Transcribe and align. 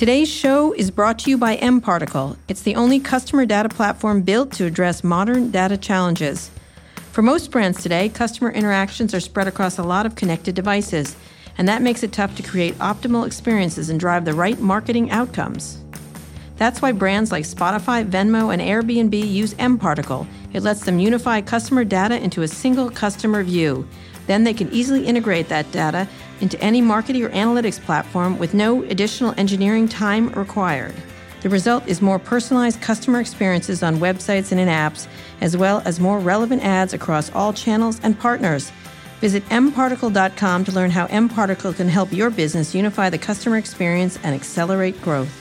Today's 0.00 0.30
show 0.30 0.72
is 0.72 0.90
brought 0.90 1.18
to 1.18 1.30
you 1.30 1.36
by 1.36 1.58
mParticle. 1.58 2.38
It's 2.48 2.62
the 2.62 2.74
only 2.74 3.00
customer 3.00 3.44
data 3.44 3.68
platform 3.68 4.22
built 4.22 4.50
to 4.52 4.64
address 4.64 5.04
modern 5.04 5.50
data 5.50 5.76
challenges. 5.76 6.50
For 7.12 7.20
most 7.20 7.50
brands 7.50 7.82
today, 7.82 8.08
customer 8.08 8.50
interactions 8.50 9.12
are 9.12 9.20
spread 9.20 9.46
across 9.46 9.76
a 9.76 9.82
lot 9.82 10.06
of 10.06 10.14
connected 10.14 10.54
devices, 10.54 11.16
and 11.58 11.68
that 11.68 11.82
makes 11.82 12.02
it 12.02 12.12
tough 12.12 12.34
to 12.36 12.42
create 12.42 12.78
optimal 12.78 13.26
experiences 13.26 13.90
and 13.90 14.00
drive 14.00 14.24
the 14.24 14.32
right 14.32 14.58
marketing 14.58 15.10
outcomes. 15.10 15.82
That's 16.56 16.80
why 16.80 16.92
brands 16.92 17.30
like 17.30 17.44
Spotify, 17.44 18.02
Venmo, 18.08 18.54
and 18.54 18.62
Airbnb 18.62 19.30
use 19.30 19.52
mParticle. 19.52 20.26
It 20.54 20.62
lets 20.62 20.82
them 20.82 20.98
unify 20.98 21.42
customer 21.42 21.84
data 21.84 22.16
into 22.18 22.40
a 22.40 22.48
single 22.48 22.88
customer 22.88 23.44
view. 23.44 23.86
Then 24.26 24.44
they 24.44 24.54
can 24.54 24.72
easily 24.72 25.04
integrate 25.04 25.50
that 25.50 25.70
data 25.72 26.08
into 26.40 26.60
any 26.60 26.80
marketing 26.80 27.24
or 27.24 27.30
analytics 27.30 27.80
platform 27.80 28.38
with 28.38 28.54
no 28.54 28.82
additional 28.84 29.34
engineering 29.36 29.88
time 29.88 30.28
required. 30.30 30.94
The 31.42 31.48
result 31.48 31.86
is 31.86 32.02
more 32.02 32.18
personalized 32.18 32.82
customer 32.82 33.20
experiences 33.20 33.82
on 33.82 33.96
websites 33.96 34.52
and 34.52 34.60
in 34.60 34.68
apps, 34.68 35.06
as 35.40 35.56
well 35.56 35.82
as 35.84 35.98
more 35.98 36.18
relevant 36.18 36.62
ads 36.62 36.92
across 36.92 37.30
all 37.32 37.52
channels 37.52 38.00
and 38.02 38.18
partners. 38.18 38.70
Visit 39.20 39.44
mparticle.com 39.46 40.64
to 40.64 40.72
learn 40.72 40.90
how 40.90 41.06
mparticle 41.06 41.74
can 41.74 41.88
help 41.88 42.12
your 42.12 42.30
business 42.30 42.74
unify 42.74 43.10
the 43.10 43.18
customer 43.18 43.56
experience 43.56 44.18
and 44.22 44.34
accelerate 44.34 45.00
growth. 45.02 45.36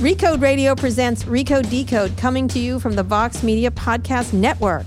Recode 0.00 0.42
Radio 0.42 0.74
presents 0.74 1.24
Recode 1.24 1.70
Decode, 1.70 2.16
coming 2.18 2.46
to 2.48 2.58
you 2.58 2.78
from 2.78 2.94
the 2.94 3.02
Vox 3.02 3.42
Media 3.42 3.70
Podcast 3.70 4.32
Network. 4.32 4.84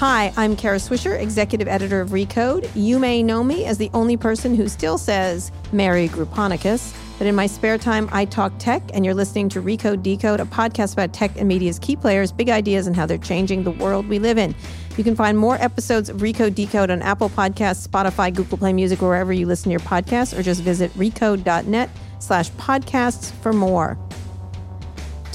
Hi, 0.00 0.32
I'm 0.38 0.56
Kara 0.56 0.78
Swisher, 0.78 1.20
executive 1.20 1.68
editor 1.68 2.00
of 2.00 2.08
Recode. 2.08 2.70
You 2.74 2.98
may 2.98 3.22
know 3.22 3.44
me 3.44 3.66
as 3.66 3.76
the 3.76 3.90
only 3.92 4.16
person 4.16 4.54
who 4.54 4.66
still 4.66 4.96
says 4.96 5.52
Merry 5.72 6.08
Grouponicus, 6.08 6.96
but 7.18 7.26
in 7.26 7.34
my 7.34 7.46
spare 7.46 7.76
time, 7.76 8.08
I 8.10 8.24
talk 8.24 8.54
tech, 8.58 8.80
and 8.94 9.04
you're 9.04 9.12
listening 9.12 9.50
to 9.50 9.60
Recode 9.60 10.02
Decode, 10.02 10.40
a 10.40 10.46
podcast 10.46 10.94
about 10.94 11.12
tech 11.12 11.32
and 11.36 11.46
media's 11.46 11.78
key 11.78 11.96
players, 11.96 12.32
big 12.32 12.48
ideas, 12.48 12.86
and 12.86 12.96
how 12.96 13.04
they're 13.04 13.18
changing 13.18 13.62
the 13.62 13.72
world 13.72 14.08
we 14.08 14.18
live 14.18 14.38
in. 14.38 14.54
You 14.96 15.04
can 15.04 15.14
find 15.14 15.36
more 15.36 15.56
episodes 15.56 16.08
of 16.08 16.22
Recode 16.22 16.54
Decode 16.54 16.90
on 16.90 17.02
Apple 17.02 17.28
Podcasts, 17.28 17.86
Spotify, 17.86 18.34
Google 18.34 18.56
Play 18.56 18.72
Music, 18.72 19.02
wherever 19.02 19.34
you 19.34 19.44
listen 19.44 19.64
to 19.64 19.72
your 19.72 19.80
podcasts, 19.80 20.34
or 20.34 20.42
just 20.42 20.62
visit 20.62 20.90
recode.net 20.94 21.90
slash 22.20 22.50
podcasts 22.52 23.32
for 23.42 23.52
more. 23.52 23.98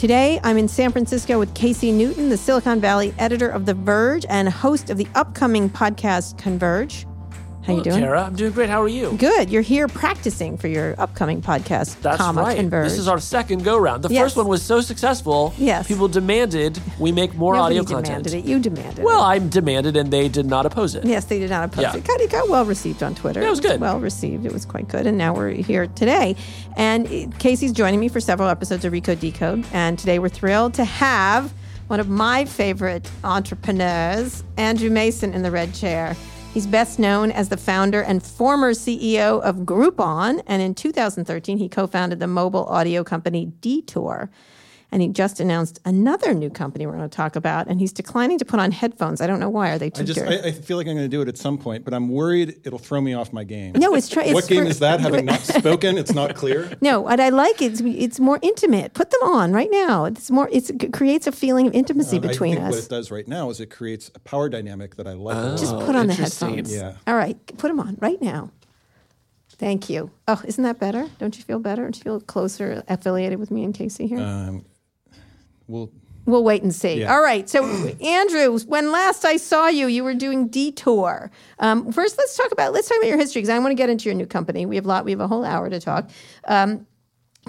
Today, 0.05 0.39
I'm 0.43 0.59
in 0.59 0.67
San 0.67 0.91
Francisco 0.91 1.39
with 1.39 1.55
Casey 1.55 1.91
Newton, 1.91 2.29
the 2.29 2.37
Silicon 2.37 2.79
Valley 2.79 3.11
editor 3.17 3.49
of 3.49 3.65
The 3.65 3.73
Verge 3.73 4.23
and 4.29 4.47
host 4.47 4.91
of 4.91 4.97
the 4.97 5.07
upcoming 5.15 5.67
podcast 5.67 6.37
Converge. 6.37 7.07
How 7.65 7.73
Hello, 7.73 7.77
you 7.79 7.83
doing? 7.83 7.99
Kara? 8.03 8.23
I'm 8.25 8.35
doing 8.35 8.51
great. 8.51 8.69
How 8.69 8.79
are 8.83 8.87
you? 8.87 9.13
Good. 9.17 9.49
You're 9.49 9.63
here 9.63 9.87
practicing 9.87 10.55
for 10.55 10.67
your 10.67 10.93
upcoming 10.99 11.41
podcast, 11.41 11.99
That's 12.01 12.17
comma, 12.17 12.43
right. 12.43 12.57
Converge. 12.57 12.89
This 12.89 12.99
is 12.99 13.07
our 13.07 13.19
second 13.19 13.63
go 13.63 13.75
round. 13.75 14.03
The 14.03 14.13
Yes. 14.13 14.21
first 14.21 14.37
one 14.37 14.47
was 14.47 14.61
so 14.61 14.81
successful. 14.81 15.51
Yes. 15.57 15.87
People 15.87 16.07
demanded 16.07 16.79
we 16.99 17.11
make 17.11 17.33
more 17.33 17.55
Nobody 17.55 17.79
audio 17.79 18.01
demanded 18.01 18.35
it. 18.35 18.45
You 18.45 18.59
demanded 18.59 19.03
Well, 19.03 19.19
it. 19.19 19.25
I 19.27 19.39
demanded 19.39 19.97
and 19.97 20.11
they 20.11 20.27
did 20.27 20.45
not 20.45 20.67
oppose 20.67 20.93
it. 20.93 21.05
Yes, 21.05 21.25
they 21.25 21.39
did 21.39 21.49
not 21.49 21.63
oppose 21.65 21.81
Yeah. 21.81 21.95
it. 21.95 22.03
Got, 22.05 22.21
it 22.21 22.29
got 22.29 22.49
well 22.49 22.65
received 22.65 23.01
on 23.01 23.15
Twitter. 23.15 23.41
Yeah, 23.41 23.47
it 23.47 23.49
was 23.49 23.61
good. 23.61 23.81
Well 23.81 23.99
received. 23.99 24.45
It 24.45 24.53
was 24.53 24.63
quite 24.63 24.87
good. 24.87 25.07
And 25.07 25.17
now 25.17 25.33
we're 25.33 25.49
here 25.49 25.87
today. 25.87 26.35
And 26.77 27.35
Casey's 27.39 27.71
joining 27.71 27.99
me 27.99 28.09
for 28.09 28.19
several 28.19 28.47
episodes 28.47 28.85
of 28.85 28.93
Recode 28.93 29.19
Decode. 29.19 29.65
And 29.73 29.97
today 29.97 30.19
we're 30.19 30.29
thrilled 30.29 30.75
to 30.75 30.85
have 30.85 31.51
one 31.87 31.99
of 31.99 32.09
my 32.09 32.45
favorite 32.45 33.09
entrepreneurs, 33.23 34.43
Andrew 34.57 34.91
Mason, 34.91 35.33
in 35.33 35.41
the 35.41 35.49
red 35.49 35.73
chair. 35.73 36.15
He's 36.55 36.67
best 36.67 36.99
known 36.99 37.31
as 37.33 37.49
the 37.49 37.57
founder 37.57 38.01
and 38.01 38.23
former 38.23 38.71
CEO 38.71 39.41
of 39.41 39.65
Groupon. 39.65 40.41
And 40.47 40.61
in 40.61 40.73
2013, 40.73 41.57
he 41.57 41.67
co 41.67 41.85
founded 41.85 42.21
the 42.21 42.27
mobile 42.27 42.63
audio 42.67 43.03
company 43.03 43.51
Detour. 43.59 44.29
And 44.95 45.01
he 45.01 45.09
just 45.09 45.41
announced 45.41 45.81
another 45.83 46.33
new 46.33 46.49
company 46.49 46.87
we're 46.87 46.93
going 46.93 47.09
to 47.09 47.13
talk 47.13 47.35
about. 47.35 47.67
And 47.67 47.81
he's 47.81 47.91
declining 47.91 48.39
to 48.39 48.45
put 48.45 48.61
on 48.61 48.71
headphones. 48.71 49.19
I 49.19 49.27
don't 49.27 49.41
know 49.41 49.49
why. 49.49 49.71
Are 49.71 49.77
they 49.77 49.89
too 49.89 50.03
I 50.03 50.05
just? 50.05 50.21
I, 50.21 50.35
I 50.35 50.51
feel 50.53 50.77
like 50.77 50.87
I'm 50.87 50.93
going 50.95 51.03
to 51.03 51.09
do 51.09 51.21
it 51.21 51.27
at 51.27 51.37
some 51.37 51.57
point, 51.57 51.83
but 51.83 51.93
I'm 51.93 52.07
worried 52.07 52.61
it'll 52.63 52.79
throw 52.79 53.01
me 53.01 53.13
off 53.13 53.33
my 53.33 53.43
game. 53.43 53.73
No, 53.73 53.93
it's 53.93 54.07
try- 54.07 54.31
what 54.31 54.37
it's 54.37 54.47
game 54.47 54.63
for- 54.63 54.69
is 54.69 54.79
that? 54.79 55.01
Having 55.01 55.25
not 55.33 55.41
spoken, 55.41 55.97
it's 55.97 56.13
not 56.13 56.35
clear. 56.35 56.71
No, 56.79 57.01
what 57.01 57.19
I 57.19 57.27
like 57.27 57.61
is 57.61 57.81
it's 57.81 58.21
more 58.21 58.39
intimate. 58.41 58.93
Put 58.93 59.11
them 59.11 59.23
on 59.23 59.51
right 59.51 59.67
now. 59.69 60.05
It's 60.05 60.31
more. 60.31 60.47
It's, 60.49 60.69
it 60.69 60.93
creates 60.93 61.27
a 61.27 61.33
feeling 61.33 61.67
of 61.67 61.73
intimacy 61.73 62.15
I 62.15 62.19
between 62.19 62.57
us. 62.57 62.71
what 62.71 62.81
it 62.85 62.89
does 62.89 63.11
right 63.11 63.27
now 63.27 63.49
is 63.49 63.59
it 63.59 63.69
creates 63.69 64.09
a 64.15 64.19
power 64.19 64.47
dynamic 64.47 64.95
that 64.95 65.07
I 65.07 65.11
like. 65.11 65.35
a 65.35 65.39
lot. 65.41 65.59
Just 65.59 65.77
put 65.79 65.97
on 65.97 66.07
the 66.07 66.13
headphones. 66.13 66.73
Yeah. 66.73 66.93
All 67.05 67.15
right, 67.15 67.35
put 67.57 67.67
them 67.67 67.81
on 67.81 67.97
right 67.99 68.21
now. 68.21 68.49
Thank 69.57 69.89
you. 69.89 70.11
Oh, 70.27 70.41
isn't 70.45 70.63
that 70.63 70.79
better? 70.79 71.09
Don't 71.19 71.37
you 71.37 71.43
feel 71.43 71.59
better? 71.59 71.83
Don't 71.83 71.97
you 71.97 72.03
feel 72.03 72.21
closer 72.21 72.81
affiliated 72.87 73.39
with 73.39 73.51
me 73.51 73.65
and 73.65 73.73
Casey 73.73 74.07
here? 74.07 74.19
Um, 74.19 74.65
well, 75.67 75.89
We'll 76.25 76.43
wait 76.43 76.63
and 76.63 76.73
see. 76.73 77.01
Yeah. 77.01 77.13
All 77.13 77.21
right. 77.21 77.47
So, 77.47 77.63
Andrew, 78.01 78.57
when 78.61 78.91
last 78.91 79.25
I 79.25 79.37
saw 79.37 79.67
you, 79.67 79.87
you 79.87 80.03
were 80.03 80.15
doing 80.15 80.47
Detour. 80.47 81.29
Um, 81.59 81.91
first, 81.91 82.17
let's 82.17 82.35
talk 82.35 82.51
about 82.51 82.73
let's 82.73 82.89
talk 82.89 82.97
about 82.97 83.07
your 83.07 83.17
history 83.17 83.41
because 83.41 83.49
I 83.49 83.59
want 83.59 83.71
to 83.71 83.75
get 83.75 83.89
into 83.89 84.05
your 84.05 84.15
new 84.15 84.25
company. 84.25 84.65
We 84.65 84.75
have 84.75 84.85
a 84.85 84.87
lot. 84.87 85.05
We 85.05 85.11
have 85.11 85.19
a 85.19 85.27
whole 85.27 85.45
hour 85.45 85.69
to 85.69 85.79
talk. 85.79 86.09
Um, 86.47 86.87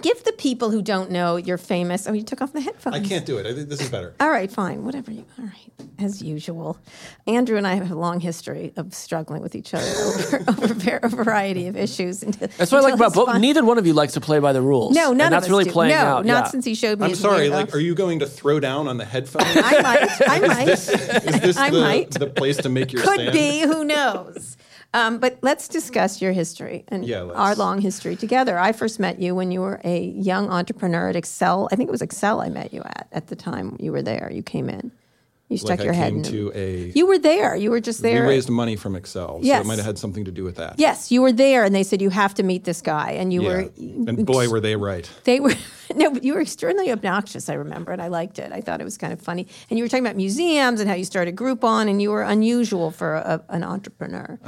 give 0.03 0.23
the 0.25 0.33
people 0.33 0.71
who 0.71 0.83
don't 0.83 1.11
know 1.11 1.37
you're 1.37 1.59
famous. 1.59 2.07
Oh, 2.07 2.13
you 2.13 2.23
took 2.23 2.43
off 2.43 2.53
the 2.53 2.61
headphones. 2.61 2.97
I 2.97 3.01
can't 3.01 3.25
do 3.27 3.39
it. 3.39 3.47
I 3.47 3.55
think 3.55 3.69
this 3.69 3.81
is 3.81 3.89
better. 3.91 4.15
All 4.21 4.31
right, 4.31 4.51
fine, 4.51 4.85
whatever 4.85 5.11
you. 5.11 5.25
All 5.39 5.45
right, 5.47 5.73
as 5.99 6.23
usual. 6.23 6.79
Andrew 7.27 7.57
and 7.57 7.67
I 7.67 7.75
have 7.75 7.91
a 7.91 7.95
long 7.95 8.21
history 8.21 8.73
of 8.77 8.95
struggling 8.95 9.43
with 9.43 9.55
each 9.55 9.75
other 9.75 9.87
over, 10.01 10.45
over 10.49 10.97
a 11.03 11.09
variety 11.09 11.67
of 11.67 11.77
issues. 11.77 12.23
until- 12.23 12.49
That's 12.57 12.71
what 12.71 12.79
I 12.79 12.85
like 12.85 12.95
about 12.95 13.15
both. 13.15 13.37
Neither 13.39 13.65
one 13.65 13.79
of 13.79 13.87
you 13.87 13.93
likes 13.95 14.13
to 14.15 14.21
play 14.21 14.39
by 14.39 14.53
the 14.53 14.63
rules. 14.63 14.95
No, 14.95 15.13
none 15.13 15.21
and 15.27 15.33
that's 15.33 15.47
of 15.47 15.49
us 15.49 15.51
really 15.51 15.65
do. 15.65 15.71
playing 15.73 15.95
no, 15.95 16.01
out. 16.01 16.27
not 16.27 16.45
yeah. 16.45 16.51
since 16.51 16.65
he 16.65 16.75
showed 16.75 17.01
me. 17.01 17.07
I'm 17.07 17.15
sorry. 17.15 17.49
weird- 17.49 17.53
Like, 17.53 17.75
are 17.75 17.79
you 17.81 17.95
going 17.95 18.19
to 18.21 18.27
throw 18.27 18.61
down 18.61 18.89
on 18.89 18.97
the 18.99 19.05
headphones? 19.05 19.47
I 19.57 19.81
might. 19.83 20.29
I 20.29 20.39
might. 20.47 20.69
is 20.69 20.87
this 20.87 21.57
I 21.57 21.71
the, 21.71 21.81
might. 21.81 22.11
the 22.13 22.27
place 22.29 22.59
to 22.59 22.69
make 22.69 22.93
your 22.93 23.03
Could 23.03 23.15
stand? 23.15 23.33
be. 23.33 23.61
Who 23.61 23.85
knows? 23.85 24.56
Um, 24.97 25.19
but 25.19 25.39
let's 25.43 25.69
discuss 25.69 26.23
your 26.23 26.33
history 26.33 26.85
and 26.89 27.05
Yeah, 27.07 27.25
our 27.45 27.55
long 27.55 27.81
history 27.83 28.17
together. 28.17 28.59
I 28.59 28.73
first 28.73 28.99
met 28.99 29.21
you 29.21 29.35
when 29.35 29.51
you 29.53 29.61
were 29.61 29.79
a 29.85 29.99
young 30.31 30.49
entrepreneur 30.49 31.11
at 31.11 31.17
Accel. 31.17 31.69
I 31.71 31.77
think 31.77 31.89
it 31.89 31.93
was 31.93 32.01
Accel 32.03 32.43
I 32.43 32.49
met 32.49 32.73
you 32.73 32.81
at 32.83 33.07
at 33.13 33.27
the 33.27 33.37
time 33.37 33.77
you 33.79 33.93
were 33.93 34.03
there. 34.03 34.31
You 34.33 34.43
came 34.43 34.69
in. 34.71 34.91
You 35.49 35.59
stuck 35.59 35.79
Like 35.79 35.85
your 35.85 35.95
I 35.95 35.97
head 35.97 36.13
came 36.15 36.25
in. 36.25 36.31
to 36.37 36.53
a. 36.57 36.91
you 36.99 37.07
were 37.07 37.19
there. 37.21 37.55
You 37.55 37.71
were 37.71 37.79
just 37.81 38.01
there. 38.03 38.23
we 38.23 38.29
raised 38.35 38.49
money 38.51 38.75
from 38.75 38.95
Accel, 38.95 39.45
so 39.45 39.61
it 39.61 39.67
might 39.67 39.77
have 39.77 39.87
had 39.87 39.99
something 39.99 40.25
to 40.25 40.33
do 40.33 40.43
with 40.43 40.57
that. 40.57 40.73
Yes, 40.79 41.13
you 41.13 41.23
were 41.23 41.31
there, 41.47 41.63
and 41.63 41.73
they 41.73 41.85
said 41.85 42.03
you 42.03 42.11
have 42.11 42.35
to 42.35 42.43
meet 42.43 42.65
this 42.65 42.81
guy, 42.83 43.11
and 43.21 43.33
you 43.33 43.43
Yeah. 43.43 43.49
were. 43.49 43.71
and 44.09 44.27
boy, 44.27 44.49
were 44.49 44.59
they 44.61 44.75
right. 44.75 45.09
They 45.23 45.39
were 45.39 45.55
no, 45.95 46.07
you 46.21 46.35
were 46.35 46.41
extremely 46.41 46.91
obnoxious. 46.91 47.49
I 47.49 47.55
remember, 47.55 47.93
and 47.93 48.03
I 48.03 48.09
liked 48.09 48.39
it. 48.41 48.51
I 48.51 48.61
thought 48.61 48.81
it 48.81 48.85
was 48.85 48.99
kind 48.99 49.13
of 49.13 49.21
funny. 49.21 49.47
And 49.71 49.79
you 49.79 49.85
were 49.85 49.89
talking 49.89 50.05
about 50.05 50.17
museums 50.17 50.81
and 50.81 50.89
how 50.91 50.97
you 50.97 51.05
started 51.05 51.37
Groupon, 51.37 51.89
and 51.91 52.03
you 52.03 52.11
were 52.11 52.23
unusual 52.23 52.91
for 52.91 53.15
a, 53.15 53.41
an 53.49 53.63
entrepreneur 53.63 54.41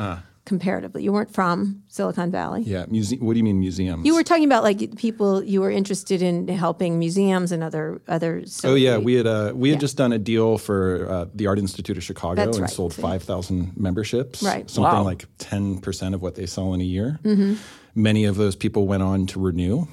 comparatively. 0.49 1.05
You 1.05 1.13
weren't 1.13 1.33
from 1.33 1.83
Silicon 1.89 2.31
Valley. 2.33 2.63
Yeah. 2.63 2.87
Muse- 2.89 3.15
what 3.21 3.35
do 3.35 3.39
you 3.39 3.45
mean 3.45 3.61
museums? 3.61 4.05
You 4.05 4.15
were 4.17 4.25
talking 4.25 4.45
about 4.45 4.65
like 4.65 4.97
people 4.97 5.45
you 5.45 5.61
were 5.61 5.71
interested 5.71 6.23
in 6.23 6.49
helping 6.49 6.99
museums 6.99 7.53
and 7.53 7.63
other 7.63 8.01
other. 8.09 8.43
Oh 8.65 8.75
yeah, 8.75 8.97
we 8.97 9.15
had 9.15 9.27
uh, 9.27 9.53
we 9.55 9.71
had 9.71 9.79
just 9.79 9.97
done 9.97 10.13
a 10.13 10.19
deal 10.19 10.59
for 10.59 11.09
uh, 11.09 11.27
the 11.35 11.47
Art 11.47 11.59
Institute 11.59 11.97
of 11.97 12.03
Chicago 12.03 12.35
That's 12.35 12.57
and 12.57 12.63
right. 12.63 12.71
sold 12.71 12.95
five 12.95 13.23
thousand 13.23 13.77
memberships. 13.77 14.43
Right. 14.43 14.69
something 14.69 14.83
Wow. 14.99 15.05
like 15.05 15.27
ten 15.39 15.79
percent 15.79 16.15
of 16.15 16.23
what 16.23 16.35
they 16.35 16.47
sell 16.47 16.75
in 16.75 16.81
a 16.81 16.85
year. 16.85 17.21
Mm-hmm. 17.23 17.55
Many 17.95 18.25
of 18.25 18.37
those 18.37 18.57
people 18.57 18.87
went 18.87 19.03
on 19.03 19.27
to 19.29 19.41
renew. 19.41 19.87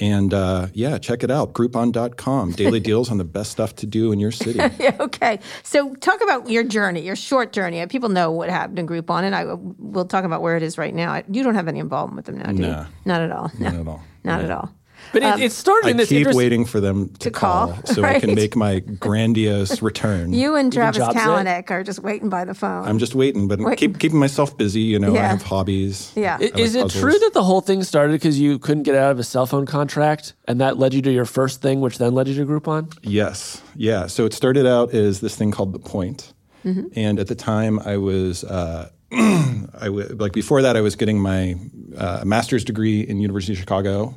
And 0.00 0.34
uh, 0.34 0.68
yeah, 0.72 0.98
check 0.98 1.22
it 1.22 1.30
out, 1.30 1.52
Groupon.com. 1.52 2.52
Daily 2.52 2.80
deals 2.90 3.10
on 3.10 3.18
the 3.18 3.24
best 3.24 3.52
stuff 3.52 3.76
to 3.76 3.86
do 3.86 4.12
in 4.12 4.18
your 4.20 4.32
city. 4.32 4.60
Okay. 5.00 5.38
So 5.62 5.94
talk 5.96 6.22
about 6.22 6.48
your 6.48 6.62
journey, 6.64 7.00
your 7.00 7.16
short 7.16 7.52
journey. 7.52 7.84
People 7.86 8.08
know 8.08 8.30
what 8.30 8.48
happened 8.48 8.78
in 8.78 8.86
Groupon, 8.86 9.22
and 9.22 9.34
I 9.34 9.44
will 9.54 10.04
talk 10.04 10.24
about 10.24 10.40
where 10.42 10.56
it 10.56 10.62
is 10.62 10.78
right 10.78 10.94
now. 10.94 11.22
You 11.28 11.42
don't 11.42 11.54
have 11.54 11.68
any 11.68 11.78
involvement 11.78 12.16
with 12.16 12.26
them 12.26 12.38
now, 12.38 12.52
do 12.52 12.62
you? 12.62 12.68
No. 12.68 12.86
Not 13.04 13.20
at 13.22 13.32
all. 13.32 13.50
No. 13.58 13.70
Not 13.70 13.80
at 13.80 13.86
all. 13.88 14.02
Not 14.24 14.40
at 14.42 14.50
all. 14.50 14.70
But 15.12 15.22
it, 15.22 15.40
it 15.40 15.52
started 15.52 15.86
I 15.88 15.90
in 15.92 15.96
this 15.96 16.08
keep 16.08 16.18
interest- 16.18 16.36
waiting 16.36 16.64
for 16.64 16.80
them 16.80 17.08
to, 17.20 17.30
call, 17.30 17.72
call, 17.72 17.82
so 17.86 18.02
I 18.04 18.18
can 18.20 18.34
make 18.34 18.56
my 18.56 18.80
grandiose 18.80 19.80
return. 19.90 20.32
You 20.32 20.56
and 20.56 20.72
Travis 20.72 20.98
job? 20.98 21.14
Kalanick 21.14 21.70
are 21.70 21.84
just 21.84 22.00
waiting 22.00 22.28
by 22.28 22.44
the 22.44 22.54
phone. 22.54 22.84
I'm 22.86 22.98
just 22.98 23.14
waiting, 23.14 23.46
but 23.46 23.60
Wait. 23.60 23.78
keep 23.78 23.98
keeping 24.00 24.18
myself 24.18 24.56
busy. 24.56 24.80
You 24.80 24.98
know, 24.98 25.14
Yeah. 25.14 25.24
I 25.24 25.26
have 25.28 25.42
hobbies. 25.42 26.12
Yeah. 26.16 26.36
I 26.40 26.44
like 26.44 26.58
Is 26.58 26.74
it 26.74 26.90
true 26.90 27.16
that 27.18 27.30
the 27.34 27.44
whole 27.44 27.60
thing 27.60 27.82
started 27.84 28.12
because 28.12 28.40
you 28.40 28.58
couldn't 28.58 28.82
get 28.84 28.96
out 28.96 29.12
of 29.12 29.18
a 29.18 29.24
cell 29.24 29.46
phone 29.46 29.66
contract, 29.66 30.32
and 30.48 30.60
that 30.60 30.78
led 30.78 30.94
you 30.94 31.02
to 31.02 31.12
your 31.12 31.24
first 31.26 31.62
thing, 31.62 31.80
which 31.80 31.98
then 31.98 32.14
led 32.14 32.26
you 32.28 32.34
to 32.34 32.44
Groupon? 32.46 32.92
Yes. 33.02 33.62
Yeah. 33.76 34.06
So 34.08 34.24
it 34.26 34.32
started 34.34 34.66
out 34.66 34.92
as 34.94 35.20
this 35.20 35.36
thing 35.36 35.50
called 35.52 35.72
The 35.72 35.78
Point. 35.78 36.32
And 36.64 37.18
at 37.18 37.26
the 37.26 37.34
time, 37.34 37.78
I 37.80 37.98
was, 37.98 38.42
uh, 38.42 38.88
I 39.12 39.66
w- 39.84 40.16
like 40.18 40.32
before 40.32 40.62
that, 40.62 40.76
I 40.76 40.80
was 40.80 40.96
getting 40.96 41.20
my 41.20 41.56
uh, 41.96 42.22
master's 42.24 42.64
degree 42.64 43.00
in 43.00 43.20
University 43.20 43.52
of 43.52 43.58
Chicago 43.58 44.14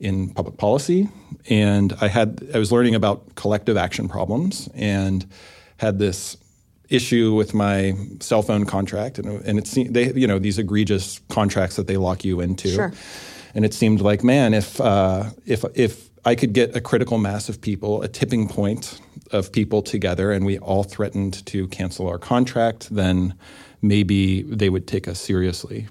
in 0.00 0.30
public 0.30 0.56
policy. 0.56 1.08
And 1.48 1.94
I 2.00 2.08
had, 2.08 2.48
I 2.54 2.58
was 2.58 2.70
learning 2.72 2.94
about 2.94 3.34
collective 3.34 3.76
action 3.76 4.08
problems 4.08 4.68
and 4.74 5.26
had 5.78 5.98
this 5.98 6.36
issue 6.88 7.34
with 7.34 7.54
my 7.54 7.94
cell 8.20 8.42
phone 8.42 8.64
contract, 8.64 9.18
and, 9.18 9.44
and 9.44 9.58
it's 9.58 9.72
they 9.74 10.12
you 10.12 10.26
know 10.26 10.38
these 10.38 10.58
egregious 10.58 11.20
contracts 11.28 11.76
that 11.76 11.86
they 11.86 11.96
lock 11.96 12.24
you 12.24 12.40
into. 12.40 12.68
Sure. 12.68 12.92
And 13.54 13.64
it 13.64 13.74
seemed 13.74 14.00
like, 14.00 14.22
man, 14.22 14.54
if 14.54 14.80
uh, 14.80 15.30
if 15.46 15.64
if 15.74 16.08
I 16.24 16.34
could 16.34 16.52
get 16.52 16.76
a 16.76 16.80
critical 16.80 17.18
mass 17.18 17.48
of 17.48 17.60
people, 17.60 18.02
a 18.02 18.08
tipping 18.08 18.48
point 18.48 19.00
of 19.32 19.52
people 19.52 19.82
together, 19.82 20.32
and 20.32 20.44
we 20.44 20.58
all 20.58 20.84
threatened 20.84 21.44
to 21.46 21.68
cancel 21.68 22.08
our 22.08 22.18
contract, 22.18 22.88
then 22.90 23.34
maybe 23.82 24.42
they 24.42 24.68
would 24.68 24.86
take 24.86 25.08
us 25.08 25.20
seriously. 25.20 25.88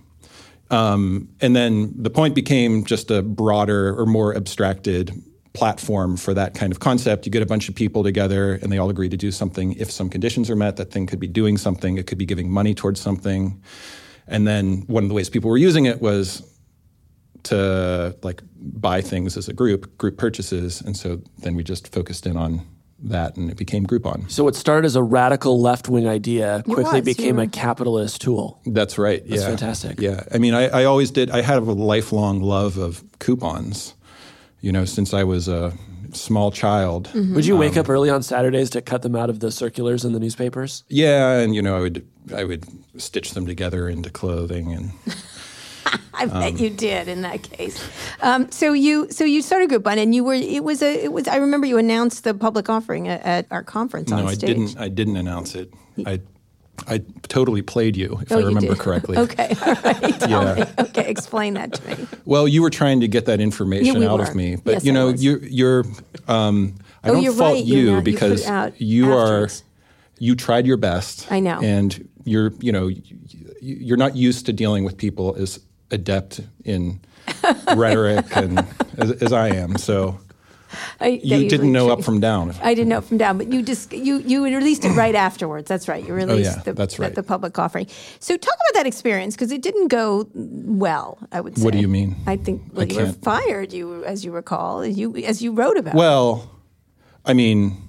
Um, 0.70 1.30
and 1.40 1.56
then 1.56 1.94
the 1.96 2.10
point 2.10 2.36
became 2.36 2.84
just 2.84 3.10
a 3.10 3.22
broader 3.22 3.98
or 4.00 4.06
more 4.06 4.36
abstracted 4.36 5.14
platform 5.54 6.18
for 6.18 6.34
that 6.34 6.54
kind 6.54 6.72
of 6.72 6.80
concept. 6.80 7.26
You 7.26 7.32
get 7.32 7.42
a 7.42 7.48
bunch 7.48 7.68
of 7.68 7.74
people 7.74 8.04
together 8.04 8.54
and 8.62 8.72
they 8.72 8.78
all 8.78 8.90
agree 8.90 9.10
to 9.10 9.18
do 9.18 9.32
something. 9.32 9.74
If 9.74 9.90
some 9.90 10.10
conditions 10.10 10.50
are 10.50 10.56
met, 10.56 10.76
that 10.78 10.92
thing 10.92 11.08
could 11.08 11.20
be 11.20 11.28
doing 11.28 11.58
something, 11.58 11.98
it 11.98 12.06
could 12.06 12.18
be 12.18 12.26
giving 12.26 12.52
money 12.52 12.76
towards 12.76 13.02
something. 13.02 13.62
And 14.28 14.48
then 14.48 14.84
one 14.88 15.04
of 15.04 15.10
the 15.10 15.16
ways 15.16 15.30
people 15.30 15.50
were 15.50 15.58
using 15.58 15.86
it 15.86 16.02
was 16.02 16.44
to 17.44 18.16
like 18.22 18.42
buy 18.56 19.02
things 19.02 19.38
as 19.38 19.48
a 19.48 19.54
group, 19.54 19.98
group 19.98 20.18
purchases. 20.18 20.82
And 20.82 20.96
so 20.96 21.22
then 21.40 21.56
we 21.56 21.64
just 21.64 21.92
focused 21.94 22.28
in 22.28 22.38
on 22.38 22.62
that 23.00 23.36
and 23.38 23.50
it 23.50 23.58
became 23.58 23.86
Groupon. 23.86 24.30
So 24.30 24.48
it 24.48 24.56
started 24.56 24.86
as 24.86 24.96
a 24.96 25.04
radical 25.04 25.62
left 25.62 25.88
wing 25.90 26.08
idea 26.08 26.64
quickly 26.66 27.02
was, 27.02 27.06
became 27.06 27.38
you 27.38 27.44
a 27.44 27.48
capitalist 27.48 28.22
tool. 28.22 28.60
That's 28.66 28.98
right. 28.98 29.28
That's 29.28 29.42
yeah. 29.42 29.48
fantastic. 29.48 30.00
Yeah. 30.02 30.24
I 30.34 30.38
mean, 30.38 30.54
I, 30.54 30.68
I 30.70 30.84
always 30.86 31.12
did, 31.12 31.30
I 31.30 31.42
had 31.42 31.58
a 31.58 31.62
lifelong 31.62 32.42
love 32.42 32.78
of 32.78 33.04
coupons, 33.20 33.94
you 34.62 34.72
know, 34.72 34.86
since 34.86 35.14
I 35.14 35.24
was 35.24 35.48
a 35.48 35.74
small 36.14 36.52
child. 36.52 37.12
Would 37.14 37.46
you 37.46 37.54
Um, 37.54 37.60
wake 37.60 37.78
up 37.78 37.90
early 37.90 38.10
on 38.10 38.24
Saturdays 38.24 38.70
to 38.72 38.82
cut 38.82 39.02
them 39.04 39.16
out 39.16 39.30
of 39.30 39.40
the 39.42 39.52
circulars 39.52 40.04
in 40.04 40.14
the 40.14 40.20
newspapers? 40.20 40.84
Yeah. 40.90 41.34
And, 41.34 41.54
you 41.54 41.62
know, 41.62 41.78
I 41.78 41.82
would, 41.82 42.08
I 42.36 42.44
would 42.46 42.66
stitch 43.00 43.32
them 43.32 43.46
together 43.46 43.88
into 43.88 44.10
clothing 44.10 44.74
and. 44.74 44.92
I 46.14 46.24
Um, 46.24 46.30
bet 46.30 46.60
you 46.60 46.70
did 46.70 47.08
in 47.08 47.22
that 47.22 47.44
case. 47.44 47.84
Um, 48.22 48.50
so 48.52 48.74
you 48.74 49.08
so 49.12 49.24
you 49.24 49.42
started 49.42 49.70
Groupon, 49.70 49.98
and 49.98 50.14
you 50.16 50.24
were 50.24 50.34
it 50.34 50.64
was 50.64 50.82
a 50.82 51.04
it 51.06 51.12
was 51.14 51.28
I 51.28 51.36
remember 51.38 51.68
you 51.68 51.78
announced 51.78 52.24
the 52.24 52.34
public 52.34 52.70
offering 52.70 53.08
at, 53.08 53.22
at 53.24 53.46
our 53.52 53.64
conference 53.64 54.12
on 54.12 54.24
No, 54.24 54.30
I 54.30 54.34
stage. 54.34 54.48
didn't. 54.50 54.78
I 54.80 54.90
didn't 54.90 55.18
announce 55.18 55.56
it. 55.56 55.72
I, 56.06 56.20
I 56.88 57.00
totally 57.28 57.64
played 57.64 57.98
you, 57.98 58.20
if 58.22 58.32
Oh, 58.32 58.40
I 58.40 58.44
remember 58.44 58.76
correctly. 58.76 59.18
Okay, 59.26 59.56
all 59.66 59.74
right. 59.84 60.22
Yeah. 60.30 60.72
Okay, 60.80 61.10
explain 61.10 61.56
that 61.56 61.74
to 61.74 61.88
me. 61.98 62.08
Well, 62.26 62.48
you 62.48 62.62
were 62.62 62.70
trying 62.70 63.00
to 63.00 63.08
get 63.08 63.26
that 63.26 63.40
information 63.40 63.94
Yeah, 63.96 64.00
we 64.00 64.06
out 64.06 64.20
were. 64.20 64.26
of 64.26 64.36
me, 64.36 64.58
but 64.58 64.74
Yes, 64.76 64.86
you 64.86 64.92
I 64.92 64.96
know, 64.96 65.12
was. 65.12 65.24
you, 65.24 65.40
you're. 65.42 65.86
Um, 66.28 66.76
I 67.04 67.10
Oh, 67.10 67.14
don't 67.14 67.24
you're 67.24 67.34
fault 67.34 67.56
right. 67.56 67.66
You're 67.66 67.80
you 67.80 67.86
not- 67.86 67.92
you 67.92 67.98
put 67.98 68.04
because 68.06 68.80
you 68.80 69.12
are. 69.14 69.50
You 70.20 70.36
tried 70.36 70.66
your 70.68 70.78
best. 70.78 71.32
I 71.32 71.40
know. 71.40 71.60
and 71.62 72.08
you're. 72.26 72.52
You 72.60 72.72
know, 72.72 72.90
you're 73.62 73.98
not 73.98 74.16
used 74.16 74.46
to 74.48 74.54
dealing 74.54 74.84
with 74.84 74.98
people 74.98 75.36
as 75.38 75.60
adept 75.92 76.42
in 76.64 77.00
rhetoric 77.76 78.26
and 78.36 78.66
as, 78.98 79.12
as 79.12 79.34
I 79.34 79.50
am. 79.50 79.78
So 79.78 80.20
I, 81.00 81.20
you 81.24 81.50
didn't 81.50 81.72
know 81.72 81.90
up 81.90 82.04
from 82.04 82.20
down. 82.20 82.54
I 82.62 82.74
didn't 82.74 82.90
know 82.90 82.98
up 82.98 83.06
from 83.06 83.18
down, 83.18 83.38
but 83.38 83.52
you 83.52 83.62
just 83.62 83.94
you 83.94 84.20
you 84.20 84.44
released 84.44 84.86
it 84.86 84.92
right 84.92 85.16
afterwards. 85.16 85.68
That's 85.68 85.88
right. 85.88 86.04
You 86.04 86.14
oh, 86.14 86.18
released 86.18 86.52
Oh, 86.52 86.56
yeah, 86.58 86.64
the, 86.64 86.74
that's 86.74 87.00
right. 87.00 87.14
the 87.14 87.24
public 87.24 87.58
offering. 87.58 87.88
So 88.20 88.36
talk 88.36 88.54
about 88.54 88.80
that 88.80 88.88
experience 88.88 89.36
because 89.36 89.52
it 89.52 89.62
didn't 89.62 89.88
go 89.88 90.28
well. 90.34 91.18
I 91.32 91.42
would 91.42 91.58
say. 91.58 91.64
What 91.64 91.74
do 91.74 91.80
you 91.80 91.88
mean? 91.88 92.16
I 92.26 92.38
think 92.38 92.64
well, 92.74 92.86
you 92.86 92.98
were 92.98 93.14
fired. 93.14 93.74
You 93.74 94.04
as 94.04 94.26
you 94.26 94.32
recall, 94.32 94.86
you 94.86 95.16
as 95.18 95.42
you 95.42 95.52
wrote 95.54 95.78
about. 95.78 95.96
Well, 95.96 96.52
I 97.26 97.34
mean, 97.34 97.87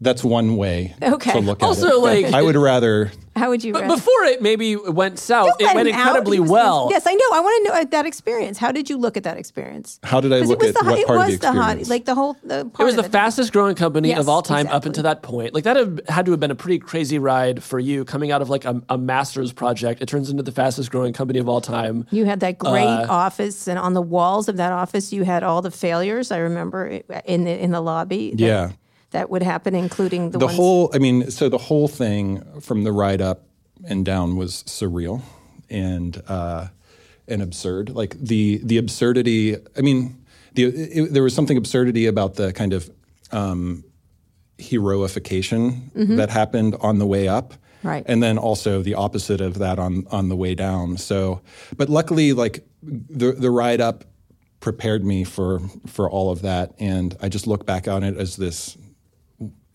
that's 0.00 0.22
one 0.24 0.56
way 0.56 0.94
Okay. 1.02 1.32
to 1.32 1.38
look 1.40 1.62
Also, 1.62 2.06
at 2.06 2.16
it. 2.16 2.24
like- 2.24 2.34
I 2.34 2.42
would 2.42 2.56
rather. 2.56 3.10
How 3.36 3.48
would 3.50 3.64
you? 3.64 3.72
But 3.72 3.82
read- 3.82 3.88
before 3.96 4.22
it 4.26 4.42
maybe 4.42 4.76
went 4.76 5.18
south, 5.18 5.58
Don't 5.58 5.70
it 5.72 5.74
went 5.74 5.88
him 5.88 5.94
out. 5.96 6.06
incredibly 6.06 6.38
was- 6.38 6.50
well. 6.50 6.86
Yes, 6.90 7.02
I 7.04 7.14
know. 7.14 7.24
I 7.32 7.40
want 7.40 7.66
to 7.66 7.68
know 7.72 7.80
uh, 7.80 7.84
that 7.90 8.06
experience. 8.06 8.58
How 8.58 8.70
did 8.70 8.88
you 8.88 8.96
look 8.96 9.16
at 9.16 9.24
that 9.24 9.36
experience? 9.38 9.98
How 10.04 10.20
did 10.20 10.32
I 10.32 10.38
look 10.40 10.62
it 10.62 10.66
was 10.66 10.76
at 10.76 10.84
the, 10.84 10.90
what 10.90 10.98
it 11.00 11.06
part 11.08 11.18
of 11.20 11.26
was 11.26 11.38
the 11.40 11.52
hot, 11.52 11.88
like 11.88 12.04
the 12.04 12.14
whole. 12.14 12.36
The 12.44 12.66
part 12.66 12.80
It 12.80 12.84
was 12.84 12.96
of 12.96 13.04
the 13.04 13.10
fastest 13.10 13.52
growing 13.52 13.74
company 13.74 14.10
Yes, 14.10 14.20
of 14.20 14.28
all 14.28 14.40
time 14.42 14.68
up 14.68 14.84
until 14.86 15.02
that 15.02 15.22
point. 15.22 15.52
Like 15.52 15.64
that 15.64 15.74
have, 15.76 16.00
had 16.08 16.26
to 16.26 16.30
have 16.30 16.38
been 16.38 16.52
a 16.52 16.54
pretty 16.54 16.78
crazy 16.78 17.18
ride 17.18 17.60
for 17.60 17.80
you 17.80 18.04
coming 18.04 18.30
out 18.30 18.40
of 18.40 18.50
like 18.50 18.64
a, 18.64 18.80
a 18.88 18.96
master's 18.98 19.52
project. 19.52 20.00
It 20.00 20.06
turns 20.06 20.30
into 20.30 20.44
the 20.44 20.52
fastest 20.52 20.92
growing 20.92 21.12
company 21.12 21.40
of 21.40 21.48
all 21.48 21.60
time. 21.60 22.06
You 22.12 22.26
had 22.26 22.38
that 22.40 22.58
great 22.58 22.84
Uh, 22.86 23.06
office, 23.10 23.66
and 23.66 23.80
on 23.80 23.94
the 23.94 24.02
walls 24.02 24.48
of 24.48 24.58
that 24.58 24.70
office, 24.70 25.12
you 25.12 25.24
had 25.24 25.42
all 25.42 25.60
the 25.60 25.72
failures. 25.72 26.30
I 26.30 26.38
remember 26.38 27.00
in 27.24 27.44
the 27.44 27.58
in 27.60 27.72
the 27.72 27.80
lobby. 27.80 28.32
Yeah. 28.36 28.66
that 28.66 28.76
would 29.30 29.42
happen, 29.42 29.74
including 29.74 30.30
the, 30.30 30.38
the 30.38 30.46
ones. 30.46 30.56
whole 30.56 30.90
i 30.94 30.98
mean 30.98 31.30
so 31.30 31.48
the 31.48 31.58
whole 31.68 31.88
thing 31.88 32.42
from 32.60 32.84
the 32.84 32.92
ride 32.92 33.22
up 33.22 33.38
and 33.86 34.04
down 34.04 34.36
was 34.36 34.62
surreal 34.66 35.22
and 35.70 36.22
uh 36.28 36.66
and 37.28 37.40
absurd 37.42 37.90
like 37.90 38.16
the 38.20 38.60
the 38.64 38.76
absurdity 38.78 39.56
i 39.78 39.80
mean 39.80 40.16
the 40.54 40.64
it, 40.64 41.12
there 41.14 41.22
was 41.22 41.34
something 41.34 41.56
absurdity 41.56 42.06
about 42.06 42.34
the 42.34 42.52
kind 42.52 42.72
of 42.72 42.90
um 43.32 43.82
heroification 44.58 45.90
that 46.16 46.30
happened 46.30 46.76
on 46.80 46.98
the 46.98 47.06
way 47.06 47.28
up 47.28 47.54
Right. 47.82 48.02
and 48.06 48.22
then 48.22 48.38
also 48.38 48.80
the 48.82 48.94
opposite 48.94 49.42
of 49.42 49.58
that 49.58 49.78
on 49.78 50.06
on 50.10 50.30
the 50.30 50.36
way 50.36 50.54
down 50.54 50.96
so 50.96 51.42
but 51.76 51.90
luckily 51.90 52.32
like 52.32 52.64
the 52.82 53.32
the 53.32 53.50
ride 53.50 53.80
up 53.82 54.04
prepared 54.60 55.04
me 55.04 55.22
for 55.24 55.60
for 55.86 56.08
all 56.08 56.30
of 56.30 56.40
that 56.42 56.72
and 56.78 57.14
i 57.20 57.28
just 57.28 57.46
look 57.46 57.66
back 57.66 57.86
on 57.86 58.02
it 58.02 58.16
as 58.16 58.36
this 58.36 58.78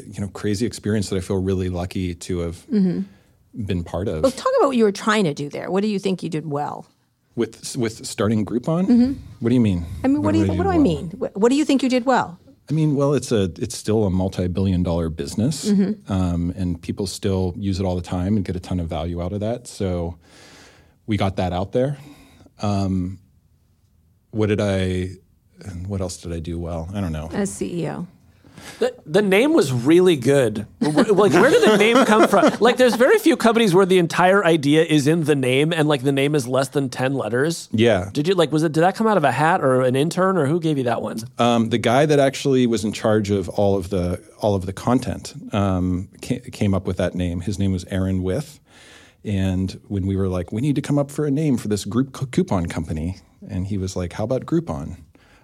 you 0.06 0.22
know 0.22 0.28
crazy 0.30 0.66
experience 0.66 1.10
that 1.10 1.18
I 1.18 1.20
feel 1.22 1.42
really 1.42 1.70
lucky 1.70 2.16
to 2.16 2.40
have 2.40 2.66
been 2.70 3.84
part 3.84 4.08
of 4.08 4.22
Talk 4.24 4.54
about 4.60 4.68
what 4.68 4.78
you 4.78 4.84
were 4.84 4.92
trying 4.92 5.24
to 5.26 5.34
do 5.34 5.50
there. 5.50 5.70
What 5.72 5.82
do 5.82 5.88
you 5.88 6.00
think 6.00 6.24
you 6.24 6.30
did 6.30 6.46
well? 6.50 6.86
with 7.36 7.78
with 7.78 8.06
starting 8.06 8.46
Groupon. 8.46 9.16
What 9.40 9.50
do 9.50 9.56
you 9.56 9.62
mean? 9.62 9.86
I 10.04 10.08
mean, 10.10 10.22
what, 10.22 10.34
do 10.34 10.40
you, 10.40 10.48
what 10.52 10.64
do 10.64 10.70
I 10.70 10.78
mean? 10.78 11.12
What, 11.12 11.38
what 11.38 11.50
do 11.50 11.56
you 11.56 11.64
think 11.64 11.82
you 11.84 11.88
did 11.90 12.06
well? 12.06 12.38
I 12.70 12.74
mean, 12.74 12.96
well, 12.96 13.14
it's 13.14 13.32
a 13.32 13.44
it's 13.58 13.78
still 13.78 14.06
a 14.06 14.10
multi-billion 14.10 14.84
dollar 14.84 15.10
business, 15.10 15.66
Mm-hmm. 15.70 16.12
um, 16.12 16.54
and 16.58 16.82
people 16.82 17.08
still 17.08 17.54
use 17.58 17.80
it 17.80 17.86
all 17.86 17.96
the 17.96 18.02
time 18.02 18.36
and 18.36 18.44
get 18.44 18.56
a 18.56 18.60
ton 18.60 18.80
of 18.80 18.88
value 18.90 19.22
out 19.24 19.32
of 19.32 19.40
that. 19.40 19.68
So 19.68 20.18
we 21.08 21.16
got 21.18 21.38
that 21.38 21.54
out 21.54 21.72
there. 21.72 21.98
Um, 22.62 23.20
what 24.32 24.48
did 24.48 24.60
I? 24.62 25.12
What 25.88 26.02
else 26.02 26.18
did 26.18 26.34
I 26.34 26.40
do 26.40 26.60
well? 26.60 26.90
I 26.94 27.00
don't 27.02 27.12
know. 27.14 27.30
As 27.34 27.50
CEO, 27.52 28.06
The, 28.80 28.96
the 29.06 29.22
name 29.22 29.54
was 29.54 29.72
really 29.72 30.16
good. 30.16 30.66
Like, 30.82 31.34
where 31.34 31.50
did 31.50 31.64
the 31.64 31.78
name 31.78 32.06
come 32.06 32.28
from? 32.28 32.52
Like, 32.60 32.78
there's 32.78 32.96
very 32.96 33.20
few 33.20 33.36
companies 33.36 33.74
where 33.74 33.86
the 33.86 34.00
entire 34.00 34.44
idea 34.46 34.84
is 34.84 35.08
in 35.08 35.26
the 35.26 35.36
name, 35.36 35.74
and 35.74 35.88
like 35.88 36.04
the 36.04 36.12
name 36.12 36.36
is 36.36 36.48
less 36.48 36.70
than 36.70 36.90
ten 36.90 37.14
letters. 37.14 37.70
Yeah. 37.72 38.10
Did 38.14 38.28
you 38.28 38.36
like? 38.36 38.52
Was 38.52 38.64
it? 38.64 38.72
Did 38.72 38.82
that 38.82 38.96
come 38.96 39.08
out 39.08 39.18
of 39.18 39.24
a 39.24 39.32
hat 39.32 39.62
or 39.62 39.82
an 39.82 39.96
intern 39.96 40.38
or 40.38 40.46
who 40.46 40.60
gave 40.60 40.78
you 40.78 40.84
that 40.86 41.02
one? 41.02 41.20
Um, 41.38 41.70
the 41.70 41.78
guy 41.78 42.06
that 42.06 42.20
actually 42.20 42.68
was 42.68 42.84
in 42.84 42.94
charge 42.94 43.30
of 43.30 43.50
all 43.50 43.78
of 43.78 43.90
the 43.90 44.22
all 44.40 44.56
of 44.56 44.66
the 44.66 44.74
content 44.74 45.34
um, 45.54 46.10
came 46.22 46.74
up 46.74 46.86
with 46.86 46.98
that 46.98 47.16
name. 47.16 47.42
His 47.42 47.60
name 47.60 47.72
was 47.72 47.86
Aaron 47.86 48.24
With, 48.24 48.60
and 49.24 49.80
when 49.88 50.08
we 50.08 50.16
were 50.16 50.28
like, 50.28 50.52
we 50.52 50.62
need 50.62 50.76
to 50.76 50.82
come 50.82 50.98
up 50.98 51.12
for 51.12 51.26
a 51.26 51.32
name 51.32 51.58
for 51.58 51.68
this 51.68 51.86
group 51.86 52.14
coupon 52.32 52.68
company, 52.68 53.18
and 53.50 53.68
he 53.68 53.78
was 53.78 53.96
like, 53.96 54.14
how 54.14 54.24
about 54.24 54.46
Groupon? 54.46 54.98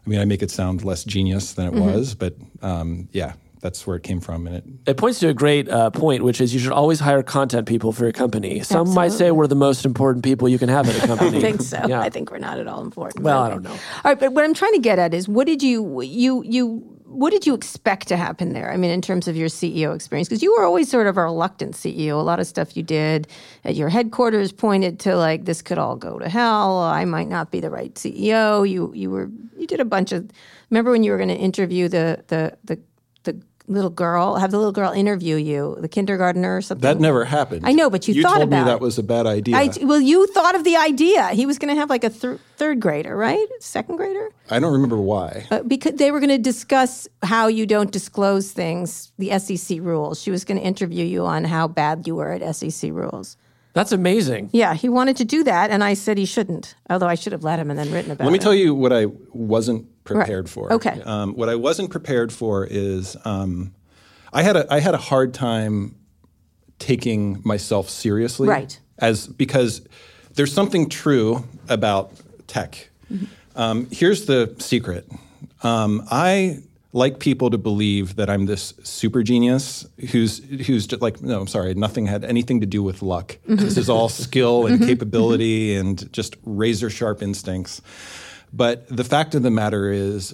I 0.05 0.09
mean, 0.09 0.19
I 0.19 0.25
make 0.25 0.43
it 0.43 0.51
sound 0.51 0.83
less 0.83 1.03
genius 1.03 1.53
than 1.53 1.67
it 1.67 1.73
was, 1.73 2.13
but 2.13 2.35
um, 2.61 3.09
yeah, 3.11 3.33
that's 3.61 3.87
where 3.87 3.97
it 3.97 4.03
came 4.03 4.21
from, 4.21 4.45
and 4.45 4.55
it 4.57 4.63
It 4.91 4.97
points 4.97 5.19
to 5.21 5.29
a 5.29 5.33
great 5.33 5.67
uh, 5.67 5.89
point, 5.89 6.23
which 6.23 6.39
is 6.39 6.53
you 6.53 6.59
should 6.59 6.71
always 6.71 6.99
hire 6.99 7.23
content 7.23 7.67
people 7.67 7.91
for 7.91 8.03
your 8.03 8.11
company. 8.11 8.61
Some 8.61 8.93
might 8.93 9.11
say 9.11 9.31
we're 9.31 9.47
the 9.47 9.55
most 9.55 9.85
important 9.85 10.23
people 10.23 10.47
you 10.47 10.59
can 10.59 10.69
have 10.69 10.87
at 10.87 11.03
a 11.03 11.07
company. 11.07 11.39
I 11.39 11.41
think 11.41 11.61
so. 11.61 11.81
Yeah. 11.87 12.01
I 12.01 12.09
think 12.09 12.29
we're 12.29 12.37
not 12.37 12.59
at 12.59 12.67
all 12.67 12.81
important. 12.81 13.23
Well, 13.23 13.41
I 13.41 13.49
don't 13.49 13.63
know. 13.63 13.71
All 13.71 13.79
right, 14.03 14.19
but 14.19 14.33
what 14.33 14.43
I'm 14.43 14.53
trying 14.53 14.73
to 14.73 14.79
get 14.79 14.99
at 14.99 15.15
is, 15.15 15.27
what 15.27 15.47
did 15.47 15.63
you 15.63 16.01
you 16.01 16.43
you 16.43 16.94
what 17.15 17.31
did 17.31 17.47
you 17.47 17.53
expect 17.53 18.07
to 18.09 18.17
happen 18.17 18.53
there? 18.53 18.71
I 18.71 18.77
mean, 18.77 18.91
in 18.91 19.01
terms 19.01 19.27
of 19.27 19.37
your 19.37 19.47
CEO 19.47 19.95
experience, 19.95 20.27
because 20.27 20.43
you 20.43 20.53
were 20.53 20.63
always 20.63 20.89
sort 20.89 21.07
of 21.07 21.17
a 21.17 21.23
reluctant 21.23 21.73
CEO. 21.73 22.19
A 22.19 22.23
lot 22.23 22.39
of 22.39 22.47
stuff 22.47 22.75
you 22.75 22.83
did 22.83 23.27
at 23.63 23.75
your 23.75 23.89
headquarters 23.89 24.51
pointed 24.51 24.99
to 25.01 25.15
like 25.15 25.45
this 25.45 25.61
could 25.61 25.77
all 25.77 25.95
go 25.95 26.19
to 26.19 26.27
hell. 26.27 26.79
I 26.79 27.05
might 27.05 27.29
not 27.29 27.51
be 27.51 27.59
the 27.61 27.69
right 27.69 27.93
CEO. 27.95 28.69
You 28.69 28.91
you 28.93 29.09
were 29.09 29.29
you 29.57 29.65
did 29.65 29.79
a 29.79 29.85
bunch 29.85 30.11
of. 30.11 30.29
Remember 30.69 30.91
when 30.91 31.03
you 31.03 31.11
were 31.11 31.17
going 31.17 31.29
to 31.29 31.35
interview 31.35 31.87
the 31.87 32.23
the 32.27 32.57
the 32.65 32.79
little 33.67 33.89
girl, 33.89 34.35
have 34.35 34.51
the 34.51 34.57
little 34.57 34.71
girl 34.71 34.91
interview 34.91 35.35
you, 35.35 35.77
the 35.79 35.87
kindergartner 35.87 36.57
or 36.57 36.61
something. 36.61 36.81
that 36.81 36.99
never 36.99 37.25
happened. 37.25 37.65
I 37.65 37.71
know, 37.71 37.89
but 37.89 38.07
you 38.07 38.13
you 38.13 38.21
thought 38.21 38.35
told 38.37 38.43
about 38.49 38.55
me 38.57 38.61
it. 38.61 38.65
that 38.65 38.79
was 38.79 38.97
a 38.97 39.03
bad 39.03 39.25
idea. 39.25 39.55
I, 39.57 39.69
well, 39.81 39.99
you 39.99 40.27
thought 40.27 40.55
of 40.55 40.63
the 40.63 40.75
idea. 40.75 41.29
He 41.29 41.45
was 41.45 41.57
going 41.57 41.73
to 41.73 41.79
have 41.79 41.89
like 41.89 42.03
a 42.03 42.09
thir- 42.09 42.39
third 42.57 42.79
grader, 42.79 43.15
right? 43.15 43.47
Second 43.59 43.97
grader? 43.97 44.29
I 44.49 44.59
don't 44.59 44.73
remember 44.73 44.97
why. 44.97 45.45
Uh, 45.49 45.63
because 45.63 45.93
they 45.95 46.11
were 46.11 46.19
going 46.19 46.29
to 46.29 46.37
discuss 46.37 47.07
how 47.23 47.47
you 47.47 47.65
don't 47.65 47.91
disclose 47.91 48.51
things, 48.51 49.11
the 49.17 49.37
SEC 49.39 49.79
rules. 49.81 50.21
She 50.21 50.31
was 50.31 50.45
going 50.45 50.59
to 50.59 50.63
interview 50.65 51.05
you 51.05 51.25
on 51.25 51.43
how 51.45 51.67
bad 51.67 52.05
you 52.07 52.15
were 52.15 52.31
at 52.31 52.55
SEC 52.55 52.91
rules. 52.91 53.37
That's 53.75 53.91
amazing. 53.91 54.51
Yeah, 54.53 54.73
he 54.73 54.87
wanted 54.87 55.17
to 55.17 55.25
do 55.25 55.43
that, 55.43 55.69
and 55.69 55.83
I 55.83 55.95
said 55.95 56.17
he 56.17 56.23
shouldn't. 56.25 56.75
Although 56.89 57.07
I 57.07 57.15
should 57.15 57.33
have 57.33 57.43
let 57.43 57.59
him 57.59 57.69
and 57.69 57.77
then 57.77 57.91
written 57.91 58.09
about 58.09 58.23
it. 58.23 58.25
Let 58.25 58.31
me 58.31 58.39
tell 58.39 58.53
you 58.53 58.73
what 58.73 58.93
I 58.93 59.07
wasn't 59.33 60.03
prepared 60.05 60.49
for. 60.49 60.71
Okay. 60.71 61.01
Um, 61.03 61.33
what 61.33 61.49
I 61.49 61.55
wasn't 61.55 61.91
prepared 61.91 62.31
for 62.31 62.65
is 62.65 63.17
um, 63.25 63.75
I 64.31 64.43
had 64.43 64.55
a 64.55 64.73
I 64.73 64.79
had 64.79 64.93
a 64.93 64.97
hard 64.97 65.33
time 65.33 65.95
taking 66.79 67.41
myself 67.43 67.89
seriously. 67.89 68.47
Right. 68.47 68.79
As 68.97 69.27
because 69.27 69.85
there's 70.35 70.53
something 70.53 70.87
true 70.87 71.45
about 71.67 72.13
tech. 72.47 72.89
Um, 73.57 73.89
here's 73.91 74.25
the 74.25 74.55
secret. 74.57 75.05
Um, 75.63 76.07
I 76.09 76.59
like 76.95 77.19
people 77.19 77.49
to 77.49 77.57
believe 77.57 78.15
that 78.15 78.29
I'm 78.29 78.45
this 78.45 78.73
super 78.83 79.21
genius 79.21 79.85
who's 80.11 80.37
who's 80.65 80.87
just 80.87 81.01
like 81.01 81.21
no, 81.21 81.41
I'm 81.41 81.47
sorry, 81.47 81.73
nothing 81.73 82.05
had 82.05 82.23
anything 82.23 82.61
to 82.61 82.65
do 82.65 82.81
with 82.81 83.01
luck. 83.01 83.37
This 83.45 83.77
is 83.77 83.89
all 83.89 84.07
skill 84.07 84.65
and 84.65 84.79
capability 84.81 85.75
and 85.75 86.11
just 86.13 86.37
razor 86.43 86.89
sharp 86.89 87.21
instincts. 87.21 87.81
But 88.53 88.87
the 88.87 89.03
fact 89.03 89.35
of 89.35 89.43
the 89.43 89.51
matter 89.51 89.91
is, 89.91 90.33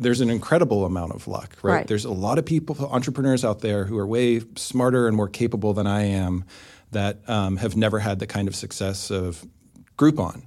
there's 0.00 0.20
an 0.20 0.30
incredible 0.30 0.84
amount 0.84 1.12
of 1.12 1.28
luck, 1.28 1.56
right? 1.62 1.74
Right. 1.74 1.86
There's 1.86 2.04
a 2.04 2.10
lot 2.10 2.38
of 2.38 2.44
people, 2.44 2.76
entrepreneurs 2.90 3.44
out 3.44 3.60
there 3.60 3.84
who 3.84 3.96
are 3.98 4.06
way 4.06 4.40
smarter 4.56 5.06
and 5.06 5.16
more 5.16 5.28
capable 5.28 5.72
than 5.72 5.86
I 5.86 6.02
am 6.02 6.44
that 6.90 7.28
um, 7.28 7.58
have 7.58 7.76
never 7.76 8.00
had 8.00 8.18
the 8.18 8.26
kind 8.26 8.48
of 8.48 8.56
success 8.56 9.12
of 9.12 9.46
Groupon. 9.96 10.42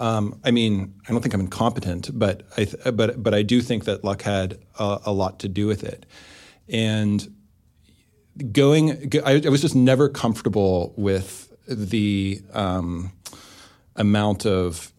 Um, 0.00 0.40
I 0.44 0.50
mean, 0.50 0.94
I 1.08 1.12
don't 1.12 1.20
think 1.20 1.34
I'm 1.34 1.40
incompetent, 1.40 2.16
but 2.16 2.42
I 2.56 2.64
th- 2.64 2.96
but 2.96 3.22
but 3.22 3.34
I 3.34 3.42
do 3.42 3.60
think 3.60 3.84
that 3.84 4.04
luck 4.04 4.22
had 4.22 4.58
a, 4.78 5.00
a 5.06 5.12
lot 5.12 5.40
to 5.40 5.48
do 5.48 5.66
with 5.66 5.82
it, 5.84 6.06
and 6.68 7.28
going. 8.52 9.12
I, 9.24 9.42
I 9.44 9.48
was 9.48 9.60
just 9.62 9.74
never 9.74 10.08
comfortable 10.08 10.94
with 10.96 11.52
the 11.66 12.40
um, 12.52 13.12
amount 13.96 14.46
of 14.46 14.92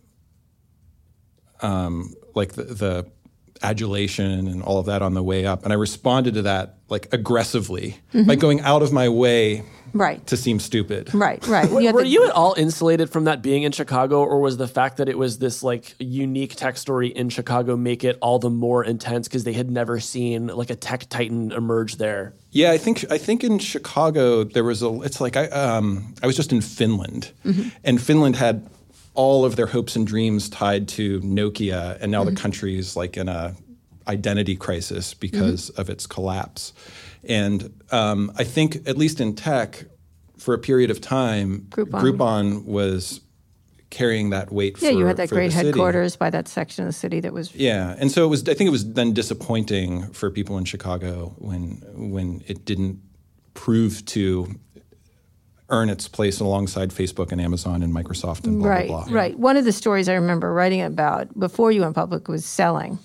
um, 1.62 2.14
like 2.34 2.54
the, 2.54 2.64
the 2.64 3.06
adulation 3.66 4.48
and 4.48 4.62
all 4.64 4.78
of 4.80 4.86
that 4.86 5.02
on 5.02 5.14
the 5.14 5.24
way 5.24 5.46
up, 5.46 5.64
and 5.64 5.74
I 5.74 5.76
responded 5.76 6.34
to 6.36 6.42
that 6.44 6.76
like 6.90 7.08
aggressively 7.14 7.98
by 8.14 8.36
going 8.36 8.62
out 8.62 8.82
of 8.84 8.92
my 8.94 9.10
way 9.10 9.64
Right. 9.94 10.26
to 10.28 10.36
seem 10.36 10.60
stupid. 10.60 11.14
Right, 11.14 11.46
right. 11.48 11.72
Were, 11.72 11.80
You 11.82 11.94
were 11.94 12.04
the- 12.04 12.10
you 12.10 12.26
at 12.26 12.32
all 12.32 12.54
insulated 12.58 13.10
from 13.10 13.24
that 13.26 13.42
being 13.42 13.64
in 13.64 13.72
Chicago, 13.72 14.24
or 14.24 14.42
was 14.42 14.58
the 14.58 14.68
fact 14.68 14.98
that 14.98 15.08
it 15.08 15.18
was 15.18 15.38
this 15.40 15.64
like 15.64 15.96
unique 16.00 16.56
tech 16.56 16.78
story 16.78 17.08
in 17.08 17.30
Chicago 17.30 17.78
make 17.78 18.04
it 18.04 18.18
all 18.22 18.38
the 18.38 18.50
more 18.50 18.84
intense 18.84 19.28
because 19.28 19.46
they 19.46 19.54
had 19.54 19.72
never 19.72 20.00
seen 20.02 20.48
like 20.48 20.70
a 20.70 20.76
tech 20.76 21.08
titan 21.10 21.52
emerge 21.54 21.96
there? 21.96 22.34
Yeah, 22.52 22.72
I 22.72 22.78
think 22.78 23.06
I 23.10 23.18
think 23.18 23.44
in 23.44 23.58
Chicago 23.60 24.44
there 24.44 24.64
was 24.66 24.82
a. 24.84 25.02
It's 25.02 25.22
like 25.22 25.38
I 25.38 25.46
um, 25.48 26.14
I 26.22 26.28
was 26.28 26.36
just 26.36 26.52
in 26.52 26.62
Finland, 26.62 27.32
and 27.84 28.02
Finland 28.02 28.36
had 28.36 28.68
all 29.16 29.46
of 29.46 29.56
their 29.56 29.68
hopes 29.68 29.96
and 29.96 30.06
dreams 30.06 30.50
tied 30.50 30.88
to 30.90 31.20
Nokia, 31.22 31.98
and 32.02 32.12
now 32.12 32.24
the 32.24 32.36
country 32.36 32.78
is 32.78 32.96
like 32.96 33.18
in 33.18 33.28
a 33.30 33.56
identity 34.08 34.56
crisis 34.56 35.14
because 35.14 35.70
of 35.72 35.90
its 35.90 36.06
collapse. 36.06 36.74
And 37.24 37.74
um, 37.92 38.32
I 38.38 38.44
think 38.44 38.88
at 38.88 38.98
least 38.98 39.20
in 39.20 39.36
tech, 39.36 39.86
for 40.38 40.54
a 40.54 40.60
period 40.60 40.92
of 40.92 41.02
time, 41.02 41.68
Groupon. 41.72 42.66
was 42.66 43.22
carrying 43.90 44.32
that 44.32 44.52
weight. 44.52 44.82
yeah, 44.82 44.90
for, 44.90 44.98
you 44.98 45.06
had 45.06 45.18
that 45.18 45.30
great 45.30 45.48
the 45.48 45.54
city. 45.54 45.68
headquarters 45.68 46.16
by 46.16 46.30
that 46.30 46.48
section 46.48 46.84
of 46.84 46.90
the 46.90 46.94
city 46.94 47.20
that 47.22 47.34
was 47.34 47.56
Yeah, 47.56 47.96
and 47.98 48.12
so 48.12 48.26
it 48.26 48.28
was. 48.28 48.42
I 48.48 48.54
think 48.54 48.68
it 48.68 48.72
was 48.72 48.94
then 48.94 49.14
disappointing 49.14 50.12
for 50.12 50.30
people 50.30 50.58
in 50.58 50.66
Chicago 50.66 51.34
when 51.38 51.82
when 51.96 52.44
it 52.48 52.66
didn't 52.66 53.02
prove 53.54 54.06
to 54.06 54.54
earn 55.70 55.90
its 55.90 56.08
place 56.08 56.40
alongside 56.40 56.90
Facebook 56.90 57.32
and 57.32 57.42
Amazon 57.42 57.82
and 57.82 57.94
Microsoft 57.94 58.46
and 58.46 58.60
blah 58.60 58.70
right, 58.70 58.88
blah 58.88 59.06
blah. 59.06 59.16
right. 59.16 59.38
One 59.38 59.58
of 59.58 59.66
the 59.66 59.72
stories 59.72 60.08
I 60.08 60.14
remember 60.14 60.54
writing 60.54 60.82
about 60.82 61.38
before 61.40 61.72
you 61.72 61.82
went 61.82 61.96
public 61.96 62.28
was 62.28 62.46
selling. 62.46 63.00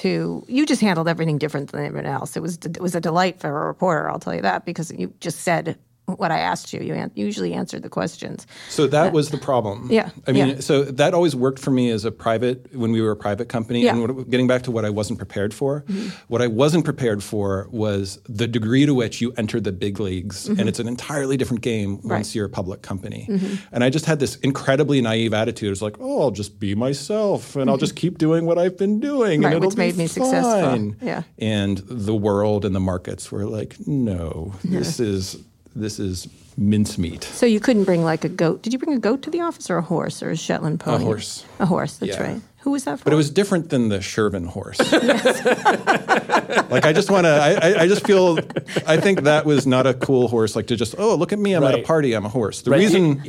To 0.00 0.44
you 0.46 0.66
just 0.66 0.82
handled 0.82 1.08
everything 1.08 1.38
different 1.38 1.72
than 1.72 1.82
everyone 1.86 2.04
else. 2.04 2.36
It 2.36 2.40
was 2.40 2.58
it 2.58 2.82
was 2.82 2.94
a 2.94 3.00
delight 3.00 3.40
for 3.40 3.48
a 3.48 3.66
reporter. 3.66 4.10
I'll 4.10 4.18
tell 4.18 4.34
you 4.34 4.42
that 4.42 4.66
because 4.66 4.92
you 4.92 5.14
just 5.20 5.40
said 5.40 5.78
what 6.06 6.30
I 6.30 6.38
asked 6.38 6.72
you. 6.72 6.80
You 6.80 6.94
an- 6.94 7.10
usually 7.14 7.52
answered 7.52 7.82
the 7.82 7.88
questions. 7.88 8.46
So 8.68 8.86
that 8.86 9.12
was 9.12 9.30
the 9.30 9.38
problem. 9.38 9.88
Yeah, 9.90 10.10
I 10.26 10.32
mean, 10.32 10.48
yeah. 10.48 10.60
so 10.60 10.84
that 10.84 11.14
always 11.14 11.34
worked 11.34 11.58
for 11.58 11.70
me 11.70 11.90
as 11.90 12.04
a 12.04 12.12
private 12.12 12.74
when 12.74 12.92
we 12.92 13.00
were 13.02 13.10
a 13.10 13.16
private 13.16 13.48
company. 13.48 13.82
Yeah. 13.82 13.92
Mm-hmm. 13.92 14.04
And 14.04 14.16
what, 14.16 14.30
getting 14.30 14.46
back 14.46 14.62
to 14.62 14.70
what 14.70 14.84
I 14.84 14.90
wasn't 14.90 15.18
prepared 15.18 15.52
for, 15.52 15.84
what 16.28 16.40
I 16.42 16.46
wasn't 16.46 16.84
prepared 16.84 17.22
for 17.22 17.68
was 17.70 18.18
the 18.28 18.46
degree 18.46 18.86
to 18.86 18.94
which 18.94 19.20
you 19.20 19.32
enter 19.36 19.60
the 19.60 19.72
big 19.72 19.98
leagues, 20.00 20.46
Mm-hmm. 20.48 20.60
and 20.60 20.68
it's 20.68 20.78
an 20.78 20.86
entirely 20.88 21.36
different 21.36 21.62
game 21.62 22.00
once 22.04 22.34
you're 22.34 22.46
a 22.46 22.50
public 22.50 22.82
company. 22.82 23.28
And 23.72 23.82
I 23.82 23.90
just 23.90 24.06
had 24.06 24.18
this 24.20 24.36
incredibly 24.36 25.00
naive 25.00 25.34
attitude. 25.34 25.66
It 25.66 25.70
was 25.70 25.82
like, 25.82 25.96
oh, 26.00 26.22
I'll 26.22 26.30
just 26.30 26.60
be 26.60 26.74
myself, 26.74 27.56
and 27.56 27.68
I'll 27.68 27.76
just 27.78 27.96
keep 27.96 28.18
doing 28.18 28.46
what 28.46 28.58
I've 28.58 28.76
been 28.78 29.00
doing, 29.00 29.40
Mm-hmm. 29.40 29.44
Right, 29.44 29.54
and 29.54 29.56
it'll 29.56 29.68
which 29.68 29.76
be 29.76 29.82
made 29.82 29.96
me 29.96 30.06
successful. 30.06 30.94
Yeah. 31.02 31.22
And 31.38 31.78
the 31.78 32.14
world 32.14 32.64
and 32.64 32.74
the 32.74 32.80
markets 32.80 33.32
were 33.32 33.44
like, 33.46 33.76
no, 33.86 34.54
this 34.64 35.00
is 35.00 35.36
this 35.80 35.98
is 35.98 36.28
mincemeat. 36.58 37.22
So 37.24 37.44
you 37.46 37.60
couldn't 37.60 37.84
bring 37.84 38.02
like 38.02 38.24
a 38.24 38.28
goat. 38.30 38.62
Did 38.62 38.72
you 38.72 38.78
bring 38.78 38.96
a 38.96 38.98
goat 39.00 39.22
to 39.22 39.30
the 39.30 39.40
office 39.42 39.68
or 39.70 39.76
a 39.76 39.82
horse 39.82 40.22
or 40.22 40.30
a 40.30 40.36
Shetland 40.36 40.80
pony? 40.80 41.02
A 41.02 41.06
horse. 41.06 41.44
A 41.60 41.66
horse. 41.66 41.98
That's 41.98 42.16
Yeah. 42.16 42.22
right. 42.22 42.40
Who 42.60 42.70
was 42.72 42.82
that 42.84 42.98
for? 42.98 43.04
But 43.04 43.12
it 43.12 43.16
was 43.16 43.30
different 43.30 43.70
than 43.70 43.90
the 43.90 43.98
Shervin 43.98 44.46
horse. 44.46 44.78
like 46.70 46.84
I 46.84 46.92
just 46.92 47.10
want 47.10 47.24
to. 47.26 47.30
I, 47.30 47.52
I, 47.52 47.80
I 47.82 47.88
just 47.88 48.04
feel. 48.06 48.38
I 48.86 48.96
think 48.96 49.22
that 49.22 49.44
was 49.46 49.66
not 49.66 49.86
a 49.86 49.94
cool 49.94 50.26
horse. 50.28 50.56
Like 50.56 50.66
to 50.68 50.76
just 50.76 50.94
oh 50.98 51.14
look 51.14 51.32
at 51.32 51.38
me, 51.38 51.52
I'm 51.52 51.62
at 51.64 51.74
a 51.78 51.82
party, 51.82 52.12
I'm 52.14 52.24
a 52.24 52.28
horse. 52.28 52.62
The 52.62 52.70
Right. 52.72 52.80
reason. 52.80 53.22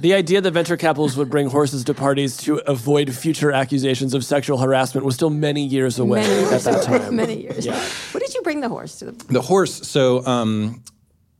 The 0.00 0.14
idea 0.14 0.40
that 0.40 0.50
venture 0.52 0.76
capitalists 0.76 1.16
would 1.18 1.28
bring 1.30 1.48
horses 1.48 1.82
to 1.84 1.94
parties 1.94 2.36
to 2.38 2.58
avoid 2.70 3.12
future 3.14 3.50
accusations 3.50 4.14
of 4.14 4.24
sexual 4.24 4.58
harassment 4.58 5.04
was 5.04 5.14
still 5.16 5.30
many 5.30 5.64
years 5.64 5.98
away 5.98 6.20
many 6.22 6.44
at 6.44 6.50
years. 6.50 6.64
that 6.64 6.82
time. 6.84 7.16
many 7.24 7.42
years. 7.42 7.66
What 8.12 8.22
did 8.22 8.32
you 8.34 8.42
bring 8.42 8.60
the 8.60 8.68
horse 8.68 8.98
to? 9.00 9.06
The, 9.06 9.24
The 9.32 9.40
horse. 9.42 9.88
So 9.88 10.24
um, 10.24 10.82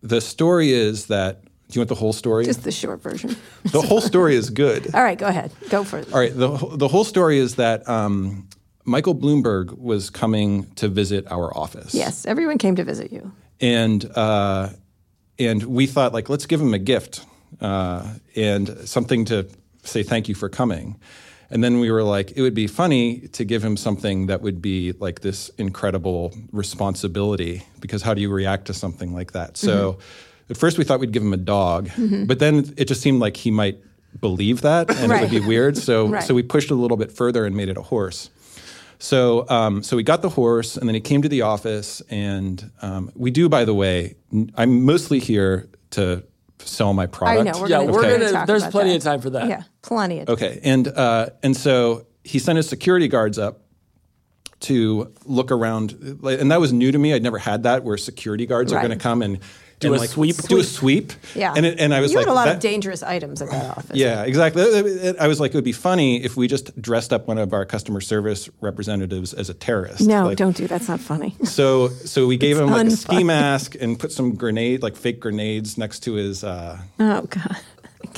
the 0.02 0.20
story 0.20 0.72
is 0.72 1.06
that. 1.06 1.42
Do 1.42 1.74
you 1.76 1.80
want 1.82 1.90
the 1.90 1.96
whole 1.96 2.14
story? 2.14 2.46
just 2.46 2.64
the 2.64 2.72
short 2.72 3.02
version. 3.02 3.36
the 3.64 3.82
whole 3.82 4.00
story 4.00 4.34
is 4.34 4.48
good. 4.48 4.94
All 4.94 5.02
right, 5.02 5.18
go 5.18 5.26
ahead. 5.26 5.52
Go 5.68 5.84
for 5.84 5.98
it. 5.98 6.10
All 6.14 6.18
right. 6.18 6.34
The 6.34 6.56
the 6.76 6.88
whole 6.88 7.04
story 7.04 7.38
is 7.38 7.56
that 7.56 7.86
um, 7.86 8.48
Michael 8.86 9.14
Bloomberg 9.14 9.76
was 9.76 10.08
coming 10.08 10.64
to 10.76 10.88
visit 10.88 11.30
our 11.30 11.54
office. 11.54 11.92
Yes, 11.94 12.24
everyone 12.24 12.56
came 12.56 12.74
to 12.76 12.84
visit 12.84 13.12
you. 13.12 13.32
and 13.60 14.02
uh, 14.16 14.70
and 15.38 15.62
we 15.64 15.86
thought 15.86 16.14
like 16.14 16.30
let's 16.30 16.46
give 16.46 16.58
him 16.58 16.72
a 16.72 16.78
gift 16.78 17.26
uh, 17.60 18.14
and 18.34 18.68
something 18.88 19.26
to 19.26 19.46
say 19.84 20.02
thank 20.02 20.26
you 20.28 20.34
for 20.34 20.48
coming. 20.48 20.98
And 21.50 21.64
then 21.64 21.80
we 21.80 21.90
were 21.90 22.02
like, 22.02 22.32
it 22.36 22.42
would 22.42 22.54
be 22.54 22.66
funny 22.66 23.20
to 23.28 23.44
give 23.44 23.64
him 23.64 23.76
something 23.76 24.26
that 24.26 24.42
would 24.42 24.60
be 24.60 24.92
like 24.92 25.20
this 25.20 25.48
incredible 25.56 26.34
responsibility 26.52 27.62
because 27.80 28.02
how 28.02 28.14
do 28.14 28.20
you 28.20 28.30
react 28.30 28.66
to 28.66 28.74
something 28.74 29.14
like 29.14 29.32
that? 29.32 29.56
So 29.56 29.98
at 30.50 30.56
first 30.56 30.78
we 30.78 30.84
thought 30.84 31.00
we'd 31.00 31.12
give 31.12 31.22
him 31.22 31.32
a 31.32 31.36
dog, 31.38 31.90
but 32.26 32.38
then 32.38 32.72
it 32.76 32.86
just 32.86 33.00
seemed 33.00 33.20
like 33.20 33.36
he 33.36 33.50
might 33.50 33.78
believe 34.20 34.60
that 34.62 34.90
and 34.94 35.10
it 35.12 35.20
would 35.20 35.30
be 35.30 35.40
weird. 35.40 35.76
So 35.76 36.08
Right. 36.08 36.22
so 36.22 36.34
we 36.34 36.42
pushed 36.42 36.70
it 36.70 36.74
a 36.74 36.76
little 36.76 36.96
bit 36.96 37.12
further 37.12 37.44
and 37.46 37.56
made 37.56 37.68
it 37.68 37.76
a 37.76 37.82
horse. 37.82 38.30
So, 39.00 39.48
um, 39.48 39.82
so 39.84 39.96
we 39.96 40.02
got 40.02 40.22
the 40.22 40.28
horse, 40.28 40.76
and 40.76 40.88
then 40.88 40.94
he 40.96 41.00
came 41.00 41.22
to 41.22 41.28
the 41.28 41.42
office, 41.42 42.02
and 42.10 42.68
um, 42.82 43.12
we 43.14 43.30
do. 43.30 43.48
By 43.48 43.64
the 43.64 43.72
way, 43.72 44.16
I'm 44.56 44.84
mostly 44.84 45.20
here 45.20 45.68
to 45.90 46.24
sell 46.58 46.92
my 46.94 47.04
I 47.04 47.06
product. 47.06 47.44
know. 47.54 47.60
We're 47.62 47.68
Yeah, 47.68 47.78
gonna, 47.78 47.92
we're 47.92 48.02
we're 48.02 48.18
gonna- 48.32 48.46
there's 48.46 48.66
plenty 48.66 48.90
that. 48.90 48.96
of 48.96 49.02
time 49.04 49.20
for 49.20 49.30
that. 49.30 49.48
Yeah, 49.48 49.62
plenty 49.88 50.20
of. 50.20 50.28
Okay, 50.28 50.60
and 50.62 50.86
uh, 50.88 51.30
and 51.42 51.56
so 51.56 52.06
he 52.24 52.38
sent 52.38 52.56
his 52.58 52.68
security 52.68 53.08
guards 53.08 53.38
up 53.38 53.62
to 54.60 55.12
look 55.24 55.50
around, 55.52 55.92
and 56.24 56.50
that 56.50 56.60
was 56.60 56.72
new 56.72 56.90
to 56.92 56.98
me. 56.98 57.14
I'd 57.14 57.22
never 57.22 57.38
had 57.38 57.62
that 57.62 57.84
where 57.84 57.96
security 57.96 58.44
guards 58.46 58.72
are 58.72 58.78
going 58.80 58.90
to 58.90 59.02
come 59.02 59.22
and 59.22 59.38
Do 59.78 59.86
and, 59.88 59.96
a 59.96 60.00
like, 60.00 60.10
sweep? 60.10 60.34
do 60.48 60.58
a 60.58 60.64
sweep. 60.64 61.12
Yeah. 61.36 61.54
and 61.56 61.64
it, 61.64 61.78
and 61.78 61.94
I 61.94 62.00
was 62.00 62.12
like, 62.12 62.26
you 62.26 62.32
like, 62.32 62.36
had 62.38 62.48
a 62.48 62.48
lot 62.48 62.48
of 62.56 62.60
dangerous 62.60 63.04
items 63.04 63.40
at 63.40 63.50
that 63.50 63.76
office. 63.78 63.96
Yeah, 63.96 64.24
exactly. 64.24 64.62
It- 64.62 64.86
it- 64.86 65.16
I 65.20 65.28
was 65.28 65.38
like, 65.38 65.52
it 65.52 65.54
would 65.56 65.62
be 65.62 65.70
funny 65.70 66.24
if 66.24 66.36
we 66.36 66.48
just 66.48 66.80
dressed 66.82 67.12
up 67.12 67.28
one 67.28 67.38
of 67.38 67.52
our 67.52 67.64
customer 67.64 68.00
service 68.00 68.50
representatives 68.60 69.32
as 69.32 69.48
a 69.48 69.54
terrorist. 69.54 70.00
No, 70.00 70.24
Like, 70.26 70.36
don't 70.38 70.56
do. 70.56 70.64
That. 70.64 70.70
That's 70.70 70.88
not 70.88 70.98
funny. 70.98 71.36
So, 71.44 71.90
so 71.90 72.26
we 72.26 72.36
gave 72.36 72.58
him 72.58 72.68
like 72.70 72.88
a 72.88 72.90
ski 72.90 73.22
mask 73.22 73.76
and 73.80 73.96
put 73.96 74.10
some 74.10 74.34
grenade, 74.34 74.82
like 74.82 74.96
fake 74.96 75.20
grenades, 75.20 75.78
next 75.78 76.00
to 76.00 76.14
his 76.14 76.42
uh, 76.42 76.78
Oh 76.98 77.22
God. 77.22 77.56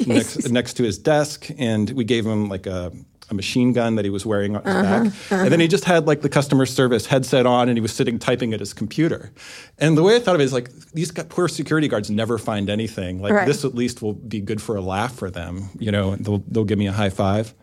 Next, 0.07 0.51
next 0.51 0.75
to 0.75 0.83
his 0.83 0.99
desk, 0.99 1.49
and 1.59 1.91
we 1.91 2.05
gave 2.05 2.25
him 2.27 2.49
like 2.49 2.67
a, 2.67 2.93
a 3.31 3.35
machine 3.35 3.73
gun 3.73 3.95
that 3.97 4.05
he 4.05 4.11
was 4.11 4.25
wearing 4.27 4.57
on 4.57 4.63
his 4.65 4.75
Uh-huh, 4.75 5.05
back, 5.05 5.13
and 5.45 5.53
then 5.53 5.61
he 5.61 5.69
just 5.69 5.85
had 5.85 6.07
like 6.07 6.21
the 6.23 6.29
customer 6.29 6.67
service 6.67 7.07
headset 7.07 7.47
on, 7.47 7.69
and 7.69 7.77
he 7.77 7.81
was 7.81 7.93
sitting 7.93 8.19
typing 8.19 8.53
at 8.53 8.61
his 8.61 8.73
computer. 8.73 9.31
And 9.79 9.97
the 9.97 10.03
way 10.03 10.17
I 10.17 10.19
thought 10.19 10.35
of 10.35 10.41
it 10.41 10.45
is 10.45 10.53
like 10.53 10.71
these 10.93 11.13
poor 11.13 11.49
security 11.49 11.87
guards 11.89 12.11
never 12.11 12.39
find 12.39 12.69
anything. 12.71 13.23
Like 13.23 13.33
Right. 13.33 13.47
this 13.47 13.65
at 13.65 13.75
least 13.75 14.03
will 14.03 14.15
be 14.15 14.41
good 14.41 14.61
for 14.61 14.77
a 14.77 14.81
laugh 14.81 15.15
for 15.15 15.31
them, 15.31 15.71
you 15.79 15.91
know. 15.93 16.13
and 16.13 16.25
They'll 16.25 16.43
they'll 16.49 16.65
give 16.65 16.79
me 16.79 16.87
a 16.89 16.93
high 16.93 17.11
five. 17.11 17.55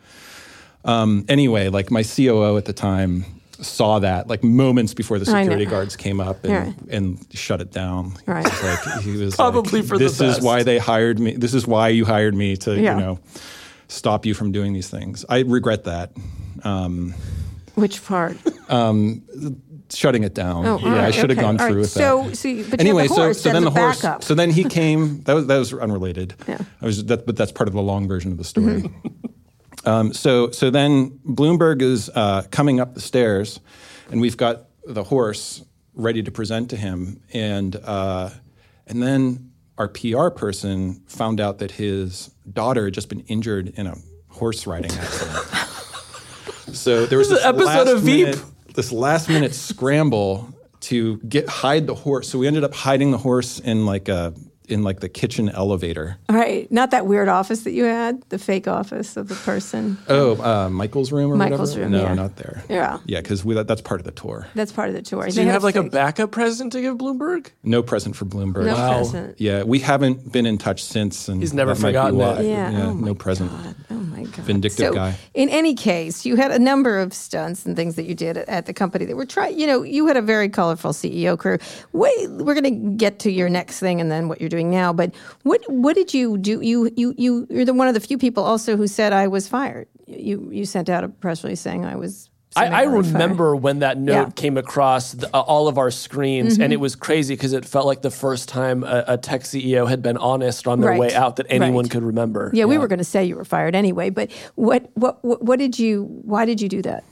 Um, 0.85 1.25
anyway, 1.27 1.67
like 1.69 1.91
my 1.91 2.03
COO 2.03 2.57
at 2.57 2.65
the 2.65 2.73
time 2.73 3.25
saw 3.61 3.99
that 3.99 4.27
like 4.27 4.43
moments 4.43 4.93
before 4.93 5.19
the 5.19 5.25
security 5.25 5.65
guards 5.65 5.95
came 5.95 6.19
up 6.19 6.43
and, 6.43 6.51
Yeah. 6.53 6.95
and 6.95 7.25
shut 7.33 7.59
it 7.61 7.71
down. 7.71 8.13
Right. 8.25 8.45
It 8.45 8.51
was 8.51 8.63
like, 8.63 9.01
he 9.03 9.11
was 9.17 9.35
Probably 9.35 9.79
like, 9.81 9.89
for 9.89 9.97
the 9.97 10.03
this 10.05 10.21
is 10.21 10.41
why 10.41 10.63
they 10.63 10.77
hired 10.77 11.19
me. 11.19 11.33
This 11.35 11.53
is 11.53 11.65
why 11.67 11.89
you 11.89 12.05
hired 12.05 12.35
me 12.35 12.55
to 12.57 12.79
Yeah. 12.79 12.95
you 12.95 12.99
know 13.01 13.19
stop 13.87 14.25
you 14.25 14.33
from 14.33 14.51
doing 14.51 14.73
these 14.73 14.89
things. 14.89 15.25
I 15.29 15.39
regret 15.39 15.85
that. 15.85 16.11
Um, 16.63 17.13
Which 17.75 18.03
part? 18.05 18.37
Um, 18.69 19.23
shutting 19.89 20.23
it 20.23 20.33
down. 20.33 20.65
Oh, 20.65 20.77
yeah, 20.79 20.85
all 20.89 20.95
I 20.99 21.11
should 21.11 21.29
have 21.29 21.37
okay, 21.37 21.41
gone 21.47 21.59
all 21.59 21.67
through 21.67 21.75
right. 21.75 21.81
with 21.81 21.89
So- 21.89 22.23
that. 22.27 22.35
so 22.35 22.47
you- 22.49 22.55
but 22.57 22.65
you 22.65 22.71
have 22.71 22.79
anyway, 22.81 23.07
the 23.07 23.13
so 23.15 23.21
horse 23.21 23.41
so 23.41 23.49
then 23.49 23.65
as 23.67 23.73
the 23.73 23.79
horse. 23.79 24.01
backup. 24.01 24.23
So 24.23 24.35
then 24.35 24.49
he 24.51 24.65
came. 24.65 25.21
That 25.23 25.33
was 25.33 25.47
that 25.47 25.57
was 25.57 25.73
unrelated. 25.73 26.33
Yeah. 26.47 26.57
I 26.81 26.85
was 26.85 27.05
that, 27.05 27.25
but 27.25 27.37
that's 27.37 27.51
part 27.53 27.67
of 27.69 27.73
the 27.73 27.81
long 27.81 28.07
version 28.07 28.31
of 28.31 28.37
the 28.37 28.43
story. 28.43 28.81
Mm-hmm. 28.83 29.07
um, 29.87 30.13
so 30.13 30.51
so 30.51 30.69
then 30.69 31.19
Bloomberg 31.25 31.81
is 31.81 32.09
uh, 32.13 32.43
coming 32.51 32.79
up 32.79 32.93
the 32.93 33.01
stairs, 33.01 33.59
and 34.11 34.21
we've 34.21 34.37
got 34.37 34.65
the 34.85 35.03
horse 35.03 35.63
ready 35.93 36.21
to 36.23 36.31
present 36.31 36.69
to 36.71 36.77
him, 36.77 37.21
and 37.33 37.75
uh, 37.75 38.29
and 38.85 39.01
then 39.01 39.51
our 39.77 39.87
PR 39.87 40.29
person 40.29 41.01
found 41.07 41.39
out 41.39 41.59
that 41.59 41.71
his 41.71 42.31
daughter 42.51 42.85
had 42.85 42.93
just 42.93 43.09
been 43.09 43.21
injured 43.21 43.69
in 43.77 43.87
a 43.87 43.95
horse 44.29 44.65
riding 44.67 44.91
accident. 44.91 45.37
so 46.73 47.05
there 47.05 47.17
was 47.17 47.29
This 47.29 47.39
this 47.39 47.45
episode 47.45 47.65
last 47.65 47.87
of 47.87 48.01
Veep. 48.01 48.25
minute- 48.27 48.43
this 48.75 48.91
last 48.91 49.27
minute 49.29 49.55
scramble 49.55 50.53
to 50.81 51.17
get 51.17 51.49
hide 51.49 51.87
the 51.87 51.95
horse. 51.95 52.29
So 52.29 52.37
we 52.37 52.45
ended 52.47 52.63
up 52.63 52.73
hiding 52.75 53.09
the 53.11 53.17
horse 53.17 53.59
in 53.59 53.85
like 53.87 54.07
a 54.09 54.33
in 54.67 54.83
like 54.83 54.99
the 54.99 55.09
kitchen 55.09 55.49
elevator. 55.49 56.17
Right. 56.29 56.71
Not 56.71 56.91
that 56.91 57.05
weird 57.05 57.29
office 57.29 57.61
that 57.63 57.71
you 57.71 57.85
had, 57.85 58.21
the 58.29 58.37
fake 58.37 58.67
office 58.67 59.15
of 59.17 59.27
the 59.27 59.35
person. 59.35 59.97
Oh, 60.09 60.41
uh, 60.43 60.69
Michael's 60.69 61.11
room 61.11 61.31
or 61.31 61.35
Michael's 61.37 61.71
whatever? 61.71 61.81
room, 61.83 61.91
No, 61.91 62.03
yeah. 62.03 62.13
not 62.13 62.35
there. 62.35 62.63
Yeah. 62.69 62.99
yeah, 63.05 63.21
because 63.21 63.43
that, 63.43 63.67
that's 63.67 63.81
part 63.81 63.99
of 64.01 64.05
the 64.05 64.11
tour. 64.11 64.47
That's 64.55 64.71
part 64.71 64.89
of 64.89 64.95
the 64.95 65.01
tour. 65.01 65.27
Do 65.27 65.41
you 65.41 65.49
have 65.49 65.63
like 65.63 65.75
a 65.75 65.83
backup 65.83 66.31
present 66.31 66.73
to 66.73 66.81
give 66.81 66.97
Bloomberg? 66.97 67.47
No 67.63 67.81
present 67.81 68.15
for 68.15 68.25
Bloomberg. 68.25 68.65
No 68.65 68.73
Wow. 68.73 68.97
present. 68.97 69.39
Yeah, 69.39 69.63
we 69.63 69.79
haven't 69.79 70.31
been 70.31 70.45
in 70.45 70.57
touch 70.57 70.83
since, 70.83 71.27
and 71.29 71.41
He's 71.41 71.53
never 71.53 71.73
that 71.73 71.81
might 71.81 71.89
be 71.89 71.93
forgotten 71.93 72.17
why. 72.17 72.39
it. 72.41 72.45
Yeah. 72.49 72.83
oh 72.87 72.93
my 72.93 73.07
no 73.07 73.15
present. 73.15 73.49
God. 73.51 73.75
Oh 73.91 73.93
my 73.95 74.23
god. 74.23 74.33
Vindictive 74.45 74.87
so, 74.87 74.93
guy. 74.93 75.15
In 75.33 75.49
any 75.49 75.73
case, 75.73 76.25
you 76.25 76.35
had 76.35 76.51
a 76.51 76.59
number 76.59 76.99
of 76.99 77.13
stunts 77.13 77.65
and 77.65 77.75
things 77.75 77.95
that 77.95 78.03
you 78.05 78.15
did 78.15 78.37
at, 78.37 78.49
at 78.49 78.65
the 78.65 78.73
company 78.73 79.05
that 79.05 79.15
were 79.15 79.25
trying. 79.25 79.57
You 79.57 79.67
know, 79.67 79.83
you 79.83 80.07
had 80.07 80.17
a 80.17 80.21
very 80.21 80.49
colorful 80.49 80.91
CEO 80.91 81.37
career. 81.37 81.59
Wait, 81.93 82.29
we're 82.31 82.53
going 82.53 82.63
to 82.63 82.95
get 82.97 83.19
to 83.19 83.31
your 83.31 83.49
next 83.49 83.79
thing 83.79 84.01
and 84.01 84.11
then 84.11 84.27
what 84.27 84.39
you're 84.41 84.49
doing 84.57 84.69
now. 84.71 84.91
But 84.93 85.13
what 85.43 85.61
what 85.71 85.95
did 85.95 86.13
you 86.13 86.37
do? 86.37 86.59
You 86.61 86.91
you 86.95 87.13
you 87.17 87.47
you're 87.49 87.65
the 87.65 87.73
one 87.73 87.87
of 87.87 87.93
the 87.93 87.99
few 87.99 88.17
people 88.17 88.43
also 88.43 88.75
who 88.75 88.87
said 88.87 89.13
I 89.13 89.27
was 89.27 89.47
fired. 89.47 89.87
You 90.07 90.49
you 90.51 90.65
sent 90.65 90.89
out 90.89 91.03
a 91.03 91.09
press 91.09 91.43
release 91.43 91.61
saying 91.61 91.85
I 91.85 91.95
was. 91.95 92.29
I, 92.55 92.61
I 92.61 92.65
summarily 92.85 93.03
fired. 93.03 93.13
remember 93.13 93.55
when 93.55 93.79
that 93.79 93.99
note 93.99 94.13
Yeah. 94.13 94.29
came 94.31 94.57
across 94.57 95.11
the, 95.11 95.27
uh, 95.31 95.41
all 95.41 95.67
of 95.67 95.77
our 95.77 95.91
screens, 95.91 96.57
and 96.57 96.73
it 96.73 96.77
was 96.77 96.95
crazy 96.95 97.35
because 97.35 97.53
it 97.53 97.65
felt 97.65 97.85
like 97.85 98.01
the 98.01 98.09
first 98.09 98.49
time 98.49 98.83
a, 98.83 99.03
a 99.09 99.17
tech 99.17 99.41
CEO 99.41 99.87
had 99.87 100.01
been 100.01 100.17
honest 100.17 100.65
on 100.65 100.79
their 100.79 100.89
Right. 100.91 100.99
way 100.99 101.13
out 101.13 101.35
that 101.35 101.45
anyone 101.49 101.83
Right. 101.83 101.91
could 101.91 102.01
remember. 102.03 102.49
Yeah, 102.55 102.65
we 102.65 102.79
were 102.79 102.87
going 102.87 102.97
to 102.97 103.03
say 103.05 103.25
you 103.25 103.35
were 103.35 103.45
fired 103.45 103.75
anyway. 103.75 104.09
But 104.09 104.31
what 104.55 104.89
what 104.95 105.23
what, 105.23 105.43
what 105.43 105.59
did 105.59 105.77
you? 105.77 106.05
Why 106.23 106.45
did 106.45 106.59
you 106.59 106.67
do 106.69 106.81
that? 106.81 107.03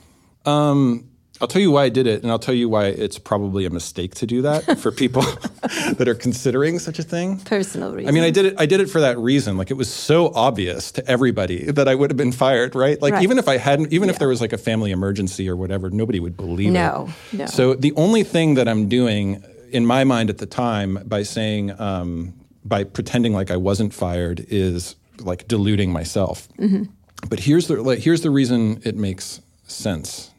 I'll 1.40 1.48
tell 1.48 1.60
you 1.60 1.70
why 1.70 1.84
I 1.84 1.88
did 1.88 2.06
it, 2.06 2.22
and 2.22 2.30
I'll 2.30 2.38
tell 2.38 2.54
you 2.54 2.68
why 2.68 2.86
it's 2.86 3.18
probably 3.18 3.66
a 3.66 3.70
mistake 3.70 4.14
to 4.16 4.26
do 4.26 4.42
that 4.42 4.78
for 4.78 4.90
people 5.02 5.22
that 5.96 6.06
are 6.08 6.14
considering 6.14 6.78
such 6.78 6.98
a 6.98 7.02
thing. 7.02 7.38
Personal 7.40 7.92
reason. 7.92 8.08
I 8.08 8.12
mean, 8.12 8.22
I 8.24 8.30
did 8.30 8.46
it. 8.46 8.54
I 8.58 8.66
did 8.66 8.80
it 8.80 8.88
for 8.88 9.00
that 9.00 9.18
reason. 9.18 9.56
Like 9.58 9.70
it 9.70 9.74
was 9.76 9.92
so 9.92 10.32
obvious 10.34 10.90
to 10.92 11.06
everybody 11.10 11.70
that 11.70 11.88
I 11.88 11.94
would 11.94 12.10
have 12.10 12.16
been 12.16 12.32
fired, 12.32 12.74
right? 12.74 13.00
Like 13.02 13.14
Right. 13.14 13.22
even 13.22 13.38
if 13.38 13.48
I 13.48 13.58
hadn't, 13.58 13.92
even 13.92 14.08
if 14.10 14.18
there 14.18 14.28
was 14.28 14.40
like 14.40 14.52
a 14.52 14.58
family 14.58 14.90
emergency 14.92 15.48
or 15.48 15.56
whatever, 15.56 15.90
nobody 15.90 16.20
would 16.20 16.36
believe 16.36 16.72
No, 16.72 17.08
it. 17.32 17.36
no. 17.38 17.46
So 17.46 17.74
the 17.74 17.92
only 17.96 18.22
thing 18.24 18.54
that 18.54 18.66
I'm 18.68 18.88
doing 18.88 19.44
in 19.70 19.84
my 19.84 20.04
mind 20.04 20.30
at 20.30 20.38
the 20.38 20.46
time 20.46 20.98
by 21.04 21.22
saying, 21.22 21.78
um, 21.80 22.32
by 22.64 22.82
pretending 22.84 23.32
like 23.32 23.50
I 23.50 23.56
wasn't 23.56 23.92
fired, 23.92 24.44
is 24.48 24.96
like 25.20 25.46
deluding 25.48 25.92
myself. 25.92 26.48
Mm-hmm. 26.58 26.84
But 27.28 27.40
here's 27.40 27.68
the 27.68 27.82
like, 27.82 27.98
here's 28.00 28.20
the 28.22 28.30
reason 28.30 28.80
it 28.84 28.96
makes 28.96 29.40
sense 29.66 30.30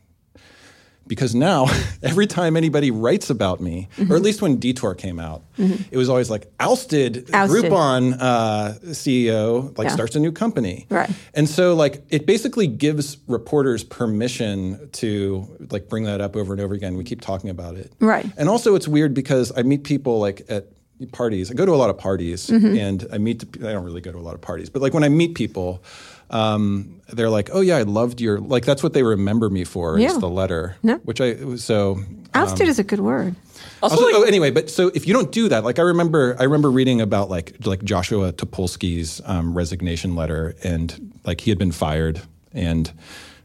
because 1.08 1.34
now 1.36 1.68
every 2.04 2.28
time 2.28 2.58
anybody 2.58 2.92
writes 2.92 3.30
about 3.30 3.60
me, 3.62 3.88
Mm-hmm. 3.98 4.12
or 4.12 4.16
at 4.16 4.22
least 4.22 4.42
when 4.42 4.58
Detour 4.58 4.96
came 4.96 5.20
out, 5.20 5.44
it 5.58 5.98
was 5.98 6.10
always 6.10 6.30
like 6.30 6.52
ousted, 6.60 7.30
Ousted. 7.34 7.66
Groupon 7.66 8.16
uh, 8.20 8.74
CEO 8.92 9.78
like 9.78 9.88
Yeah. 9.88 9.94
starts 9.94 10.16
a 10.16 10.20
new 10.20 10.32
company, 10.32 10.86
Right. 10.90 11.10
And 11.34 11.48
so 11.50 11.74
like 11.76 12.04
it 12.10 12.26
basically 12.26 12.68
gives 12.68 13.18
reporters 13.28 13.84
permission 13.84 14.90
to 14.94 15.48
like 15.72 15.90
bring 15.90 16.04
that 16.06 16.22
up 16.22 16.36
over 16.36 16.54
and 16.54 16.62
over 16.62 16.74
again. 16.74 16.98
We 16.98 17.04
keep 17.04 17.22
talking 17.22 17.50
about 17.50 17.76
it, 17.76 17.91
Right. 18.00 18.26
And 18.38 18.50
also 18.50 18.76
it's 18.76 18.88
weird 18.88 19.13
because 19.13 19.52
I 19.56 19.63
meet 19.63 19.84
people 19.84 20.20
like 20.20 20.41
at 20.50 20.67
parties. 21.12 21.52
I 21.52 21.54
go 21.54 21.65
to 21.65 21.74
a 21.74 21.78
lot 21.84 21.89
of 21.89 21.98
parties, 21.98 22.48
Mm-hmm. 22.48 22.78
and 22.78 23.08
I 23.12 23.17
meet. 23.20 23.43
I 23.58 23.72
don't 23.74 23.86
really 23.86 24.02
go 24.02 24.12
to 24.12 24.17
a 24.17 24.26
lot 24.30 24.34
of 24.36 24.41
parties, 24.41 24.70
but 24.70 24.82
like 24.82 24.93
when 24.93 25.04
I 25.04 25.10
meet 25.10 25.36
people. 25.36 25.84
Um, 26.30 27.02
they're 27.13 27.30
like, 27.30 27.50
oh 27.54 27.62
yeah, 27.62 27.78
I 27.78 27.84
loved 27.84 28.20
your 28.20 28.40
like. 28.40 28.66
That's 28.66 28.84
what 28.84 28.94
they 28.94 29.04
remember 29.04 29.50
me 29.50 29.63
for 29.63 29.98
Yeah. 29.98 30.08
is 30.10 30.20
the 30.20 30.30
letter, 30.30 30.76
No. 30.84 30.96
which 30.98 31.22
I 31.22 31.56
so 31.56 32.00
Ousted 32.34 32.68
is 32.68 32.80
a 32.80 32.84
good 32.84 33.00
word. 33.00 33.36
Also, 33.82 33.96
also, 33.96 34.06
like- 34.08 34.16
oh, 34.16 34.24
anyway, 34.24 34.52
but 34.52 34.70
so 34.70 34.90
if 34.94 35.08
you 35.08 35.13
don't 35.13 35.32
do 35.32 35.48
that, 35.50 35.63
like 35.63 35.80
I 35.80 35.84
remember, 35.84 36.36
I 36.40 36.44
remember 36.44 36.70
reading 36.70 37.00
about 37.00 37.30
like 37.30 37.66
like 37.66 37.82
Joshua 37.84 38.34
Topolsky's 38.34 39.22
um, 39.26 39.54
resignation 39.56 40.16
letter, 40.16 40.56
and 40.63 41.13
like 41.26 41.42
he 41.42 41.52
had 41.52 41.58
been 41.58 41.72
fired, 41.72 42.22
and 42.54 42.92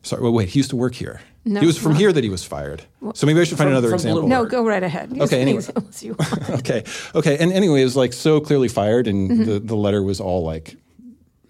sorry, 0.03 0.23
well, 0.23 0.33
wait, 0.33 0.49
he 0.49 0.59
used 0.59 0.71
to 0.71 0.77
work 0.77 0.95
here. 0.95 1.21
No, 1.45 1.61
he 1.61 1.67
was 1.67 1.77
from 1.79 1.93
no. 1.93 1.99
here 1.99 2.13
that 2.13 2.23
he 2.25 2.31
was 2.31 2.45
fired. 2.45 2.83
So 3.15 3.27
maybe 3.27 3.41
I 3.41 3.45
should 3.45 3.59
find 3.59 3.67
From- 3.67 3.73
another 3.73 3.89
from 3.89 3.95
example. 3.97 4.29
No, 4.29 4.45
go 4.45 4.65
right 4.65 4.83
ahead. 4.83 5.11
Use 5.13 5.23
Okay, 5.23 5.41
anyway. 5.43 5.63
you 6.01 6.15
want. 6.19 6.51
okay, 6.61 6.85
okay, 7.15 7.37
and 7.39 7.53
anyway, 7.53 7.81
it 7.81 7.85
was 7.85 7.97
like 7.97 8.13
so 8.13 8.41
clearly 8.41 8.69
fired, 8.69 9.07
and 9.07 9.31
Mm-hmm. 9.31 9.45
the, 9.45 9.59
the 9.61 9.77
letter 9.77 10.03
was 10.03 10.21
all 10.21 10.45
like 10.45 10.77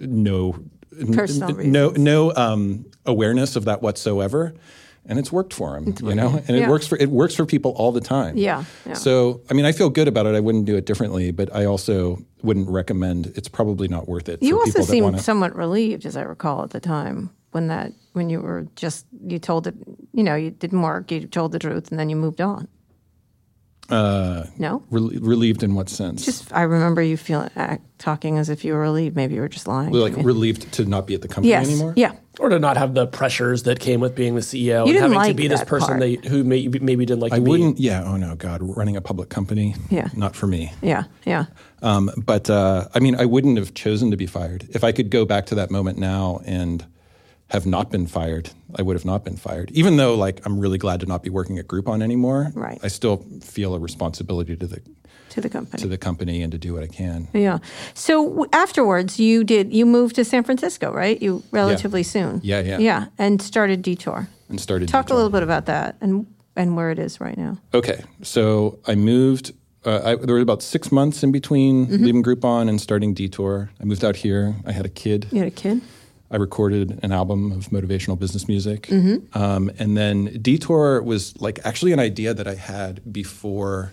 no, 0.01 0.55
n- 0.55 0.71
Personal 1.13 1.59
n- 1.61 1.73
no, 1.73 1.91
no 1.91 2.35
um, 2.35 2.85
awareness 3.07 3.57
of 3.57 3.65
that 3.65 3.83
whatsoever, 3.83 4.55
and 5.07 5.19
it's 5.19 5.33
worked 5.33 5.53
for 5.55 5.77
him, 5.77 5.95
you 6.03 6.15
know, 6.15 6.41
and 6.47 6.57
Yeah. 6.57 6.65
it 6.67 6.69
works 6.69 6.87
for 6.87 6.97
it 6.99 7.11
works 7.11 7.35
for 7.35 7.45
people 7.47 7.73
all 7.73 7.93
the 7.93 8.01
time. 8.01 8.37
Yeah, 8.37 8.65
yeah. 8.87 8.95
So 8.95 9.41
I 9.51 9.55
mean, 9.55 9.65
I 9.65 9.73
feel 9.73 9.91
good 9.91 10.09
about 10.09 10.27
it. 10.27 10.35
I 10.35 10.41
wouldn't 10.41 10.65
do 10.67 10.77
it 10.77 10.87
differently, 10.87 11.31
but 11.33 11.55
I 11.55 11.65
also 11.65 12.19
wouldn't 12.43 12.69
recommend. 12.69 13.33
It's 13.37 13.49
probably 13.49 13.89
not 13.89 14.09
worth 14.09 14.29
it. 14.29 14.43
You 14.43 14.59
also 14.61 14.83
seemed 14.83 15.05
wanna, 15.05 15.19
somewhat 15.19 15.55
relieved, 15.57 16.07
as 16.07 16.17
I 16.17 16.23
recall, 16.23 16.63
at 16.63 16.71
the 16.71 16.81
time 16.81 17.31
when 17.53 17.69
that 17.69 17.93
when 18.13 18.31
you 18.31 18.41
were 18.41 18.67
just 18.77 19.07
you 19.27 19.39
told 19.39 19.67
it. 19.67 19.75
You 20.13 20.23
know, 20.25 20.35
you 20.37 20.51
didn't 20.51 20.83
work. 20.83 21.11
You 21.11 21.27
told 21.27 21.53
the 21.53 21.59
truth, 21.59 21.91
and 21.91 21.99
then 21.99 22.09
you 22.11 22.17
moved 22.17 22.41
on. 22.41 22.69
Uh, 23.93 24.47
No, 24.59 24.83
rel- 24.91 25.11
relieved 25.21 25.63
in 25.63 25.75
what 25.75 25.89
sense? 25.89 26.25
just 26.25 26.53
I 26.53 26.63
remember 26.63 27.03
you 27.03 27.17
feeling 27.17 27.51
act, 27.57 27.85
talking 27.99 28.39
as 28.39 28.49
if 28.49 28.65
you 28.65 28.73
were 28.73 28.81
relieved. 28.81 29.15
Maybe 29.17 29.35
you 29.35 29.41
were 29.41 29.49
just 29.49 29.67
lying. 29.69 29.93
like 29.93 30.17
me. 30.17 30.23
relieved 30.25 30.73
to 30.73 30.85
not 30.85 31.07
be 31.07 31.15
at 31.15 31.23
the 31.23 31.29
company 31.29 31.51
yes, 31.51 31.69
anymore. 31.69 31.93
yeah, 31.97 32.13
or 32.41 32.49
to 32.49 32.59
not 32.59 32.77
have 32.77 32.95
the 32.95 33.07
pressures 33.07 33.65
that 33.65 33.79
came 33.81 34.01
with 34.01 34.15
being 34.15 34.35
the 34.35 34.41
CEO 34.41 34.57
You 34.57 34.79
and 34.79 34.87
didn't 34.87 35.03
having 35.03 35.13
to 35.13 35.19
like 35.19 35.37
be 35.37 35.47
this 35.49 35.61
that 35.61 35.69
person 35.69 35.99
part. 35.99 36.01
that, 36.01 36.25
who 36.25 36.43
may, 36.45 36.67
maybe 36.69 37.05
didn't 37.05 37.21
like 37.21 37.33
I 37.33 37.37
to 37.37 37.43
wouldn't. 37.43 37.79
Yeah. 37.79 38.03
Oh 38.05 38.17
no, 38.17 38.35
God, 38.35 38.61
running 38.63 38.97
a 38.97 39.01
public 39.01 39.29
company. 39.29 39.75
Yeah. 39.91 40.09
Not 40.17 40.35
for 40.35 40.47
me. 40.47 40.73
yeah, 40.83 41.05
yeah. 41.27 41.47
Um, 41.83 42.11
but 42.17 42.49
uh, 42.49 42.89
I 42.95 42.99
mean, 43.01 43.15
I 43.17 43.27
wouldn't 43.27 43.59
have 43.59 43.75
chosen 43.75 44.11
to 44.11 44.17
be 44.17 44.27
fired 44.27 44.67
if 44.71 44.85
I 44.85 44.93
could 44.93 45.11
go 45.11 45.25
back 45.25 45.47
to 45.47 45.55
that 45.57 45.71
moment 45.71 45.99
now 45.99 46.41
and 46.45 46.87
have 47.53 47.67
not 47.67 47.91
been 47.91 48.07
fired. 48.07 48.51
I 48.79 48.83
would 48.83 48.97
have 48.97 49.05
not 49.05 49.25
been 49.25 49.37
fired, 49.37 49.71
even 49.73 49.97
though 49.97 50.15
like 50.15 50.41
I'm 50.47 50.59
really 50.59 50.79
glad 50.79 51.01
to 51.01 51.07
not 51.07 51.23
be 51.23 51.31
working 51.31 51.59
at 51.59 51.67
Groupon 51.69 52.03
anymore. 52.03 52.51
Right. 52.55 52.79
I 52.83 52.89
still 52.89 53.25
feel 53.43 53.75
a 53.75 53.79
responsibility 53.79 54.57
to 54.57 54.67
the 54.67 54.81
To 55.31 55.41
the 55.41 55.49
company. 55.49 55.81
to 55.83 55.89
the 55.89 55.99
company 55.99 56.43
and 56.43 56.51
to 56.53 56.59
do 56.59 56.73
what 56.75 56.83
I 56.83 56.89
can. 56.89 57.29
yeah. 57.33 57.59
So 57.95 58.29
w- 58.29 58.49
afterwards, 58.53 59.19
you 59.21 59.45
did 59.45 59.73
you 59.73 59.87
moved 59.87 60.15
to 60.17 60.25
San 60.25 60.43
Francisco, 60.45 60.93
right? 60.93 61.21
You 61.23 61.43
relatively 61.53 62.03
soon. 62.03 62.41
Yeah, 62.43 62.61
yeah. 62.61 62.79
Yeah, 62.79 63.07
and 63.19 63.41
started 63.43 63.83
Detour. 63.83 64.29
And 64.49 64.61
started 64.61 64.89
Talk 64.89 65.07
Detour. 65.07 65.15
a 65.15 65.17
little 65.19 65.31
bit 65.39 65.43
about 65.43 65.67
that 65.67 65.97
and 66.01 66.27
and 66.57 66.77
where 66.77 66.91
it 66.91 66.99
is 66.99 67.21
right 67.21 67.37
now. 67.39 67.57
Okay, 67.73 68.03
so 68.23 68.79
I 68.87 68.95
moved. 68.95 69.53
Uh, 69.85 70.01
I, 70.05 70.15
there 70.17 70.35
were 70.37 70.41
about 70.43 70.63
six 70.63 70.93
months 70.93 71.23
in 71.25 71.33
between 71.33 71.87
Mm-hmm. 71.87 72.05
leaving 72.05 72.23
Groupon 72.23 72.69
and 72.69 72.81
starting 72.81 73.15
Detour. 73.15 73.71
I 73.81 73.85
moved 73.85 74.05
out 74.05 74.17
here. 74.17 74.55
I 74.67 74.73
had 74.73 74.87
a 74.87 74.91
kid. 75.03 75.27
You 75.33 75.39
had 75.39 75.49
a 75.49 75.51
kid. 75.63 75.81
I 76.33 76.37
recorded 76.37 76.99
an 77.03 77.13
album 77.13 77.53
of 77.53 77.69
motivational 77.69 78.19
business 78.19 78.49
music. 78.49 78.83
Mm-hmm. 78.89 79.39
Um, 79.39 79.71
and 79.79 79.97
then 79.97 80.39
Detour 80.41 81.03
was 81.03 81.39
like 81.41 81.61
actually 81.65 81.93
an 81.93 82.01
idea 82.01 82.33
that 82.33 82.49
I 82.49 82.55
had 82.55 83.13
before 83.13 83.93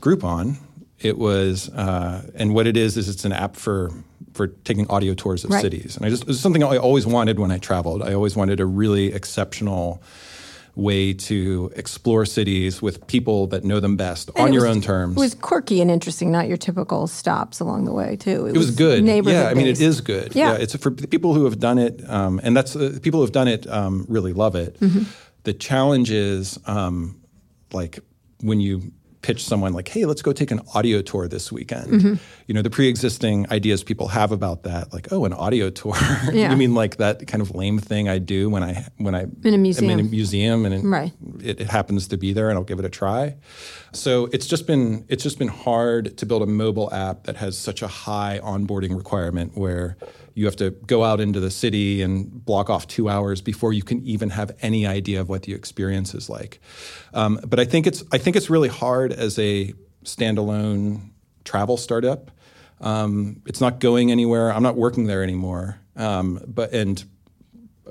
Groupon. 0.00 0.56
It 0.98 1.16
was, 1.16 1.70
uh, 1.70 2.28
and 2.34 2.54
what 2.54 2.66
it 2.66 2.76
is 2.76 2.96
is 2.96 3.08
it's 3.08 3.24
an 3.24 3.32
app 3.32 3.56
for 3.56 3.90
for 4.34 4.48
taking 4.48 4.88
audio 4.90 5.14
tours 5.14 5.44
of 5.44 5.50
Right. 5.50 5.62
cities. 5.62 5.96
And 5.96 6.04
I 6.06 6.08
just 6.10 6.22
it 6.22 6.28
was 6.28 6.40
something 6.40 6.62
I 6.62 6.76
always 6.76 7.06
wanted 7.06 7.38
when 7.38 7.50
I 7.50 7.58
traveled. 7.58 8.02
I 8.02 8.12
always 8.14 8.36
wanted 8.36 8.60
a 8.60 8.66
really 8.66 9.12
exceptional 9.12 10.02
way 10.76 11.12
to 11.12 11.70
explore 11.76 12.24
cities 12.24 12.80
with 12.80 13.06
people 13.06 13.46
that 13.48 13.64
know 13.64 13.80
them 13.80 13.96
best 13.96 14.30
on 14.30 14.46
And 14.46 14.48
it 14.48 14.54
your 14.54 14.66
was- 14.66 14.76
own 14.76 14.82
terms. 14.82 15.16
It 15.16 15.20
was 15.20 15.34
quirky 15.34 15.80
and 15.80 15.90
interesting, 15.90 16.30
not 16.30 16.48
your 16.48 16.56
typical 16.56 17.06
stops 17.06 17.60
along 17.60 17.84
the 17.84 17.92
way, 17.92 18.16
too. 18.16 18.46
It 18.46 18.56
was 18.56 18.70
good. 18.70 19.04
Yeah, 19.04 19.48
I 19.48 19.54
mean, 19.54 19.66
it 19.66 19.80
is 19.80 20.00
good. 20.00 20.34
Yeah. 20.34 20.54
it's 20.54 20.74
for 20.76 20.90
people 20.90 21.34
who 21.34 21.44
have 21.44 21.58
done 21.58 21.78
it, 21.78 22.08
um, 22.08 22.40
and 22.42 22.56
that's 22.56 22.76
uh, 22.76 22.98
people 23.02 23.18
who 23.20 23.24
have 23.24 23.32
done 23.32 23.48
it 23.48 23.66
um, 23.68 24.06
really 24.08 24.32
love 24.32 24.54
it. 24.54 24.78
Mm-hmm. 24.80 25.02
The 25.44 25.52
challenge 25.54 26.10
is 26.10 26.58
um, 26.66 27.20
like 27.72 27.98
when 28.42 28.60
you 28.60 28.92
pitch 29.22 29.44
someone 29.44 29.72
like, 29.72 29.88
"Hey, 29.88 30.04
let's 30.06 30.22
go 30.22 30.32
take 30.32 30.50
an 30.50 30.60
audio 30.74 31.02
tour 31.02 31.28
this 31.28 31.52
weekend." 31.52 31.86
Mm-hmm. 31.92 32.14
You 32.46 32.54
know, 32.54 32.62
the 32.62 32.70
pre-existing 32.70 33.46
ideas 33.50 33.82
people 33.84 34.08
have 34.08 34.32
about 34.32 34.62
that, 34.64 34.92
like, 34.92 35.08
"Oh, 35.12 35.24
an 35.24 35.32
audio 35.32 35.70
tour." 35.70 35.94
Yeah. 36.32 36.50
you 36.50 36.56
mean 36.56 36.74
like 36.74 36.96
that 36.98 37.26
kind 37.26 37.42
of 37.42 37.54
lame 37.54 37.78
thing 37.78 38.08
I 38.08 38.18
do 38.18 38.48
when 38.50 38.62
I 38.62 38.86
when 38.98 39.14
I 39.14 39.26
In 39.44 39.54
a 39.54 39.58
museum, 39.58 39.90
am 39.90 39.98
in 39.98 40.06
a 40.06 40.08
museum 40.08 40.64
and 40.64 40.74
it, 40.74 40.84
Right. 40.84 41.12
it, 41.42 41.60
it 41.60 41.68
happens 41.70 42.08
to 42.08 42.16
be 42.16 42.32
there 42.32 42.48
and 42.50 42.56
I'll 42.58 42.64
give 42.64 42.78
it 42.78 42.84
a 42.84 42.88
try. 42.90 43.36
So 43.92 44.26
it's 44.32 44.46
just 44.46 44.66
been 44.66 45.04
it's 45.08 45.22
just 45.22 45.38
been 45.38 45.48
hard 45.48 46.16
to 46.18 46.26
build 46.26 46.42
a 46.42 46.46
mobile 46.46 46.92
app 46.92 47.24
that 47.24 47.36
has 47.36 47.58
such 47.58 47.82
a 47.82 47.88
high 47.88 48.40
onboarding 48.42 48.96
requirement 48.96 49.56
where 49.56 49.96
you 50.34 50.44
have 50.46 50.56
to 50.56 50.70
go 50.70 51.04
out 51.04 51.20
into 51.20 51.40
the 51.40 51.50
city 51.50 52.02
and 52.02 52.44
block 52.44 52.70
off 52.70 52.86
two 52.86 53.08
hours 53.08 53.40
before 53.40 53.72
you 53.72 53.82
can 53.82 54.02
even 54.04 54.30
have 54.30 54.52
any 54.62 54.86
idea 54.86 55.20
of 55.20 55.28
what 55.28 55.42
the 55.42 55.54
experience 55.54 56.14
is 56.14 56.28
like. 56.28 56.60
Um, 57.14 57.40
but 57.46 57.58
I 57.60 57.64
think 57.64 57.86
it's 57.86 58.02
I 58.12 58.18
think 58.18 58.36
it's 58.36 58.50
really 58.50 58.68
hard 58.68 59.12
as 59.12 59.38
a 59.38 59.74
standalone 60.04 61.10
travel 61.44 61.76
startup. 61.76 62.30
Um, 62.80 63.42
it's 63.46 63.60
not 63.60 63.78
going 63.80 64.10
anywhere. 64.10 64.52
I'm 64.52 64.62
not 64.62 64.76
working 64.76 65.06
there 65.06 65.22
anymore. 65.22 65.78
Um, 65.96 66.42
but 66.46 66.72
and 66.72 67.04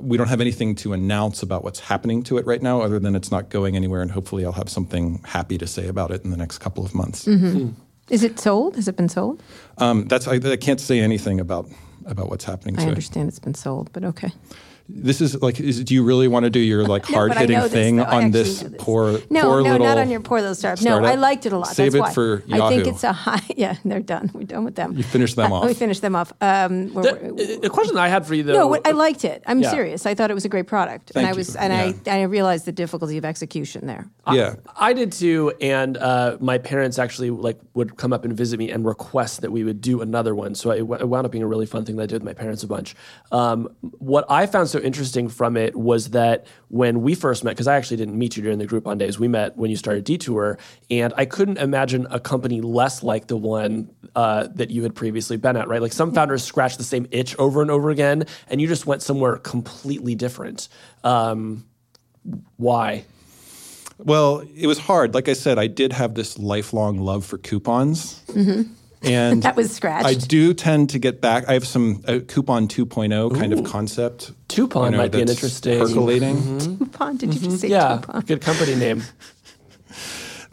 we 0.01 0.17
don't 0.17 0.29
have 0.29 0.41
anything 0.41 0.75
to 0.75 0.93
announce 0.93 1.43
about 1.43 1.63
what's 1.63 1.79
happening 1.79 2.23
to 2.23 2.37
it 2.37 2.45
right 2.45 2.61
now, 2.61 2.81
other 2.81 2.99
than 2.99 3.15
it's 3.15 3.31
not 3.31 3.49
going 3.49 3.75
anywhere, 3.75 4.01
and 4.01 4.11
hopefully 4.11 4.45
I'll 4.45 4.53
have 4.53 4.69
something 4.69 5.21
happy 5.25 5.57
to 5.57 5.67
say 5.67 5.87
about 5.87 6.11
it 6.11 6.23
in 6.23 6.31
the 6.31 6.37
next 6.37 6.59
couple 6.59 6.85
of 6.85 6.95
months. 6.95 7.27
Is 7.27 8.23
it 8.23 8.39
sold? 8.39 8.75
Has 8.75 8.87
it 8.87 8.95
been 8.95 9.09
sold? 9.09 9.43
Um, 9.77 10.07
that's 10.07 10.27
I, 10.27 10.35
I 10.35 10.57
can't 10.57 10.79
say 10.79 10.99
anything 10.99 11.39
about 11.39 11.69
about 12.11 12.29
what's 12.29 12.45
happening 12.45 12.75
I 12.75 12.79
to 12.81 12.85
it. 12.85 12.89
understand 12.89 13.29
it's 13.29 13.39
been 13.39 13.53
sold, 13.53 13.91
but 13.93 14.03
okay. 14.03 14.31
This 14.91 15.21
is 15.21 15.39
like, 15.41 15.59
is, 15.59 15.83
do 15.83 15.93
you 15.93 16.03
really 16.03 16.27
want 16.27 16.45
to 16.45 16.49
do 16.49 16.59
your 16.59 16.83
like 16.83 17.07
No, 17.09 17.15
hard 17.17 17.33
hitting 17.35 17.57
know 17.57 17.63
this, 17.63 17.71
thing 17.71 17.99
on 17.99 18.31
this, 18.31 18.63
know 18.63 18.69
this. 18.69 18.83
poor 18.83 19.11
No, 19.29 19.41
poor 19.43 19.61
no, 19.61 19.71
little? 19.71 19.85
not 19.87 19.97
on 19.99 20.09
your 20.09 20.19
poor 20.19 20.39
little 20.39 20.55
startup. 20.55 20.83
No, 20.83 20.97
I 21.03 21.13
liked 21.15 21.45
it 21.45 21.53
a 21.53 21.57
lot. 21.59 21.67
Save 21.67 21.91
That's 21.93 21.95
it 21.95 21.99
why. 22.01 22.13
for 22.13 22.43
I 22.51 22.69
think 22.69 22.87
it's 22.87 23.03
a 23.03 23.13
high. 23.13 23.39
Yeah, 23.55 23.75
they're 23.85 23.99
done. 23.99 24.31
We're 24.33 24.43
done 24.43 24.63
with 24.65 24.75
them. 24.75 24.95
You 24.97 25.03
finished 25.03 25.35
them 25.35 25.51
Uh, 25.53 25.57
off. 25.57 25.65
We 25.65 25.73
finished 25.73 26.01
them 26.01 26.15
off. 26.15 26.33
Um, 26.41 26.93
we're- 26.93 27.13
we're- 27.13 27.57
The, 27.57 27.67
a 27.67 27.69
question 27.69 27.97
I 27.97 28.07
had 28.07 28.25
for 28.25 28.33
you 28.35 28.43
though. 28.43 28.53
no, 28.53 28.67
what- 28.67 28.87
I 28.87 28.91
liked 28.91 29.25
it. 29.25 29.43
I'm 29.45 29.59
Yeah. 29.61 29.69
serious. 29.71 30.05
I 30.05 30.15
thought 30.15 30.31
it 30.31 30.33
was 30.33 30.45
a 30.45 30.49
great 30.49 30.65
product, 30.67 31.11
and 31.11 31.15
Thank 31.15 31.27
I 31.27 31.31
you. 31.31 31.35
was, 31.37 31.55
and 31.55 31.71
I, 31.73 31.93
I 32.11 32.21
realized 32.23 32.65
the 32.65 32.71
difficulty 32.71 33.17
of 33.17 33.25
execution 33.25 33.85
there. 33.85 34.07
yeah. 34.31 34.55
I 34.75 34.93
did 34.93 35.11
too, 35.11 35.53
and 35.61 35.97
uh, 35.97 36.37
my 36.39 36.57
parents 36.57 36.97
actually 36.97 37.29
like 37.29 37.59
would 37.75 37.95
come 37.97 38.11
up 38.13 38.25
and 38.25 38.33
visit 38.35 38.57
me 38.59 38.71
and 38.71 38.85
request 38.85 39.41
that 39.41 39.51
we 39.51 39.63
would 39.63 39.81
do 39.81 40.01
another 40.01 40.33
one. 40.33 40.55
So 40.55 40.71
it, 40.71 40.79
it 40.79 41.07
wound 41.07 41.25
up 41.25 41.31
being 41.31 41.43
a 41.43 41.47
really 41.47 41.65
fun 41.67 41.85
thing 41.85 41.95
that 41.97 42.03
I 42.03 42.05
did 42.07 42.15
with 42.15 42.23
my 42.23 42.33
parents 42.33 42.63
a 42.63 42.67
bunch. 42.67 42.95
Um, 43.31 43.69
what 43.99 44.25
I 44.29 44.45
found 44.47 44.69
so 44.69 44.78
interesting 44.79 45.29
from 45.29 45.57
it 45.57 45.75
was 45.75 46.11
that 46.11 46.47
when 46.69 47.01
we 47.01 47.15
first 47.15 47.43
met, 47.43 47.51
because 47.51 47.67
I 47.67 47.75
actually 47.75 47.97
didn't 47.97 48.17
meet 48.17 48.37
you 48.37 48.43
during 48.43 48.59
the 48.59 48.67
Groupon 48.67 48.97
days, 48.97 49.19
we 49.19 49.27
met 49.27 49.57
when 49.57 49.69
you 49.69 49.77
started 49.77 50.03
Detour, 50.03 50.57
and 50.89 51.13
I 51.17 51.25
couldn't 51.25 51.57
imagine 51.57 52.07
a 52.09 52.19
company 52.19 52.61
less 52.61 53.03
like 53.03 53.27
the 53.27 53.37
one 53.37 53.89
uh, 54.15 54.47
that 54.55 54.71
you 54.71 54.83
had 54.83 54.95
previously 54.95 55.37
been 55.37 55.57
at. 55.57 55.67
Right, 55.67 55.81
like 55.81 55.93
some 55.93 56.13
founders 56.13 56.43
scratch 56.43 56.77
the 56.77 56.83
same 56.83 57.07
itch 57.11 57.35
over 57.37 57.61
and 57.61 57.71
over 57.71 57.89
again, 57.89 58.25
and 58.47 58.61
you 58.61 58.67
just 58.67 58.85
went 58.85 59.01
somewhere 59.01 59.37
completely 59.37 60.15
different. 60.15 60.69
Um, 61.03 61.65
why? 62.57 63.05
Well, 63.97 64.43
it 64.55 64.67
was 64.67 64.79
hard. 64.79 65.13
Like 65.13 65.27
I 65.27 65.33
said, 65.33 65.59
I 65.59 65.67
did 65.67 65.91
have 65.91 66.15
this 66.15 66.39
lifelong 66.39 66.99
love 66.99 67.25
for 67.25 67.37
coupons. 67.37 68.23
And 69.01 69.37
Mm-hmm. 69.37 69.39
That 69.47 69.55
was 69.55 69.71
scratched. 69.73 70.05
I 70.05 70.13
do 70.15 70.53
tend 70.53 70.89
to 70.91 70.99
get 70.99 71.21
back. 71.21 71.47
I 71.47 71.53
have 71.53 71.65
some 71.65 72.03
uh, 72.07 72.19
coupon 72.27 72.67
2.0 72.67 73.33
kind 73.39 73.53
of 73.53 73.63
concept. 73.63 74.33
Coupon 74.49 74.95
might 74.97 75.11
be 75.11 75.21
an 75.21 75.29
interesting- 75.29 75.79
percolating. 75.79 76.77
Coupon? 76.77 77.15
Did 77.17 77.33
you 77.33 77.39
just 77.39 77.61
say 77.61 77.69
Yeah, 77.69 77.99
coupon? 78.03 78.21
good 78.21 78.41
company 78.41 78.75
name. 78.75 79.03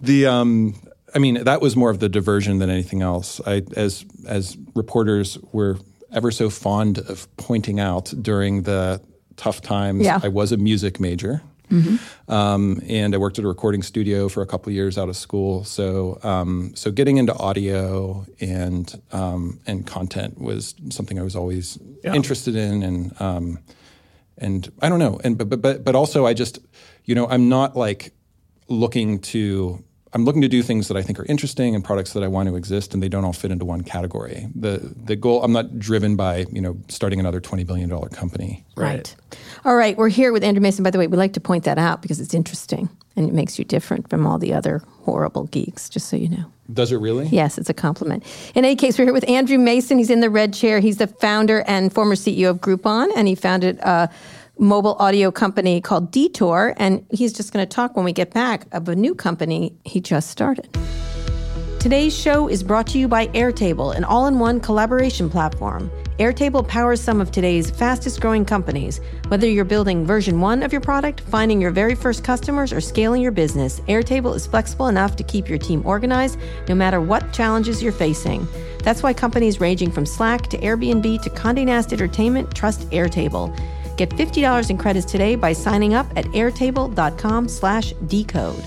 The 0.01 0.27
um, 0.27 0.75
I 1.15 1.19
mean, 1.19 1.45
that 1.45 1.61
was 1.63 1.75
more 1.75 1.89
of 1.91 2.01
the 2.01 2.09
diversion 2.09 2.59
than 2.59 2.69
anything 2.69 3.01
else. 3.03 3.41
I, 3.47 3.63
as 3.77 4.05
as 4.29 4.57
reporters, 4.75 5.39
were 5.53 5.79
ever 6.13 6.31
so 6.31 6.51
fond 6.51 6.99
of 6.99 7.35
pointing 7.39 7.81
out 7.81 8.13
during 8.21 8.63
the 8.65 9.01
tough 9.37 9.63
times. 9.63 10.05
Yeah. 10.05 10.21
I 10.23 10.29
was 10.29 10.53
a 10.53 10.59
music 10.59 11.01
major, 11.01 11.41
um, 12.29 12.81
and 12.88 13.14
I 13.14 13.18
worked 13.18 13.38
at 13.38 13.44
a 13.44 13.48
recording 13.48 13.83
studio 13.83 14.29
for 14.29 14.42
a 14.42 14.46
couple 14.46 14.70
of 14.70 14.74
years 14.74 14.98
out 14.98 15.09
of 15.09 15.16
school. 15.16 15.64
So 15.64 16.18
um, 16.22 16.72
so 16.74 16.90
getting 16.90 17.16
into 17.16 17.35
audio 17.35 18.26
and 18.40 19.02
um, 19.12 19.61
and 19.66 19.87
content 19.87 20.40
was 20.40 20.74
something 20.90 21.18
I 21.18 21.22
was 21.22 21.37
always 21.37 21.79
interested 22.14 22.57
in, 22.57 22.83
and 22.83 23.20
um, 23.20 23.59
and 24.38 24.70
I 24.83 24.88
don't 24.88 24.98
know, 24.98 25.20
and 25.24 25.37
but 25.38 25.48
but 25.48 25.62
but, 25.62 25.85
but 25.85 25.94
also 25.94 26.26
I 26.26 26.35
just 26.35 26.59
you 27.05 27.14
know 27.14 27.26
I'm 27.29 27.48
not 27.48 27.76
like 27.76 28.12
looking 28.68 29.20
to 29.20 29.83
I'm 30.16 30.24
looking 30.24 30.40
to 30.40 30.48
do 30.48 30.62
things 30.62 30.88
that 30.88 30.96
I 30.96 31.02
think 31.02 31.20
are 31.20 31.26
interesting 31.26 31.74
and 31.74 31.85
products 31.85 32.14
that 32.14 32.22
I 32.22 32.26
want 32.26 32.48
to 32.48 32.57
exist, 32.57 32.94
and 32.94 33.02
they 33.02 33.09
don't 33.11 33.26
all 33.26 33.35
fit 33.35 33.50
into 33.50 33.66
one 33.66 33.83
category. 33.83 34.48
The 34.55 34.79
the 35.05 35.14
goal 35.14 35.44
I'm 35.44 35.52
not 35.52 35.79
driven 35.79 36.16
by 36.16 36.46
you 36.50 36.62
know 36.62 36.79
starting 36.88 37.20
another 37.20 37.38
twenty 37.38 37.64
billion 37.64 37.90
dollar 37.90 38.09
company. 38.09 38.64
Right. 38.76 39.14
All 39.66 39.76
right. 39.76 39.94
We're 39.94 40.09
here 40.09 40.33
with 40.33 40.42
Andrew 40.42 40.62
Mason. 40.62 40.83
By 40.83 40.90
the 40.90 40.98
way, 40.98 41.07
we 41.07 41.18
like 41.18 41.35
to 41.35 41.40
point 41.40 41.64
that 41.64 41.76
out 41.76 42.00
because 42.00 42.18
it's 42.18 42.33
interesting 42.33 42.88
and 43.14 43.29
it 43.29 43.35
makes 43.35 43.59
you 43.59 43.64
different 43.66 44.09
from 44.09 44.26
all 44.26 44.38
the 44.38 44.55
other 44.55 44.83
horrible 45.02 45.44
geeks, 45.48 45.90
just 45.90 46.09
so 46.09 46.16
you 46.16 46.31
know. 46.31 46.50
Does 46.72 46.92
it 46.92 46.96
really? 46.96 47.26
Yes, 47.29 47.59
it's 47.59 47.68
a 47.68 47.74
compliment. 47.74 48.24
In 48.55 48.64
any 48.64 48.74
case, 48.74 48.98
we're 48.98 49.05
here 49.05 49.14
with 49.14 49.29
Andrew 49.29 49.59
Mason. 49.59 49.98
He's 49.98 50.11
in 50.11 50.20
the 50.20 50.31
red 50.31 50.55
chair. 50.55 50.81
He's 50.81 50.96
the 50.96 51.07
founder 51.07 51.62
and 51.66 51.92
former 51.92 52.14
CEO 52.14 52.50
of 52.50 52.61
Groupon, 52.62 53.11
and 53.14 53.29
he 53.29 53.35
founded 53.35 53.79
a 53.81 54.11
mobile 54.59 54.97
audio 54.99 55.31
company 55.31 55.81
called 55.81 56.11
Detour. 56.11 56.75
And 56.77 57.05
he's 57.11 57.33
just 57.33 57.53
going 57.53 57.66
to 57.66 57.75
talk 57.75 57.97
when 57.97 58.05
we 58.05 58.12
get 58.12 58.33
back 58.33 58.66
of 58.73 58.88
a 58.88 58.97
new 58.97 59.14
company 59.14 59.77
he 59.85 60.01
just 60.01 60.31
started. 60.31 60.69
Today's 61.79 62.16
show 62.19 62.49
is 62.49 62.64
brought 62.64 62.88
to 62.88 62.99
you 62.99 63.07
by 63.07 63.29
Airtable, 63.29 63.95
an 63.95 64.03
all 64.03 64.27
in 64.27 64.40
one 64.40 64.59
collaboration 64.59 65.31
platform. 65.31 65.88
Airtable 66.19 66.66
powers 66.66 67.01
some 67.01 67.21
of 67.21 67.31
today's 67.31 67.71
fastest 67.71 68.21
growing 68.21 68.45
companies. 68.45 69.01
Whether 69.29 69.47
you're 69.47 69.66
building 69.66 70.05
version 70.05 70.40
one 70.40 70.62
of 70.62 70.73
your 70.73 70.81
product, 70.81 71.21
finding 71.21 71.61
your 71.61 71.71
very 71.71 71.95
first 71.95 72.25
customers, 72.25 72.73
or 72.73 72.81
scaling 72.81 73.23
your 73.23 73.31
business, 73.31 73.81
Airtable 73.81 74.35
is 74.35 74.47
flexible 74.47 74.88
enough 74.88 75.14
to 75.16 75.23
keep 75.23 75.49
your 75.49 75.59
team 75.59 75.83
organized 75.85 76.38
no 76.69 76.75
matter 76.75 77.01
what 77.01 77.33
challenges 77.33 77.83
you're 77.83 77.92
facing. 77.92 78.49
That's 78.83 79.03
why 79.03 79.12
companies 79.12 79.61
ranging 79.61 79.92
from 79.92 80.07
Slack 80.07 80.49
to 80.49 80.59
Airbnb 80.59 81.23
to 81.23 81.31
Condé 81.31 81.66
Nast 81.66 81.92
Entertainment 81.92 82.53
trust 82.55 82.88
Airtable. 82.90 83.55
Get 83.97 84.11
$50 84.11 84.71
in 84.71 84.79
credits 84.79 85.11
today 85.11 85.37
by 85.37 85.53
signing 85.53 85.95
up 85.95 86.07
at 86.17 86.27
airtable.com 86.27 87.49
slash 87.49 87.93
decode. 88.07 88.63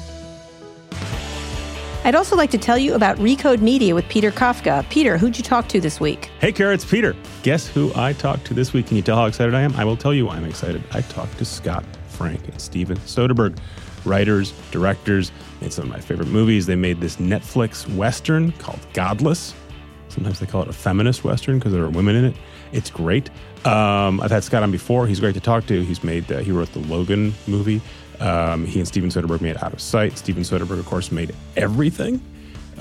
I'd 2.06 2.16
also 2.16 2.36
like 2.36 2.50
to 2.52 2.58
tell 2.58 2.78
you 2.78 2.96
about 2.96 3.18
Recode 3.18 3.62
Media 3.62 3.94
with 3.94 4.08
Peter 4.08 4.32
Kafka. 4.32 4.90
Peter, 4.90 5.18
who'd 5.18 5.38
you 5.38 5.44
talk 5.44 5.68
to 5.68 5.82
this 5.82 6.00
week? 6.00 6.32
Hey, 6.40 6.52
Kara, 6.52 6.74
it's 6.74 6.86
Peter. 6.86 7.16
Guess 7.44 7.68
who 7.68 7.92
I 7.94 8.14
talked 8.14 8.46
to 8.46 8.54
this 8.54 8.74
week? 8.74 8.88
Can 8.88 8.96
you 8.96 9.04
tell 9.04 9.18
how 9.18 9.26
excited 9.26 9.54
I 9.54 9.62
am? 9.62 9.74
I 9.76 9.84
will 9.84 9.98
tell 9.98 10.14
you 10.14 10.30
I'm 10.30 10.46
excited. 10.46 10.82
I 10.92 11.02
talked 11.02 11.38
to 11.40 11.46
Scott 11.46 11.84
Frank 12.08 12.48
and 12.48 12.60
Steven 12.60 12.98
Soderbergh, 13.00 13.58
writers, 14.06 14.54
directors, 14.72 15.32
made 15.62 15.74
some 15.74 15.86
of 15.86 15.92
my 15.92 16.00
favorite 16.00 16.30
movies. 16.30 16.66
They 16.66 16.76
made 16.76 17.02
this 17.02 17.18
Netflix 17.18 17.88
Western 17.96 18.54
called 18.54 18.80
Godless. 18.94 19.54
Sometimes 20.08 20.40
they 20.40 20.46
call 20.46 20.64
it 20.64 20.70
a 20.70 20.74
feminist 20.74 21.24
Western 21.24 21.60
because 21.60 21.74
there 21.74 21.84
are 21.84 21.90
women 21.90 22.16
in 22.16 22.26
it. 22.26 22.36
It's 22.72 22.90
great. 22.90 23.30
Um, 23.66 24.22
I've 24.22 24.32
had 24.32 24.44
Scott 24.44 24.64
on 24.64 24.72
before. 24.72 25.08
He's 25.08 25.20
great 25.20 25.36
to 25.36 25.42
talk 25.42 25.66
to. 25.68 25.84
He's 25.84 26.04
made, 26.04 26.32
uh, 26.32 26.40
he 26.40 26.52
wrote 26.52 26.72
the 26.74 26.80
Logan 26.80 27.34
movie. 27.48 27.82
Um, 28.20 28.66
he 28.66 28.80
and 28.80 28.88
Steven 28.88 29.10
Soderbergh 29.10 29.42
made 29.42 29.58
Out 29.58 29.74
of 29.74 29.82
Sight. 29.82 30.18
Steven 30.18 30.44
Soderbergh, 30.44 30.80
of 30.80 30.86
course, 30.86 31.12
made 31.12 31.34
everything 31.56 32.22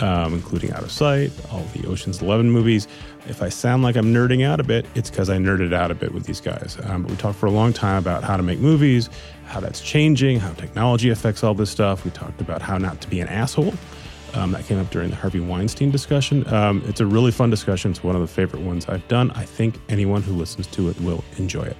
um, 0.00 0.34
including 0.34 0.72
Out 0.72 0.82
of 0.82 0.90
Sight, 0.90 1.32
all 1.50 1.64
the 1.74 1.86
Ocean's 1.86 2.22
Eleven 2.22 2.50
movies. 2.50 2.86
If 3.28 3.42
I 3.42 3.48
sound 3.48 3.82
like 3.82 3.96
I'm 3.96 4.12
nerding 4.14 4.44
out 4.44 4.60
a 4.60 4.64
bit, 4.64 4.86
it's 4.94 5.10
because 5.10 5.28
I 5.28 5.36
nerded 5.36 5.74
out 5.74 5.90
a 5.90 5.94
bit 5.94 6.12
with 6.14 6.24
these 6.24 6.40
guys. 6.40 6.78
Um, 6.84 7.02
but 7.02 7.10
we 7.10 7.16
talked 7.16 7.38
for 7.38 7.46
a 7.46 7.50
long 7.50 7.72
time 7.72 7.98
about 7.98 8.24
how 8.24 8.36
to 8.36 8.42
make 8.42 8.58
movies, 8.58 9.10
how 9.46 9.60
that's 9.60 9.80
changing, 9.80 10.40
how 10.40 10.52
technology 10.52 11.10
affects 11.10 11.44
all 11.44 11.54
this 11.54 11.70
stuff. 11.70 12.04
We 12.04 12.10
talked 12.10 12.40
about 12.40 12.62
how 12.62 12.78
not 12.78 13.00
to 13.02 13.08
be 13.08 13.20
an 13.20 13.28
asshole. 13.28 13.74
Um, 14.34 14.52
that 14.52 14.66
came 14.66 14.78
up 14.78 14.90
during 14.90 15.10
the 15.10 15.16
Harvey 15.16 15.40
Weinstein 15.40 15.90
discussion. 15.90 16.46
Um, 16.52 16.82
it's 16.86 17.00
a 17.00 17.06
really 17.06 17.32
fun 17.32 17.50
discussion. 17.50 17.90
It's 17.90 18.04
one 18.04 18.14
of 18.14 18.20
the 18.20 18.26
favorite 18.26 18.62
ones 18.62 18.86
I've 18.86 19.06
done. 19.08 19.30
I 19.32 19.44
think 19.44 19.80
anyone 19.88 20.22
who 20.22 20.34
listens 20.34 20.66
to 20.68 20.88
it 20.90 21.00
will 21.00 21.24
enjoy 21.38 21.62
it. 21.62 21.76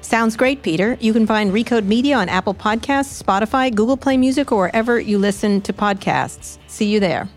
Sounds 0.00 0.36
great, 0.36 0.62
Peter. 0.62 0.96
You 1.00 1.12
can 1.12 1.26
find 1.26 1.52
Recode 1.52 1.84
Media 1.84 2.16
on 2.16 2.28
Apple 2.28 2.54
Podcasts, 2.54 3.22
Spotify, 3.22 3.72
Google 3.72 3.96
Play 3.96 4.16
Music, 4.16 4.50
or 4.50 4.58
wherever 4.58 4.98
you 4.98 5.18
listen 5.18 5.60
to 5.62 5.72
podcasts. 5.72 6.58
See 6.66 6.86
you 6.86 6.98
there. 6.98 7.28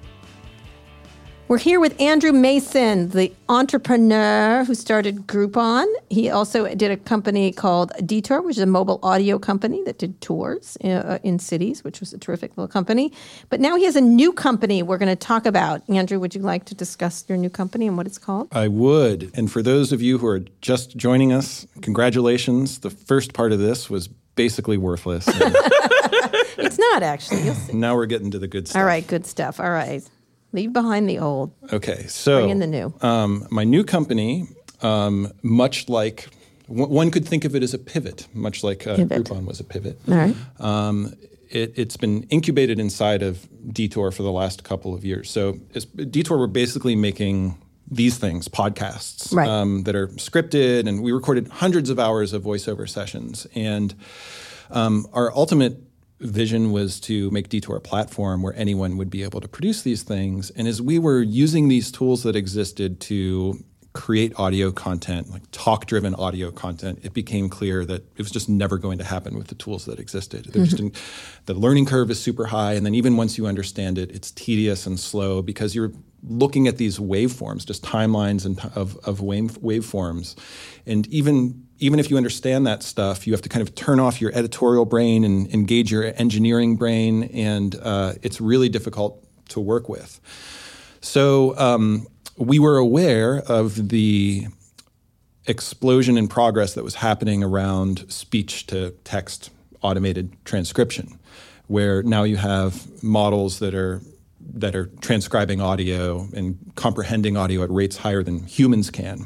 We're 1.48 1.60
here 1.60 1.80
with 1.80 2.02
Andrew 2.02 2.32
Mason, 2.32 3.10
the 3.10 3.32
entrepreneur 3.50 4.64
who 4.64 4.74
started 4.74 5.28
Groupon. 5.28 5.86
He 6.10 6.28
also 6.28 6.74
did 6.74 6.90
a 6.90 6.98
company 6.98 7.52
called 7.52 7.92
Detour, 8.04 8.42
which 8.42 8.58
is 8.58 8.64
a 8.64 8.66
mobile 8.66 9.00
audio 9.04 9.38
company 9.38 9.84
that 9.84 10.00
did 10.00 10.20
tours 10.22 10.76
uh, 10.84 11.20
in 11.22 11.38
cities, 11.38 11.84
which 11.84 12.00
was 12.00 12.14
a 12.14 12.18
terrific 12.18 12.58
little 12.58 12.68
company. 12.68 13.14
But 13.50 13.60
now 13.60 13.76
he 13.76 13.86
has 13.86 13.96
a 13.96 14.02
new 14.02 14.34
company 14.34 14.82
we're 14.82 14.98
going 14.98 15.16
to 15.16 15.16
talk 15.16 15.46
about. 15.46 15.88
Andrew, 15.88 16.20
would 16.20 16.34
you 16.34 16.42
like 16.42 16.66
to 16.66 16.74
discuss 16.74 17.24
your 17.28 17.38
new 17.38 17.52
company 17.52 17.86
and 17.86 17.96
what 17.96 18.08
it's 18.08 18.18
called? 18.18 18.48
I 18.52 18.68
would. 18.68 19.30
And 19.36 19.52
for 19.52 19.62
those 19.62 19.92
of 19.92 20.02
you 20.02 20.18
who 20.18 20.26
are 20.26 20.40
just 20.62 20.98
joining 20.98 21.32
us, 21.32 21.68
congratulations. 21.82 22.80
The 22.80 22.90
first 22.90 23.34
part 23.34 23.52
of 23.52 23.60
this 23.60 23.88
was 23.88 24.08
basically 24.08 24.78
worthless. 24.78 25.30
It's 26.58 26.80
not 26.80 27.04
actually. 27.04 27.44
You'll 27.44 27.56
see. 27.56 27.74
Now 27.74 27.96
we're 27.96 28.06
getting 28.06 28.32
to 28.32 28.40
the 28.40 28.48
good 28.48 28.68
stuff. 28.68 28.80
All 28.80 28.86
right, 28.86 29.06
good 29.06 29.26
stuff. 29.26 29.60
All 29.60 29.70
right. 29.70 30.04
Leave 30.56 30.72
behind 30.72 31.10
the 31.10 31.20
old. 31.20 31.52
Okay, 31.74 32.08
so 32.08 32.40
Bring 32.40 32.50
in 32.52 32.60
the 32.60 32.68
new. 32.68 32.94
Um, 33.02 33.46
my 33.52 33.66
new 33.66 33.84
company, 33.84 34.48
um, 34.82 35.32
much 35.44 35.90
like 35.90 36.30
w- 36.70 36.88
one 36.88 37.12
could 37.12 37.28
think 37.28 37.44
of 37.44 37.56
it 37.56 37.62
as 37.62 37.74
a 37.74 37.78
pivot, 37.78 38.28
much 38.34 38.64
like 38.64 38.88
uh, 38.88 38.96
Pivot. 38.96 39.26
Groupon 39.26 39.46
was 39.46 39.60
a 39.60 39.66
pivot. 39.66 40.00
All 40.08 40.16
right. 40.16 40.36
Um, 40.60 41.14
it, 41.50 41.74
it's 41.76 41.98
been 41.98 42.24
incubated 42.24 42.80
inside 42.80 43.22
of 43.22 43.48
Detour 43.74 44.12
for 44.12 44.24
the 44.24 44.32
last 44.32 44.64
couple 44.64 44.94
of 44.96 45.04
years. 45.04 45.30
So 45.30 45.60
Detour, 46.10 46.38
we're 46.38 46.48
basically 46.48 46.96
making 46.96 47.58
these 47.92 48.18
things, 48.18 48.48
podcasts 48.48 49.34
Right. 49.36 49.48
um, 49.50 49.84
that 49.84 49.96
are 49.96 50.08
scripted, 50.08 50.88
and 50.88 51.04
we 51.04 51.12
recorded 51.12 51.50
hundreds 51.50 51.90
of 51.90 52.00
hours 52.00 52.32
of 52.34 52.44
voiceover 52.44 52.88
sessions. 52.90 53.46
And 53.54 53.94
um, 54.72 55.06
our 55.14 55.32
ultimate 55.36 55.85
vision 56.20 56.72
was 56.72 57.00
to 57.02 57.30
make 57.32 57.50
Detour 57.50 57.76
a 57.76 57.82
platform 57.82 58.42
where 58.42 58.56
anyone 58.56 58.98
would 58.98 59.10
be 59.10 59.24
able 59.24 59.42
to 59.42 59.48
produce 59.48 59.82
these 59.82 60.04
things. 60.04 60.50
And 60.52 60.68
as 60.68 60.82
we 60.82 60.98
were 60.98 61.22
using 61.22 61.68
these 61.68 61.92
tools 61.92 62.24
that 62.24 62.36
existed 62.36 63.00
to 63.02 63.64
create 63.94 64.38
audio 64.38 64.72
content, 64.72 65.30
like 65.32 65.44
talk 65.52 65.86
driven 65.86 66.14
audio 66.16 66.52
content, 66.52 67.00
it 67.04 67.14
became 67.14 67.50
clear 67.50 67.86
that 67.86 68.04
it 68.18 68.20
was 68.20 68.32
just 68.32 68.50
never 68.50 68.78
going 68.78 68.98
to 68.98 69.04
happen 69.04 69.38
with 69.38 69.48
the 69.48 69.56
tools 69.56 69.86
that 69.86 70.00
existed. 70.00 70.46
Mm-hmm. 70.46 70.86
In- 70.88 70.92
the 71.46 71.54
learning 71.54 71.86
curve 71.86 72.12
is 72.12 72.22
super 72.22 72.46
high. 72.46 72.74
And 72.74 72.86
then 72.86 72.94
even 72.94 73.18
once 73.18 73.38
you 73.38 73.48
understand 73.48 73.98
it, 73.98 74.12
it's 74.12 74.32
tedious 74.32 74.86
and 74.86 75.00
slow 75.00 75.42
because 75.42 75.74
you're 75.76 75.94
looking 76.28 76.68
at 76.68 76.78
these 76.78 76.98
waveforms, 76.98 77.66
just 77.66 77.84
timelines 77.84 78.46
and 78.46 78.60
of, 78.76 78.98
of 79.06 79.22
wave, 79.22 79.60
waveforms. 79.62 80.36
And 80.86 81.08
even 81.08 81.65
even 81.80 82.00
if 82.00 82.10
you 82.10 82.18
understand 82.18 82.66
that 82.68 82.84
stuff, 82.84 83.28
you 83.28 83.34
have 83.34 83.42
to 83.42 83.50
kind 83.50 83.62
of 83.62 83.76
turn 83.76 84.00
off 84.00 84.22
your 84.22 84.32
editorial 84.34 84.86
brain 84.86 85.24
and 85.24 85.54
engage 85.54 85.92
your 85.92 86.14
engineering 86.16 86.78
brain, 86.78 87.24
and 87.24 87.76
uh, 87.82 88.14
it's 88.22 88.40
really 88.40 88.70
difficult 88.70 89.24
to 89.50 89.60
work 89.60 89.90
with. 89.90 90.20
So 91.02 91.58
um, 91.58 92.08
we 92.38 92.60
were 92.60 92.78
aware 92.78 93.40
of 93.48 93.90
the 93.90 94.48
explosion 95.48 96.18
in 96.18 96.28
progress 96.28 96.74
that 96.74 96.84
was 96.84 96.96
happening 96.96 97.44
around 97.44 98.06
speech 98.12 98.66
to 98.68 98.92
text 99.04 99.52
automated 99.82 100.36
transcription, 100.46 101.20
where 101.68 102.02
now 102.04 102.24
you 102.24 102.38
have 102.38 103.04
models 103.04 103.60
that 103.60 103.76
are 103.76 104.02
that 104.54 104.76
are 104.76 104.86
transcribing 105.02 105.60
audio 105.60 106.28
and 106.36 106.58
comprehending 106.76 107.36
audio 107.36 107.64
at 107.64 107.70
rates 107.72 107.98
higher 107.98 108.24
than 108.24 108.44
humans 108.46 108.90
can. 108.92 109.26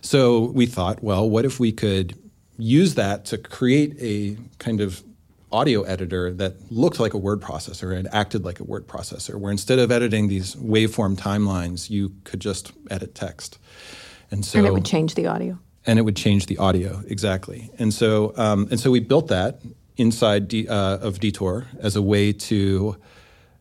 So 0.00 0.46
we 0.46 0.66
thought, 0.66 1.02
well, 1.02 1.28
what 1.28 1.44
if 1.44 1.58
we 1.60 1.72
could 1.72 2.18
use 2.56 2.94
that 2.94 3.24
to 3.26 3.38
create 3.38 3.96
a 4.00 4.36
kind 4.58 4.80
of 4.80 5.02
audio 5.50 5.82
editor 5.82 6.32
that 6.34 6.54
looked 6.70 7.00
like 7.00 7.14
a 7.14 7.18
word 7.18 7.40
processor 7.40 7.96
and 7.96 8.06
acted 8.12 8.44
like 8.44 8.60
a 8.60 8.64
word 8.64 8.86
processor, 8.86 9.36
where 9.36 9.50
instead 9.50 9.78
of 9.78 9.90
editing 9.90 10.28
these 10.28 10.54
waveform 10.56 11.16
timelines, 11.16 11.88
you 11.88 12.12
could 12.24 12.40
just 12.40 12.72
edit 12.90 13.14
text. 13.14 13.58
And 14.30 14.44
so 14.44 14.58
and 14.58 14.66
it 14.66 14.72
would 14.72 14.84
change 14.84 15.14
the 15.14 15.26
audio. 15.26 15.58
and 15.86 15.98
it 15.98 16.02
would 16.02 16.16
change 16.16 16.46
the 16.46 16.58
audio 16.58 17.02
exactly. 17.06 17.70
And 17.78 17.94
so, 17.94 18.34
um, 18.36 18.68
and 18.70 18.78
so 18.78 18.90
we 18.90 19.00
built 19.00 19.28
that 19.28 19.60
inside 19.96 20.48
D, 20.48 20.68
uh, 20.68 20.98
of 20.98 21.18
Detour 21.18 21.66
as 21.80 21.96
a 21.96 22.02
way 22.02 22.32
to 22.32 22.96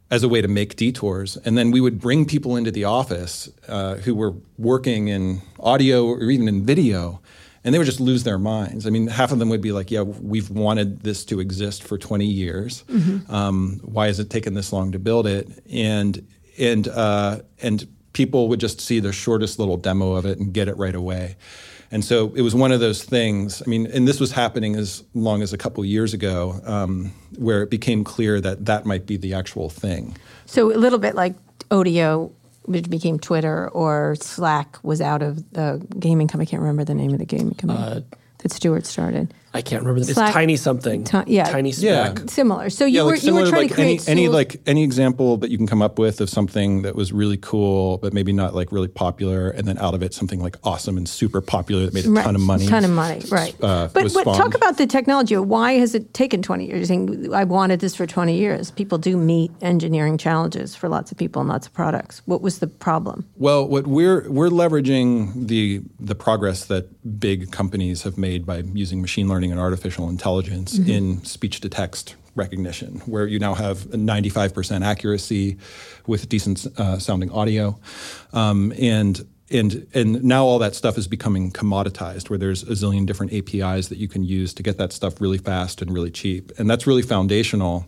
as 0.09 0.23
a 0.23 0.29
way 0.29 0.41
to 0.41 0.47
make 0.47 0.75
detours. 0.75 1.37
And 1.37 1.57
then 1.57 1.71
we 1.71 1.81
would 1.81 1.99
bring 1.99 2.25
people 2.25 2.55
into 2.55 2.71
the 2.71 2.85
office 2.85 3.49
uh, 3.67 3.95
who 3.95 4.15
were 4.15 4.33
working 4.57 5.09
in 5.09 5.41
audio 5.59 6.05
or 6.05 6.23
even 6.23 6.47
in 6.47 6.65
video, 6.65 7.21
and 7.63 7.73
they 7.73 7.79
would 7.79 7.85
just 7.85 7.99
lose 7.99 8.23
their 8.23 8.39
minds. 8.39 8.87
I 8.87 8.89
mean, 8.89 9.07
half 9.07 9.31
of 9.31 9.39
them 9.39 9.49
would 9.49 9.61
be 9.61 9.73
like, 9.73 9.91
"Yeah, 9.91 10.01
we've 10.03 10.49
wanted 10.49 11.01
this 11.01 11.25
to 11.25 11.39
exist 11.39 11.83
for 11.83 11.97
20 11.97 12.25
years. 12.25 12.83
Um, 13.29 13.81
why 13.83 14.07
has 14.07 14.19
it 14.19 14.29
taken 14.29 14.53
this 14.53 14.71
long 14.71 14.93
to 14.93 14.99
build 14.99 15.27
it?" 15.27 15.49
And 15.69 16.25
and 16.57 16.87
uh, 16.87 17.39
and 17.61 17.85
people 18.13 18.47
would 18.47 18.59
just 18.59 18.79
see 18.79 18.99
the 18.99 19.11
shortest 19.11 19.59
little 19.59 19.77
demo 19.77 20.13
of 20.13 20.25
it 20.25 20.39
and 20.39 20.53
get 20.53 20.67
it 20.67 20.77
right 20.77 20.95
away. 20.95 21.35
And 21.91 22.03
so 22.03 22.33
it 22.35 22.41
was 22.41 22.53
one 22.53 22.71
of 22.71 22.79
those 22.79 23.03
things. 23.03 23.61
I 23.65 23.69
mean, 23.69 23.87
and 23.87 24.07
this 24.07 24.19
was 24.19 24.31
happening 24.31 24.75
as 24.75 25.03
long 25.13 25.41
as 25.41 25.53
a 25.53 25.57
couple 25.57 25.83
years 25.85 26.13
ago, 26.13 26.59
um, 26.65 27.13
where 27.37 27.63
it 27.63 27.69
became 27.69 28.03
clear 28.03 28.41
that 28.41 28.65
that 28.65 28.85
might 28.85 29.05
be 29.05 29.17
the 29.17 29.33
actual 29.33 29.69
thing. 29.69 30.17
So 30.45 30.73
a 30.73 30.77
little 30.77 30.99
bit 30.99 31.15
like 31.15 31.35
Odeo, 31.69 32.31
which 32.63 32.89
became 32.89 33.19
Twitter, 33.19 33.69
or 33.69 34.15
Slack 34.19 34.77
was 34.83 34.99
out 34.99 35.21
of 35.21 35.49
the 35.53 35.85
gaming 35.97 36.27
company. 36.27 36.47
I 36.47 36.51
can't 36.51 36.61
remember 36.61 36.83
the 36.83 36.95
name 36.95 37.13
of 37.13 37.19
the 37.19 37.25
gaming 37.25 37.55
company 37.55 38.03
that 38.39 38.51
Stewart 38.51 38.85
started. 38.85 39.33
I 39.53 39.61
can't 39.61 39.81
remember. 39.81 40.01
The, 40.01 40.05
it's 40.07 40.13
Slack- 40.15 40.33
tiny 40.33 40.55
something. 40.55 41.03
Ti- 41.03 41.23
yeah. 41.27 41.45
Tiny 41.45 41.71
Yeah. 41.71 42.13
Similar. 42.27 42.69
So 42.69 42.85
you 42.85 43.05
were 43.05 43.15
you 43.15 43.17
similar 43.21 43.43
were 43.45 43.49
trying 43.49 43.61
like 43.63 43.69
to 43.69 43.75
create 43.75 44.07
any, 44.09 44.21
any 44.21 44.27
like 44.29 44.61
any 44.67 44.83
example 44.83 45.37
that 45.37 45.49
you 45.49 45.57
can 45.57 45.65
come 45.67 45.81
up 45.81 45.97
with 45.97 46.21
of 46.21 46.29
something 46.29 46.83
that 46.83 46.95
was 46.95 47.11
really 47.11 47.37
cool, 47.37 47.97
but 47.97 48.13
maybe 48.13 48.33
not 48.33 48.53
like 48.53 48.71
really 48.71 48.87
popular, 48.89 49.49
and 49.49 49.67
then 49.67 49.77
out 49.79 49.93
of 49.95 50.03
it 50.03 50.13
something 50.13 50.39
like 50.41 50.57
awesome 50.63 50.97
and 50.97 51.07
super 51.09 51.41
popular 51.41 51.85
that 51.85 51.93
made 51.93 52.05
a 52.05 52.11
Right. 52.11 52.23
ton 52.23 52.35
of 52.35 52.41
money. 52.41 52.67
Ton 52.67 52.83
of 52.85 52.91
money, 52.91 53.21
right? 53.31 53.55
uh, 53.63 53.87
but 53.93 54.13
but 54.13 54.23
talk 54.25 54.53
about 54.53 54.77
the 54.77 54.85
technology. 54.85 55.35
Why 55.37 55.73
has 55.73 55.95
it 55.95 56.13
taken 56.13 56.41
twenty 56.41 56.67
years? 56.67 56.89
Saying 56.89 57.33
I 57.33 57.43
wanted 57.45 57.79
this 57.79 57.95
for 57.95 58.05
twenty 58.05 58.37
years. 58.37 58.69
People 58.71 58.97
do 58.97 59.17
meet 59.17 59.51
engineering 59.61 60.17
challenges 60.17 60.75
for 60.75 60.89
lots 60.89 61.11
of 61.11 61.17
people 61.17 61.39
and 61.41 61.49
lots 61.49 61.67
of 61.67 61.73
products. 61.73 62.21
What 62.25 62.41
was 62.41 62.59
the 62.59 62.67
problem? 62.67 63.25
Well, 63.37 63.67
what 63.67 63.87
we're 63.87 64.29
we're 64.29 64.49
leveraging 64.49 65.47
the 65.47 65.81
the 65.99 66.15
progress 66.15 66.65
that 66.65 67.19
big 67.19 67.51
companies 67.51 68.03
have 68.03 68.17
made 68.17 68.45
by 68.45 68.57
using 68.73 69.01
machine 69.01 69.27
learning 69.27 69.36
and 69.51 69.59
artificial 69.59 70.09
intelligence 70.09 70.77
in 70.77 71.23
speech 71.23 71.61
to 71.61 71.69
text 71.69 72.15
recognition, 72.35 72.99
where 73.05 73.25
you 73.25 73.39
now 73.39 73.53
have 73.55 73.79
95% 73.79 74.85
accuracy 74.85 75.57
with 76.05 76.29
decent 76.29 76.65
uh, 76.77 76.99
sounding 76.99 77.31
audio, 77.31 77.79
um, 78.33 78.71
and 78.79 79.27
and 79.49 79.87
and 79.93 80.23
now 80.23 80.45
all 80.45 80.59
that 80.59 80.75
stuff 80.75 80.97
is 80.97 81.07
becoming 81.07 81.51
commoditized, 81.51 82.29
where 82.29 82.39
there's 82.39 82.63
a 82.63 82.73
zillion 82.73 83.05
different 83.05 83.33
APIs 83.33 83.87
that 83.87 83.97
you 83.97 84.07
can 84.07 84.23
use 84.23 84.53
to 84.55 84.63
get 84.63 84.77
that 84.77 84.91
stuff 84.91 85.21
really 85.21 85.37
fast 85.37 85.81
and 85.81 85.93
really 85.93 86.11
cheap, 86.11 86.51
and 86.57 86.69
that's 86.69 86.85
really 86.85 87.01
foundational. 87.01 87.85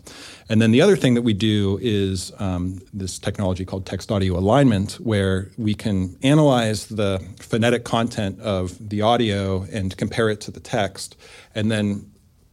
And 0.52 0.62
then 0.62 0.72
the 0.72 0.82
other 0.82 0.96
thing 0.96 1.14
that 1.14 1.22
we 1.22 1.34
do 1.34 1.78
is 1.82 2.32
um, 2.40 2.82
this 2.92 3.20
technology 3.20 3.66
called 3.66 3.86
text 3.86 4.12
audio 4.12 4.38
alignment, 4.38 4.94
where 4.94 5.52
we 5.58 5.76
can 5.76 6.18
analyze 6.24 6.88
the 6.88 7.20
phonetic 7.40 7.84
content 7.84 8.40
of 8.40 8.90
the 8.90 9.02
audio 9.02 9.68
and 9.72 9.96
compare 9.96 10.30
it 10.30 10.42
to 10.42 10.52
the 10.52 10.60
text, 10.60 11.18
and 11.54 11.72
then 11.72 12.09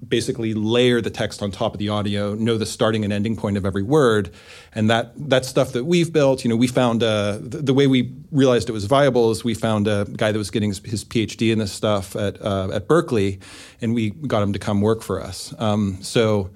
basically 0.06 0.54
layer 0.54 1.00
the 1.00 1.10
text 1.10 1.42
on 1.42 1.50
top 1.50 1.72
of 1.74 1.78
the 1.78 1.88
audio, 1.88 2.34
know 2.34 2.58
the 2.58 2.66
starting 2.66 3.04
and 3.04 3.12
ending 3.12 3.36
point 3.36 3.56
of 3.56 3.64
every 3.64 3.82
word, 3.82 4.30
and 4.74 4.90
that 4.90 5.12
that's 5.16 5.48
stuff 5.48 5.72
that 5.72 5.84
we've 5.84 6.12
built. 6.12 6.44
You 6.44 6.50
know, 6.50 6.56
we 6.56 6.66
found 6.66 7.02
uh, 7.02 7.38
the, 7.40 7.58
the 7.62 7.74
way 7.74 7.86
we 7.86 8.12
realized 8.30 8.68
it 8.68 8.72
was 8.72 8.84
viable 8.84 9.30
is 9.30 9.44
we 9.44 9.54
found 9.54 9.88
a 9.88 10.04
guy 10.04 10.32
that 10.32 10.38
was 10.38 10.50
getting 10.50 10.70
his, 10.70 10.78
his 10.84 11.04
PhD 11.04 11.52
in 11.52 11.58
this 11.58 11.72
stuff 11.72 12.14
at 12.16 12.40
uh, 12.42 12.70
at 12.72 12.88
Berkeley, 12.88 13.40
and 13.80 13.94
we 13.94 14.10
got 14.10 14.42
him 14.42 14.52
to 14.52 14.58
come 14.58 14.80
work 14.80 15.02
for 15.02 15.22
us. 15.22 15.54
Um, 15.58 15.98
so. 16.02 16.50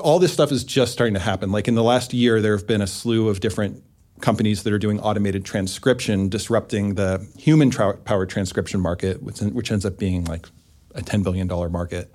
All 0.00 0.20
this 0.20 0.32
stuff 0.32 0.52
is 0.52 0.62
just 0.62 0.92
starting 0.92 1.14
to 1.14 1.20
happen. 1.20 1.50
Like 1.50 1.66
in 1.66 1.74
the 1.74 1.82
last 1.82 2.14
year, 2.14 2.40
there 2.40 2.56
have 2.56 2.68
been 2.68 2.80
a 2.80 2.86
slew 2.86 3.28
of 3.28 3.40
different 3.40 3.82
companies 4.20 4.62
that 4.62 4.72
are 4.72 4.78
doing 4.78 5.00
automated 5.00 5.44
transcription, 5.44 6.28
disrupting 6.28 6.94
the 6.94 7.26
human 7.36 7.68
tra- 7.68 7.96
powered 7.96 8.30
transcription 8.30 8.80
market, 8.80 9.24
which, 9.24 9.40
which 9.40 9.72
ends 9.72 9.84
up 9.84 9.98
being 9.98 10.24
like 10.24 10.46
a 10.94 11.00
$10 11.02 11.22
billion 11.24 11.46
market. 11.72 12.12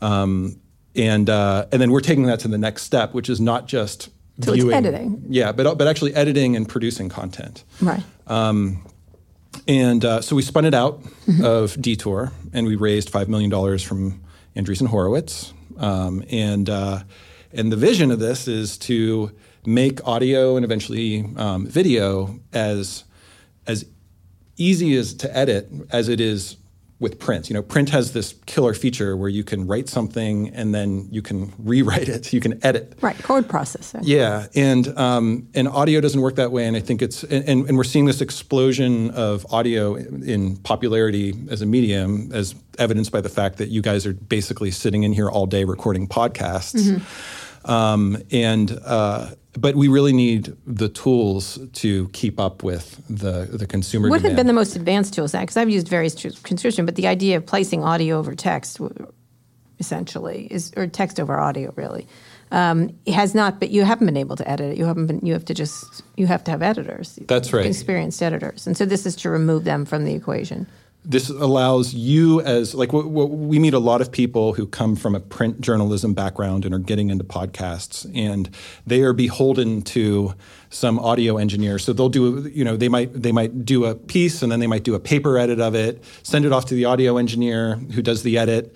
Um, 0.00 0.60
and, 0.94 1.30
uh, 1.30 1.66
and 1.72 1.80
then 1.80 1.90
we're 1.90 2.00
taking 2.00 2.24
that 2.24 2.40
to 2.40 2.48
the 2.48 2.58
next 2.58 2.82
step, 2.82 3.14
which 3.14 3.30
is 3.30 3.40
not 3.40 3.66
just 3.66 4.10
So 4.42 4.52
it's 4.52 4.62
viewing. 4.62 4.74
editing. 4.76 5.24
Yeah, 5.28 5.52
but, 5.52 5.78
but 5.78 5.86
actually 5.88 6.14
editing 6.14 6.56
and 6.56 6.68
producing 6.68 7.08
content. 7.08 7.64
Right. 7.80 8.02
Um, 8.26 8.84
And 9.68 10.04
uh, 10.04 10.20
so 10.22 10.34
we 10.34 10.42
spun 10.42 10.64
it 10.64 10.74
out 10.74 11.02
of 11.42 11.80
Detour, 11.80 12.32
and 12.52 12.66
we 12.66 12.74
raised 12.76 13.12
$5 13.12 13.28
million 13.28 13.50
from 13.78 14.20
Andreessen 14.56 14.88
Horowitz. 14.88 15.52
Um, 15.78 16.24
and, 16.30 16.68
uh, 16.68 17.04
and 17.52 17.70
the 17.70 17.76
vision 17.76 18.10
of 18.10 18.18
this 18.18 18.48
is 18.48 18.76
to 18.78 19.30
make 19.64 20.04
audio 20.06 20.56
and 20.56 20.64
eventually 20.64 21.24
um, 21.36 21.66
video 21.66 22.40
as, 22.52 23.04
as 23.66 23.84
easy 24.56 24.96
as 24.96 25.14
to 25.14 25.36
edit 25.36 25.70
as 25.90 26.08
it 26.08 26.20
is 26.20 26.56
with 27.02 27.18
print. 27.18 27.50
You 27.50 27.54
know, 27.54 27.62
print 27.62 27.90
has 27.90 28.12
this 28.12 28.34
killer 28.46 28.72
feature 28.72 29.16
where 29.16 29.28
you 29.28 29.44
can 29.44 29.66
write 29.66 29.88
something 29.88 30.48
and 30.50 30.74
then 30.74 31.08
you 31.10 31.20
can 31.20 31.52
rewrite 31.58 32.08
it, 32.08 32.32
you 32.32 32.40
can 32.40 32.64
edit. 32.64 32.96
Right. 33.00 33.18
Code 33.18 33.48
processing. 33.48 34.00
Yeah, 34.04 34.46
and 34.54 34.96
um, 34.96 35.48
and 35.52 35.68
audio 35.68 36.00
doesn't 36.00 36.20
work 36.20 36.36
that 36.36 36.52
way, 36.52 36.66
and 36.66 36.76
I 36.76 36.80
think 36.80 37.02
it's 37.02 37.24
and, 37.24 37.68
and, 37.68 37.76
we're 37.76 37.84
seeing 37.84 38.06
this 38.06 38.20
explosion 38.20 39.10
of 39.10 39.44
audio 39.52 39.96
in, 39.96 40.22
in 40.22 40.56
popularity 40.58 41.34
as 41.50 41.60
a 41.60 41.66
medium, 41.66 42.30
as 42.32 42.54
evidenced 42.78 43.10
by 43.10 43.20
the 43.20 43.28
fact 43.28 43.58
that 43.58 43.68
you 43.68 43.82
guys 43.82 44.06
are 44.06 44.14
basically 44.14 44.70
sitting 44.70 45.02
in 45.02 45.12
here 45.12 45.28
all 45.28 45.46
day 45.46 45.64
recording 45.64 46.06
podcasts, 46.06 47.02
um, 47.68 48.22
and. 48.30 48.78
Uh, 48.84 49.32
but 49.58 49.76
we 49.76 49.88
really 49.88 50.12
need 50.12 50.54
the 50.66 50.88
tools 50.88 51.58
to 51.74 52.08
keep 52.08 52.40
up 52.40 52.62
with 52.62 53.02
the 53.08 53.48
the 53.50 53.66
consumer. 53.66 54.08
What 54.08 54.22
have 54.22 54.36
been 54.36 54.46
the 54.46 54.52
most 54.52 54.76
advanced 54.76 55.14
tools? 55.14 55.32
Because 55.32 55.56
I've 55.56 55.70
used 55.70 55.88
various 55.88 56.14
tr- 56.14 56.28
transcription, 56.28 56.86
but 56.86 56.96
the 56.96 57.06
idea 57.06 57.36
of 57.36 57.46
placing 57.46 57.84
audio 57.84 58.18
over 58.18 58.34
text 58.34 58.80
essentially, 59.78 60.46
is 60.50 60.72
or 60.76 60.86
text 60.86 61.18
over 61.20 61.38
audio 61.38 61.72
really. 61.76 62.06
Um, 62.50 62.94
has 63.06 63.34
not, 63.34 63.58
but 63.60 63.70
you 63.70 63.82
haven't 63.82 64.06
been 64.06 64.16
able 64.18 64.36
to 64.36 64.46
edit 64.48 64.72
it. 64.72 64.78
You 64.78 64.84
haven't 64.84 65.06
been. 65.06 65.20
You 65.22 65.32
have 65.32 65.46
to 65.46 65.54
just. 65.54 66.02
You 66.16 66.26
have 66.26 66.44
to 66.44 66.50
have 66.50 66.62
editors. 66.62 67.18
That's 67.26 67.52
right. 67.52 67.64
Experienced 67.64 68.22
editors, 68.22 68.66
and 68.66 68.76
so 68.76 68.84
this 68.84 69.06
is 69.06 69.16
to 69.16 69.30
remove 69.30 69.64
them 69.64 69.86
from 69.86 70.04
the 70.04 70.12
equation. 70.12 70.66
This 71.04 71.28
allows 71.28 71.94
you 71.94 72.40
as 72.42 72.74
like 72.74 72.90
w- 72.90 73.08
w- 73.08 73.26
we 73.26 73.58
meet 73.58 73.74
a 73.74 73.78
lot 73.78 74.00
of 74.00 74.12
people 74.12 74.52
who 74.52 74.66
come 74.66 74.94
from 74.94 75.14
a 75.14 75.20
print 75.20 75.60
journalism 75.60 76.14
background 76.14 76.64
and 76.64 76.72
are 76.72 76.78
getting 76.78 77.10
into 77.10 77.24
podcasts 77.24 78.10
and 78.14 78.48
they 78.86 79.02
are 79.02 79.12
beholden 79.12 79.82
to 79.82 80.34
some 80.70 80.98
audio 81.00 81.38
engineer. 81.38 81.78
So 81.78 81.92
they'll 81.92 82.08
do 82.08 82.50
you 82.54 82.64
know 82.64 82.76
they 82.76 82.88
might 82.88 83.12
they 83.20 83.32
might 83.32 83.64
do 83.64 83.84
a 83.84 83.94
piece 83.94 84.42
and 84.42 84.52
then 84.52 84.60
they 84.60 84.68
might 84.68 84.84
do 84.84 84.94
a 84.94 85.00
paper 85.00 85.38
edit 85.38 85.60
of 85.60 85.74
it 85.74 86.04
send 86.22 86.44
it 86.44 86.52
off 86.52 86.66
to 86.66 86.74
the 86.74 86.84
audio 86.84 87.16
engineer 87.16 87.76
who 87.76 88.02
does 88.02 88.22
the 88.22 88.38
edit 88.38 88.74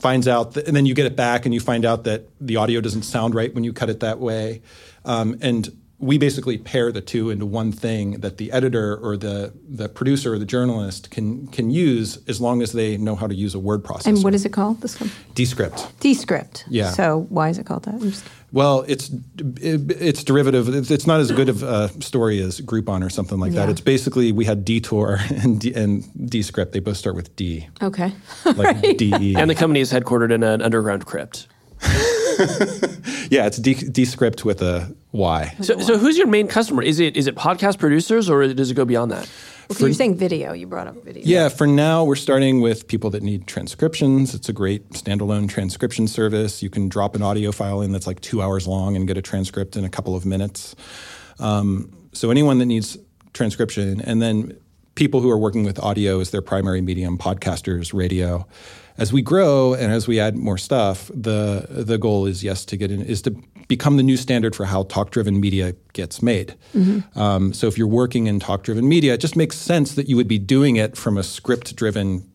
finds 0.00 0.26
out 0.26 0.54
that, 0.54 0.66
and 0.66 0.74
then 0.74 0.86
you 0.86 0.94
get 0.94 1.06
it 1.06 1.14
back 1.14 1.44
and 1.44 1.54
you 1.54 1.60
find 1.60 1.84
out 1.84 2.04
that 2.04 2.24
the 2.40 2.56
audio 2.56 2.80
doesn't 2.80 3.02
sound 3.02 3.34
right 3.34 3.54
when 3.54 3.64
you 3.64 3.72
cut 3.72 3.90
it 3.90 4.00
that 4.00 4.18
way. 4.18 4.62
Um, 5.04 5.36
and 5.40 5.68
we 6.02 6.16
basically 6.16 6.56
pair 6.56 6.90
the 6.90 7.02
two 7.02 7.28
into 7.28 7.44
one 7.44 7.72
thing 7.72 8.20
that 8.20 8.38
the 8.38 8.50
editor 8.52 8.96
or 8.96 9.18
the, 9.18 9.52
the 9.68 9.86
producer 9.88 10.32
or 10.32 10.38
the 10.38 10.46
journalist 10.46 11.10
can 11.10 11.46
can 11.48 11.70
use 11.70 12.18
as 12.26 12.40
long 12.40 12.62
as 12.62 12.72
they 12.72 12.96
know 12.96 13.14
how 13.14 13.26
to 13.26 13.34
use 13.34 13.54
a 13.54 13.58
word 13.58 13.82
processor. 13.84 14.06
And 14.06 14.24
what 14.24 14.34
is 14.34 14.44
it 14.46 14.52
called? 14.52 14.80
This 14.80 14.98
one, 14.98 15.10
Descript. 15.34 15.92
Descript. 16.00 16.64
Yeah. 16.70 16.90
So 16.92 17.26
why 17.28 17.50
is 17.50 17.58
it 17.58 17.66
called 17.66 17.84
that? 17.84 18.00
Just- 18.00 18.24
Well, 18.52 18.84
it's 18.88 19.10
it, 19.60 19.90
it's 20.00 20.24
derivative. 20.24 20.68
It's, 20.74 20.90
it's 20.90 21.06
not 21.06 21.20
as 21.20 21.30
good 21.32 21.48
of 21.50 21.62
a 21.62 21.88
story 22.02 22.40
as 22.40 22.60
Groupon 22.62 23.04
or 23.04 23.10
something 23.10 23.38
like 23.38 23.52
that. 23.52 23.68
It's 23.68 23.80
basically 23.82 24.32
we 24.32 24.44
had 24.46 24.64
Detour 24.64 25.18
and 25.42 25.60
D, 25.60 25.74
and 25.74 26.02
Descript. 26.30 26.72
They 26.72 26.80
both 26.80 26.96
start 26.96 27.14
with 27.14 27.36
D, 27.36 27.68
Okay. 27.82 28.10
like 28.56 28.96
D 28.96 29.12
E. 29.20 29.34
And 29.40 29.50
the 29.50 29.54
company 29.54 29.80
is 29.80 29.92
headquartered 29.92 30.32
in 30.32 30.42
an 30.42 30.62
underground 30.62 31.04
crypt. 31.06 31.46
yeah, 33.30 33.46
it's 33.46 33.58
D, 33.58 33.74
Descript 33.74 34.44
with 34.44 34.60
a 34.60 34.94
Y. 35.12 35.54
So, 35.62 35.78
so 35.78 35.96
who's 35.96 36.18
your 36.18 36.26
main 36.26 36.48
customer? 36.48 36.82
Is 36.82 36.98
it 36.98 37.16
is 37.16 37.28
it 37.28 37.36
podcast 37.36 37.78
producers 37.78 38.28
or 38.28 38.52
does 38.52 38.70
it 38.70 38.74
go 38.74 38.84
beyond 38.84 39.12
that? 39.12 39.30
If 39.70 39.78
you're 39.78 39.92
saying 39.92 40.16
video, 40.16 40.52
you 40.52 40.66
brought 40.66 40.88
up 40.88 41.04
video. 41.04 41.22
Yeah, 41.24 41.48
for 41.48 41.64
now, 41.64 42.02
we're 42.02 42.16
starting 42.16 42.60
with 42.60 42.88
people 42.88 43.08
that 43.10 43.22
need 43.22 43.46
transcriptions. 43.46 44.34
It's 44.34 44.48
a 44.48 44.52
great 44.52 44.90
standalone 44.90 45.48
transcription 45.48 46.08
service. 46.08 46.60
You 46.60 46.68
can 46.70 46.88
drop 46.88 47.14
an 47.14 47.22
audio 47.22 47.52
file 47.52 47.80
in 47.80 47.92
that's 47.92 48.06
like 48.08 48.20
two 48.20 48.42
hours 48.42 48.66
long 48.66 48.96
and 48.96 49.06
get 49.06 49.16
a 49.16 49.22
transcript 49.22 49.76
in 49.76 49.84
a 49.84 49.88
couple 49.88 50.16
of 50.16 50.26
minutes. 50.26 50.74
Um, 51.38 51.96
so, 52.12 52.32
anyone 52.32 52.58
that 52.58 52.66
needs 52.66 52.98
transcription, 53.32 54.00
and 54.00 54.20
then 54.20 54.58
people 54.94 55.20
who 55.20 55.30
are 55.30 55.38
working 55.38 55.64
with 55.64 55.78
audio 55.78 56.20
as 56.20 56.30
their 56.30 56.42
primary 56.42 56.80
medium, 56.80 57.16
podcasters, 57.18 57.94
radio. 57.94 58.46
As 58.98 59.12
we 59.12 59.22
grow 59.22 59.72
and 59.72 59.92
as 59.92 60.06
we 60.06 60.20
add 60.20 60.36
more 60.36 60.58
stuff, 60.58 61.10
the 61.14 61.66
the 61.70 61.96
goal 61.96 62.26
is 62.26 62.44
yes 62.44 62.64
to 62.66 62.76
get 62.76 62.90
in 62.90 63.02
is 63.02 63.22
to 63.22 63.30
become 63.66 63.96
the 63.96 64.02
new 64.02 64.16
standard 64.16 64.54
for 64.54 64.66
how 64.66 64.82
talk 64.82 65.10
driven 65.10 65.40
media 65.40 65.74
gets 65.92 66.22
made. 66.22 66.54
Um, 67.14 67.52
so 67.54 67.66
if 67.68 67.78
you're 67.78 67.86
working 67.86 68.26
in 68.26 68.40
talk 68.40 68.62
driven 68.64 68.88
media, 68.88 69.14
it 69.14 69.20
just 69.20 69.36
makes 69.36 69.56
sense 69.56 69.94
that 69.94 70.08
you 70.08 70.16
would 70.16 70.28
be 70.28 70.38
doing 70.38 70.76
it 70.76 70.96
from 70.96 71.16
a 71.16 71.22
script 71.22 71.76
driven 71.76 72.28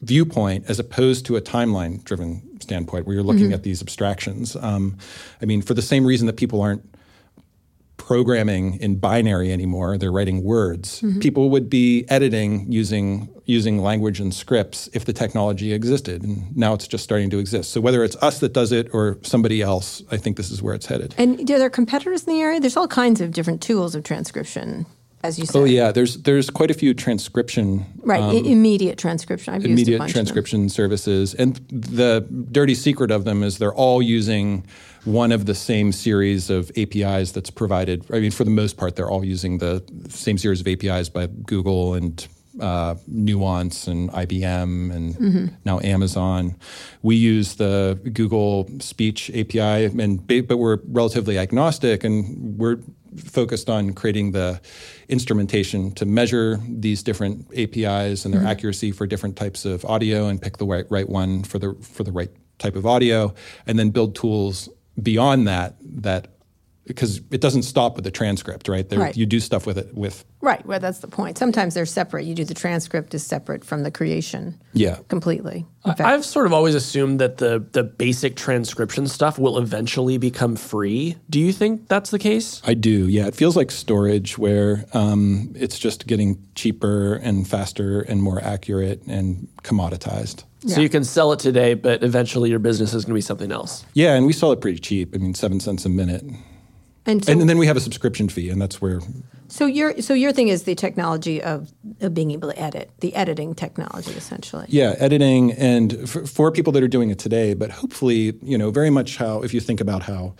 viewpoint 0.00 0.64
as 0.68 0.78
opposed 0.78 1.26
to 1.26 1.36
a 1.36 1.40
timeline 1.42 2.02
driven 2.04 2.42
standpoint 2.62 3.06
where 3.06 3.14
you're 3.14 3.24
looking 3.24 3.52
at 3.52 3.62
these 3.64 3.82
abstractions. 3.82 4.56
Um, 4.56 4.96
I 5.42 5.44
mean, 5.44 5.60
for 5.60 5.74
the 5.74 5.82
same 5.82 6.06
reason 6.06 6.26
that 6.26 6.36
people 6.36 6.62
aren't 6.62 6.82
programming 8.10 8.74
in 8.80 8.96
binary 8.96 9.52
anymore, 9.52 9.96
they're 9.96 10.10
writing 10.10 10.42
words. 10.42 11.00
Mm-hmm. 11.00 11.20
People 11.20 11.48
would 11.50 11.70
be 11.70 12.04
editing 12.08 12.66
using 12.68 13.28
using 13.44 13.78
language 13.78 14.18
and 14.18 14.34
scripts 14.34 14.88
if 14.92 15.04
the 15.04 15.12
technology 15.12 15.72
existed. 15.72 16.24
And 16.24 16.56
now 16.56 16.74
it's 16.74 16.88
just 16.88 17.04
starting 17.04 17.30
to 17.30 17.38
exist. 17.38 17.70
So 17.70 17.80
whether 17.80 18.02
it's 18.02 18.16
us 18.16 18.40
that 18.40 18.52
does 18.52 18.72
it 18.72 18.88
or 18.92 19.16
somebody 19.22 19.62
else, 19.62 20.02
I 20.10 20.16
think 20.16 20.36
this 20.36 20.50
is 20.50 20.60
where 20.60 20.74
it's 20.74 20.86
headed. 20.86 21.14
And 21.18 21.48
are 21.48 21.58
there 21.60 21.70
competitors 21.70 22.24
in 22.24 22.32
the 22.32 22.40
area? 22.40 22.58
There's 22.58 22.76
all 22.76 22.88
kinds 22.88 23.20
of 23.20 23.30
different 23.30 23.62
tools 23.62 23.94
of 23.94 24.02
transcription, 24.02 24.86
as 25.22 25.38
you 25.38 25.44
oh, 25.44 25.52
said. 25.52 25.58
Oh 25.60 25.64
yeah, 25.64 25.92
there's 25.92 26.16
there's 26.22 26.50
quite 26.50 26.72
a 26.72 26.74
few 26.74 26.94
transcription 26.94 27.86
Right. 28.02 28.20
Um, 28.20 28.30
I- 28.30 28.40
immediate 28.40 28.98
transcription. 28.98 29.54
I've 29.54 29.62
used 29.62 29.68
a 29.68 29.72
immediate 29.72 29.98
bunch 29.98 30.10
of 30.10 30.14
them. 30.14 30.24
transcription 30.24 30.68
services. 30.68 31.32
And 31.34 31.60
the 31.68 32.26
dirty 32.50 32.74
secret 32.74 33.12
of 33.12 33.22
them 33.22 33.44
is 33.44 33.58
they're 33.58 33.72
all 33.72 34.02
using 34.02 34.64
one 35.04 35.32
of 35.32 35.46
the 35.46 35.54
same 35.54 35.92
series 35.92 36.50
of 36.50 36.70
APIs 36.76 37.32
that's 37.32 37.50
provided. 37.50 38.04
I 38.12 38.20
mean, 38.20 38.30
for 38.30 38.44
the 38.44 38.50
most 38.50 38.76
part, 38.76 38.96
they're 38.96 39.10
all 39.10 39.24
using 39.24 39.58
the 39.58 39.82
same 40.08 40.38
series 40.38 40.60
of 40.60 40.68
APIs 40.68 41.08
by 41.08 41.26
Google 41.26 41.94
and 41.94 42.26
uh, 42.60 42.96
Nuance 43.06 43.86
and 43.86 44.10
IBM 44.10 44.94
and 44.94 45.14
Mm-hmm. 45.14 45.46
now 45.64 45.80
Amazon. 45.80 46.56
We 47.02 47.16
use 47.16 47.54
the 47.56 47.98
Google 48.12 48.68
Speech 48.80 49.30
API, 49.30 49.86
and 49.86 50.26
but 50.26 50.56
we're 50.56 50.78
relatively 50.88 51.38
agnostic, 51.38 52.04
and 52.04 52.58
we're 52.58 52.78
focused 53.16 53.68
on 53.68 53.92
creating 53.92 54.32
the 54.32 54.60
instrumentation 55.08 55.92
to 55.92 56.06
measure 56.06 56.60
these 56.68 57.02
different 57.02 57.46
APIs 57.56 58.24
and 58.24 58.32
their 58.34 58.44
accuracy 58.46 58.92
for 58.92 59.06
different 59.06 59.36
types 59.36 59.64
of 59.64 59.84
audio, 59.84 60.26
and 60.28 60.40
pick 60.40 60.58
the 60.58 60.66
right, 60.66 60.86
right 60.90 61.08
one 61.08 61.42
for 61.42 61.58
the 61.58 61.74
for 61.82 62.02
the 62.04 62.12
right 62.12 62.30
type 62.58 62.76
of 62.76 62.84
audio, 62.86 63.32
and 63.66 63.78
then 63.78 63.90
build 63.90 64.14
tools 64.14 64.68
beyond 65.00 65.46
that 65.48 65.76
that 65.80 66.28
because 66.90 67.18
it 67.30 67.40
doesn't 67.40 67.62
stop 67.62 67.94
with 67.94 68.04
the 68.04 68.10
transcript, 68.10 68.68
right? 68.68 68.88
There, 68.88 68.98
Right. 68.98 69.16
You 69.16 69.24
do 69.24 69.38
stuff 69.38 69.64
with 69.64 69.78
it 69.78 69.94
with 69.94 70.24
Right. 70.42 70.64
Well, 70.64 70.80
that's 70.80 71.00
the 71.00 71.06
point. 71.06 71.36
Sometimes 71.36 71.74
they're 71.74 71.84
separate. 71.84 72.24
You 72.24 72.34
do 72.34 72.44
the 72.44 72.54
transcript 72.54 73.14
is 73.14 73.22
separate 73.24 73.62
from 73.62 73.82
the 73.82 73.90
creation. 73.90 74.58
Yeah. 74.72 74.98
Completely. 75.08 75.66
In 75.84 75.94
fact, 75.94 76.00
I've 76.00 76.24
sort 76.24 76.46
of 76.46 76.52
always 76.52 76.74
assumed 76.74 77.20
that 77.20 77.36
the 77.36 77.64
the 77.72 77.82
basic 77.82 78.36
transcription 78.36 79.06
stuff 79.06 79.38
will 79.38 79.58
eventually 79.58 80.18
become 80.18 80.56
free. 80.56 81.16
Do 81.28 81.38
you 81.38 81.52
think 81.52 81.88
that's 81.88 82.10
the 82.10 82.18
case? 82.18 82.62
I 82.64 82.74
do, 82.74 83.06
yeah. 83.08 83.26
It 83.26 83.34
feels 83.34 83.54
like 83.54 83.70
storage 83.70 84.38
where 84.38 84.86
um, 84.94 85.52
it's 85.54 85.78
just 85.78 86.06
getting 86.06 86.42
cheaper 86.54 87.14
and 87.14 87.46
faster 87.46 88.00
and 88.00 88.22
more 88.22 88.42
accurate 88.42 89.02
and 89.06 89.46
commoditized. 89.62 90.44
Yeah. 90.62 90.74
So 90.76 90.80
you 90.80 90.88
can 90.88 91.04
sell 91.04 91.32
it 91.32 91.38
today, 91.38 91.74
but 91.74 92.02
eventually 92.02 92.50
your 92.50 92.58
business 92.58 92.92
is 92.92 93.04
going 93.04 93.12
to 93.12 93.18
be 93.18 93.20
something 93.22 93.52
else. 93.52 93.84
Yeah, 93.94 94.14
and 94.14 94.26
we 94.26 94.32
sell 94.32 94.52
it 94.52 94.60
pretty 94.60 94.78
cheap. 94.78 95.14
I 95.14 95.18
mean, 95.18 95.34
seven 95.34 95.60
cents 95.60 95.84
a 95.84 95.88
minute. 95.88 96.24
And 97.06 97.24
so, 97.24 97.32
And, 97.32 97.48
then 97.48 97.58
we 97.58 97.66
have 97.66 97.76
a 97.76 97.80
subscription 97.80 98.28
fee, 98.28 98.50
and 98.50 98.60
that's 98.60 98.80
where, 98.80 99.00
so 99.48 99.66
your 99.66 100.00
so 100.00 100.14
your 100.14 100.32
thing 100.32 100.48
is 100.48 100.64
the 100.64 100.74
technology 100.74 101.42
of, 101.42 101.72
of 102.00 102.14
being 102.14 102.30
able 102.30 102.50
to 102.50 102.58
edit, 102.58 102.90
the 103.00 103.14
editing 103.14 103.54
technology, 103.54 104.12
essentially. 104.12 104.66
yeah, 104.68 104.94
editing 104.98 105.52
and 105.52 106.08
for, 106.08 106.26
for 106.26 106.52
people 106.52 106.72
that 106.74 106.82
are 106.82 106.88
doing 106.88 107.10
it 107.10 107.18
today, 107.18 107.54
but 107.54 107.70
hopefully, 107.70 108.34
you 108.42 108.56
know, 108.58 108.70
very 108.70 108.90
much 108.90 109.16
how, 109.16 109.42
if 109.42 109.52
you 109.54 109.60
think 109.60 109.80
about 109.80 110.02
how 110.02 110.34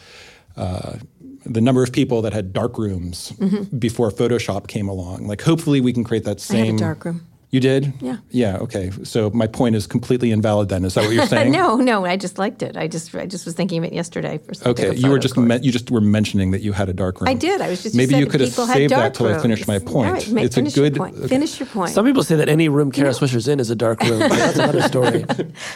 uh, 0.57 0.96
the 1.44 1.61
number 1.61 1.83
of 1.83 1.92
people 1.92 2.23
that 2.23 2.33
had 2.33 2.53
dark 2.53 2.77
rooms 2.79 3.33
before 3.79 4.11
Photoshop 4.11 4.68
came 4.68 4.88
along, 4.88 5.27
like 5.27 5.40
hopefully 5.40 5.81
we 5.81 5.92
can 5.92 6.05
create 6.05 6.25
that 6.25 6.46
I 6.51 6.57
had 6.57 6.64
a 6.64 6.68
same. 6.68 6.77
darkroom. 6.77 7.27
You 7.52 7.58
did? 7.58 7.92
Yeah. 8.00 8.18
Yeah. 8.30 8.58
Okay. 8.58 8.92
So 9.02 9.28
my 9.30 9.48
point 9.48 9.74
is 9.74 9.86
completely 9.88 10.30
invalid. 10.30 10.68
Then 10.68 10.84
is 10.84 10.94
that 10.94 11.04
what 11.04 11.12
you're 11.14 11.26
saying? 11.34 11.50
no, 11.50 11.76
no, 11.78 12.04
I 12.04 12.16
just 12.16 12.38
liked 12.38 12.62
it. 12.62 12.76
I 12.76 12.86
just 12.86 13.12
I 13.14 13.26
just 13.26 13.44
was 13.44 13.54
thinking 13.54 13.78
of 13.78 13.84
it 13.84 13.92
yesterday 13.92 14.38
for 14.38 14.54
something. 14.54 14.86
Okay, 14.86 14.96
you 14.96 15.10
were 15.10 15.18
just 15.18 15.36
me- 15.36 15.58
you 15.60 15.72
just 15.72 15.90
were 15.90 16.00
mentioning 16.00 16.52
that 16.52 16.60
you 16.62 16.72
had 16.72 16.88
a 16.88 16.92
dark 16.92 17.20
room. 17.20 17.28
I 17.28 17.34
did. 17.34 17.60
I 17.60 17.68
was 17.68 17.82
just 17.82 17.96
maybe 17.96 18.12
said 18.12 18.20
you 18.20 18.26
could 18.26 18.40
have 18.40 18.50
saved 18.52 18.92
that 18.92 18.96
dark 19.00 19.14
till 19.14 19.26
I 19.26 19.38
finished 19.40 19.66
my 19.66 19.80
point. 19.80 20.08
All 20.08 20.14
right, 20.14 20.30
ma- 20.30 20.42
it's 20.42 20.54
a 20.56 20.60
finish 20.60 20.74
good. 20.74 20.94
Your 20.94 21.04
point. 21.06 21.16
okay. 21.18 21.26
Finish 21.28 21.58
your 21.58 21.66
point. 21.66 21.90
Some 21.90 22.06
people 22.06 22.22
say 22.22 22.36
that 22.36 22.48
any 22.48 22.68
room 22.68 22.92
Kara 22.92 23.10
Swisher's 23.10 23.48
in 23.48 23.58
is 23.58 23.68
a 23.70 23.74
dark 23.76 24.00
room. 24.02 24.20
but 24.20 24.30
that's 24.30 24.56
another 24.58 24.82
story. 24.94 25.24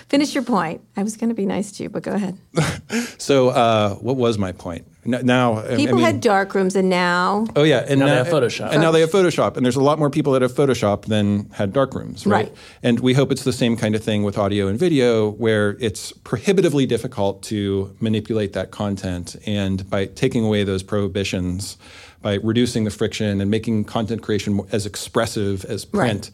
Finish 0.08 0.32
your 0.32 0.44
point. 0.44 0.80
I 0.96 1.02
was 1.02 1.16
going 1.16 1.30
to 1.30 1.34
be 1.34 1.44
nice 1.46 1.72
to 1.72 1.82
you, 1.82 1.88
but 1.88 2.02
go 2.04 2.12
ahead. 2.12 2.38
So, 3.18 3.48
uh, 3.48 3.94
what 3.96 4.16
was 4.16 4.38
my 4.38 4.52
point? 4.52 4.86
N- 5.06 5.20
Now, 5.24 5.54
I- 5.58 5.72
I 5.72 5.76
People 5.76 5.96
mean- 5.96 6.04
had 6.04 6.20
dark 6.20 6.54
rooms, 6.54 6.74
and 6.76 6.88
now 6.88 7.46
Oh 7.56 7.62
yeah, 7.62 7.84
and 7.86 8.00
Now 8.00 8.06
they 8.06 8.12
have 8.14 8.28
Photoshop. 8.28 8.70
and 8.72 8.80
now 8.80 8.90
they 8.90 9.00
have 9.00 9.10
Photoshop, 9.10 9.56
and 9.56 9.64
there's 9.64 9.76
a 9.76 9.82
lot 9.82 9.98
more 9.98 10.10
people 10.10 10.32
that 10.32 10.42
have 10.42 10.52
Photoshop 10.52 11.04
than 11.06 11.48
had 11.52 11.72
darkrooms, 11.72 12.26
right? 12.26 12.46
Right. 12.46 12.52
And 12.82 13.00
we 13.00 13.12
hope 13.14 13.30
it's 13.30 13.44
the 13.44 13.52
same 13.52 13.76
kind 13.76 13.94
of 13.94 14.02
thing 14.02 14.22
with 14.22 14.38
audio 14.38 14.66
and 14.68 14.78
video, 14.78 15.30
where 15.32 15.76
it's 15.80 16.12
prohibitively 16.24 16.86
difficult 16.86 17.42
to 17.44 17.94
manipulate 18.00 18.52
that 18.54 18.70
content, 18.70 19.36
and 19.46 19.88
by 19.90 20.06
taking 20.06 20.44
away 20.44 20.64
those 20.64 20.82
prohibitions, 20.82 21.76
by 22.22 22.34
reducing 22.42 22.84
the 22.84 22.90
friction 22.90 23.40
and 23.42 23.50
making 23.50 23.84
content 23.84 24.22
creation 24.22 24.60
as 24.72 24.86
expressive 24.86 25.64
as 25.66 25.86
Right. 25.92 26.30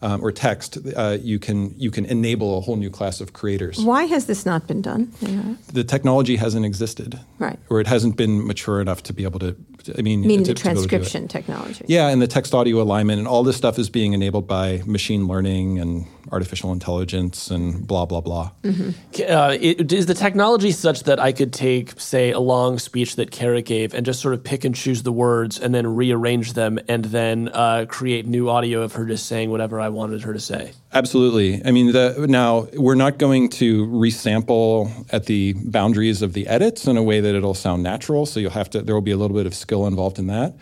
Um, 0.00 0.22
or 0.22 0.30
text, 0.30 0.78
uh, 0.96 1.18
you 1.20 1.40
can 1.40 1.74
you 1.76 1.90
can 1.90 2.04
enable 2.04 2.56
a 2.58 2.60
whole 2.60 2.76
new 2.76 2.88
class 2.88 3.20
of 3.20 3.32
creators. 3.32 3.80
why 3.80 4.04
has 4.04 4.26
this 4.26 4.46
not 4.46 4.68
been 4.68 4.80
done? 4.80 5.10
Yeah. 5.20 5.54
The 5.72 5.82
technology 5.82 6.36
hasn't 6.36 6.64
existed, 6.64 7.18
Right. 7.40 7.58
Or 7.68 7.80
it 7.80 7.88
hasn't 7.88 8.16
been 8.16 8.46
mature 8.46 8.80
enough 8.80 9.02
to 9.04 9.12
be 9.12 9.24
able 9.24 9.40
to. 9.40 9.56
I 9.98 10.02
mean, 10.02 10.22
Meaning 10.22 10.44
to- 10.44 10.44
the 10.44 10.54
to 10.54 10.54
to 10.54 10.62
transcription 10.62 11.28
technology. 11.28 11.84
Yeah, 11.88 12.08
and 12.08 12.22
the 12.22 12.26
text 12.26 12.54
audio 12.54 12.80
alignment 12.80 13.18
and 13.18 13.26
all 13.28 13.42
this 13.42 13.56
stuff 13.56 13.78
is 13.78 13.90
being 13.90 14.12
enabled 14.12 14.46
by 14.46 14.82
machine 14.86 15.26
learning 15.26 15.78
and 15.80 16.06
artificial 16.30 16.72
intelligence 16.72 17.50
and 17.50 17.86
blah 17.86 18.04
blah 18.04 18.20
blah. 18.20 18.52
Uh, 18.64 19.56
it, 19.60 19.92
is 19.92 20.06
the 20.06 20.14
technology 20.14 20.70
such 20.70 21.04
that 21.04 21.18
I 21.18 21.32
could 21.32 21.52
take, 21.52 21.98
say, 22.00 22.30
a 22.30 22.38
long 22.40 22.78
speech 22.78 23.16
that 23.16 23.30
Kara 23.30 23.62
gave 23.62 23.94
and 23.94 24.04
just 24.06 24.20
sort 24.20 24.34
of 24.34 24.44
pick 24.44 24.64
and 24.64 24.74
choose 24.74 25.02
the 25.02 25.12
words 25.12 25.58
and 25.58 25.74
then 25.74 25.86
rearrange 25.86 26.52
them 26.52 26.78
and 26.86 27.06
then 27.06 27.48
uh, 27.52 27.86
create 27.88 28.26
new 28.26 28.48
audio 28.48 28.82
of 28.82 28.92
her 28.92 29.06
just 29.06 29.26
saying 29.26 29.50
whatever 29.50 29.80
I 29.80 29.88
I 29.88 29.90
wanted 29.90 30.20
her 30.24 30.34
to 30.34 30.40
say. 30.40 30.72
Absolutely. 30.92 31.62
I 31.64 31.70
mean, 31.70 31.92
the, 31.92 32.26
now 32.28 32.68
we're 32.72 32.94
not 32.94 33.18
going 33.18 33.50
to 33.50 33.86
resample 33.86 35.06
at 35.12 35.26
the 35.26 35.52
boundaries 35.52 36.22
of 36.22 36.32
the 36.32 36.46
edits 36.46 36.86
in 36.86 36.96
a 36.96 37.02
way 37.02 37.20
that 37.20 37.34
it'll 37.34 37.54
sound 37.54 37.82
natural. 37.82 38.24
So 38.26 38.40
you'll 38.40 38.50
have 38.52 38.70
to. 38.70 38.82
There 38.82 38.94
will 38.94 39.02
be 39.02 39.10
a 39.10 39.16
little 39.16 39.36
bit 39.36 39.46
of 39.46 39.54
skill 39.54 39.86
involved 39.86 40.18
in 40.18 40.28
that, 40.28 40.54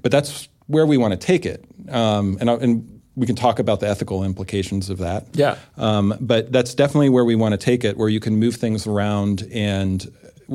but 0.00 0.10
that's 0.10 0.48
where 0.66 0.86
we 0.86 0.96
want 0.96 1.12
to 1.12 1.18
take 1.18 1.44
it. 1.44 1.64
Um, 1.90 2.38
and, 2.40 2.48
and 2.48 3.02
we 3.14 3.26
can 3.26 3.36
talk 3.36 3.58
about 3.58 3.80
the 3.80 3.88
ethical 3.88 4.24
implications 4.24 4.90
of 4.90 4.98
that. 4.98 5.26
Yeah. 5.34 5.56
Um, 5.76 6.16
but 6.20 6.50
that's 6.50 6.74
definitely 6.74 7.10
where 7.10 7.24
we 7.24 7.34
want 7.34 7.52
to 7.52 7.58
take 7.58 7.84
it, 7.84 7.96
where 7.96 8.08
you 8.08 8.20
can 8.20 8.36
move 8.36 8.56
things 8.56 8.86
around 8.86 9.46
and 9.52 10.10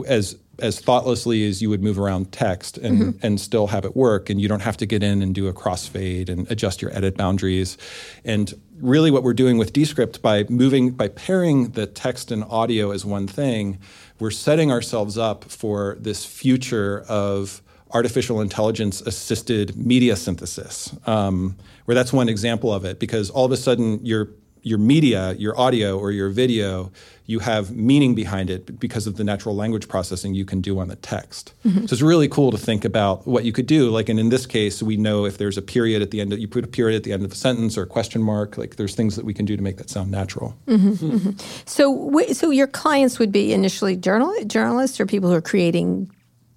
as 0.08 0.38
as 0.62 0.80
thoughtlessly 0.80 1.48
as 1.48 1.62
you 1.62 1.70
would 1.70 1.84
move 1.84 2.00
around 2.00 2.32
text 2.32 2.78
and, 2.78 3.00
mm-hmm. 3.00 3.26
and 3.26 3.40
still 3.40 3.68
have 3.68 3.86
it 3.86 3.96
work 3.96 4.30
and 4.30 4.42
you 4.42 4.48
don't 4.48 4.62
have 4.62 4.78
to 4.78 4.86
get 4.86 5.04
in 5.04 5.22
and 5.22 5.36
do 5.36 5.48
a 5.48 5.54
crossfade 5.54 6.30
and 6.30 6.50
adjust 6.52 6.82
your 6.82 6.96
edit 6.96 7.18
boundaries 7.18 7.78
and 8.24 8.54
really 8.80 9.12
what 9.12 9.24
we're 9.24 9.34
doing 9.34 9.58
with 9.58 9.74
descript 9.74 10.22
by 10.22 10.46
moving 10.50 10.92
by 10.92 11.08
pairing 11.08 11.70
the 11.72 11.86
text 11.86 12.32
and 12.32 12.44
audio 12.46 12.92
as 12.92 13.06
one 13.06 13.28
thing 13.28 13.78
we're 14.20 14.32
setting 14.32 14.72
ourselves 14.72 15.18
up 15.18 15.46
for 15.46 15.98
this 16.00 16.26
future 16.26 17.06
of 17.08 17.62
artificial 17.92 18.42
intelligence 18.42 19.02
assisted 19.02 19.76
media 19.76 20.16
synthesis, 20.16 20.96
um, 21.08 21.56
where 21.86 21.96
that's 21.96 22.14
one 22.14 22.30
example 22.30 22.74
of 22.74 22.86
it, 22.86 23.00
because 23.00 23.30
all 23.30 23.46
of 23.46 23.52
a 23.52 23.58
sudden 23.58 24.04
your 24.06 24.30
your 24.62 24.78
media, 24.78 25.34
your 25.34 25.58
audio 25.60 25.98
or 25.98 26.12
your 26.12 26.30
video, 26.30 26.92
you 27.26 27.40
have 27.40 27.76
meaning 27.76 28.16
behind 28.16 28.50
it 28.50 28.80
because 28.80 29.06
of 29.06 29.16
the 29.18 29.24
natural 29.24 29.56
language 29.56 29.88
processing 29.88 30.34
you 30.34 30.46
can 30.46 30.62
do 30.62 30.80
on 30.80 30.88
the 30.88 30.96
text. 30.96 31.54
Mm-hmm. 31.64 31.86
So 31.86 31.94
it's 31.94 32.02
really 32.02 32.28
cool 32.28 32.50
to 32.52 32.58
think 32.58 32.84
about 32.84 33.28
what 33.28 33.46
you 33.46 33.52
could 33.52 33.68
do. 33.68 33.90
Like, 33.92 34.10
and 34.10 34.20
in 34.20 34.30
this 34.30 34.48
case, 34.48 34.82
we 34.82 34.98
know 34.98 35.26
if 35.26 35.38
there's 35.38 35.58
a 35.58 35.62
period 35.62 36.02
at 36.02 36.10
the 36.10 36.22
end, 36.22 36.34
of, 36.34 36.40
you 36.40 36.48
put 36.48 36.64
a 36.64 36.68
period 36.68 36.98
at 36.98 37.04
the 37.04 37.14
end 37.14 37.24
of 37.24 37.32
a 37.32 37.36
sentence 37.36 37.78
or 37.78 37.84
a 37.84 37.88
question 37.88 38.22
mark. 38.24 38.58
Like, 38.58 38.78
there's 38.78 38.96
things 38.96 39.16
that 39.16 39.26
we 39.26 39.34
can 39.34 39.46
do 39.46 39.56
to 39.56 39.62
make 39.62 39.78
that 39.78 39.90
sound 39.90 40.10
natural. 40.10 40.58
Mm-hmm. 40.66 40.90
Mm-hmm. 40.90 41.32
So, 41.66 42.34
so 42.34 42.50
your 42.50 42.68
clients 42.68 43.20
would 43.20 43.32
be 43.32 43.54
initially 43.54 43.96
journal, 43.96 44.34
journalists 44.48 45.00
or 45.00 45.06
people 45.06 45.30
who 45.30 45.36
are 45.36 45.42
creating 45.42 46.12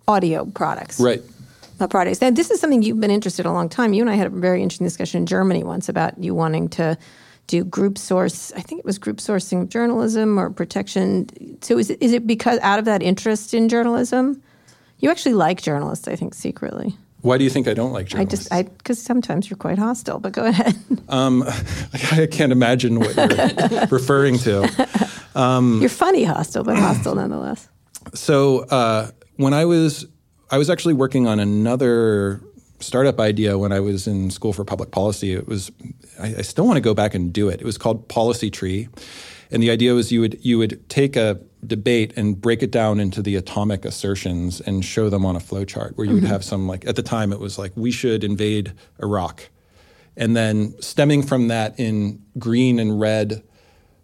audio 0.09 0.46
products. 0.46 0.98
Right. 0.98 1.22
Uh, 1.80 1.86
products. 1.86 2.20
Now, 2.20 2.30
this 2.30 2.50
is 2.50 2.61
something 2.61 2.82
you've 2.82 3.00
been 3.00 3.11
interested 3.11 3.44
in 3.44 3.50
a 3.50 3.53
long 3.53 3.68
time. 3.68 3.92
You 3.92 4.03
and 4.03 4.11
I 4.11 4.14
had 4.14 4.28
a 4.28 4.30
very 4.30 4.62
interesting 4.62 4.86
discussion 4.86 5.18
in 5.18 5.26
Germany 5.26 5.64
once 5.64 5.88
about 5.88 6.16
you 6.16 6.34
wanting 6.34 6.68
to 6.70 6.96
do 7.53 7.64
group 7.64 7.98
source. 7.98 8.50
I 8.57 8.62
think 8.62 8.78
it 8.78 8.84
was 8.84 8.98
group 8.98 9.18
sourcing 9.18 9.68
journalism 9.68 10.38
or 10.38 10.48
protection. 10.50 11.28
So, 11.61 11.78
is 11.78 11.90
it, 11.90 12.03
is 12.03 12.12
it 12.12 12.26
because 12.26 12.59
out 12.61 12.78
of 12.78 12.86
that 12.86 13.03
interest 13.03 13.53
in 13.53 13.68
journalism? 13.68 14.42
You 15.00 15.11
actually 15.11 15.34
like 15.34 15.61
journalists, 15.61 16.09
I 16.09 16.16
think, 16.16 16.32
secretly. 16.32 16.96
Why 17.20 17.36
do 17.36 17.44
you 17.44 17.50
think 17.50 17.68
I 17.68 17.74
don't 17.74 17.92
like 17.92 18.07
journalists? 18.07 18.50
I 18.50 18.62
just, 18.62 18.78
because 18.78 19.03
sometimes 19.03 19.50
you're 19.50 19.59
quite 19.59 19.78
hostile. 19.78 20.18
But 20.18 20.32
go 20.32 20.44
ahead. 20.46 20.74
Um, 21.09 21.44
I 22.12 22.26
can't 22.26 22.53
imagine 22.53 22.98
what 22.98 23.14
you're 23.14 23.86
referring 23.90 24.38
to. 24.38 24.64
Um, 25.34 25.78
you're 25.78 25.90
funny 25.90 26.24
hostile, 26.24 26.64
but 26.64 26.78
hostile 26.78 27.14
nonetheless. 27.14 27.68
So, 28.14 28.61
uh, 28.61 29.11
when 29.36 29.53
I 29.53 29.66
was 29.66 30.07
I 30.50 30.57
was 30.57 30.70
actually 30.70 30.94
working 30.94 31.26
on 31.26 31.38
another 31.38 32.40
startup 32.83 33.20
idea 33.20 33.59
when 33.59 33.72
I 33.72 33.80
was 33.80 34.07
in 34.07 34.30
school 34.30 34.53
for 34.53 34.64
public 34.64 34.91
policy. 34.91 35.33
It 35.33 35.47
was 35.47 35.70
I, 36.20 36.37
I 36.39 36.43
still 36.43 36.66
want 36.66 36.76
to 36.76 36.80
go 36.80 36.95
back 36.95 37.14
and 37.14 37.33
do 37.33 37.49
it. 37.49 37.61
It 37.61 37.64
was 37.64 37.78
called 37.78 38.09
Policy 38.09 38.51
Tree, 38.51 38.89
and 39.51 39.62
the 39.62 39.70
idea 39.70 39.95
was 39.95 40.12
you 40.12 40.20
would 40.20 40.45
you 40.45 40.59
would 40.59 40.89
take 40.89 41.16
a 41.16 41.41
debate 41.66 42.12
and 42.16 42.41
break 42.41 42.62
it 42.62 42.70
down 42.70 42.99
into 42.99 43.22
the 43.22 43.37
atomic 43.37 43.85
assertions 43.85 44.61
and 44.61 44.85
show 44.85 45.09
them 45.09 45.24
on 45.24 45.37
a 45.37 45.41
flowchart 45.41 45.93
where 45.97 46.05
you 46.05 46.14
mm-hmm. 46.14 46.22
would 46.22 46.30
have 46.30 46.45
some 46.45 46.66
like 46.66 46.87
at 46.87 46.97
the 46.97 47.03
time 47.03 47.33
it 47.33 47.39
was 47.39 47.59
like 47.59 47.72
we 47.76 47.91
should 47.91 48.24
invade 48.24 48.72
Iraq, 49.01 49.49
and 50.16 50.37
then 50.37 50.74
stemming 50.80 51.22
from 51.22 51.49
that 51.49 51.78
in 51.78 52.22
green 52.39 52.78
and 52.78 53.01
red. 53.01 53.43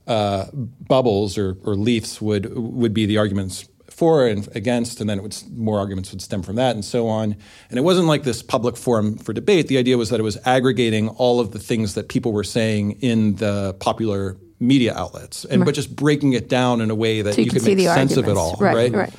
Uh, 0.07 0.47
bubbles 0.55 1.37
or, 1.37 1.59
or 1.65 1.75
leaves 1.77 2.19
would 2.19 2.51
would 2.57 2.95
be 2.95 3.05
the 3.05 3.19
arguments 3.19 3.69
for 3.99 4.29
and 4.29 4.49
against, 4.55 5.01
and 5.01 5.11
then 5.11 5.19
it 5.19 5.23
would, 5.23 5.37
more 5.57 5.81
arguments 5.81 6.13
would 6.13 6.23
stem 6.23 6.41
from 6.41 6.55
that, 6.55 6.77
and 6.77 6.85
so 6.85 7.09
on. 7.09 7.35
And 7.69 7.79
it 7.79 7.83
wasn't 7.83 8.07
like 8.07 8.23
this 8.23 8.45
public 8.45 8.77
forum 8.77 9.19
for 9.19 9.33
debate. 9.33 9.67
The 9.67 9.77
idea 9.77 9.99
was 9.99 10.11
that 10.11 10.21
it 10.21 10.23
was 10.23 10.39
aggregating 10.47 11.09
all 11.09 11.41
of 11.41 11.51
the 11.51 11.59
things 11.59 11.95
that 11.95 12.09
people 12.09 12.33
were 12.33 12.45
saying 12.45 12.93
in 13.01 13.35
the 13.37 13.75
popular 13.81 14.37
media 14.61 14.95
outlets, 14.95 15.45
and 15.45 15.61
right. 15.61 15.67
but 15.67 15.75
just 15.75 15.97
breaking 15.97 16.35
it 16.35 16.49
down 16.49 16.81
in 16.81 16.93
a 16.93 16.95
way 16.95 17.23
that 17.23 17.35
so 17.35 17.41
you, 17.41 17.47
you 17.47 17.51
could 17.51 17.65
make 17.65 17.79
sense 17.81 18.17
arguments. 18.17 18.17
of 18.17 18.29
it 18.29 18.37
all, 18.37 18.57
right? 18.61 18.75
Right. 18.75 18.93
right. 18.93 19.15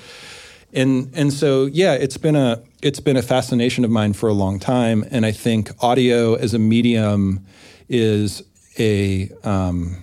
And 0.74 1.12
and 1.14 1.34
so 1.34 1.66
yeah, 1.66 1.94
it's 1.94 2.18
been 2.18 2.38
a 2.38 2.64
it's 2.82 3.02
been 3.02 3.18
a 3.18 3.22
fascination 3.22 3.84
of 3.84 3.92
mine 3.92 4.14
for 4.14 4.30
a 4.30 4.34
long 4.34 4.60
time, 4.60 5.04
and 5.12 5.26
I 5.26 5.34
think 5.34 5.72
audio 5.84 6.36
as 6.36 6.54
a 6.54 6.60
medium 6.60 7.46
is 7.90 8.44
a 8.78 9.30
um, 9.44 10.02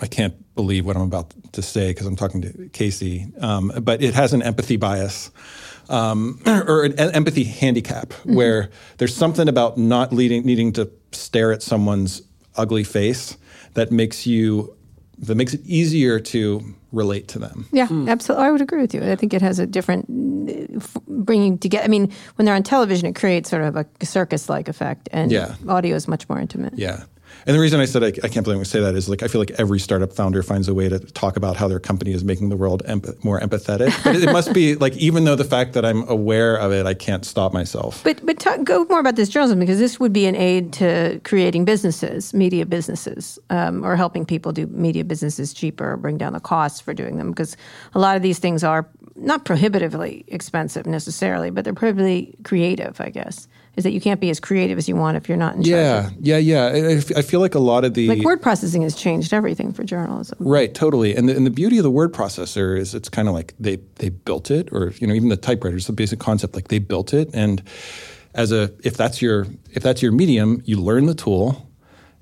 I 0.00 0.06
can't 0.06 0.34
believe 0.56 0.84
what 0.84 0.96
I'm 0.96 1.02
about 1.02 1.32
to 1.52 1.62
say 1.62 1.90
because 1.90 2.06
I'm 2.06 2.16
talking 2.16 2.42
to 2.42 2.68
Casey, 2.72 3.28
um, 3.40 3.72
but 3.82 4.02
it 4.02 4.14
has 4.14 4.32
an 4.32 4.42
empathy 4.42 4.76
bias. 4.76 5.30
Um, 5.88 6.40
or 6.46 6.82
an 6.82 6.98
empathy 6.98 7.44
handicap, 7.44 8.08
mm-hmm. 8.08 8.34
where 8.34 8.70
there's 8.96 9.14
something 9.14 9.48
about 9.48 9.78
not 9.78 10.12
leading, 10.12 10.44
needing 10.44 10.72
to 10.72 10.90
stare 11.12 11.52
at 11.52 11.62
someone's 11.62 12.22
ugly 12.56 12.82
face 12.82 13.36
that 13.74 13.92
makes 13.92 14.26
you 14.26 14.76
that 15.18 15.36
makes 15.36 15.54
it 15.54 15.64
easier 15.64 16.18
to 16.20 16.74
relate 16.92 17.28
to 17.28 17.38
them. 17.38 17.66
Yeah, 17.72 17.86
mm. 17.86 18.08
absolutely. 18.08 18.46
I 18.46 18.50
would 18.50 18.60
agree 18.60 18.80
with 18.80 18.94
you. 18.94 19.02
I 19.02 19.16
think 19.16 19.32
it 19.32 19.42
has 19.42 19.58
a 19.58 19.66
different 19.66 20.06
bringing 21.06 21.58
together. 21.58 21.84
I 21.84 21.88
mean, 21.88 22.12
when 22.34 22.46
they're 22.46 22.54
on 22.54 22.62
television, 22.62 23.08
it 23.08 23.14
creates 23.14 23.48
sort 23.48 23.62
of 23.62 23.76
a 23.76 23.86
circus-like 24.02 24.68
effect, 24.68 25.08
and 25.12 25.30
yeah. 25.30 25.54
audio 25.68 25.96
is 25.96 26.08
much 26.08 26.28
more 26.28 26.38
intimate. 26.38 26.74
Yeah, 26.76 27.04
and 27.46 27.54
the 27.54 27.60
reason 27.60 27.80
I 27.80 27.84
said 27.84 28.02
I, 28.02 28.08
I 28.08 28.28
can't 28.28 28.44
believe 28.44 28.60
I 28.60 28.64
say 28.64 28.80
that 28.80 28.94
is 28.94 29.08
like 29.08 29.22
I 29.22 29.28
feel 29.28 29.40
like 29.40 29.52
every 29.52 29.78
startup 29.78 30.12
founder 30.12 30.42
finds 30.42 30.68
a 30.68 30.74
way 30.74 30.88
to 30.88 30.98
talk 30.98 31.36
about 31.36 31.56
how 31.56 31.68
their 31.68 31.78
company 31.78 32.12
is 32.12 32.24
making 32.24 32.48
the 32.48 32.56
world 32.56 32.82
emp- 32.86 33.24
more 33.24 33.40
empathetic. 33.40 33.92
But 34.04 34.16
it, 34.16 34.32
must 34.32 34.52
be 34.52 34.74
like 34.74 34.96
even 34.96 35.24
though 35.24 35.36
the 35.36 35.44
fact 35.44 35.72
that 35.74 35.84
I'm 35.84 36.08
aware 36.08 36.56
of 36.56 36.72
it, 36.72 36.86
I 36.86 36.94
can't 36.94 37.24
stop 37.24 37.52
myself. 37.52 38.02
But 38.04 38.24
but 38.26 38.38
talk, 38.38 38.64
go 38.64 38.84
more 38.86 39.00
about 39.00 39.16
this 39.16 39.28
journalism 39.28 39.60
because 39.60 39.78
this 39.78 40.00
would 40.00 40.12
be 40.12 40.26
an 40.26 40.34
aid 40.34 40.72
to 40.74 41.20
creating 41.24 41.64
businesses, 41.64 42.34
media 42.34 42.66
businesses, 42.66 43.38
um, 43.50 43.84
or 43.84 43.96
helping 43.96 44.26
people 44.26 44.52
do 44.52 44.66
media 44.66 45.04
businesses 45.04 45.54
cheaper, 45.54 45.92
or 45.92 45.96
bring 45.96 46.18
down 46.18 46.32
the 46.32 46.40
costs 46.40 46.80
for 46.80 46.94
doing 46.94 47.16
them. 47.16 47.30
Because 47.30 47.56
a 47.94 47.98
lot 47.98 48.16
of 48.16 48.22
these 48.22 48.38
things 48.38 48.64
are 48.64 48.88
not 49.14 49.44
prohibitively 49.44 50.24
expensive 50.28 50.86
necessarily, 50.86 51.50
but 51.50 51.64
they're 51.64 51.72
prohibitively 51.74 52.34
creative, 52.44 53.00
I 53.00 53.10
guess 53.10 53.48
is 53.76 53.84
that 53.84 53.92
you 53.92 54.00
can't 54.00 54.20
be 54.20 54.30
as 54.30 54.40
creative 54.40 54.78
as 54.78 54.88
you 54.88 54.96
want 54.96 55.16
if 55.16 55.28
you're 55.28 55.36
not 55.36 55.54
in 55.54 55.62
yeah, 55.62 56.02
charge. 56.02 56.14
Yeah, 56.20 56.38
yeah, 56.38 56.72
yeah. 56.72 57.00
I 57.16 57.22
feel 57.22 57.40
like 57.40 57.54
a 57.54 57.60
lot 57.60 57.84
of 57.84 57.94
the 57.94 58.08
like 58.08 58.22
word 58.22 58.40
processing 58.40 58.82
has 58.82 58.94
changed 58.94 59.34
everything 59.34 59.72
for 59.72 59.84
journalism. 59.84 60.38
Right, 60.40 60.74
totally. 60.74 61.14
And 61.14 61.28
the, 61.28 61.36
and 61.36 61.46
the 61.46 61.50
beauty 61.50 61.76
of 61.76 61.84
the 61.84 61.90
word 61.90 62.12
processor 62.12 62.78
is 62.78 62.94
it's 62.94 63.10
kind 63.10 63.28
of 63.28 63.34
like 63.34 63.54
they 63.60 63.76
they 63.96 64.08
built 64.08 64.50
it, 64.50 64.70
or 64.72 64.92
you 64.98 65.06
know 65.06 65.14
even 65.14 65.28
the 65.28 65.36
typewriters, 65.36 65.86
the 65.86 65.92
basic 65.92 66.18
concept 66.18 66.54
like 66.54 66.68
they 66.68 66.78
built 66.78 67.12
it, 67.12 67.28
and 67.34 67.62
as 68.34 68.50
a 68.50 68.72
if 68.82 68.96
that's 68.96 69.20
your 69.20 69.46
if 69.72 69.82
that's 69.82 70.00
your 70.00 70.12
medium, 70.12 70.62
you 70.64 70.80
learn 70.80 71.06
the 71.06 71.14
tool, 71.14 71.70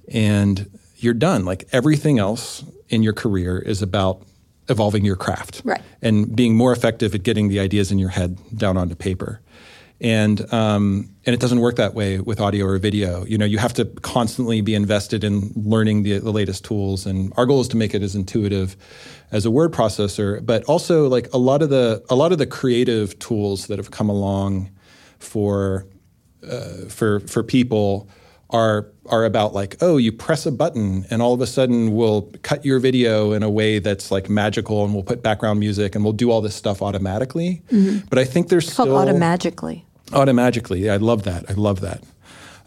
and 0.08 0.68
you're 0.96 1.14
done. 1.14 1.44
Like 1.44 1.68
everything 1.72 2.18
else 2.18 2.64
in 2.88 3.04
your 3.04 3.12
career 3.12 3.58
is 3.58 3.80
about 3.80 4.22
evolving 4.68 5.04
your 5.04 5.16
craft 5.16 5.60
right. 5.64 5.82
and 6.00 6.34
being 6.34 6.56
more 6.56 6.72
effective 6.72 7.14
at 7.14 7.22
getting 7.22 7.48
the 7.48 7.60
ideas 7.60 7.92
in 7.92 7.98
your 7.98 8.08
head 8.08 8.38
down 8.56 8.76
onto 8.76 8.94
paper 8.94 9.40
and 10.00 10.52
um, 10.52 11.10
and 11.24 11.34
it 11.34 11.40
doesn't 11.40 11.60
work 11.60 11.76
that 11.76 11.94
way 11.94 12.18
with 12.20 12.40
audio 12.40 12.66
or 12.66 12.78
video. 12.78 13.24
You 13.24 13.38
know, 13.38 13.44
you 13.44 13.58
have 13.58 13.72
to 13.74 13.84
constantly 13.84 14.60
be 14.60 14.74
invested 14.74 15.24
in 15.24 15.52
learning 15.54 16.02
the, 16.02 16.18
the 16.18 16.32
latest 16.32 16.64
tools, 16.64 17.06
and 17.06 17.32
our 17.36 17.46
goal 17.46 17.60
is 17.60 17.68
to 17.68 17.76
make 17.76 17.94
it 17.94 18.02
as 18.02 18.14
intuitive 18.14 18.76
as 19.30 19.46
a 19.46 19.50
word 19.50 19.72
processor, 19.72 20.44
but 20.44 20.64
also 20.64 21.08
like 21.08 21.32
a 21.32 21.38
lot 21.38 21.62
of 21.62 21.70
the 21.70 22.04
a 22.10 22.14
lot 22.14 22.32
of 22.32 22.38
the 22.38 22.46
creative 22.46 23.18
tools 23.18 23.68
that 23.68 23.78
have 23.78 23.90
come 23.90 24.08
along 24.08 24.70
for 25.18 25.86
uh, 26.48 26.88
for 26.88 27.20
for 27.20 27.42
people 27.42 28.08
are 28.50 28.92
are 29.06 29.24
about 29.24 29.54
like 29.54 29.76
oh 29.80 29.96
you 29.96 30.10
press 30.10 30.46
a 30.46 30.52
button 30.52 31.04
and 31.10 31.20
all 31.20 31.34
of 31.34 31.40
a 31.40 31.46
sudden 31.46 31.94
we'll 31.94 32.22
cut 32.42 32.64
your 32.64 32.78
video 32.78 33.32
in 33.32 33.42
a 33.42 33.50
way 33.50 33.78
that's 33.78 34.10
like 34.10 34.30
magical 34.30 34.84
and 34.84 34.94
we'll 34.94 35.02
put 35.02 35.22
background 35.22 35.60
music 35.60 35.94
and 35.94 36.04
we'll 36.04 36.12
do 36.12 36.30
all 36.30 36.40
this 36.40 36.54
stuff 36.54 36.80
automatically 36.82 37.62
mm-hmm. 37.70 38.06
but 38.08 38.18
i 38.18 38.24
think 38.24 38.48
there's 38.48 38.64
it's 38.64 38.72
still 38.72 38.96
automatically 38.96 39.84
Automatically, 40.12 40.80
yeah, 40.80 40.94
I 40.94 40.98
love 40.98 41.22
that. 41.22 41.48
I 41.48 41.54
love 41.54 41.80
that. 41.80 42.02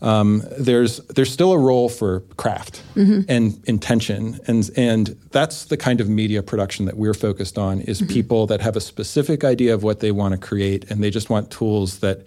Um, 0.01 0.43
there's 0.59 0.97
there's 1.07 1.31
still 1.31 1.53
a 1.53 1.57
role 1.57 1.87
for 1.87 2.21
craft 2.35 2.83
mm-hmm. 2.95 3.21
and 3.29 3.59
intention, 3.67 4.39
and 4.47 4.69
and 4.75 5.07
that's 5.31 5.65
the 5.65 5.77
kind 5.77 6.01
of 6.01 6.09
media 6.09 6.41
production 6.41 6.85
that 6.85 6.97
we're 6.97 7.13
focused 7.13 7.57
on. 7.57 7.81
Is 7.81 8.01
mm-hmm. 8.01 8.13
people 8.13 8.47
that 8.47 8.61
have 8.61 8.75
a 8.75 8.81
specific 8.81 9.43
idea 9.43 9.73
of 9.73 9.83
what 9.83 9.99
they 9.99 10.11
want 10.11 10.33
to 10.33 10.39
create, 10.39 10.89
and 10.89 11.03
they 11.03 11.09
just 11.09 11.29
want 11.29 11.51
tools 11.51 11.99
that 11.99 12.25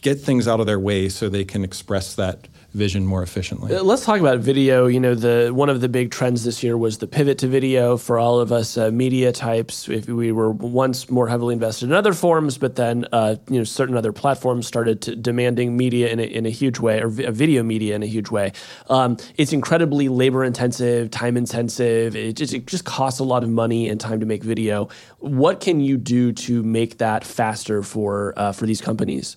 get 0.00 0.20
things 0.20 0.46
out 0.46 0.60
of 0.60 0.66
their 0.66 0.80
way 0.80 1.08
so 1.08 1.28
they 1.28 1.44
can 1.44 1.64
express 1.64 2.14
that 2.14 2.46
vision 2.76 3.06
more 3.06 3.22
efficiently. 3.22 3.74
Uh, 3.74 3.82
Let's 3.82 4.04
talk 4.04 4.20
about 4.20 4.38
video. 4.38 4.86
You 4.86 5.00
know, 5.00 5.14
the 5.14 5.50
one 5.52 5.68
of 5.68 5.80
the 5.80 5.88
big 5.88 6.10
trends 6.10 6.44
this 6.44 6.62
year 6.62 6.76
was 6.76 6.98
the 6.98 7.06
pivot 7.06 7.38
to 7.38 7.48
video 7.48 7.96
for 7.96 8.18
all 8.18 8.38
of 8.38 8.52
us 8.52 8.76
uh, 8.76 8.90
media 8.90 9.32
types. 9.32 9.88
If 9.88 10.08
we 10.08 10.30
were 10.30 10.50
once 10.52 11.10
more 11.10 11.26
heavily 11.28 11.54
invested 11.54 11.86
in 11.88 11.92
other 11.94 12.12
forms, 12.12 12.58
but 12.58 12.76
then 12.76 13.06
uh, 13.12 13.36
you 13.48 13.58
know 13.58 13.64
certain 13.64 13.96
other 13.96 14.12
platforms 14.12 14.66
started 14.66 15.00
to 15.02 15.16
demanding 15.16 15.76
media 15.76 16.08
in 16.08 16.20
a, 16.20 16.24
in 16.24 16.46
a 16.46 16.50
huge 16.50 16.78
way, 16.78 17.00
or 17.00 17.08
vi- 17.08 17.30
video 17.30 17.62
media 17.62 17.96
in 17.96 18.02
a 18.02 18.06
huge 18.06 18.30
way. 18.30 18.52
Um, 18.90 19.16
it's 19.36 19.52
incredibly 19.52 20.08
labor 20.08 20.44
intensive, 20.44 21.10
time 21.10 21.36
intensive. 21.36 22.14
It 22.14 22.34
just, 22.34 22.52
it 22.54 22.66
just 22.66 22.84
costs 22.84 23.20
a 23.20 23.24
lot 23.24 23.42
of 23.42 23.48
money 23.48 23.88
and 23.88 23.98
time 24.00 24.20
to 24.20 24.26
make 24.26 24.44
video. 24.44 24.88
What 25.18 25.60
can 25.60 25.80
you 25.80 25.96
do 25.96 26.32
to 26.32 26.62
make 26.62 26.98
that 26.98 27.24
faster 27.24 27.82
for 27.82 28.34
uh, 28.36 28.52
for 28.52 28.66
these 28.66 28.80
companies? 28.82 29.36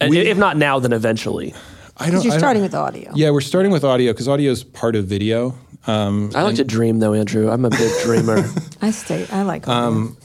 And 0.00 0.10
We- 0.10 0.18
if 0.18 0.36
not 0.36 0.56
now, 0.56 0.78
then 0.78 0.92
eventually. 0.92 1.54
I 1.96 2.10
don't. 2.10 2.22
You're 2.24 2.32
I 2.32 2.34
don't- 2.36 2.40
starting 2.40 2.62
with 2.62 2.74
audio. 2.74 3.12
Yeah, 3.14 3.30
we're 3.30 3.40
starting 3.40 3.70
with 3.72 3.84
audio 3.84 4.12
because 4.12 4.28
audio 4.28 4.50
is 4.50 4.64
part 4.64 4.96
of 4.96 5.06
video. 5.06 5.56
Um, 5.86 6.30
I 6.34 6.42
like 6.42 6.56
to 6.56 6.64
dream, 6.64 6.98
though, 6.98 7.12
Andrew. 7.14 7.50
I'm 7.50 7.64
a 7.64 7.70
big 7.70 7.92
dreamer. 8.02 8.42
I 8.82 8.90
stay. 8.90 9.26
I 9.30 9.42
like 9.42 9.68
audio. 9.68 10.16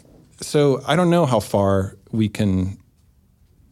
so 0.41 0.82
I 0.88 0.95
don't 0.95 1.09
know 1.09 1.26
how 1.26 1.39
far 1.39 1.97
we 2.11 2.30
can 2.30 2.78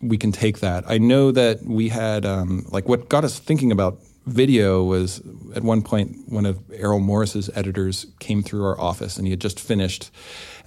we 0.01 0.17
can 0.17 0.31
take 0.31 0.59
that. 0.59 0.83
I 0.87 0.97
know 0.99 1.31
that 1.31 1.63
we 1.63 1.89
had 1.89 2.25
um, 2.25 2.65
like 2.71 2.87
what 2.87 3.09
got 3.09 3.23
us 3.23 3.39
thinking 3.39 3.71
about 3.71 3.99
video 4.27 4.83
was 4.83 5.21
at 5.55 5.63
one 5.63 5.81
point 5.81 6.15
one 6.27 6.45
of 6.45 6.59
Errol 6.73 6.99
Morris's 6.99 7.49
editors 7.55 8.05
came 8.19 8.43
through 8.43 8.65
our 8.65 8.79
office 8.79 9.15
and 9.17 9.25
he 9.25 9.31
had 9.31 9.39
just 9.39 9.57
finished 9.57 10.11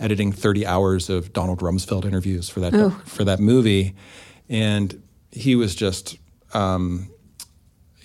editing 0.01 0.33
30 0.33 0.64
hours 0.66 1.11
of 1.11 1.33
Donald 1.35 1.61
Rumsfeld 1.61 2.07
interviews 2.07 2.49
for 2.49 2.61
that 2.61 2.93
for 3.05 3.22
that 3.24 3.39
movie, 3.39 3.95
and 4.49 5.01
he 5.31 5.55
was 5.55 5.74
just. 5.76 6.16
Um, 6.55 7.09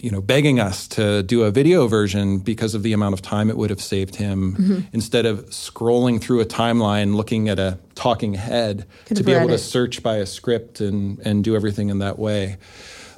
you 0.05 0.11
know, 0.11 0.21
begging 0.21 0.59
us 0.59 0.87
to 0.87 1.23
do 1.23 1.41
a 1.41 1.49
video 1.49 1.87
version 1.87 2.37
because 2.37 2.75
of 2.75 2.83
the 2.83 2.93
amount 2.93 3.13
of 3.13 3.23
time 3.23 3.49
it 3.49 3.57
would 3.57 3.71
have 3.71 3.81
saved 3.81 4.15
him 4.15 4.85
instead 4.93 5.25
of 5.25 5.47
scrolling 5.47 6.21
through 6.21 6.39
a 6.41 6.45
timeline 6.45 7.15
looking 7.15 7.49
at 7.49 7.57
a 7.57 7.79
talking 7.95 8.35
head 8.35 8.85
Could 9.07 9.17
to 9.17 9.23
be 9.23 9.31
able 9.31 9.47
read 9.47 9.53
to 9.53 9.57
search 9.57 10.03
by 10.03 10.17
a 10.17 10.27
script 10.27 10.79
and, 10.79 11.17
and 11.25 11.43
do 11.43 11.55
everything 11.55 11.89
in 11.89 11.97
that 11.99 12.19
way. 12.19 12.57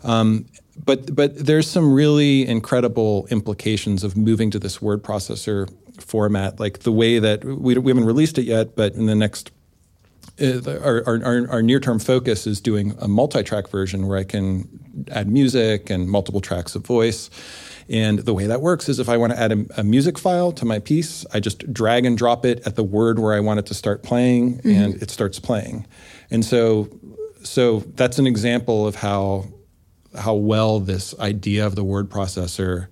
Um, 0.06 0.46
but 0.82 1.14
but 1.14 1.38
there's 1.38 1.70
some 1.70 1.92
really 1.92 2.48
incredible 2.48 3.28
implications 3.30 4.06
of 4.06 4.16
moving 4.16 4.50
to 4.52 4.60
this 4.60 4.82
word 4.82 5.04
processor 5.04 5.70
format, 6.00 6.58
like 6.58 6.80
the 6.80 6.94
way 6.94 7.20
that 7.20 7.44
we, 7.44 7.78
we 7.78 7.92
haven't 7.92 8.06
released 8.06 8.38
it 8.38 8.46
yet, 8.46 8.78
but 8.78 8.94
in 8.94 9.08
the 9.08 9.16
next 9.16 9.52
Uh, 10.40 10.80
our, 10.84 11.04
our, 11.08 11.24
our, 11.24 11.50
our 11.50 11.62
near-term 11.62 12.00
focus 12.00 12.46
is 12.46 12.62
doing 12.62 12.96
a 13.00 13.08
multi-track 13.08 13.68
version 13.70 14.08
where 14.08 14.18
I 14.18 14.24
can 14.24 15.06
add 15.12 15.28
music 15.30 15.90
and 15.90 16.08
multiple 16.10 16.42
tracks 16.42 16.76
of 16.76 16.86
voice. 16.86 17.30
And 17.90 18.20
the 18.20 18.34
way 18.34 18.48
that 18.48 18.62
works 18.62 18.90
is 18.90 19.00
if 19.00 19.10
I 19.10 19.18
want 19.18 19.34
to 19.34 19.40
add 19.40 19.52
a, 19.52 19.66
a 19.78 19.84
music 19.84 20.20
file 20.20 20.52
to 20.54 20.66
my 20.66 20.80
piece, 20.80 21.26
I 21.34 21.40
just 21.40 21.72
drag 21.74 22.06
and 22.06 22.18
drop 22.18 22.46
it 22.46 22.62
at 22.68 22.76
the 22.76 22.84
word 22.84 23.18
where 23.18 23.34
I 23.34 23.40
want 23.40 23.60
it 23.60 23.66
to 23.68 23.74
start 23.74 24.04
playing, 24.04 24.58
mm-hmm. 24.58 24.70
and 24.70 25.02
it 25.02 25.10
starts 25.10 25.40
playing. 25.40 25.88
And 26.30 26.44
so, 26.44 26.90
so 27.44 27.80
that's 27.96 28.20
an 28.20 28.28
example 28.28 28.86
of 28.86 28.96
how 28.96 29.46
how 30.18 30.34
well 30.34 30.80
this 30.80 31.18
idea 31.20 31.66
of 31.66 31.76
the 31.76 31.84
word 31.84 32.10
processor 32.10 32.88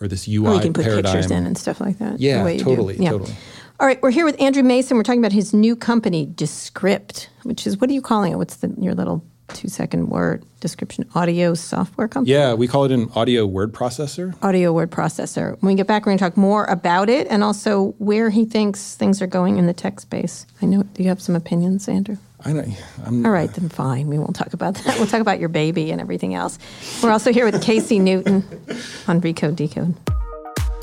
or 0.00 0.08
this 0.08 0.28
UI 0.28 0.46
Or 0.46 0.54
you 0.56 0.60
can 0.60 0.72
put 0.74 0.84
paradigm. 0.84 1.12
pictures 1.14 1.30
in 1.30 1.46
and 1.46 1.56
stuff 1.56 1.80
like 1.80 1.98
that. 1.98 2.18
the 2.18 2.22
Yeah, 2.22 2.44
way 2.44 2.54
you 2.54 2.58
do. 2.58 2.64
totally, 2.64 2.96
totally. 2.98 3.32
All 3.78 3.86
right, 3.86 4.00
we're 4.02 4.10
here 4.10 4.24
with 4.24 4.40
Andrew 4.40 4.62
Mason. 4.62 4.96
We're 4.96 5.02
talking 5.02 5.20
about 5.20 5.32
his 5.32 5.52
new 5.52 5.76
company, 5.76 6.24
Descript, 6.24 7.28
which 7.42 7.66
is 7.66 7.78
what 7.78 7.90
are 7.90 7.92
you 7.92 8.00
calling 8.00 8.32
it? 8.32 8.36
What's 8.36 8.56
the 8.56 8.74
your 8.78 8.94
little 8.94 9.22
two 9.48 9.68
second 9.68 10.08
word 10.08 10.46
description? 10.60 11.06
Audio 11.14 11.52
software 11.52 12.08
company. 12.08 12.32
Yeah, 12.32 12.54
we 12.54 12.68
call 12.68 12.84
it 12.84 12.92
an 12.92 13.10
audio 13.14 13.44
word 13.44 13.74
processor. 13.74 14.34
Audio 14.42 14.72
word 14.72 14.90
processor. 14.90 15.60
When 15.60 15.72
we 15.72 15.74
get 15.74 15.86
back, 15.86 16.06
we're 16.06 16.12
going 16.12 16.18
to 16.18 16.24
talk 16.24 16.38
more 16.38 16.64
about 16.64 17.10
it 17.10 17.26
and 17.28 17.44
also 17.44 17.88
where 17.98 18.30
he 18.30 18.46
thinks 18.46 18.94
things 18.94 19.20
are 19.20 19.26
going 19.26 19.58
in 19.58 19.66
the 19.66 19.74
tech 19.74 20.00
space. 20.00 20.46
I 20.62 20.66
know. 20.66 20.82
You 20.96 21.08
have 21.08 21.20
some 21.20 21.36
opinions, 21.36 21.86
Andrew? 21.86 22.16
I 22.46 22.54
don't, 22.54 22.74
I'm, 23.04 23.26
All 23.26 23.32
right, 23.32 23.52
then 23.52 23.68
fine. 23.68 24.06
We 24.06 24.18
won't 24.18 24.36
talk 24.36 24.54
about 24.54 24.76
that. 24.76 24.96
We'll 24.96 25.06
talk 25.06 25.20
about 25.20 25.38
your 25.38 25.50
baby 25.50 25.90
and 25.90 26.00
everything 26.00 26.34
else. 26.34 26.58
We're 27.02 27.10
also 27.10 27.30
here 27.30 27.44
with 27.44 27.62
Casey 27.62 27.98
Newton 27.98 28.42
on 29.06 29.20
Recode 29.20 29.56
Decode. 29.56 29.94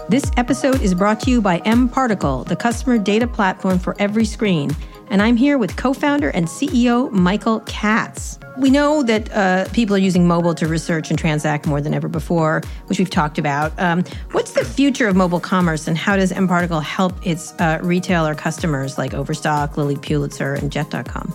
This 0.10 0.30
episode 0.36 0.82
is 0.82 0.94
brought 0.94 1.22
to 1.22 1.32
you 1.32 1.42
by 1.42 1.62
mParticle, 1.62 2.46
the 2.46 2.58
customer 2.58 2.98
data 2.98 3.26
platform 3.26 3.80
for 3.80 3.96
every 4.00 4.26
screen. 4.26 4.76
And 5.10 5.22
I'm 5.22 5.38
here 5.38 5.58
with 5.58 5.78
co 5.78 5.94
founder 5.94 6.30
and 6.32 6.46
CEO 6.46 7.10
Michael 7.12 7.62
Katz. 7.62 8.38
We 8.58 8.70
know 8.70 9.02
that 9.04 9.32
uh, 9.32 9.68
people 9.70 9.96
are 9.96 10.00
using 10.00 10.28
mobile 10.28 10.54
to 10.56 10.68
research 10.68 11.10
and 11.10 11.18
transact 11.18 11.66
more 11.66 11.80
than 11.80 11.94
ever 11.94 12.10
before, 12.10 12.62
which 12.88 13.00
we've 13.00 13.10
talked 13.10 13.40
about. 13.40 13.72
Um, 13.80 14.04
what's 14.34 14.52
the 14.52 14.66
future 14.66 15.08
of 15.08 15.16
mobile 15.16 15.40
commerce, 15.40 15.88
and 15.88 15.98
how 15.98 16.18
does 16.18 16.34
mParticle 16.34 16.84
help 16.84 17.26
its 17.26 17.54
uh, 17.54 17.80
retailer 17.82 18.36
customers 18.36 18.98
like 18.98 19.14
Overstock, 19.14 19.78
Lilly 19.78 19.96
Pulitzer, 19.96 20.54
and 20.54 20.70
Jet.com? 20.70 21.34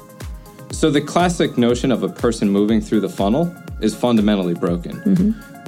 So 0.73 0.91
the 0.91 1.01
classic 1.01 1.57
notion 1.57 1.91
of 1.91 2.03
a 2.03 2.09
person 2.09 2.51
moving 2.51 2.83
through 2.83 3.01
the 3.01 3.09
funnel 3.09 3.53
is 3.81 3.95
fundamentally 3.95 4.55
broken. 4.55 5.01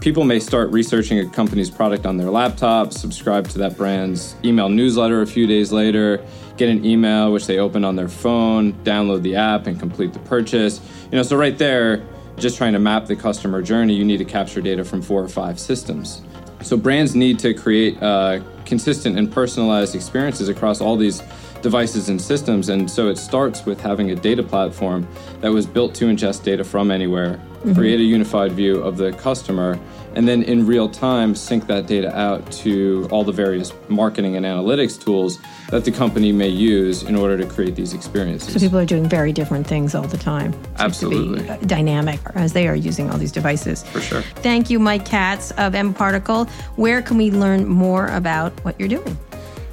People 0.00 0.24
may 0.24 0.40
start 0.40 0.70
researching 0.70 1.18
a 1.18 1.28
company's 1.28 1.68
product 1.68 2.06
on 2.06 2.16
their 2.16 2.30
laptop, 2.30 2.94
subscribe 2.94 3.46
to 3.48 3.58
that 3.58 3.76
brand's 3.76 4.34
email 4.42 4.70
newsletter 4.70 5.20
a 5.20 5.26
few 5.26 5.46
days 5.46 5.72
later, 5.72 6.24
get 6.56 6.70
an 6.70 6.86
email 6.86 7.30
which 7.32 7.46
they 7.46 7.58
open 7.58 7.84
on 7.84 7.96
their 7.96 8.08
phone, 8.08 8.72
download 8.82 9.20
the 9.20 9.36
app 9.36 9.66
and 9.66 9.78
complete 9.78 10.14
the 10.14 10.18
purchase. 10.20 10.80
You 11.12 11.18
know, 11.18 11.22
so 11.22 11.36
right 11.36 11.56
there, 11.58 12.02
just 12.38 12.56
trying 12.56 12.72
to 12.72 12.78
map 12.78 13.08
the 13.08 13.16
customer 13.16 13.60
journey, 13.60 13.92
you 13.92 14.06
need 14.06 14.16
to 14.16 14.24
capture 14.24 14.62
data 14.62 14.86
from 14.86 15.02
four 15.02 15.22
or 15.22 15.28
five 15.28 15.60
systems. 15.60 16.22
So 16.62 16.78
brands 16.78 17.14
need 17.14 17.38
to 17.40 17.52
create 17.52 18.02
uh, 18.02 18.40
consistent 18.64 19.18
and 19.18 19.30
personalized 19.30 19.94
experiences 19.94 20.48
across 20.48 20.80
all 20.80 20.96
these 20.96 21.22
devices 21.60 22.08
and 22.08 22.18
systems. 22.18 22.70
And 22.70 22.90
so 22.90 23.08
it 23.10 23.18
starts 23.18 23.66
with 23.66 23.78
having 23.78 24.10
a 24.12 24.14
data 24.14 24.42
platform 24.42 25.06
that 25.42 25.52
was 25.52 25.66
built 25.66 25.94
to 25.96 26.06
ingest 26.06 26.42
data 26.42 26.64
from 26.64 26.90
anywhere, 26.90 27.38
create 27.74 28.00
a 28.00 28.02
unified 28.02 28.52
view 28.52 28.78
of 28.80 28.96
the 28.96 29.12
customer, 29.12 29.78
and 30.14 30.26
then 30.26 30.42
in 30.42 30.66
real 30.66 30.88
time 30.88 31.34
sync 31.34 31.66
that 31.66 31.86
data 31.86 32.16
out 32.18 32.50
to 32.50 33.06
all 33.10 33.22
the 33.22 33.32
various 33.32 33.72
marketing 33.88 34.36
and 34.36 34.44
analytics 34.44 35.00
tools 35.00 35.38
that 35.70 35.84
the 35.84 35.92
company 35.92 36.32
may 36.32 36.48
use 36.48 37.04
in 37.04 37.14
order 37.14 37.36
to 37.38 37.46
create 37.46 37.76
these 37.76 37.94
experiences. 37.94 38.54
So 38.54 38.58
people 38.58 38.78
are 38.78 38.86
doing 38.86 39.08
very 39.08 39.32
different 39.32 39.66
things 39.66 39.94
all 39.94 40.06
the 40.06 40.18
time. 40.18 40.52
Seems 40.52 40.64
to 40.64 40.74
be, 40.74 41.16
Absolutely. 41.16 41.48
uh, 41.48 41.56
dynamic 41.58 42.18
as 42.34 42.52
they 42.52 42.66
are 42.66 42.74
using 42.74 43.10
all 43.10 43.18
these 43.18 43.32
devices. 43.32 43.84
For 43.84 44.00
sure. 44.00 44.22
Thank 44.22 44.68
you, 44.70 44.78
Mike 44.78 45.04
Katz 45.04 45.52
of 45.52 45.74
mParticle. 45.74 46.48
Where 46.76 47.02
can 47.02 47.16
we 47.18 47.30
learn 47.30 47.68
more 47.68 48.08
about 48.08 48.52
what 48.64 48.78
you're 48.80 48.88
doing? 48.88 49.16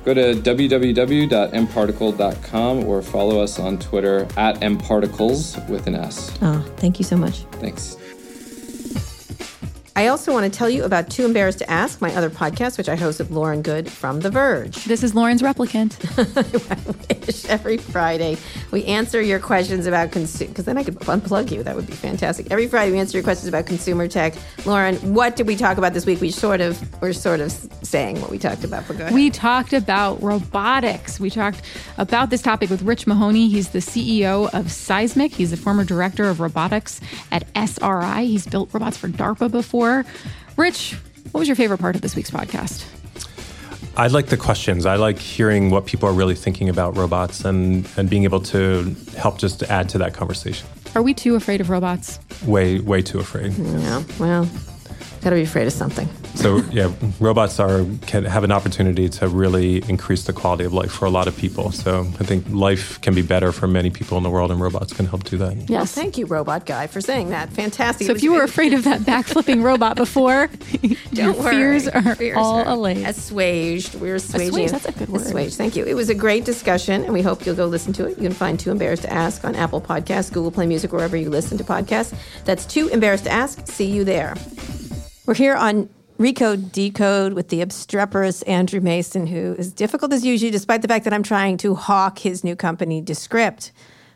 Go 0.07 0.13
to 0.13 0.35
www.mparticle.com 0.35 2.85
or 2.85 3.01
follow 3.01 3.43
us 3.43 3.59
on 3.59 3.77
Twitter 3.77 4.25
at 4.37 4.55
mparticles 4.61 5.67
with 5.67 5.85
an 5.85 5.95
S. 5.95 6.31
Oh, 6.41 6.65
thank 6.77 6.97
you 6.97 7.03
so 7.03 7.17
much. 7.17 7.39
Thanks. 7.59 7.97
I 9.97 10.09
also 10.09 10.31
want 10.31 10.43
to 10.43 10.55
tell 10.55 10.69
you 10.69 10.83
about 10.83 11.09
Too 11.09 11.25
Embarrassed 11.25 11.57
to 11.57 11.67
Ask, 11.67 12.01
my 12.01 12.13
other 12.13 12.29
podcast, 12.29 12.77
which 12.77 12.87
I 12.87 12.95
host 12.95 13.17
with 13.17 13.31
Lauren 13.31 13.63
Goode 13.63 13.91
from 13.91 14.19
The 14.19 14.29
Verge. 14.29 14.85
This 14.85 15.01
is 15.01 15.15
Lauren's 15.15 15.41
replicant. 15.41 15.97
I 17.09 17.19
wish 17.25 17.45
Every 17.45 17.77
Friday, 17.77 18.37
we 18.69 18.85
answer 18.85 19.19
your 19.19 19.39
questions 19.39 19.87
about 19.87 20.11
consumer. 20.11 20.49
Because 20.49 20.65
then 20.65 20.77
I 20.77 20.83
could 20.83 20.99
unplug 20.99 21.49
you. 21.49 21.63
That 21.63 21.75
would 21.75 21.87
be 21.87 21.93
fantastic. 21.93 22.51
Every 22.51 22.67
Friday, 22.67 22.91
we 22.91 22.99
answer 22.99 23.17
your 23.17 23.23
questions 23.23 23.47
about 23.47 23.65
consumer 23.65 24.07
tech. 24.07 24.35
Lauren, 24.67 24.97
what 25.15 25.35
did 25.35 25.47
we 25.47 25.55
talk 25.55 25.79
about 25.79 25.95
this 25.95 26.05
week? 26.05 26.21
We 26.21 26.29
sort 26.29 26.61
of 26.61 26.79
we're 27.01 27.11
sort 27.11 27.39
of 27.39 27.51
saying 27.81 28.21
what 28.21 28.29
we 28.29 28.37
talked 28.37 28.63
about. 28.63 28.87
We 29.11 29.31
talked 29.31 29.73
about 29.73 30.21
robotics. 30.21 31.19
We 31.19 31.31
talked 31.31 31.63
about 31.97 32.29
this 32.29 32.43
topic 32.43 32.69
with 32.69 32.83
Rich 32.83 33.07
Mahoney. 33.07 33.49
He's 33.49 33.69
the 33.69 33.79
CEO 33.79 34.53
of 34.53 34.71
Seismic. 34.71 35.31
He's 35.31 35.49
the 35.49 35.57
former 35.57 35.83
director 35.83 36.25
of 36.25 36.39
robotics 36.39 37.01
at 37.31 37.47
SRI. 37.55 38.25
He's 38.25 38.45
built 38.45 38.71
robots 38.73 38.97
for 38.97 39.07
DARPA 39.07 39.49
before. 39.49 39.86
Rich, 40.57 40.95
what 41.31 41.39
was 41.39 41.47
your 41.47 41.55
favorite 41.55 41.79
part 41.79 41.95
of 41.95 42.01
this 42.01 42.15
week's 42.15 42.31
podcast? 42.31 42.85
I 43.95 44.07
like 44.07 44.27
the 44.27 44.37
questions. 44.37 44.85
I 44.85 44.95
like 44.95 45.17
hearing 45.17 45.71
what 45.71 45.85
people 45.87 46.07
are 46.07 46.13
really 46.13 46.35
thinking 46.35 46.69
about 46.69 46.95
robots 46.95 47.43
and, 47.45 47.87
and 47.97 48.07
being 48.09 48.25
able 48.25 48.41
to 48.41 48.95
help 49.17 49.39
just 49.39 49.63
add 49.63 49.89
to 49.89 49.97
that 49.97 50.13
conversation. 50.13 50.67
Are 50.95 51.01
we 51.01 51.13
too 51.13 51.35
afraid 51.35 51.61
of 51.61 51.69
robots? 51.69 52.19
Way, 52.45 52.79
way 52.79 53.01
too 53.01 53.19
afraid. 53.19 53.53
yeah. 53.57 54.03
Well, 54.19 54.47
got 55.21 55.31
to 55.31 55.35
be 55.35 55.43
afraid 55.43 55.67
of 55.67 55.73
something. 55.73 56.07
So 56.35 56.57
yeah, 56.71 56.91
robots 57.19 57.59
are 57.59 57.85
can 58.05 58.23
have 58.25 58.43
an 58.43 58.51
opportunity 58.51 59.09
to 59.09 59.27
really 59.27 59.77
increase 59.89 60.25
the 60.25 60.33
quality 60.33 60.63
of 60.65 60.73
life 60.73 60.91
for 60.91 61.05
a 61.05 61.09
lot 61.09 61.27
of 61.27 61.35
people. 61.37 61.71
So 61.71 62.01
I 62.19 62.23
think 62.23 62.45
life 62.49 63.01
can 63.01 63.15
be 63.15 63.21
better 63.23 63.51
for 63.51 63.67
many 63.67 63.89
people 63.89 64.17
in 64.17 64.23
the 64.23 64.29
world, 64.29 64.51
and 64.51 64.59
robots 64.61 64.93
can 64.93 65.05
help 65.07 65.23
do 65.23 65.37
that. 65.39 65.69
Well, 65.69 65.85
thank 65.85 66.17
you, 66.17 66.25
robot 66.27 66.65
guy, 66.65 66.87
for 66.87 67.01
saying 67.01 67.29
that. 67.29 67.49
Fantastic. 67.53 68.07
So 68.07 68.13
if 68.13 68.21
you 68.23 68.33
were 68.33 68.43
afraid 68.43 68.73
of 68.73 68.83
that 68.83 69.01
backflipping 69.01 69.63
robot 69.63 69.95
before, 69.95 70.49
your 70.81 71.33
Don't 71.33 71.39
worry. 71.39 71.55
fears 71.55 71.87
are 71.87 72.15
Fears 72.15 72.37
all 72.37 72.59
are 72.59 72.67
allayed. 72.67 73.05
Assuaged. 73.05 73.95
We're 73.95 74.15
assuaging. 74.15 74.49
Assuaged, 74.49 74.73
that's 74.73 74.85
a 74.85 74.91
good 74.91 75.09
word. 75.09 75.21
Assuaged. 75.21 75.55
Thank 75.55 75.75
you. 75.75 75.85
It 75.85 75.95
was 75.95 76.09
a 76.09 76.15
great 76.15 76.45
discussion, 76.45 77.03
and 77.03 77.13
we 77.13 77.21
hope 77.21 77.45
you'll 77.45 77.55
go 77.55 77.65
listen 77.65 77.93
to 77.93 78.05
it. 78.05 78.17
You 78.17 78.23
can 78.23 78.33
find 78.33 78.59
Too 78.59 78.71
Embarrassed 78.71 79.03
to 79.03 79.11
Ask 79.13 79.43
on 79.43 79.55
Apple 79.55 79.81
Podcasts, 79.81 80.31
Google 80.31 80.51
Play 80.51 80.67
Music, 80.67 80.91
wherever 80.91 81.17
you 81.17 81.29
listen 81.29 81.57
to 81.57 81.63
podcasts. 81.63 82.13
That's 82.45 82.65
Too 82.65 82.87
Embarrassed 82.89 83.23
to 83.25 83.31
Ask. 83.31 83.67
See 83.67 83.85
you 83.89 84.03
there. 84.03 84.35
We're 85.27 85.35
here 85.35 85.55
on 85.57 85.89
Recode 86.17 86.71
Decode 86.71 87.33
with 87.33 87.49
the 87.49 87.61
obstreperous 87.61 88.43
Andrew 88.43 88.79
Mason, 88.79 89.27
who 89.27 89.55
is 89.59 89.73
difficult 89.73 90.13
as 90.13 90.25
usual, 90.25 90.51
despite 90.51 90.81
the 90.81 90.87
fact 90.87 91.03
that 91.03 91.13
I'm 91.13 91.21
trying 91.21 91.57
to 91.57 91.75
hawk 91.75 92.19
his 92.19 92.45
new 92.45 92.55
company, 92.55 93.01
Descript. 93.01 93.73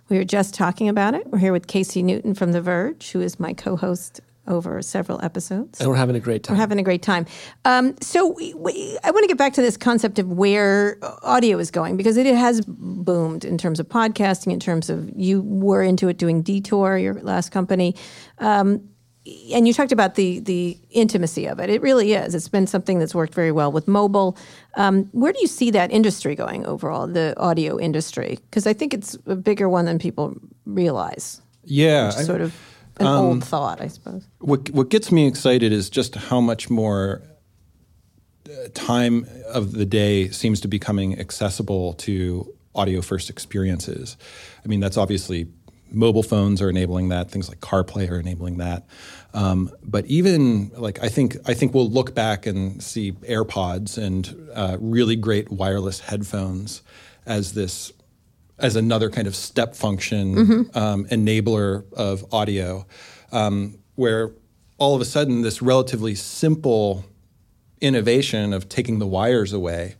We 0.07 0.17
were 0.17 0.23
just 0.23 0.53
talking 0.53 0.87
about 0.87 1.13
it. 1.13 1.27
We're 1.27 1.39
here 1.39 1.51
with 1.51 1.67
Casey 1.67 2.01
Newton 2.01 2.33
from 2.33 2.53
The 2.53 2.61
Verge, 2.61 3.11
who 3.11 3.19
is 3.19 3.41
my 3.41 3.51
co 3.51 3.75
host 3.75 4.21
over 4.47 4.81
several 4.81 5.21
episodes. 5.21 5.81
And 5.81 5.89
we're 5.89 5.97
having 5.97 6.15
a 6.15 6.19
great 6.21 6.43
time. 6.43 6.55
We're 6.55 6.61
having 6.61 6.79
a 6.79 6.83
great 6.83 7.01
time. 7.01 7.25
Um, 7.65 7.93
so 8.01 8.27
we, 8.27 8.53
we, 8.53 8.97
I 9.03 9.11
want 9.11 9.23
to 9.23 9.27
get 9.27 9.37
back 9.37 9.51
to 9.55 9.61
this 9.61 9.75
concept 9.75 10.17
of 10.17 10.31
where 10.31 10.97
audio 11.23 11.59
is 11.59 11.71
going 11.71 11.97
because 11.97 12.15
it 12.15 12.25
has 12.25 12.61
boomed 12.65 13.43
in 13.43 13.57
terms 13.57 13.81
of 13.81 13.89
podcasting, 13.89 14.53
in 14.53 14.61
terms 14.61 14.89
of 14.89 15.11
you 15.13 15.41
were 15.41 15.83
into 15.83 16.07
it 16.07 16.17
doing 16.17 16.41
Detour, 16.41 16.97
your 16.97 17.15
last 17.15 17.51
company. 17.51 17.95
Um, 18.37 18.87
and 19.53 19.67
you 19.67 19.73
talked 19.73 19.91
about 19.91 20.15
the 20.15 20.39
the 20.39 20.77
intimacy 20.89 21.45
of 21.45 21.59
it. 21.59 21.69
It 21.69 21.81
really 21.81 22.13
is. 22.13 22.33
It's 22.33 22.47
been 22.47 22.67
something 22.67 22.99
that's 22.99 23.13
worked 23.13 23.35
very 23.35 23.51
well 23.51 23.71
with 23.71 23.87
mobile. 23.87 24.37
Um, 24.75 25.05
where 25.11 25.31
do 25.31 25.39
you 25.41 25.47
see 25.47 25.71
that 25.71 25.91
industry 25.91 26.35
going 26.35 26.65
overall, 26.65 27.07
the 27.07 27.33
audio 27.37 27.79
industry? 27.79 28.39
Because 28.49 28.65
I 28.65 28.73
think 28.73 28.93
it's 28.93 29.17
a 29.27 29.35
bigger 29.35 29.69
one 29.69 29.85
than 29.85 29.99
people 29.99 30.35
realize. 30.65 31.41
Yeah, 31.63 32.11
I- 32.15 32.23
sort 32.23 32.41
of 32.41 32.53
an 32.97 33.07
old 33.07 33.43
thought, 33.43 33.81
I 33.81 33.87
suppose. 33.87 34.27
what 34.39 34.69
what 34.71 34.89
gets 34.89 35.11
me 35.11 35.27
excited 35.27 35.71
is 35.71 35.89
just 35.89 36.15
how 36.15 36.41
much 36.41 36.69
more 36.69 37.21
uh, 38.49 38.67
time 38.73 39.25
of 39.47 39.71
the 39.73 39.85
day 39.85 40.29
seems 40.29 40.59
to 40.61 40.67
be 40.67 40.79
coming 40.79 41.19
accessible 41.19 41.93
to 41.93 42.53
audio 42.73 43.01
first 43.01 43.29
experiences. 43.29 44.17
I 44.63 44.67
mean, 44.67 44.79
that's 44.79 44.97
obviously 44.97 45.47
mobile 45.91 46.23
phones 46.23 46.61
are 46.61 46.69
enabling 46.69 47.09
that. 47.09 47.29
Things 47.29 47.49
like 47.49 47.59
CarPlay 47.59 48.09
are 48.09 48.19
enabling 48.19 48.57
that. 48.57 48.87
Um, 49.33 49.71
but 49.83 50.05
even 50.05 50.71
like 50.77 51.03
I 51.03 51.09
think 51.09 51.37
I 51.45 51.53
think 51.53 51.73
we'll 51.73 51.89
look 51.89 52.13
back 52.13 52.45
and 52.45 52.81
see 52.81 53.13
AirPods 53.13 53.97
and 53.97 54.51
uh, 54.53 54.77
really 54.79 55.15
great 55.15 55.51
wireless 55.51 55.99
headphones 55.99 56.81
as 57.25 57.53
this 57.53 57.93
as 58.59 58.75
another 58.75 59.09
kind 59.09 59.27
of 59.27 59.35
step 59.35 59.75
function 59.75 60.69
um, 60.75 61.05
enabler 61.05 61.91
of 61.93 62.25
audio, 62.33 62.85
um, 63.31 63.79
where 63.95 64.31
all 64.77 64.95
of 64.95 65.01
a 65.01 65.05
sudden 65.05 65.41
this 65.41 65.61
relatively 65.61 66.15
simple 66.15 67.05
innovation 67.79 68.53
of 68.53 68.69
taking 68.69 68.99
the 68.99 69.07
wires 69.07 69.53
away 69.53 69.95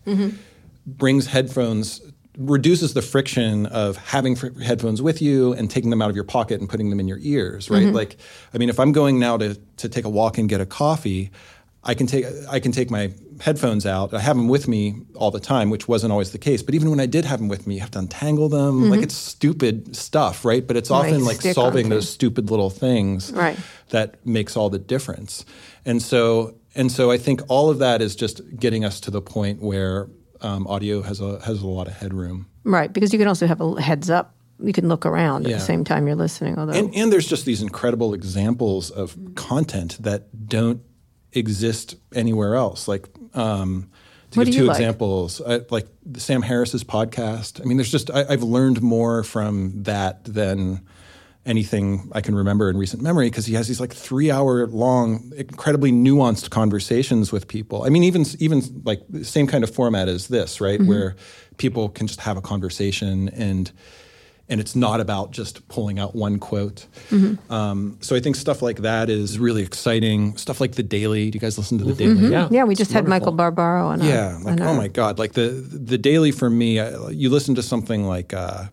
brings 0.85 1.27
headphones 1.27 2.01
reduces 2.37 2.93
the 2.93 3.01
friction 3.01 3.65
of 3.67 3.97
having 3.97 4.35
fr- 4.35 4.57
headphones 4.61 5.01
with 5.01 5.21
you 5.21 5.53
and 5.53 5.69
taking 5.69 5.89
them 5.89 6.01
out 6.01 6.09
of 6.09 6.15
your 6.15 6.23
pocket 6.23 6.59
and 6.59 6.69
putting 6.69 6.89
them 6.89 6.99
in 6.99 7.07
your 7.07 7.19
ears 7.21 7.69
right? 7.69 7.87
Like 7.87 8.15
i 8.53 8.57
mean 8.57 8.69
if 8.69 8.79
i'm 8.79 8.91
going 8.93 9.19
now 9.19 9.37
to, 9.37 9.55
to 9.77 9.89
take 9.89 10.05
a 10.05 10.09
walk 10.09 10.37
and 10.37 10.47
get 10.47 10.61
a 10.61 10.65
coffee 10.65 11.29
i 11.83 11.93
can 11.93 12.07
take 12.07 12.25
i 12.49 12.59
can 12.59 12.71
take 12.71 12.89
my 12.89 13.11
headphones 13.41 13.87
out. 13.87 14.13
I 14.13 14.19
have 14.19 14.37
them 14.37 14.47
with 14.47 14.67
me 14.67 15.01
all 15.15 15.31
the 15.31 15.39
time 15.39 15.71
which 15.71 15.87
wasn't 15.87 16.11
always 16.11 16.31
the 16.31 16.37
case. 16.37 16.61
But 16.61 16.75
even 16.75 16.91
when 16.91 16.99
i 16.99 17.07
did 17.07 17.25
have 17.25 17.39
them 17.39 17.47
with 17.47 17.65
me 17.65 17.75
you 17.75 17.81
have 17.81 17.91
to 17.91 17.99
untangle 17.99 18.49
them. 18.49 18.89
Like 18.91 19.01
it's 19.01 19.15
stupid 19.15 19.95
stuff 19.95 20.45
right? 20.45 20.65
But 20.65 20.77
it's 20.77 20.91
often 20.91 21.25
like 21.25 21.41
solving 21.41 21.89
those 21.89 22.07
stupid 22.07 22.49
little 22.51 22.69
things 22.69 23.31
Right. 23.31 23.57
that 23.89 24.25
makes 24.25 24.55
all 24.55 24.69
the 24.69 24.79
difference. 24.79 25.43
And 25.85 26.01
so 26.01 26.55
and 26.75 26.91
so 26.91 27.11
I 27.11 27.17
think 27.17 27.41
all 27.49 27.69
of 27.69 27.79
that 27.79 28.01
is 28.01 28.15
just 28.15 28.41
getting 28.57 28.85
us 28.85 28.99
to 29.01 29.11
the 29.11 29.21
point 29.21 29.61
where 29.61 30.07
um, 30.41 30.67
audio 30.67 31.01
has 31.01 31.19
a 31.21 31.39
has 31.45 31.61
a 31.61 31.67
lot 31.67 31.87
of 31.87 31.93
headroom. 31.93 32.47
Right, 32.63 32.91
because 32.91 33.11
you 33.13 33.19
can 33.19 33.27
also 33.27 33.47
have 33.47 33.61
a 33.61 33.81
heads 33.81 34.09
up. 34.09 34.35
You 34.59 34.73
can 34.73 34.87
look 34.87 35.05
around 35.05 35.47
at 35.47 35.53
the 35.53 35.59
same 35.59 35.83
time 35.83 36.05
you're 36.05 36.15
listening. 36.15 36.57
Although, 36.59 36.73
And 36.73 36.93
and 36.95 37.11
there's 37.11 37.27
just 37.27 37.45
these 37.45 37.61
incredible 37.61 38.13
examples 38.13 38.91
of 38.91 39.17
content 39.35 39.97
that 40.03 40.47
don't 40.47 40.81
exist 41.33 41.95
anywhere 42.13 42.55
else. 42.55 42.87
Like 42.87 43.07
um, 43.33 43.89
to 44.31 44.39
What 44.39 44.45
give 44.45 44.55
two 44.55 44.65
like? 44.65 44.77
examples, 44.77 45.41
I, 45.41 45.61
like 45.69 45.87
Sam 46.17 46.41
Harris's 46.43 46.83
podcast. 46.83 47.59
I 47.61 47.65
mean, 47.65 47.77
there's 47.77 47.91
just 47.91 48.11
I, 48.11 48.25
I've 48.29 48.43
learned 48.43 48.81
more 48.81 49.23
from 49.23 49.83
that 49.83 50.23
than 50.25 50.81
anything 51.45 52.09
I 52.13 52.21
can 52.21 52.35
remember 52.35 52.69
in 52.69 52.77
recent 52.77 53.01
memory 53.01 53.29
because 53.29 53.45
he 53.47 53.55
has 53.55 53.67
these 53.67 53.79
like 53.79 53.93
three 53.93 54.29
hour 54.29 54.67
long, 54.67 55.31
incredibly 55.35 55.91
nuanced 55.91 56.49
conversations 56.51 57.31
with 57.31 57.47
people. 57.47 57.83
I 57.83 57.89
mean, 57.89 58.03
even 58.03 58.25
even 58.39 58.61
like 58.85 59.01
the 59.09 59.25
same 59.25 59.47
kind 59.47 59.63
of 59.63 59.73
format 59.73 60.07
as 60.07 60.27
this, 60.27 60.61
right, 60.61 60.79
Mm-hmm. 60.79 60.87
where 60.89 61.15
people 61.57 61.89
can 61.89 62.07
just 62.07 62.19
have 62.21 62.37
a 62.37 62.41
conversation 62.41 63.29
and 63.29 63.71
and 64.49 64.59
it's 64.59 64.75
not 64.75 64.99
about 64.99 65.31
just 65.31 65.65
pulling 65.69 65.97
out 65.97 66.13
one 66.13 66.37
quote. 66.37 66.85
Mm-hmm. 67.09 67.51
Um, 67.53 67.97
so 68.01 68.15
I 68.17 68.19
think 68.19 68.35
stuff 68.35 68.61
like 68.61 68.79
that 68.79 69.09
is 69.09 69.39
really 69.39 69.63
exciting. 69.63 70.35
Stuff 70.35 70.59
like 70.59 70.73
the 70.73 70.83
Daily. 70.83 71.31
Do 71.31 71.37
you 71.37 71.39
guys 71.39 71.57
listen 71.57 71.77
to 71.77 71.85
the 71.85 71.93
Daily? 71.93 72.29
Yeah. 72.29 72.43
Mm-hmm. 72.45 72.53
yeah, 72.53 72.63
we 72.65 72.75
just 72.75 72.89
it's 72.89 72.93
had 72.93 73.05
wonderful. 73.05 73.31
Michael 73.31 73.31
Barbaro 73.37 73.87
on. 73.87 74.01
Yeah, 74.03 74.33
our, 74.35 74.39
like 74.43 74.47
on 74.53 74.61
oh 74.61 74.65
our- 74.71 74.75
my 74.75 74.89
god, 74.89 75.17
like 75.19 75.33
the 75.33 75.49
the 75.49 75.97
daily 75.97 76.31
for 76.31 76.49
me, 76.49 76.79
uh, 76.79 77.07
you 77.09 77.29
listen 77.29 77.55
to 77.55 77.63
something 77.63 78.03
like 78.05 78.33
uh, 78.33 78.65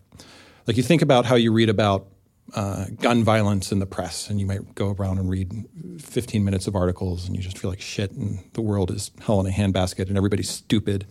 like 0.67 0.75
you 0.77 0.83
think 0.83 1.01
about 1.01 1.25
how 1.25 1.35
you 1.35 1.51
read 1.53 1.69
about 1.69 2.07
uh, 2.55 2.85
gun 2.99 3.23
violence 3.23 3.71
in 3.71 3.79
the 3.79 3.85
press, 3.85 4.29
and 4.29 4.39
you 4.39 4.45
might 4.45 4.75
go 4.75 4.91
around 4.91 5.19
and 5.19 5.29
read 5.29 5.51
15 5.99 6.43
minutes 6.43 6.67
of 6.67 6.75
articles, 6.75 7.27
and 7.27 7.35
you 7.35 7.41
just 7.41 7.57
feel 7.57 7.69
like 7.69 7.81
shit, 7.81 8.11
and 8.11 8.39
the 8.53 8.61
world 8.61 8.91
is 8.91 9.11
hell 9.21 9.39
in 9.39 9.45
a 9.45 9.49
handbasket, 9.49 10.07
and 10.07 10.17
everybody's 10.17 10.49
stupid. 10.49 11.05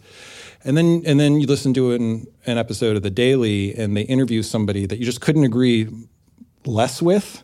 And 0.64 0.76
then 0.76 1.02
and 1.06 1.18
then 1.20 1.40
you 1.40 1.46
listen 1.46 1.74
to 1.74 1.92
an, 1.92 2.26
an 2.46 2.58
episode 2.58 2.96
of 2.96 3.02
the 3.02 3.10
Daily, 3.10 3.74
and 3.74 3.96
they 3.96 4.02
interview 4.02 4.42
somebody 4.42 4.86
that 4.86 4.98
you 4.98 5.04
just 5.04 5.20
couldn't 5.20 5.44
agree 5.44 5.88
less 6.66 7.00
with, 7.00 7.40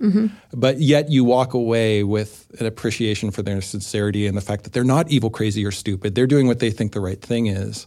but 0.52 0.80
yet 0.80 1.10
you 1.10 1.24
walk 1.24 1.54
away 1.54 2.02
with 2.04 2.46
an 2.60 2.66
appreciation 2.66 3.30
for 3.30 3.42
their 3.42 3.62
sincerity 3.62 4.26
and 4.26 4.36
the 4.36 4.42
fact 4.42 4.64
that 4.64 4.72
they're 4.72 4.84
not 4.84 5.08
evil, 5.10 5.30
crazy, 5.30 5.64
or 5.64 5.70
stupid. 5.70 6.14
They're 6.14 6.26
doing 6.26 6.46
what 6.46 6.58
they 6.58 6.70
think 6.70 6.92
the 6.92 7.00
right 7.00 7.20
thing 7.20 7.46
is. 7.46 7.86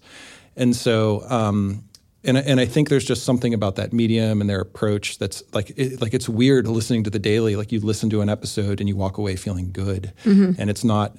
And 0.56 0.76
so, 0.76 1.24
um, 1.30 1.84
and, 2.28 2.38
I- 2.38 2.42
and 2.42 2.60
I 2.60 2.66
think 2.66 2.90
there's 2.90 3.06
just 3.06 3.24
something 3.24 3.54
about 3.54 3.76
that 3.78 3.94
medium 3.94 4.42
and 4.42 4.50
their 4.50 4.62
approach 4.62 5.18
that's 5.18 5.42
like 5.54 5.72
it, 5.78 6.02
like 6.02 6.14
it's 6.14 6.30
weird 6.30 6.68
listening 6.68 7.04
to 7.06 7.10
the 7.10 7.20
daily. 7.20 7.56
Like 7.56 7.72
you 7.72 7.80
listen 7.80 8.10
to 8.12 8.22
an 8.22 8.30
episode 8.30 8.80
and 8.80 8.88
you 8.88 8.96
walk 8.96 9.18
away 9.18 9.36
feeling 9.36 9.72
good, 9.72 10.14
and 10.26 10.70
it's 10.70 10.84
not 10.84 11.18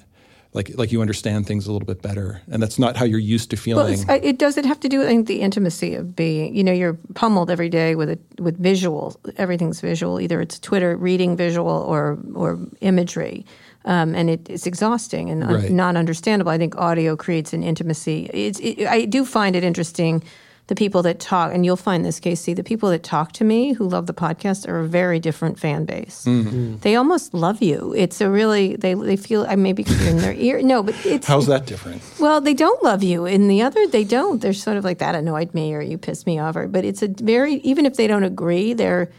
like 0.53 0.71
like 0.77 0.91
you 0.91 1.01
understand 1.01 1.45
things 1.45 1.67
a 1.67 1.71
little 1.71 1.85
bit 1.85 2.01
better, 2.01 2.41
and 2.51 2.61
that's 2.63 2.79
not 2.79 2.95
how 2.97 3.05
you're 3.05 3.19
used 3.19 3.49
to 3.51 3.57
feeling. 3.57 3.99
I- 4.09 4.17
it 4.17 4.39
does 4.39 4.57
it 4.57 4.65
have 4.65 4.79
to 4.79 4.89
do 4.89 4.99
with 4.99 5.25
the 5.27 5.41
intimacy 5.41 5.93
of 5.95 6.15
being. 6.15 6.55
You 6.55 6.63
know, 6.63 6.71
you're 6.71 6.97
pummeled 7.13 7.51
every 7.51 7.69
day 7.69 7.95
with 7.95 8.09
a, 8.09 8.17
with 8.41 8.57
visual. 8.57 9.15
Everything's 9.37 9.79
visual. 9.81 10.19
Either 10.19 10.41
it's 10.41 10.57
Twitter 10.59 10.95
reading 10.97 11.35
visual 11.37 11.69
or 11.87 12.17
or 12.33 12.59
imagery. 12.81 13.45
Um, 13.85 14.13
and 14.13 14.29
it, 14.29 14.49
it's 14.49 14.67
exhausting 14.67 15.29
and 15.29 15.41
un- 15.43 15.53
Right. 15.53 15.71
not 15.71 15.95
understandable. 15.95 16.51
I 16.51 16.57
think 16.57 16.75
audio 16.75 17.15
creates 17.15 17.53
an 17.53 17.63
intimacy. 17.63 18.29
It's, 18.33 18.59
it, 18.59 18.85
I 18.85 19.05
do 19.05 19.23
find 19.23 19.55
it 19.55 19.63
interesting. 19.63 20.21
The 20.69 20.75
people 20.75 21.01
that 21.01 21.19
talk, 21.19 21.51
and 21.51 21.65
you'll 21.65 21.75
find 21.75 22.05
this, 22.05 22.19
Casey, 22.19 22.53
the 22.53 22.63
people 22.63 22.91
that 22.91 23.01
talk 23.01 23.31
to 23.33 23.43
me 23.43 23.73
who 23.73 23.89
love 23.89 24.05
the 24.05 24.13
podcast 24.13 24.67
are 24.67 24.77
a 24.77 24.87
very 24.87 25.19
different 25.19 25.57
fan 25.57 25.85
base. 25.85 26.25
Mm-hmm. 26.25 26.77
They 26.81 26.95
almost 26.95 27.33
love 27.33 27.63
you. 27.63 27.91
It's 27.97 28.21
a 28.21 28.29
really 28.29 28.75
they 28.75 28.93
they 28.93 29.17
feel 29.17 29.47
I 29.49 29.55
maybe 29.55 29.81
because 29.81 29.99
you're 29.99 30.11
in 30.11 30.17
their 30.17 30.33
ear. 30.33 30.61
No, 30.61 30.83
but 30.83 30.93
it's 31.07 31.25
How's 31.25 31.47
that 31.47 31.65
different? 31.65 32.03
well, 32.19 32.39
they 32.39 32.53
don't 32.53 32.83
love 32.83 33.01
you. 33.01 33.25
In 33.25 33.47
the 33.47 33.63
other, 33.63 33.87
they 33.87 34.03
don't. 34.03 34.43
They're 34.43 34.53
sort 34.53 34.77
of 34.77 34.83
like 34.83 34.99
that 34.99 35.15
annoyed 35.15 35.55
me 35.55 35.73
or 35.73 35.81
you 35.81 35.97
pissed 35.97 36.27
me 36.27 36.37
off. 36.37 36.55
Or, 36.55 36.67
but 36.67 36.85
it's 36.85 37.01
a 37.01 37.07
very 37.07 37.55
even 37.71 37.87
if 37.87 37.95
they 37.95 38.05
don't 38.05 38.23
agree, 38.23 38.73
they're. 38.73 39.09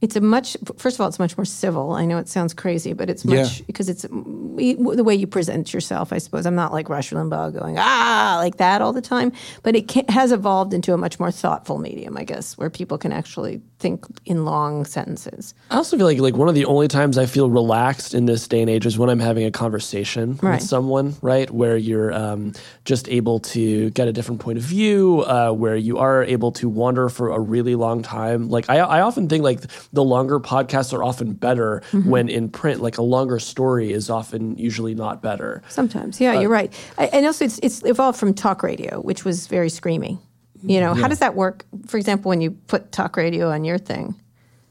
It's 0.00 0.14
a 0.14 0.20
much. 0.20 0.56
First 0.76 0.96
of 0.96 1.00
all, 1.00 1.08
it's 1.08 1.18
much 1.18 1.36
more 1.36 1.44
civil. 1.44 1.92
I 1.92 2.04
know 2.04 2.18
it 2.18 2.28
sounds 2.28 2.54
crazy, 2.54 2.92
but 2.92 3.10
it's 3.10 3.24
much 3.24 3.58
Yeah. 3.58 3.64
because 3.66 3.88
it's 3.88 4.02
the 4.02 5.02
way 5.04 5.14
you 5.14 5.26
present 5.26 5.74
yourself. 5.74 6.12
I 6.12 6.18
suppose 6.18 6.46
I'm 6.46 6.54
not 6.54 6.72
like 6.72 6.88
Rush 6.88 7.10
Limbaugh 7.10 7.52
going 7.58 7.76
ah 7.78 8.36
like 8.38 8.58
that 8.58 8.80
all 8.80 8.92
the 8.92 9.00
time, 9.00 9.32
but 9.64 9.74
it 9.74 9.88
can, 9.88 10.04
has 10.08 10.30
evolved 10.30 10.72
into 10.72 10.94
a 10.94 10.96
much 10.96 11.18
more 11.18 11.32
thoughtful 11.32 11.78
medium, 11.78 12.16
I 12.16 12.22
guess, 12.24 12.56
where 12.56 12.70
people 12.70 12.96
can 12.96 13.10
actually 13.12 13.60
think 13.78 14.04
in 14.24 14.44
long 14.44 14.84
sentences. 14.84 15.54
I 15.70 15.76
also 15.76 15.96
feel 15.96 16.06
like 16.06 16.18
like 16.18 16.36
one 16.36 16.48
of 16.48 16.54
the 16.54 16.64
only 16.64 16.88
times 16.88 17.16
I 17.16 17.26
feel 17.26 17.48
relaxed 17.48 18.12
in 18.14 18.26
this 18.26 18.48
day 18.48 18.60
and 18.60 18.68
age 18.68 18.86
is 18.86 18.98
when 18.98 19.08
I'm 19.08 19.20
having 19.20 19.44
a 19.44 19.50
conversation 19.52 20.38
Right. 20.42 20.54
with 20.60 20.62
someone, 20.68 21.14
right? 21.22 21.48
Where 21.50 21.76
you're 21.76 22.12
um, 22.12 22.52
just 22.84 23.08
able 23.08 23.38
to 23.54 23.90
get 23.90 24.08
a 24.08 24.12
different 24.12 24.40
point 24.40 24.58
of 24.58 24.64
view, 24.64 25.20
uh, 25.26 25.52
where 25.52 25.76
you 25.76 25.98
are 25.98 26.24
able 26.24 26.50
to 26.52 26.68
wander 26.68 27.08
for 27.08 27.30
a 27.30 27.38
really 27.38 27.74
long 27.76 28.02
time. 28.02 28.48
Like 28.48 28.68
I, 28.68 28.78
I 28.78 29.00
often 29.00 29.28
think 29.28 29.44
like 29.44 29.60
the 29.92 30.02
longer 30.04 30.40
podcasts 30.40 30.92
are 30.92 31.04
often 31.04 31.32
better 31.34 31.82
Mm-hmm. 31.92 32.10
when 32.10 32.28
in 32.28 32.48
print. 32.48 32.80
Like 32.82 32.98
a 32.98 33.02
longer 33.02 33.38
story 33.38 33.92
is 33.92 34.10
often 34.10 34.56
usually 34.58 34.94
not 34.94 35.22
better. 35.22 35.62
Sometimes, 35.68 36.20
yeah, 36.20 36.40
you're 36.40 36.50
right. 36.50 36.72
I, 36.98 37.06
and 37.06 37.24
also, 37.26 37.44
it's 37.44 37.58
it's 37.62 37.84
evolved 37.84 38.18
from 38.18 38.34
talk 38.34 38.62
radio, 38.62 39.00
which 39.00 39.24
was 39.24 39.46
very 39.46 39.68
screamy. 39.68 40.18
You 40.62 40.80
know, 40.80 40.94
how 40.94 41.08
does 41.08 41.20
that 41.20 41.34
work? 41.34 41.64
For 41.86 41.96
example, 41.96 42.28
when 42.30 42.40
you 42.40 42.52
put 42.52 42.92
talk 42.92 43.16
radio 43.16 43.50
on 43.50 43.64
your 43.64 43.78
thing, 43.78 44.14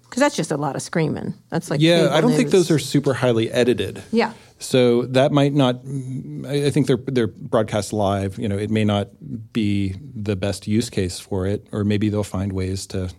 because 0.04 0.22
that's 0.22 0.36
just 0.36 0.52
a 0.52 0.58
lot 0.58 0.76
of 0.76 0.82
screaming. 0.82 1.34
That's 1.50 1.70
like 1.70 1.82
Yeah, 1.82 2.10
I 2.12 2.22
don't 2.22 2.34
think 2.34 2.50
those 2.50 2.72
are 2.72 2.80
super 2.80 3.14
highly 3.14 3.52
edited. 3.52 4.04
Yeah. 4.12 4.34
So 4.60 5.04
that 5.08 5.32
might 5.32 5.54
not. 5.54 5.82
I 6.48 6.66
I 6.66 6.70
think 6.72 6.88
they're 6.88 7.00
they're 7.06 7.28
broadcast 7.28 7.94
live. 7.94 8.40
You 8.40 8.50
know, 8.50 8.58
it 8.58 8.72
may 8.72 8.86
not 8.86 9.10
be 9.54 9.96
the 10.16 10.36
best 10.36 10.68
use 10.68 10.90
case 10.90 11.20
for 11.20 11.46
it, 11.46 11.68
or 11.72 11.84
maybe 11.84 12.10
they'll 12.10 12.24
find 12.24 12.54
ways 12.54 12.88
to 12.88 13.10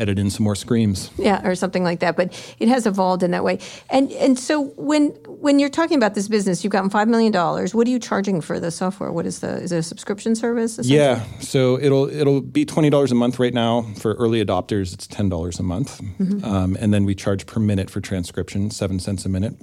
edit 0.00 0.18
in 0.18 0.30
some 0.30 0.44
more 0.44 0.56
screams. 0.56 1.10
Yeah, 1.16 1.46
or 1.46 1.54
something 1.54 1.84
like 1.84 2.00
that. 2.00 2.16
But 2.16 2.32
it 2.58 2.68
has 2.68 2.86
evolved 2.86 3.22
in 3.22 3.30
that 3.32 3.44
way. 3.44 3.58
And 3.90 4.10
and 4.12 4.38
so 4.38 4.68
when 4.76 5.10
when 5.28 5.58
you're 5.58 5.68
talking 5.68 5.96
about 5.96 6.14
this 6.14 6.28
business, 6.28 6.64
you've 6.64 6.72
gotten 6.72 6.90
five 6.90 7.08
million 7.08 7.32
dollars. 7.32 7.74
What 7.74 7.86
are 7.86 7.90
you 7.90 7.98
charging 7.98 8.40
for 8.40 8.58
the 8.58 8.70
software? 8.70 9.12
What 9.12 9.26
is 9.26 9.40
the 9.40 9.56
is 9.56 9.72
it 9.72 9.78
a 9.78 9.82
subscription 9.82 10.34
service? 10.34 10.78
Yeah, 10.82 11.24
so 11.40 11.78
it'll 11.78 12.08
it'll 12.08 12.40
be 12.40 12.64
twenty 12.64 12.90
dollars 12.90 13.12
a 13.12 13.14
month 13.14 13.38
right 13.38 13.54
now 13.54 13.82
for 13.96 14.14
early 14.14 14.44
adopters. 14.44 14.92
It's 14.94 15.06
ten 15.06 15.28
dollars 15.28 15.60
a 15.60 15.62
month, 15.62 16.00
um, 16.44 16.76
and 16.80 16.92
then 16.92 17.04
we 17.04 17.14
charge 17.14 17.46
per 17.46 17.60
minute 17.60 17.90
for 17.90 18.00
transcription, 18.00 18.70
seven 18.70 18.98
cents 18.98 19.24
a 19.26 19.28
minute. 19.28 19.54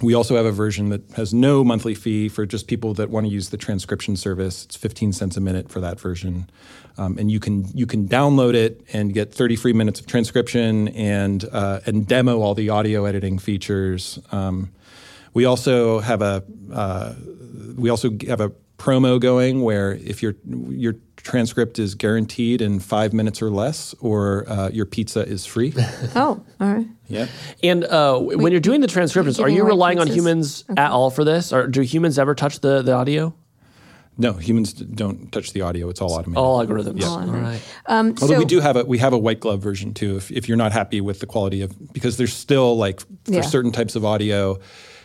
We 0.00 0.14
also 0.14 0.36
have 0.36 0.46
a 0.46 0.52
version 0.52 0.90
that 0.90 1.10
has 1.16 1.34
no 1.34 1.64
monthly 1.64 1.94
fee 1.94 2.28
for 2.28 2.46
just 2.46 2.68
people 2.68 2.94
that 2.94 3.10
want 3.10 3.26
to 3.26 3.32
use 3.32 3.48
the 3.48 3.56
transcription 3.56 4.16
service. 4.16 4.64
It's 4.64 4.76
fifteen 4.76 5.12
cents 5.12 5.36
a 5.36 5.40
minute 5.40 5.68
for 5.70 5.80
that 5.80 5.98
version, 5.98 6.48
um, 6.96 7.18
and 7.18 7.32
you 7.32 7.40
can 7.40 7.66
you 7.74 7.84
can 7.84 8.06
download 8.06 8.54
it 8.54 8.80
and 8.92 9.12
get 9.12 9.34
thirty 9.34 9.56
free 9.56 9.72
minutes 9.72 9.98
of 9.98 10.06
transcription 10.06 10.88
and 10.88 11.44
uh, 11.50 11.80
and 11.84 12.06
demo 12.06 12.40
all 12.40 12.54
the 12.54 12.68
audio 12.70 13.06
editing 13.06 13.40
features. 13.40 14.20
Um, 14.30 14.70
we 15.34 15.44
also 15.44 15.98
have 15.98 16.22
a 16.22 16.44
uh, 16.72 17.14
we 17.76 17.90
also 17.90 18.10
have 18.28 18.40
a 18.40 18.52
promo 18.78 19.20
going 19.20 19.62
where 19.62 19.94
if 19.94 20.22
your 20.22 20.36
your 20.68 20.94
transcript 21.32 21.78
is 21.78 21.94
guaranteed 21.94 22.62
in 22.62 22.80
five 22.80 23.12
minutes 23.12 23.42
or 23.42 23.50
less, 23.50 23.94
or 24.00 24.48
uh, 24.48 24.70
your 24.70 24.86
pizza 24.86 25.20
is 25.20 25.44
free. 25.44 25.74
Oh, 26.16 26.42
all 26.60 26.72
right. 26.72 26.86
yeah. 27.06 27.26
And 27.62 27.84
uh, 27.84 28.14
w- 28.14 28.38
when 28.38 28.50
you're 28.52 28.60
doing 28.62 28.80
the 28.80 28.86
transcriptions, 28.86 29.38
are 29.38 29.48
you 29.48 29.60
away 29.62 29.68
relying 29.68 29.98
on 29.98 30.06
pizzas? 30.08 30.14
humans 30.14 30.64
at 30.76 30.90
all 30.90 31.10
for 31.10 31.24
this, 31.24 31.52
or 31.52 31.66
do 31.66 31.82
humans 31.82 32.18
ever 32.18 32.34
touch 32.34 32.60
the, 32.60 32.80
the 32.82 32.92
audio? 32.92 33.34
No, 34.20 34.32
humans 34.32 34.72
don't 34.72 35.30
touch 35.30 35.52
the 35.52 35.60
audio. 35.60 35.88
It's 35.90 36.00
all 36.00 36.12
automated. 36.12 36.38
All 36.38 36.64
algorithms. 36.66 37.04
All 37.04 37.18
All 37.20 37.26
right. 37.26 37.60
Um, 37.86 38.14
Although 38.20 38.34
so, 38.34 38.38
we 38.38 38.46
do 38.46 38.58
have 38.60 38.76
a 38.76 38.84
we 38.84 38.98
have 38.98 39.12
a 39.12 39.18
white 39.18 39.38
glove 39.38 39.60
version 39.62 39.94
too. 39.94 40.16
If 40.16 40.32
if 40.32 40.48
you're 40.48 40.56
not 40.56 40.72
happy 40.72 41.00
with 41.00 41.20
the 41.20 41.26
quality 41.26 41.62
of 41.62 41.92
because 41.92 42.16
there's 42.16 42.32
still 42.32 42.76
like 42.76 42.98
for 43.00 43.06
Yeah. 43.26 43.42
certain 43.42 43.70
types 43.70 43.94
of 43.94 44.04
audio. 44.04 44.58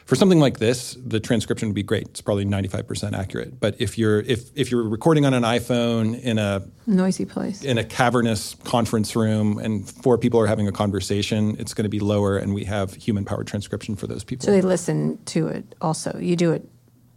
For 0.05 0.15
something 0.15 0.39
like 0.39 0.59
this, 0.59 0.97
the 1.05 1.19
transcription 1.19 1.69
would 1.69 1.75
be 1.75 1.83
great. 1.83 2.07
It's 2.09 2.21
probably 2.21 2.45
95% 2.45 3.13
accurate. 3.13 3.59
But 3.59 3.75
if 3.79 3.97
you're 3.97 4.19
if 4.19 4.49
if 4.55 4.69
you're 4.71 4.83
recording 4.83 5.25
on 5.25 5.33
an 5.33 5.43
iPhone 5.43 6.19
in 6.21 6.37
a 6.37 6.63
noisy 6.85 7.25
place. 7.25 7.63
in 7.63 7.77
a 7.77 7.83
cavernous 7.83 8.55
conference 8.63 9.15
room 9.15 9.57
and 9.59 9.89
four 9.89 10.17
people 10.17 10.39
are 10.39 10.47
having 10.47 10.67
a 10.67 10.71
conversation, 10.71 11.55
it's 11.59 11.73
going 11.73 11.83
to 11.83 11.89
be 11.89 11.99
lower, 11.99 12.37
and 12.37 12.53
we 12.53 12.65
have 12.65 12.93
human 12.93 13.23
powered 13.25 13.47
transcription 13.47 13.95
for 13.95 14.07
those 14.07 14.23
people. 14.23 14.45
So 14.45 14.51
they 14.51 14.61
listen 14.61 15.23
to 15.25 15.47
it 15.47 15.75
also. 15.81 16.17
You 16.19 16.35
do 16.35 16.51
it, 16.51 16.67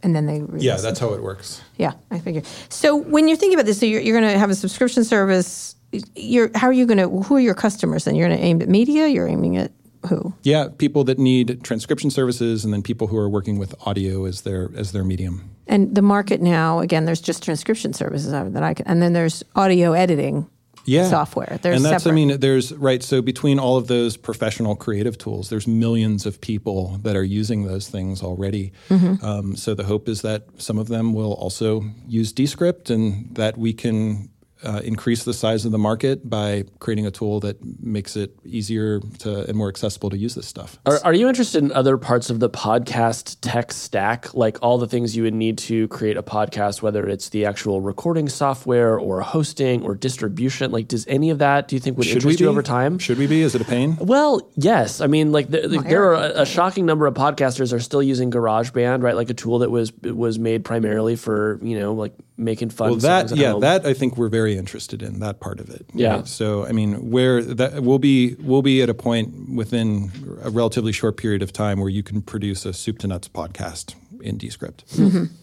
and 0.03 0.15
then 0.15 0.25
they 0.25 0.41
re- 0.41 0.61
yeah, 0.61 0.77
that's 0.77 0.99
how 0.99 1.13
it 1.13 1.21
works. 1.21 1.61
Yeah, 1.77 1.93
I 2.09 2.19
figure. 2.19 2.43
So 2.69 2.95
when 2.95 3.27
you're 3.27 3.37
thinking 3.37 3.57
about 3.57 3.65
this, 3.65 3.79
so 3.79 3.85
you're, 3.85 4.01
you're 4.01 4.19
going 4.19 4.31
to 4.31 4.39
have 4.39 4.49
a 4.49 4.55
subscription 4.55 5.03
service. 5.03 5.75
You're 6.15 6.51
how 6.55 6.67
are 6.67 6.73
you 6.73 6.85
going 6.85 6.97
to? 6.97 7.09
Who 7.23 7.35
are 7.35 7.39
your 7.39 7.55
customers? 7.55 8.05
Then 8.05 8.15
you're 8.15 8.27
going 8.27 8.39
to 8.39 8.45
aim 8.45 8.61
at 8.61 8.69
media. 8.69 9.07
You're 9.07 9.27
aiming 9.27 9.57
at 9.57 9.71
who? 10.07 10.33
Yeah, 10.43 10.67
people 10.77 11.03
that 11.05 11.19
need 11.19 11.63
transcription 11.63 12.09
services, 12.09 12.65
and 12.65 12.73
then 12.73 12.81
people 12.81 13.07
who 13.07 13.17
are 13.17 13.29
working 13.29 13.59
with 13.59 13.75
audio 13.85 14.25
as 14.25 14.41
their 14.41 14.71
as 14.75 14.91
their 14.91 15.03
medium. 15.03 15.49
And 15.67 15.93
the 15.93 16.01
market 16.01 16.41
now, 16.41 16.79
again, 16.79 17.05
there's 17.05 17.21
just 17.21 17.43
transcription 17.43 17.93
services 17.93 18.31
that 18.31 18.63
I 18.63 18.73
can, 18.73 18.87
and 18.87 19.01
then 19.01 19.13
there's 19.13 19.43
audio 19.55 19.93
editing 19.93 20.49
yeah. 20.87 21.09
software. 21.09 21.59
There's 21.61 21.77
and 21.77 21.85
that's 21.85 22.03
separate. 22.03 22.13
I 22.13 22.15
mean 22.15 22.39
there's 22.39 22.73
right 22.73 23.03
so 23.03 23.21
between 23.21 23.59
all 23.59 23.77
of 23.77 23.87
those 23.87 24.17
professional 24.17 24.75
creative 24.75 25.17
tools 25.17 25.49
there's 25.49 25.67
millions 25.67 26.25
of 26.25 26.39
people 26.41 26.97
that 27.03 27.15
are 27.15 27.23
using 27.23 27.65
those 27.65 27.89
things 27.89 28.23
already 28.23 28.71
Mm-hmm. 28.89 29.25
um, 29.25 29.55
so 29.55 29.73
the 29.73 29.83
hope 29.83 30.07
is 30.07 30.21
that 30.21 30.45
some 30.57 30.77
of 30.77 30.87
them 30.87 31.13
will 31.13 31.33
also 31.33 31.83
use 32.07 32.31
Descript 32.31 32.89
and 32.89 33.35
that 33.35 33.57
we 33.57 33.73
can 33.73 34.29
uh, 34.63 34.81
increase 34.83 35.23
the 35.23 35.33
size 35.33 35.65
of 35.65 35.71
the 35.71 35.77
market 35.77 36.29
by 36.29 36.63
creating 36.79 37.05
a 37.05 37.11
tool 37.11 37.39
that 37.41 37.57
makes 37.81 38.15
it 38.15 38.35
easier 38.43 38.99
to 39.19 39.47
and 39.47 39.55
more 39.57 39.69
accessible 39.69 40.09
to 40.09 40.17
use 40.17 40.35
this 40.35 40.47
stuff 40.47 40.79
Are, 40.85 40.99
are 41.03 41.13
you 41.13 41.27
interested 41.29 41.63
in 41.63 41.71
other 41.71 41.97
parts 41.97 42.29
of 42.29 42.39
the 42.39 42.49
podcast 42.49 43.37
tech 43.41 43.71
stack, 43.71 44.33
like 44.33 44.57
all 44.61 44.77
the 44.77 44.87
things 44.87 45.15
you 45.15 45.23
would 45.23 45.33
need 45.33 45.57
to 45.59 45.87
create 45.89 46.17
a 46.17 46.23
podcast, 46.23 46.81
whether 46.81 47.07
it's 47.07 47.29
the 47.29 47.45
actual 47.45 47.81
recording 47.81 48.29
software 48.29 48.97
or 48.99 49.21
hosting 49.21 49.83
or 49.83 49.95
distribution? 49.95 50.71
Like, 50.71 50.87
does 50.87 51.05
any 51.07 51.29
of 51.29 51.39
that 51.39 51.67
do 51.67 51.75
you 51.75 51.79
think 51.79 51.97
would 51.97 52.07
interest 52.07 52.39
you 52.39 52.47
over 52.49 52.63
time? 52.63 52.99
should 52.99 53.17
we 53.17 53.27
be 53.27 53.41
is 53.41 53.55
it 53.55 53.61
a 53.61 53.65
pain 53.65 53.97
Well, 53.99 54.49
yes. 54.55 55.01
I 55.01 55.07
mean, 55.07 55.31
like 55.31 55.49
the, 55.49 55.67
the- 55.67 55.79
there 55.79 56.03
are 56.05 56.15
a, 56.15 56.41
a 56.41 56.45
shocking 56.45 56.85
number 56.85 57.05
of 57.07 57.13
podcasters 57.13 57.73
are 57.73 57.79
still 57.79 58.03
using 58.03 58.31
GarageBand, 58.31 59.03
right? 59.03 59.15
Like 59.15 59.29
a 59.29 59.33
tool 59.33 59.59
that 59.59 59.71
was 59.71 59.91
was 60.03 60.39
made 60.39 60.63
primarily 60.65 61.15
for 61.15 61.59
you 61.61 61.79
know 61.79 61.93
like 61.93 62.13
making 62.37 62.69
fun. 62.69 62.89
Well, 62.91 62.99
that 62.99 63.29
songs 63.29 63.31
at 63.33 63.37
yeah, 63.37 63.51
home. 63.51 63.61
that 63.61 63.85
I 63.85 63.93
think 63.93 64.17
we're 64.17 64.29
very 64.29 64.46
interested 64.55 65.01
in 65.01 65.19
that 65.19 65.39
part 65.39 65.59
of 65.59 65.69
it. 65.69 65.85
Yeah. 65.93 66.23
So 66.23 66.65
I 66.65 66.71
mean, 66.71 67.09
where 67.09 67.41
that 67.43 67.83
we'll 67.83 67.99
be 67.99 68.35
we'll 68.35 68.61
be 68.61 68.81
at 68.81 68.89
a 68.89 68.93
point 68.93 69.49
within 69.49 70.11
a 70.43 70.49
relatively 70.49 70.91
short 70.91 71.17
period 71.17 71.41
of 71.41 71.51
time 71.51 71.79
where 71.79 71.89
you 71.89 72.03
can 72.03 72.21
produce 72.21 72.65
a 72.65 72.73
soup 72.73 72.99
to 72.99 73.07
nuts 73.07 73.27
podcast 73.27 73.95
in 74.21 74.37
Descript. 74.37 74.83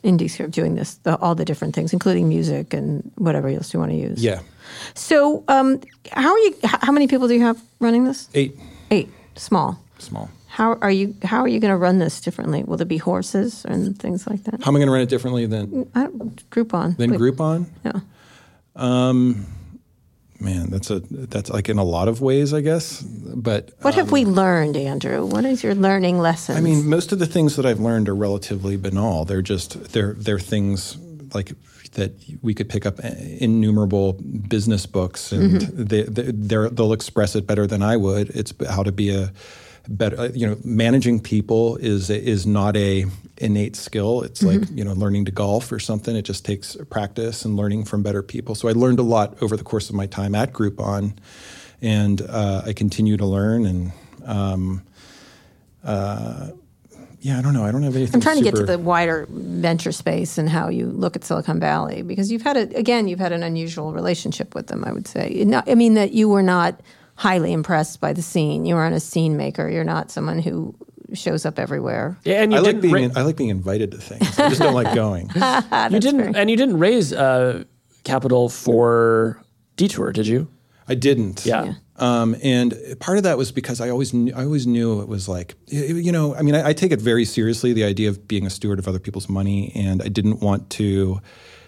in 0.02 0.16
Descript 0.16 0.52
doing 0.52 0.74
this, 0.74 0.94
the, 0.94 1.16
all 1.18 1.34
the 1.34 1.44
different 1.44 1.74
things, 1.74 1.92
including 1.92 2.28
music 2.28 2.74
and 2.74 3.10
whatever 3.16 3.48
else 3.48 3.72
you 3.74 3.80
want 3.80 3.92
to 3.92 3.96
use. 3.96 4.22
Yeah. 4.22 4.40
So, 4.94 5.44
um, 5.48 5.80
how 6.12 6.30
are 6.32 6.38
you? 6.38 6.56
How 6.64 6.92
many 6.92 7.06
people 7.06 7.28
do 7.28 7.34
you 7.34 7.42
have 7.42 7.60
running 7.80 8.04
this? 8.04 8.28
Eight 8.34 8.56
Eight. 8.90 9.08
Small. 9.36 9.78
small. 9.98 10.30
How 10.48 10.74
are 10.74 10.90
you? 10.90 11.16
How 11.24 11.40
are 11.40 11.48
you 11.48 11.58
going 11.58 11.72
to 11.72 11.76
run 11.76 11.98
this 11.98 12.20
differently? 12.20 12.62
Will 12.62 12.76
there 12.76 12.86
be 12.86 12.98
horses 12.98 13.64
and 13.64 13.98
things 13.98 14.26
like 14.28 14.44
that? 14.44 14.62
How 14.62 14.70
am 14.70 14.76
I 14.76 14.78
going 14.78 14.86
to 14.86 14.92
run 14.92 15.02
it 15.02 15.08
differently 15.08 15.46
than 15.46 15.90
I 15.94 16.04
don't, 16.04 16.50
Groupon. 16.50 16.96
than 16.96 17.10
Groupon? 17.10 17.66
Yeah. 17.84 18.00
Um, 18.76 19.46
man, 20.40 20.70
that's 20.70 20.90
a 20.90 21.00
that's 21.00 21.50
like 21.50 21.68
in 21.68 21.78
a 21.78 21.84
lot 21.84 22.08
of 22.08 22.20
ways, 22.20 22.52
I 22.52 22.60
guess. 22.60 23.02
But 23.02 23.72
What 23.82 23.94
have 23.94 24.12
we 24.12 24.24
um, 24.24 24.32
learned, 24.32 24.76
Andrew? 24.76 25.24
What 25.24 25.44
is 25.44 25.62
your 25.62 25.74
learning 25.74 26.18
lesson? 26.18 26.56
I 26.56 26.60
mean, 26.60 26.88
most 26.88 27.12
of 27.12 27.18
the 27.18 27.26
things 27.26 27.56
that 27.56 27.66
I've 27.66 27.80
learned 27.80 28.08
are 28.08 28.14
relatively 28.14 28.76
banal. 28.76 29.24
They're 29.24 29.42
just 29.42 29.92
they're 29.92 30.14
they're 30.14 30.38
things 30.38 30.96
like 31.34 31.52
that 31.92 32.12
we 32.42 32.54
could 32.54 32.68
pick 32.68 32.86
up 32.86 32.98
eh, 33.02 33.36
innumerable 33.40 34.14
business 34.14 34.86
books, 34.86 35.32
and 35.32 35.60
mm-hmm. 35.60 35.84
they, 35.84 36.02
they 36.02 36.32
they're, 36.32 36.68
they'll 36.68 36.92
express 36.92 37.34
it 37.34 37.46
better 37.46 37.66
than 37.66 37.82
I 37.82 37.96
would. 37.96 38.30
It's 38.30 38.52
how 38.68 38.82
to 38.82 38.92
be 38.92 39.10
a 39.10 39.32
better. 39.88 40.26
You 40.28 40.48
know, 40.48 40.56
managing 40.64 41.20
people 41.20 41.76
is 41.76 42.10
is 42.10 42.46
not 42.46 42.76
a 42.76 43.06
innate 43.38 43.76
skill. 43.76 44.22
It's 44.22 44.42
like 44.42 44.62
you 44.70 44.84
know 44.84 44.92
learning 44.92 45.26
to 45.26 45.32
golf 45.32 45.70
or 45.72 45.78
something. 45.78 46.14
It 46.16 46.22
just 46.22 46.44
takes 46.44 46.76
practice 46.90 47.44
and 47.44 47.56
learning 47.56 47.84
from 47.84 48.02
better 48.02 48.22
people. 48.22 48.54
So 48.54 48.68
I 48.68 48.72
learned 48.72 48.98
a 48.98 49.02
lot 49.02 49.42
over 49.42 49.56
the 49.56 49.64
course 49.64 49.88
of 49.88 49.94
my 49.94 50.06
time 50.06 50.34
at 50.34 50.52
Groupon, 50.52 51.16
and 51.82 52.22
uh, 52.22 52.62
I 52.66 52.72
continue 52.72 53.16
to 53.16 53.26
learn 53.26 53.66
and. 53.66 53.92
Um, 54.24 54.82
uh, 55.84 56.52
yeah, 57.24 57.38
I 57.38 57.42
don't 57.42 57.54
know. 57.54 57.64
I 57.64 57.72
don't 57.72 57.82
have 57.84 57.96
anything. 57.96 58.16
I'm 58.16 58.20
trying 58.20 58.36
to 58.36 58.44
get 58.44 58.54
to 58.54 58.64
the 58.64 58.78
wider 58.78 59.26
venture 59.30 59.92
space 59.92 60.36
and 60.36 60.46
how 60.46 60.68
you 60.68 60.86
look 60.86 61.16
at 61.16 61.24
Silicon 61.24 61.58
Valley 61.58 62.02
because 62.02 62.30
you've 62.30 62.42
had 62.42 62.58
a 62.58 62.76
again 62.76 63.08
you've 63.08 63.18
had 63.18 63.32
an 63.32 63.42
unusual 63.42 63.94
relationship 63.94 64.54
with 64.54 64.66
them. 64.66 64.84
I 64.84 64.92
would 64.92 65.08
say. 65.08 65.42
Not, 65.44 65.66
I 65.66 65.74
mean 65.74 65.94
that 65.94 66.12
you 66.12 66.28
were 66.28 66.42
not 66.42 66.82
highly 67.16 67.52
impressed 67.52 68.00
by 68.00 68.12
the 68.12 68.22
scene. 68.22 68.66
You 68.66 68.76
aren't 68.76 68.96
a 68.96 69.00
scene 69.00 69.36
maker. 69.36 69.68
You're 69.68 69.84
not 69.84 70.10
someone 70.10 70.40
who 70.40 70.74
shows 71.12 71.46
up 71.46 71.58
everywhere. 71.58 72.18
Yeah, 72.24 72.42
and 72.42 72.52
you 72.52 72.58
I 72.58 72.60
like 72.60 72.80
didn't 72.80 72.92
being 72.92 73.08
ra- 73.10 73.20
I 73.20 73.22
like 73.22 73.36
being 73.36 73.50
invited 73.50 73.92
to 73.92 73.98
things. 73.98 74.38
I 74.38 74.48
just 74.48 74.60
don't 74.60 74.74
like 74.74 74.94
going. 74.94 75.30
you 75.90 76.00
didn't 76.00 76.36
and 76.36 76.50
you 76.50 76.56
didn't 76.56 76.78
raise 76.78 77.12
uh, 77.12 77.64
capital 78.04 78.48
for 78.48 79.42
Detour, 79.76 80.12
did 80.12 80.26
you? 80.26 80.48
I 80.88 80.94
didn't. 80.94 81.46
Yeah. 81.46 81.64
Yeah. 81.64 81.74
Um, 81.96 82.34
and 82.42 82.74
part 82.98 83.18
of 83.18 83.24
that 83.24 83.38
was 83.38 83.52
because 83.52 83.80
I 83.80 83.88
always 83.88 84.12
knew, 84.12 84.32
I 84.34 84.42
always 84.42 84.66
knew 84.66 85.00
it 85.00 85.08
was 85.08 85.28
like 85.28 85.54
you 85.66 86.10
know 86.10 86.34
I 86.34 86.42
mean 86.42 86.56
I, 86.56 86.70
I 86.70 86.72
take 86.72 86.90
it 86.90 87.00
very 87.00 87.24
seriously 87.24 87.72
the 87.72 87.84
idea 87.84 88.08
of 88.08 88.26
being 88.26 88.46
a 88.46 88.50
steward 88.50 88.80
of 88.80 88.88
other 88.88 88.98
people's 88.98 89.28
money 89.28 89.70
and 89.76 90.02
I 90.02 90.08
didn't 90.08 90.40
want 90.40 90.70
to 90.70 91.20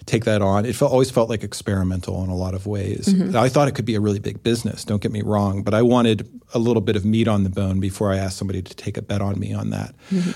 take 0.06 0.24
that 0.24 0.40
on. 0.40 0.64
It 0.64 0.76
felt, 0.76 0.92
always 0.92 1.10
felt 1.10 1.28
like 1.28 1.42
experimental 1.42 2.22
in 2.22 2.30
a 2.30 2.36
lot 2.36 2.54
of 2.54 2.64
ways. 2.66 3.08
I 3.34 3.48
thought 3.48 3.66
it 3.66 3.74
could 3.74 3.84
be 3.84 3.96
a 3.96 4.00
really 4.00 4.20
big 4.20 4.42
business. 4.42 4.84
Don't 4.84 5.02
get 5.02 5.10
me 5.10 5.20
wrong, 5.22 5.62
but 5.62 5.74
I 5.74 5.82
wanted 5.82 6.28
a 6.54 6.60
little 6.60 6.80
bit 6.80 6.94
of 6.94 7.04
meat 7.04 7.26
on 7.26 7.42
the 7.42 7.50
bone 7.50 7.80
before 7.80 8.12
I 8.12 8.16
asked 8.16 8.36
somebody 8.38 8.62
to 8.62 8.74
take 8.76 8.96
a 8.96 9.02
bet 9.02 9.20
on 9.20 9.38
me 9.40 9.52
on 9.52 9.70
that. 9.70 9.94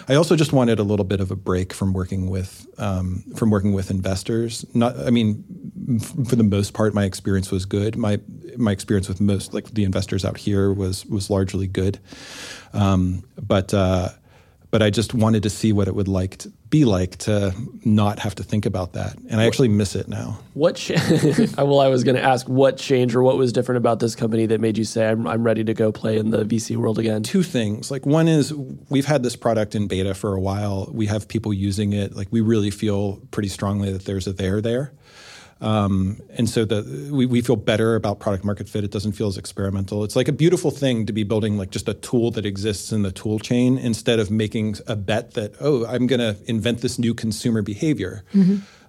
I 0.08 0.16
also 0.16 0.34
just 0.34 0.52
wanted 0.52 0.80
a 0.80 0.82
little 0.82 1.04
bit 1.04 1.20
of 1.20 1.30
a 1.30 1.36
break 1.36 1.72
from 1.72 1.92
working 1.92 2.28
with 2.28 2.66
um, 2.78 3.22
from 3.36 3.50
working 3.50 3.72
with 3.72 3.90
investors. 3.90 4.66
Not, 4.74 4.98
I 4.98 5.10
mean, 5.10 5.44
f- 6.00 6.28
for 6.28 6.34
the 6.36 6.42
most 6.42 6.74
part, 6.74 6.92
my 6.92 7.04
experience 7.04 7.52
was 7.52 7.64
good. 7.64 7.96
My 7.96 8.18
my 8.56 8.72
experience 8.72 9.08
with 9.08 9.20
most 9.20 9.54
like 9.54 9.72
the 9.72 9.84
investors 9.84 10.24
out 10.24 10.36
here 10.36 10.72
was 10.72 11.06
was 11.06 11.30
largely 11.30 11.68
good, 11.68 12.00
um, 12.72 13.22
but. 13.40 13.72
Uh, 13.72 14.08
but 14.70 14.82
I 14.82 14.90
just 14.90 15.14
wanted 15.14 15.42
to 15.42 15.50
see 15.50 15.72
what 15.72 15.88
it 15.88 15.94
would 15.94 16.08
like 16.08 16.38
to 16.38 16.52
be 16.70 16.84
like 16.84 17.16
to 17.16 17.52
not 17.84 18.20
have 18.20 18.36
to 18.36 18.44
think 18.44 18.64
about 18.64 18.92
that, 18.92 19.16
and 19.28 19.40
I 19.40 19.46
actually 19.46 19.68
miss 19.68 19.96
it 19.96 20.08
now. 20.08 20.38
What? 20.54 20.76
Cha- 20.76 20.94
well, 21.58 21.80
I 21.80 21.88
was 21.88 22.04
going 22.04 22.14
to 22.14 22.22
ask 22.22 22.48
what 22.48 22.76
changed 22.76 23.14
or 23.14 23.22
what 23.22 23.36
was 23.36 23.52
different 23.52 23.78
about 23.78 23.98
this 23.98 24.14
company 24.14 24.46
that 24.46 24.60
made 24.60 24.78
you 24.78 24.84
say 24.84 25.08
I'm, 25.08 25.26
I'm 25.26 25.42
ready 25.42 25.64
to 25.64 25.74
go 25.74 25.90
play 25.90 26.16
in 26.18 26.30
the 26.30 26.44
VC 26.44 26.76
world 26.76 26.98
again. 26.98 27.22
Two 27.22 27.42
things. 27.42 27.90
Like 27.90 28.06
one 28.06 28.28
is 28.28 28.54
we've 28.54 29.06
had 29.06 29.22
this 29.22 29.34
product 29.34 29.74
in 29.74 29.88
beta 29.88 30.14
for 30.14 30.34
a 30.34 30.40
while. 30.40 30.88
We 30.92 31.06
have 31.06 31.26
people 31.26 31.52
using 31.52 31.92
it. 31.92 32.14
Like 32.14 32.28
we 32.30 32.40
really 32.40 32.70
feel 32.70 33.16
pretty 33.32 33.48
strongly 33.48 33.92
that 33.92 34.04
there's 34.04 34.26
a 34.26 34.32
there 34.32 34.60
there. 34.60 34.92
Um, 35.60 36.20
and 36.30 36.48
so 36.48 36.64
the 36.64 37.10
we, 37.12 37.26
we 37.26 37.42
feel 37.42 37.56
better 37.56 37.94
about 37.94 38.18
product 38.18 38.44
market 38.44 38.68
fit. 38.68 38.82
It 38.82 38.90
doesn't 38.90 39.12
feel 39.12 39.28
as 39.28 39.36
experimental. 39.36 40.04
It's 40.04 40.16
like 40.16 40.28
a 40.28 40.32
beautiful 40.32 40.70
thing 40.70 41.04
to 41.06 41.12
be 41.12 41.22
building 41.22 41.58
like 41.58 41.70
just 41.70 41.88
a 41.88 41.94
tool 41.94 42.30
that 42.32 42.46
exists 42.46 42.92
in 42.92 43.02
the 43.02 43.12
tool 43.12 43.38
chain 43.38 43.76
instead 43.76 44.18
of 44.18 44.30
making 44.30 44.76
a 44.86 44.96
bet 44.96 45.34
that 45.34 45.52
oh 45.60 45.84
I'm 45.86 46.06
going 46.06 46.20
to 46.20 46.36
invent 46.46 46.80
this 46.80 46.98
new 46.98 47.12
consumer 47.14 47.62
behavior. 47.62 48.24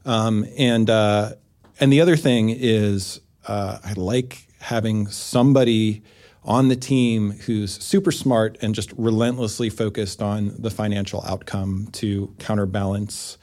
Um, 0.06 0.46
and 0.58 0.90
uh, 0.90 1.34
and 1.80 1.92
the 1.92 2.00
other 2.00 2.16
thing 2.16 2.50
is 2.50 3.20
uh, 3.48 3.80
I 3.84 3.94
like 3.94 4.48
having 4.60 5.08
somebody 5.08 6.04
on 6.44 6.70
the 6.70 6.76
team 6.76 7.32
who's 7.32 7.72
super 7.84 8.12
smart 8.12 8.58
and 8.62 8.74
just 8.74 8.92
relentlessly 8.94 9.70
focused 9.70 10.22
on 10.22 10.56
the 10.58 10.72
financial 10.72 11.24
outcome 11.28 11.88
to 11.92 12.34
counterbalance, 12.40 13.38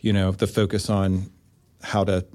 you 0.00 0.12
know, 0.12 0.30
the 0.30 0.46
focus 0.46 0.90
on 0.90 1.30
how 1.82 2.04
to 2.04 2.26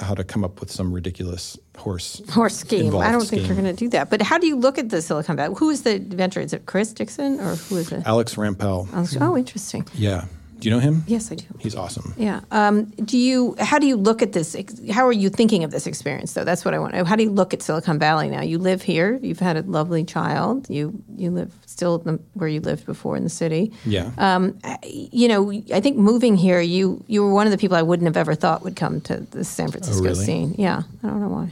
how 0.00 0.14
to 0.14 0.24
come 0.24 0.44
up 0.44 0.60
with 0.60 0.70
some 0.70 0.92
ridiculous 0.92 1.58
horse 1.76 2.22
Horse 2.30 2.56
scheme. 2.56 2.96
I 2.96 3.10
don't 3.12 3.20
think 3.20 3.42
scheme. 3.42 3.46
you're 3.46 3.62
going 3.62 3.76
to 3.76 3.78
do 3.78 3.88
that. 3.90 4.10
But 4.10 4.22
how 4.22 4.38
do 4.38 4.46
you 4.46 4.56
look 4.56 4.78
at 4.78 4.90
the 4.90 5.00
Silicon 5.02 5.36
Valley? 5.36 5.54
Who 5.58 5.70
is 5.70 5.82
the 5.82 5.96
inventor? 5.96 6.40
Is 6.40 6.52
it 6.52 6.66
Chris 6.66 6.92
Dixon 6.92 7.40
or 7.40 7.56
who 7.56 7.76
is 7.76 7.92
it? 7.92 8.02
Alex 8.06 8.34
Rampell. 8.34 8.88
Oh, 9.20 9.36
interesting. 9.36 9.86
Yeah. 9.94 10.24
Do 10.64 10.70
you 10.70 10.76
know 10.76 10.80
him? 10.80 11.04
Yes, 11.06 11.30
I 11.30 11.34
do. 11.34 11.44
He's 11.58 11.74
awesome. 11.76 12.14
Yeah. 12.16 12.40
Um, 12.50 12.84
do 13.04 13.18
you? 13.18 13.54
How 13.58 13.78
do 13.78 13.86
you 13.86 13.96
look 13.96 14.22
at 14.22 14.32
this? 14.32 14.56
How 14.90 15.06
are 15.06 15.12
you 15.12 15.28
thinking 15.28 15.62
of 15.62 15.70
this 15.70 15.86
experience, 15.86 16.32
though? 16.32 16.42
That's 16.42 16.64
what 16.64 16.72
I 16.72 16.78
want. 16.78 16.94
To 16.94 17.04
how 17.04 17.16
do 17.16 17.22
you 17.22 17.28
look 17.30 17.52
at 17.52 17.60
Silicon 17.60 17.98
Valley 17.98 18.30
now? 18.30 18.40
You 18.40 18.56
live 18.56 18.80
here. 18.80 19.18
You've 19.22 19.40
had 19.40 19.58
a 19.58 19.60
lovely 19.60 20.04
child. 20.04 20.70
You 20.70 21.02
you 21.18 21.30
live 21.30 21.52
still 21.66 21.98
the, 21.98 22.18
where 22.32 22.48
you 22.48 22.60
lived 22.62 22.86
before 22.86 23.14
in 23.14 23.24
the 23.24 23.28
city. 23.28 23.72
Yeah. 23.84 24.10
Um, 24.16 24.58
you 24.90 25.28
know, 25.28 25.50
I 25.70 25.80
think 25.82 25.98
moving 25.98 26.34
here, 26.34 26.62
you 26.62 27.04
you 27.08 27.22
were 27.22 27.34
one 27.34 27.46
of 27.46 27.50
the 27.50 27.58
people 27.58 27.76
I 27.76 27.82
wouldn't 27.82 28.06
have 28.06 28.16
ever 28.16 28.34
thought 28.34 28.62
would 28.62 28.74
come 28.74 29.02
to 29.02 29.18
the 29.32 29.44
San 29.44 29.70
Francisco 29.70 30.00
Oh, 30.00 30.08
really? 30.12 30.24
scene. 30.24 30.54
Yeah. 30.56 30.84
I 31.02 31.06
don't 31.08 31.20
know 31.20 31.28
why. 31.28 31.50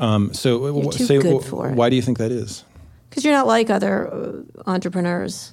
Um, 0.00 0.34
so 0.34 0.58
w- 0.58 0.90
too 0.90 1.04
say 1.04 1.18
good 1.20 1.40
wh- 1.40 1.46
for 1.46 1.68
it. 1.70 1.76
why 1.76 1.88
do 1.88 1.94
you 1.94 2.02
think 2.02 2.18
that 2.18 2.32
is? 2.32 2.64
Because 3.08 3.24
you're 3.24 3.32
not 3.34 3.46
like 3.46 3.70
other 3.70 4.12
uh, 4.12 4.42
entrepreneurs. 4.66 5.52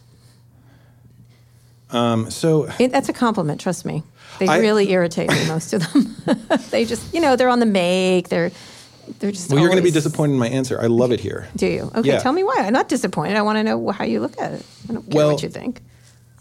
Um, 1.92 2.30
so 2.30 2.70
It, 2.80 2.92
that's 2.92 3.10
a 3.10 3.14
compliment. 3.14 3.60
Trust 3.62 3.86
me. 3.86 4.04
They 4.40 4.48
I- 4.48 4.60
really 4.60 4.92
irritate 4.92 5.30
me. 5.30 5.48
Most 5.48 5.74
of 5.74 5.82
them. 5.92 6.16
they 6.72 6.86
just, 6.86 7.14
you 7.14 7.20
know, 7.22 7.36
they're 7.36 7.50
on 7.50 7.60
the 7.60 7.66
make. 7.66 8.30
They're 8.30 8.52
they're 9.18 9.32
just. 9.32 9.50
well, 9.50 9.60
you're 9.60 9.70
going 9.70 9.82
to 9.82 9.84
be 9.84 9.90
disappointed 9.92 10.34
in 10.34 10.40
my 10.40 10.50
answer. 10.50 10.80
I 10.80 10.86
love 10.86 11.12
it 11.12 11.20
here. 11.20 11.48
Do 11.56 11.66
you? 11.66 11.92
Okay, 11.96 12.10
Yeah. 12.10 12.20
tell 12.20 12.32
me 12.32 12.44
why. 12.44 12.58
I'm 12.60 12.74
not 12.74 12.90
disappointed. 12.90 13.38
I 13.38 13.42
want 13.42 13.58
to 13.58 13.64
know 13.64 13.90
how 13.90 14.06
you 14.06 14.20
look 14.20 14.40
at 14.40 14.54
it. 14.54 14.66
I 14.88 14.94
don't 14.94 15.04
care 15.10 15.16
Well- 15.18 15.32
what 15.34 15.42
you 15.44 15.50
think. 15.50 15.82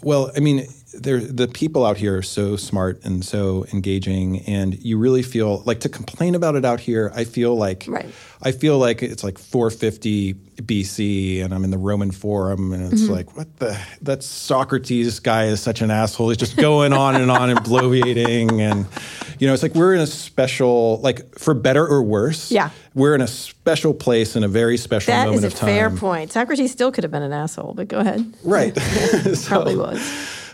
Well, 0.03 0.31
I 0.37 0.41
mean, 0.41 0.67
they're, 0.95 1.21
the 1.21 1.49
people 1.49 1.85
out 1.85 1.97
here 1.97 2.17
are 2.19 2.23
so 2.23 2.57
smart 2.57 3.05
and 3.05 3.25
so 3.25 3.67
engaging, 3.73 4.41
and 4.47 4.79
you 4.83 4.99
really 4.99 5.23
feel 5.23 5.63
like 5.67 5.81
to 5.81 5.89
complain 5.89 6.35
about 6.35 6.55
it 6.57 6.65
out 6.65 6.81
here. 6.81 7.13
I 7.15 7.25
feel 7.25 7.55
like 7.57 7.85
Right. 7.89 8.07
I 8.43 8.53
feel 8.53 8.79
like 8.79 9.03
it's 9.03 9.25
like 9.25 9.37
450 9.39 10.35
BC, 10.35 11.43
and 11.45 11.53
I'm 11.53 11.65
in 11.65 11.71
the 11.71 11.79
Roman 11.79 12.11
Forum, 12.11 12.73
and 12.73 12.85
Mm-hmm. 12.85 12.95
it's 12.95 13.09
like, 13.09 13.37
what 13.37 13.57
the? 13.59 13.79
That 14.03 14.23
Socrates 14.23 15.21
guy 15.21 15.47
is 15.47 15.61
such 15.61 15.83
an 15.83 15.91
asshole. 15.91 16.29
He's 16.31 16.37
just 16.39 16.57
going 16.57 16.93
on 16.93 17.17
and 17.17 17.31
on 17.31 17.51
and 17.51 17.59
bloviating, 17.61 18.61
and 18.61 18.87
you 19.39 19.47
know, 19.47 19.55
it's 19.55 19.63
like 19.63 19.75
we're 19.75 19.95
in 19.95 20.01
a 20.01 20.07
special, 20.07 21.01
like 21.03 21.39
for 21.39 21.53
better 21.55 21.87
or 21.87 22.03
worse. 22.03 22.51
Yeah. 22.51 22.71
we're 22.95 23.15
in 23.15 23.21
a 23.21 23.27
special 23.29 23.93
place 23.95 24.35
in 24.37 24.43
a 24.43 24.49
very 24.49 24.77
special 24.77 25.13
That 25.13 25.27
moment 25.27 25.39
is 25.39 25.45
a 25.45 25.47
of 25.49 25.55
time. 25.55 25.69
fair 25.69 25.91
point. 25.91 26.33
Socrates 26.33 26.73
still 26.73 26.91
could 26.91 27.05
have 27.05 27.11
been 27.13 27.23
an 27.23 27.33
asshole, 27.33 27.75
but 27.75 27.87
go 27.89 27.99
ahead. 27.99 28.33
Right. 28.43 28.75
So- 29.37 29.49
Probably 29.49 29.77
was. 29.77 30.01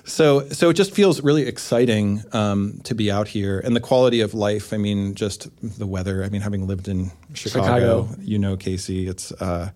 So, 0.05 0.49
so 0.51 0.69
it 0.69 0.75
just 0.75 0.93
feels 0.93 1.23
really 1.23 1.47
exciting 1.47 2.23
um, 2.33 2.81
to 2.85 2.95
be 2.95 3.11
out 3.11 3.27
here, 3.27 3.59
and 3.59 3.75
the 3.75 3.81
quality 3.81 4.21
of 4.21 4.35
life. 4.35 4.73
I 4.73 4.77
mean, 4.77 5.15
just 5.15 5.49
the 5.63 5.87
weather. 5.87 6.23
I 6.23 6.29
mean, 6.29 6.43
having 6.43 6.67
lived 6.67 6.89
in 6.89 7.11
Chicago, 7.33 8.07
Chicago. 8.07 8.09
you 8.21 8.39
know, 8.39 8.57
Casey, 8.57 9.09
it's 9.09 9.33
uh, 9.33 9.71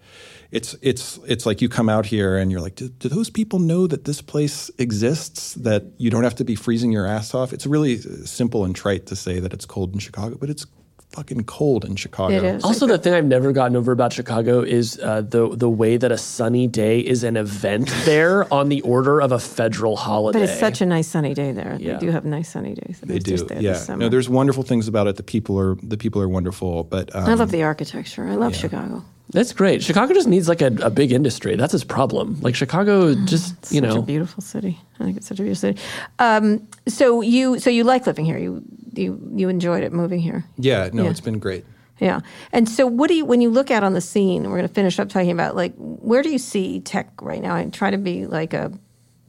it's 0.51 0.77
it's 0.83 1.19
it's 1.27 1.47
like 1.47 1.63
you 1.63 1.69
come 1.69 1.89
out 1.89 2.07
here 2.07 2.37
and 2.37 2.51
you're 2.51 2.61
like, 2.61 2.75
do, 2.75 2.89
do 2.89 3.09
those 3.09 3.31
people 3.31 3.59
know 3.59 3.87
that 3.87 4.05
this 4.05 4.21
place 4.21 4.71
exists? 4.79 5.55
That 5.55 5.85
you 5.97 6.11
don't 6.11 6.25
have 6.25 6.37
to 6.37 6.45
be 6.45 6.55
freezing 6.55 6.93
your 6.93 7.07
ass 7.07 7.35
off. 7.35 7.53
It's 7.55 7.67
really 7.67 7.97
simple 7.99 8.65
and 8.65 8.77
trite 8.77 9.07
to 9.07 9.17
say 9.17 9.41
that 9.41 9.55
it's 9.55 9.65
cold 9.65 9.95
in 9.95 9.99
Chicago, 9.99 10.37
but 10.39 10.51
it's 10.51 10.67
fucking 11.11 11.45
cold 11.45 11.85
in 11.85 11.97
Chicago. 11.97 12.35
It 12.35 12.45
is. 12.45 12.65
Also, 12.65 12.87
the 12.87 12.99
thing 12.99 13.15
I've 13.15 13.25
never 13.25 13.53
gotten 13.53 13.77
over 13.77 13.93
about 13.93 14.13
Chicago 14.13 14.61
is 14.61 14.99
uh, 15.01 15.23
the 15.23 15.49
the 15.55 15.69
way 15.69 15.97
that 15.97 16.13
a 16.13 16.19
sunny 16.19 16.67
day 16.67 17.01
is 17.01 17.25
an 17.25 17.37
event 17.37 17.89
there 18.05 18.53
on 18.53 18.69
the 18.69 18.81
order 18.83 19.21
of 19.21 19.33
a 19.33 19.39
federal 19.39 19.97
holiday. 19.97 20.41
But 20.41 20.49
it's 20.49 20.59
such 20.59 20.81
a 20.81 20.87
nice 20.87 21.09
sunny 21.09 21.35
day 21.35 21.53
there. 21.53 21.77
Yeah. 21.81 21.95
They 21.95 22.07
do 22.07 22.11
have 22.11 22.25
nice 22.25 22.51
sunny 22.51 22.75
days. 22.75 23.01
I 23.03 23.07
They 23.07 23.19
do, 23.19 23.31
just 23.33 23.49
there 23.49 23.61
yeah. 23.61 23.73
This. 23.73 23.89
No, 23.89 24.09
there's 24.09 24.29
wonderful 24.29 24.63
things 24.63 24.89
about 24.89 25.07
it. 25.07 25.17
The 25.17 25.23
people 25.23 25.59
are 25.59 25.77
the 25.83 25.97
people 25.97 26.23
are 26.23 26.29
wonderful, 26.29 26.85
but 26.85 27.15
um, 27.15 27.25
I 27.25 27.35
love 27.35 27.51
the 27.51 27.63
architecture. 27.63 28.27
I 28.27 28.35
love 28.35 28.55
Chicago. 28.55 29.05
That's 29.31 29.53
great. 29.53 29.83
Chicago 29.83 30.15
just 30.15 30.27
needs 30.29 30.49
like 30.49 30.63
a, 30.63 30.69
a 30.83 30.89
big 30.91 31.13
industry. 31.13 31.55
That's 31.57 31.75
its 31.75 31.85
problem. 31.85 32.41
Like 32.41 32.55
Chicago, 32.55 33.15
just 33.27 33.55
you 33.71 33.81
such 33.81 33.91
know, 33.91 33.99
a 33.99 34.03
beautiful 34.03 34.43
city. 34.43 34.79
I 34.99 35.05
think 35.05 35.17
it's 35.19 35.27
such 35.27 35.39
a 35.39 35.43
beautiful 35.43 35.61
city. 35.69 35.81
Um, 36.19 36.67
so 36.87 37.21
you 37.21 37.59
so 37.59 37.69
you 37.69 37.85
like 37.85 38.07
living 38.07 38.25
here. 38.25 38.39
You 38.39 38.63
you 38.95 39.21
you 39.35 39.49
enjoyed 39.51 39.83
it 39.85 39.93
moving 39.93 40.21
here. 40.21 40.45
yeah, 40.57 40.89
no, 40.93 41.05
Yeah. 41.05 41.11
it's 41.11 41.21
been 41.21 41.39
great. 41.39 41.65
Yeah. 42.01 42.21
And 42.53 42.69
so 42.69 42.87
what 42.87 43.09
do 43.09 43.15
you 43.15 43.25
when 43.27 43.41
you 43.41 43.51
look 43.51 43.71
out 43.71 43.83
on 43.85 43.93
the 43.93 44.01
scene, 44.01 44.45
we're 44.45 44.57
going 44.57 44.69
to 44.69 44.73
finish 44.75 44.99
up 44.99 45.09
talking 45.11 45.31
about 45.33 45.55
like 45.57 45.75
where 45.77 46.23
do 46.23 46.31
you 46.31 46.39
see 46.39 46.81
tech 46.81 47.11
right 47.21 47.43
now? 47.43 47.55
I 47.55 47.65
try 47.67 47.91
to 47.91 47.99
be 47.99 48.25
like 48.27 48.55
a 48.55 48.73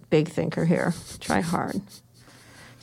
big 0.10 0.30
thinker 0.30 0.66
here. 0.66 0.94
Try 1.20 1.42
hard. 1.42 1.82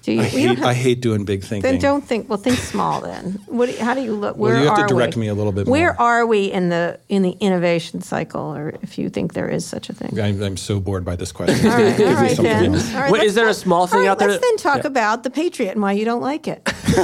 Do 0.07 0.13
you, 0.13 0.21
I 0.21 0.25
hate, 0.25 0.47
have- 0.59 0.63
I 0.63 0.73
hate 0.73 1.01
doing 1.01 1.25
big 1.25 1.43
thinking. 1.43 1.69
then 1.69 1.81
don't 1.81 2.01
think. 2.07 2.29
Well, 2.29 2.39
think 2.39 2.59
small. 2.59 3.01
Then, 3.01 3.41
what? 3.47 3.67
do 3.67 3.73
you- 3.73 3.79
How 3.85 3.93
do 3.93 4.01
you 4.03 4.15
look? 4.15 4.37
Where 4.37 4.57
you 4.57 4.67
have 4.69 4.77
to 4.77 4.83
are 4.83 4.87
direct 4.87 5.17
we? 5.17 5.23
me 5.23 5.27
a 5.29 5.35
little 5.35 5.51
bit 5.51 5.67
more. 5.67 5.73
Where 5.73 5.93
more. 5.95 6.01
are 6.01 6.27
we 6.27 6.45
in 6.45 6.69
the 6.69 7.01
in 7.09 7.23
the 7.23 7.33
innovation 7.41 8.03
cycle, 8.03 8.41
or 8.57 8.75
if 8.83 8.99
you 8.99 9.11
think 9.11 9.33
there 9.35 9.49
is 9.49 9.67
such 9.67 9.89
a 9.91 9.93
thing? 9.93 10.17
I'm, 10.21 10.41
I'm 10.41 10.57
so 10.57 10.79
bored 10.79 11.05
by 11.05 11.17
this 11.17 11.33
question. 11.33 11.69
All 11.69 11.77
right, 11.77 12.01
all 12.01 12.07
right 12.15 12.37
then. 12.37 12.75
All 12.77 12.81
right, 13.01 13.11
Wait, 13.11 13.25
is 13.25 13.35
there 13.35 13.49
a 13.49 13.55
small 13.55 13.89
thing 13.89 13.97
all 13.99 14.05
right, 14.05 14.11
out 14.13 14.19
there 14.21 14.29
Let's 14.29 14.41
that- 14.41 14.47
then 14.47 14.57
talk 14.59 14.85
Yeah. 14.85 14.91
about 14.91 15.25
the 15.25 15.31
Patriot 15.31 15.73
and 15.73 15.83
why 15.83 15.91
you 15.91 16.05
don't 16.05 16.23
like 16.23 16.47
it. 16.47 16.63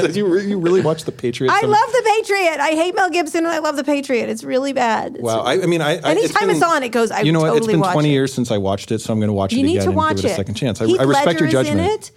Did 0.00 0.16
you, 0.16 0.26
re- 0.26 0.46
you 0.46 0.58
really 0.58 0.80
watch 0.80 1.04
the 1.04 1.12
Patriot? 1.12 1.50
I 1.52 1.60
love 1.66 1.92
the 1.92 2.02
Patriot. 2.16 2.60
I 2.60 2.70
hate 2.70 2.94
Mel 2.96 3.10
Gibson, 3.10 3.44
and 3.44 3.52
I 3.54 3.58
love 3.58 3.76
the 3.76 3.84
Patriot. 3.84 4.28
It's 4.30 4.42
really 4.42 4.72
bad. 4.72 5.14
It's 5.16 5.22
Wow. 5.22 5.40
I, 5.42 5.62
I 5.62 5.66
mean, 5.66 5.80
I, 5.82 5.98
I 5.98 6.10
Anytime 6.12 6.46
been- 6.48 6.56
it's 6.56 6.64
on, 6.64 6.82
it 6.82 6.88
goes, 6.88 7.10
I 7.10 7.20
you 7.20 7.32
know 7.32 7.40
what? 7.40 7.48
totally 7.52 7.74
It's 7.74 7.82
been 7.82 7.92
20 7.92 8.08
it. 8.08 8.12
years 8.12 8.32
since 8.32 8.50
I 8.50 8.58
watched 8.58 8.90
it, 8.90 9.00
so 9.00 9.12
I'm 9.12 9.18
going 9.20 9.28
to 9.28 9.32
watch 9.34 9.52
You 9.52 9.60
it 9.60 9.62
need 9.64 9.72
again 9.76 9.82
to 9.84 9.88
and 9.90 9.96
watch 9.96 10.16
give 10.16 10.24
it 10.24 10.28
it. 10.28 10.32
a 10.32 10.36
second 10.36 10.54
chance. 10.54 10.80
I, 10.80 10.84
respect 11.04 11.40
your 11.40 11.48
judgment. 11.48 11.80
It. 11.90 12.10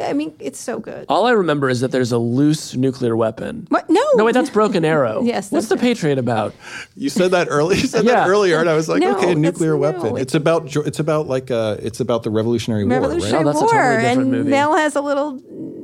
I 0.00 0.12
mean, 0.12 0.32
it's 0.38 0.60
so 0.60 0.78
good. 0.78 1.06
all 1.08 1.26
I 1.26 1.32
remember 1.32 1.68
is 1.68 1.80
that 1.80 1.90
there's 1.90 2.12
a 2.12 2.18
loose 2.18 2.76
nuclear 2.76 3.16
weapon. 3.16 3.66
What? 3.68 3.90
No. 3.90 4.00
No, 4.14 4.24
wait, 4.24 4.32
that's 4.32 4.48
Broken 4.50 4.84
Arrow. 4.84 5.22
Yes, 5.24 5.50
What's 5.50 5.66
the 5.66 5.74
right. 5.74 5.82
Patriot 5.82 6.18
about? 6.18 6.54
You 6.94 7.10
said 7.10 7.32
that 7.32 7.48
earlier. 7.50 7.78
You 7.80 7.88
said 7.88 8.04
Yeah. 8.04 8.14
that 8.20 8.28
earlier, 8.28 8.60
and 8.60 8.68
I 8.70 8.74
was 8.76 8.88
like, 8.88 9.00
No, 9.00 9.12
okay, 9.16 9.20
that's- 9.34 9.38
nuclear 9.38 9.76
weapon. 9.76 10.16
it- 10.16 10.20
It's 10.22 10.34
about 10.36 10.66
jo- 10.66 10.82
it's 10.82 11.00
about 11.00 11.26
like 11.26 11.50
uh, 11.50 11.78
it's 11.80 11.98
about 11.98 12.22
the 12.22 12.30
Revolutionary 12.30 12.84
War, 12.84 13.00
Revolutionary 13.00 13.44
right? 13.44 13.50
Oh, 13.50 13.52
that's 13.52 13.60
a 13.60 13.64
War, 13.64 13.70
totally 13.72 13.96
different 13.96 14.20
and 14.22 14.30
movie. 14.30 14.50
Mel 14.50 14.76
has 14.76 14.94
a 14.94 15.00
little 15.00 15.40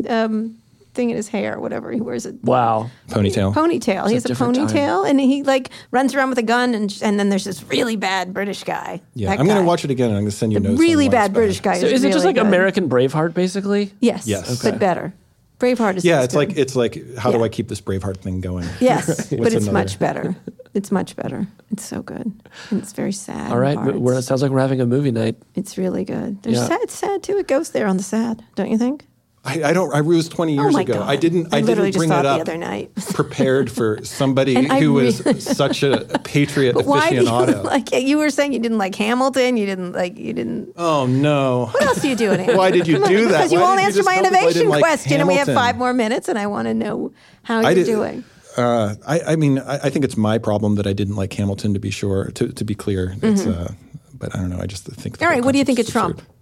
um, 0.08 0.58
thing 0.94 1.10
in 1.10 1.16
his 1.16 1.28
hair, 1.28 1.58
whatever 1.60 1.90
he 1.92 2.00
wears 2.00 2.24
it. 2.26 2.36
Wow. 2.44 2.90
Ponytail. 3.08 3.52
Ponytail. 3.52 4.08
He 4.08 4.14
has 4.14 4.24
a 4.24 4.28
a 4.28 4.28
different 4.28 4.54
time. 4.54 4.68
ponytail, 4.68 5.08
and 5.08 5.20
he 5.20 5.42
like 5.42 5.70
runs 5.90 6.14
around 6.14 6.30
with 6.30 6.38
a 6.38 6.42
gun, 6.42 6.74
and 6.74 6.96
and 7.02 7.18
then 7.18 7.28
there's 7.28 7.44
this 7.44 7.62
really 7.64 7.96
bad 7.96 8.32
British 8.32 8.64
guy. 8.64 9.00
Yeah, 9.14 9.30
That 9.30 9.40
I'm 9.40 9.46
gonna 9.46 9.64
watch 9.64 9.84
it 9.84 9.90
again, 9.90 10.08
and 10.08 10.16
I'm 10.16 10.22
going 10.24 10.30
to 10.30 10.36
send 10.36 10.52
you 10.52 10.60
The 10.60 10.68
notes. 10.70 10.80
really 10.80 11.08
bad 11.08 11.32
British 11.32 11.60
guy. 11.60 11.78
So 11.78 11.86
is 11.86 12.04
it 12.04 12.12
just 12.12 12.24
like 12.24 12.36
good. 12.36 12.46
American 12.46 12.88
Braveheart, 12.88 13.34
basically? 13.34 13.92
Yes, 14.00 14.26
Yes. 14.26 14.60
Okay. 14.60 14.70
but 14.70 14.80
better. 14.80 15.12
Braveheart 15.60 15.96
is 15.96 16.04
Yeah, 16.04 16.22
it's 16.22 16.34
good. 16.34 16.48
like 16.48 16.56
it's 16.58 16.74
like 16.76 17.16
how 17.16 17.30
do 17.32 17.42
I 17.44 17.48
keep 17.48 17.68
this 17.68 17.80
Braveheart 17.80 18.18
thing 18.18 18.40
going? 18.40 18.66
yes, 18.80 19.06
but 19.30 19.52
it's 19.52 19.54
another- 19.66 19.72
much 19.72 19.98
better. 19.98 20.36
It's 20.74 20.90
much 20.90 21.14
better. 21.14 21.46
It's 21.70 21.84
so 21.84 22.02
good, 22.02 22.32
and 22.70 22.82
it's 22.82 22.92
very 22.92 23.12
sad. 23.12 23.52
All 23.52 23.58
right. 23.60 23.78
We're, 23.80 24.14
it 24.18 24.22
sounds 24.22 24.42
like 24.42 24.50
we're 24.50 24.58
having 24.60 24.80
a 24.80 24.86
movie 24.86 25.12
night. 25.12 25.36
It's 25.54 25.78
really 25.78 26.04
good. 26.04 26.42
There's 26.42 26.56
Yeah. 26.56 26.66
sad, 26.66 26.80
it's 26.82 26.94
sad 26.94 27.22
too. 27.22 27.38
It 27.38 27.46
goes 27.46 27.70
there 27.70 27.86
on 27.86 27.96
the 27.96 28.02
sad, 28.02 28.42
don't 28.56 28.68
you 28.70 28.76
think? 28.78 29.06
I, 29.46 29.62
I 29.62 29.72
don't. 29.74 29.94
I 29.94 30.00
was 30.00 30.28
20 30.28 30.54
years 30.54 30.74
oh 30.74 30.78
ago. 30.78 30.94
god! 30.94 31.08
I 31.08 31.16
didn't. 31.16 31.52
I, 31.52 31.60
literally 31.60 31.90
didn't 31.90 32.08
bring 32.08 32.18
it 32.18 32.24
up 32.24 32.38
the 32.38 32.52
other 32.52 32.56
night. 32.56 32.94
prepared 33.12 33.70
for 33.70 34.02
somebody 34.02 34.56
I 34.56 34.80
who 34.80 34.94
was 34.94 35.22
such 35.44 35.82
a 35.82 36.06
patriot 36.24 36.74
But 36.74 36.86
why 36.86 37.10
do 37.10 37.16
you 37.16 37.22
like? 37.62 37.92
You 37.92 38.16
were 38.16 38.30
saying 38.30 38.54
you 38.54 38.58
didn't 38.58 38.78
like 38.78 38.94
Hamilton. 38.94 39.58
You 39.58 39.66
didn't 39.66 39.92
like. 39.92 40.16
You 40.16 40.32
didn't. 40.32 40.72
oh 40.76 41.06
no! 41.06 41.66
What 41.66 41.82
else 41.82 42.00
do 42.00 42.08
you 42.08 42.16
do 42.16 42.30
in 42.32 42.38
Hamilton? 42.38 42.56
Why 42.56 42.70
did 42.70 42.88
you 42.88 42.94
do 42.96 43.00
that? 43.00 43.36
Because 43.36 43.52
you 43.52 43.58
Why 43.60 43.64
won't 43.66 43.80
did 43.80 43.82
you 43.82 44.00
answer 44.00 44.02
my 44.02 44.14
I 44.14 44.18
innovation 44.20 44.68
like 44.68 44.80
question, 44.82 45.20
and 45.20 45.28
we 45.28 45.34
have 45.36 45.48
five 45.48 45.76
more 45.76 45.92
minutes, 45.92 46.28
and 46.28 46.38
I 46.38 46.46
want 46.46 46.68
to 46.68 46.74
know 46.74 47.12
how 47.42 47.60
you're 47.60 47.68
I 47.70 47.74
did- 47.74 47.86
doing. 47.86 48.24
Uh, 48.56 48.94
I, 49.04 49.20
I 49.32 49.36
mean, 49.36 49.58
I, 49.58 49.74
I 49.74 49.90
think 49.90 50.04
it's 50.04 50.16
my 50.16 50.38
problem 50.38 50.76
that 50.76 50.86
I 50.86 50.92
didn't 50.92 51.16
like 51.16 51.32
Hamilton. 51.32 51.74
To 51.74 51.80
be 51.80 51.90
sure, 51.90 52.30
to, 52.30 52.52
to 52.52 52.64
be 52.64 52.74
clear, 52.76 53.16
it's, 53.20 53.46
uh, 53.46 53.72
but 54.14 54.32
I 54.34 54.38
don't 54.38 54.48
know. 54.48 54.60
I 54.60 54.66
just 54.66 54.84
think. 54.84 55.16
Mm-hmm. 55.16 55.24
All 55.24 55.30
right, 55.30 55.44
what 55.44 55.52
do 55.52 55.58
you 55.58 55.64
think 55.64 55.80
of 55.80 55.88
Trump? 55.88 56.18
absurd. 56.20 56.33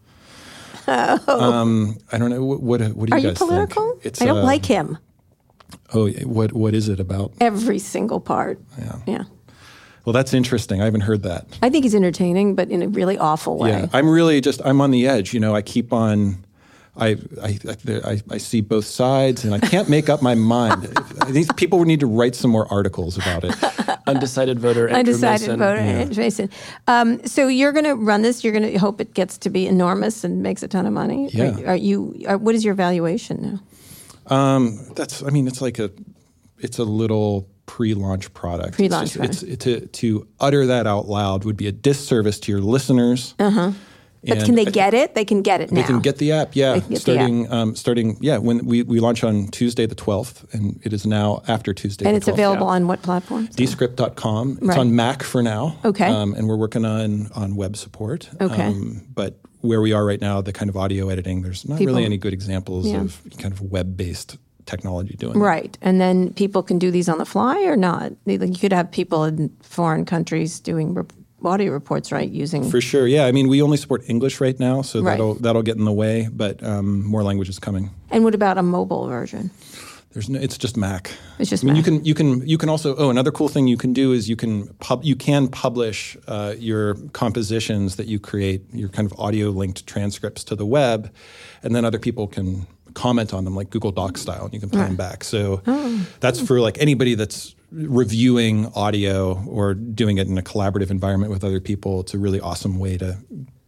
Um, 0.86 1.98
I 2.10 2.18
don't 2.18 2.30
know. 2.30 2.44
What 2.44 2.62
what, 2.62 2.80
what 2.94 3.08
do 3.08 3.14
Are 3.14 3.18
you 3.18 3.24
you 3.24 3.30
guys 3.30 3.38
political? 3.38 3.92
think? 3.92 4.06
It's, 4.06 4.22
I 4.22 4.26
don't 4.26 4.38
uh, 4.38 4.44
like 4.44 4.64
him. 4.66 4.98
Oh, 5.94 6.10
what 6.10 6.52
what 6.52 6.74
is 6.74 6.88
it 6.88 7.00
about? 7.00 7.32
Every 7.40 7.78
single 7.78 8.20
part. 8.20 8.60
Yeah. 8.78 8.96
Yeah. 9.06 9.24
Well, 10.04 10.12
that's 10.12 10.34
interesting. 10.34 10.80
I 10.80 10.84
haven't 10.84 11.02
heard 11.02 11.22
that. 11.22 11.46
I 11.62 11.70
think 11.70 11.84
he's 11.84 11.94
entertaining, 11.94 12.56
but 12.56 12.70
in 12.70 12.82
a 12.82 12.88
really 12.88 13.16
awful 13.18 13.58
way. 13.58 13.70
Yeah, 13.70 13.86
I'm 13.92 14.08
really 14.08 14.40
just 14.40 14.60
I'm 14.64 14.80
on 14.80 14.90
the 14.90 15.06
edge. 15.06 15.32
You 15.32 15.40
know, 15.40 15.54
I 15.54 15.62
keep 15.62 15.92
on 15.92 16.44
I, 16.94 17.16
I, 17.42 17.58
I, 18.04 18.22
I 18.30 18.38
see 18.38 18.60
both 18.60 18.84
sides 18.84 19.44
and 19.44 19.54
I 19.54 19.60
can't 19.60 19.88
make 19.88 20.10
up 20.10 20.20
my 20.20 20.34
mind. 20.34 20.94
These 21.28 21.50
people 21.54 21.78
would 21.78 21.88
need 21.88 22.00
to 22.00 22.06
write 22.06 22.34
some 22.34 22.50
more 22.50 22.70
articles 22.70 23.16
about 23.16 23.44
it. 23.44 23.54
Undecided 24.06 24.60
voter. 24.60 24.88
Andrew 24.88 25.14
Undecided 25.14 25.46
Mason. 25.46 25.58
voter, 25.58 25.80
Andrew 25.80 26.22
Mason. 26.22 26.50
Um, 26.88 27.24
so 27.26 27.48
you're 27.48 27.72
going 27.72 27.86
to 27.86 27.94
run 27.94 28.20
this. 28.20 28.44
You're 28.44 28.52
going 28.52 28.70
to 28.70 28.78
hope 28.78 29.00
it 29.00 29.14
gets 29.14 29.38
to 29.38 29.50
be 29.50 29.66
enormous 29.66 30.22
and 30.22 30.42
makes 30.42 30.62
a 30.62 30.68
ton 30.68 30.84
of 30.84 30.92
money. 30.92 31.30
Yeah. 31.32 31.60
Are, 31.60 31.66
are 31.68 31.76
you? 31.76 32.22
Are, 32.28 32.36
what 32.36 32.54
is 32.54 32.62
your 32.62 32.74
valuation 32.74 33.40
now? 33.40 33.60
That's 34.94 35.22
I 35.22 35.30
mean 35.30 35.46
it's 35.48 35.62
like 35.62 35.78
a 35.78 35.90
it's 36.58 36.78
a 36.78 36.84
little 36.84 37.48
pre-launch 37.66 38.32
product. 38.34 38.74
Pre-launch 38.74 39.16
It's, 39.16 39.40
just, 39.40 39.42
it's 39.44 39.64
to 39.64 39.86
to 39.86 40.28
utter 40.40 40.66
that 40.66 40.86
out 40.86 41.08
loud 41.08 41.44
would 41.44 41.56
be 41.56 41.68
a 41.68 41.72
disservice 41.72 42.38
to 42.40 42.52
your 42.52 42.60
listeners. 42.60 43.34
Uh-huh. 43.38 43.72
But 44.24 44.44
can 44.44 44.54
they 44.54 44.64
get 44.64 44.94
it? 44.94 45.14
They 45.14 45.24
can 45.24 45.42
get 45.42 45.60
it 45.60 45.72
now. 45.72 45.80
They 45.80 45.86
can 45.86 46.00
get 46.00 46.18
the 46.18 46.30
app, 46.32 46.54
yeah. 46.54 46.78
Starting, 46.94 47.50
Um, 47.52 47.74
starting, 47.74 48.16
yeah. 48.20 48.38
When 48.38 48.64
we, 48.64 48.82
we 48.84 49.00
launch 49.00 49.24
on 49.24 49.48
Tuesday 49.48 49.84
the 49.86 49.94
twelfth, 49.96 50.46
and 50.54 50.80
it 50.84 50.92
is 50.92 51.04
now 51.04 51.42
after 51.48 51.74
Tuesday. 51.74 52.06
and 52.06 52.16
it's 52.16 52.26
12th. 52.26 52.32
available 52.34 52.66
on 52.68 52.86
what 52.86 53.02
platform? 53.02 53.48
Descript.com. 53.56 54.58
It's 54.58 54.66
Right. 54.68 54.78
on 54.78 54.94
Mac 54.94 55.22
for 55.22 55.42
now. 55.42 55.76
Okay. 55.84 56.06
Um, 56.06 56.34
and 56.34 56.46
we're 56.48 56.56
working 56.56 56.84
on 56.84 57.30
on 57.34 57.56
web 57.56 57.76
support. 57.76 58.30
Okay. 58.40 58.66
Um, 58.66 59.02
but 59.12 59.38
where 59.60 59.80
we 59.80 59.92
are 59.92 60.04
right 60.04 60.20
now, 60.20 60.40
the 60.40 60.52
kind 60.52 60.68
of 60.68 60.76
audio 60.76 61.08
editing, 61.08 61.42
there's 61.42 61.68
not 61.68 61.78
People- 61.78 61.94
really 61.94 62.04
any 62.04 62.16
good 62.16 62.32
examples 62.32 62.86
Yeah. 62.86 63.00
of 63.00 63.20
kind 63.38 63.52
of 63.52 63.60
web 63.60 63.96
based 63.96 64.36
technology 64.66 65.16
doing. 65.16 65.32
that. 65.34 65.38
Right, 65.40 65.76
and 65.82 66.00
then 66.00 66.32
people 66.34 66.62
can 66.62 66.78
do 66.78 66.92
these 66.92 67.08
on 67.08 67.18
the 67.18 67.24
fly 67.24 67.62
or 67.64 67.76
not. 67.76 68.12
Like, 68.26 68.40
You 68.48 68.54
could 68.58 68.72
have 68.72 68.90
people 68.92 69.24
in 69.24 69.50
foreign 69.62 70.04
countries 70.04 70.60
doing 70.60 70.94
audio 71.46 71.72
reports, 71.72 72.12
right? 72.12 72.28
Using 72.30 72.68
For 72.68 72.80
sure, 72.80 73.06
yeah. 73.06 73.26
I 73.26 73.32
mean, 73.32 73.48
we 73.48 73.62
only 73.62 73.76
support 73.76 74.02
English 74.08 74.40
right 74.40 74.58
now, 74.60 74.82
so 74.82 75.00
Right. 75.02 75.12
that'll 75.12 75.34
that'll 75.34 75.62
get 75.62 75.76
in 75.76 75.84
the 75.84 75.92
way. 75.92 76.28
But 76.32 76.62
um, 76.62 77.04
more 77.06 77.22
languages 77.22 77.58
coming. 77.58 77.90
and 78.10 78.24
what 78.24 78.34
about 78.34 78.58
a 78.58 78.62
mobile 78.62 79.06
version? 79.08 79.50
There's 80.12 80.28
no. 80.28 80.38
It's 80.38 80.58
just 80.58 80.76
Mac. 80.76 81.10
It's 81.38 81.48
just 81.48 81.64
I 81.64 81.66
mean, 81.66 81.74
Mac. 81.74 81.86
you 81.86 81.92
can 81.98 82.04
you 82.04 82.14
can 82.14 82.46
you 82.48 82.58
can 82.58 82.68
also. 82.68 82.94
Oh, 82.96 83.08
another 83.08 83.30
cool 83.32 83.48
thing 83.48 83.66
you 83.66 83.78
can 83.78 83.92
do 83.94 84.12
is 84.12 84.28
you 84.28 84.36
can 84.36 84.68
pub 84.80 85.02
you 85.04 85.16
can 85.16 85.48
publish 85.48 86.16
uh, 86.28 86.54
your 86.58 86.96
compositions 87.12 87.96
that 87.96 88.06
you 88.08 88.20
create, 88.20 88.60
your 88.74 88.90
kind 88.90 89.10
of 89.10 89.18
audio 89.18 89.48
linked 89.48 89.86
transcripts 89.86 90.44
to 90.44 90.54
the 90.54 90.66
web, 90.66 91.10
and 91.62 91.74
then 91.74 91.84
other 91.86 91.98
people 91.98 92.26
can 92.26 92.66
comment 92.94 93.32
on 93.32 93.44
them 93.44 93.56
like 93.56 93.70
Google 93.70 93.90
Docs 93.90 94.20
style, 94.20 94.44
and 94.44 94.52
you 94.52 94.60
can 94.60 94.68
play 94.68 94.82
them 94.84 94.96
back. 94.96 95.24
So 95.24 95.62
Oh. 95.66 96.06
that's 96.20 96.40
for 96.40 96.60
like 96.60 96.76
anybody 96.78 97.14
that's 97.14 97.54
reviewing 97.72 98.66
audio 98.74 99.42
or 99.46 99.74
doing 99.74 100.18
it 100.18 100.28
in 100.28 100.38
a 100.38 100.42
collaborative 100.42 100.90
environment 100.90 101.32
with 101.32 101.44
other 101.44 101.60
people. 101.60 102.00
It's 102.00 102.14
a 102.14 102.18
really 102.18 102.40
awesome 102.40 102.78
way 102.78 102.98
to 102.98 103.18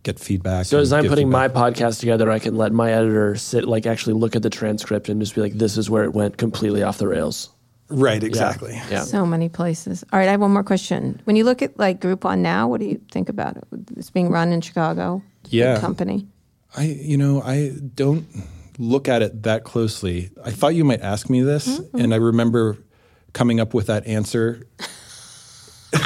get 0.02 0.18
feedback. 0.18 0.66
So 0.66 0.78
as 0.78 0.92
I'm 0.92 1.06
putting 1.06 1.28
feedback. 1.28 1.54
my 1.54 1.70
podcast 1.70 2.00
together, 2.00 2.30
I 2.30 2.38
can 2.38 2.56
let 2.56 2.72
my 2.72 2.92
editor 2.92 3.34
sit, 3.36 3.66
like 3.66 3.86
actually 3.86 4.14
look 4.14 4.36
at 4.36 4.42
the 4.42 4.50
transcript 4.50 5.08
and 5.08 5.20
just 5.20 5.34
be 5.34 5.40
like, 5.40 5.54
"This 5.54 5.76
is 5.78 5.88
where 5.88 6.04
it 6.04 6.12
went 6.12 6.36
completely 6.36 6.82
off 6.82 6.98
the 6.98 7.08
rails." 7.08 7.50
right 7.90 8.24
exactly. 8.24 8.72
Yeah. 8.90 9.02
So 9.02 9.26
many 9.26 9.50
places. 9.50 10.04
All 10.12 10.18
right, 10.18 10.26
I 10.26 10.30
have 10.32 10.40
one 10.40 10.52
more 10.52 10.64
question. 10.64 11.20
When 11.24 11.36
you 11.36 11.44
look 11.44 11.60
at 11.60 11.78
like 11.78 12.00
Groupon 12.00 12.38
now, 12.38 12.66
what 12.66 12.80
do 12.80 12.86
you 12.86 12.98
think 13.12 13.28
about 13.28 13.56
it? 13.58 13.64
It's 13.96 14.08
being 14.10 14.30
run 14.30 14.52
in 14.52 14.62
Chicago. 14.62 15.22
big 15.44 15.52
Yeah. 15.52 15.78
company. 15.80 16.26
I, 16.76 16.84
you 16.84 17.16
know, 17.18 17.42
I 17.42 17.72
don't 17.94 18.26
look 18.78 19.06
at 19.06 19.20
it 19.22 19.42
that 19.44 19.64
closely. 19.64 20.30
I 20.42 20.50
thought 20.50 20.74
you 20.74 20.82
might 20.82 21.02
ask 21.02 21.28
me 21.30 21.42
this, 21.42 21.68
Mm-hmm. 21.78 21.98
and 22.00 22.14
I 22.14 22.16
remember 22.16 22.78
coming 23.34 23.60
up 23.60 23.74
with 23.74 23.86
that 23.88 24.06
answer. 24.06 24.66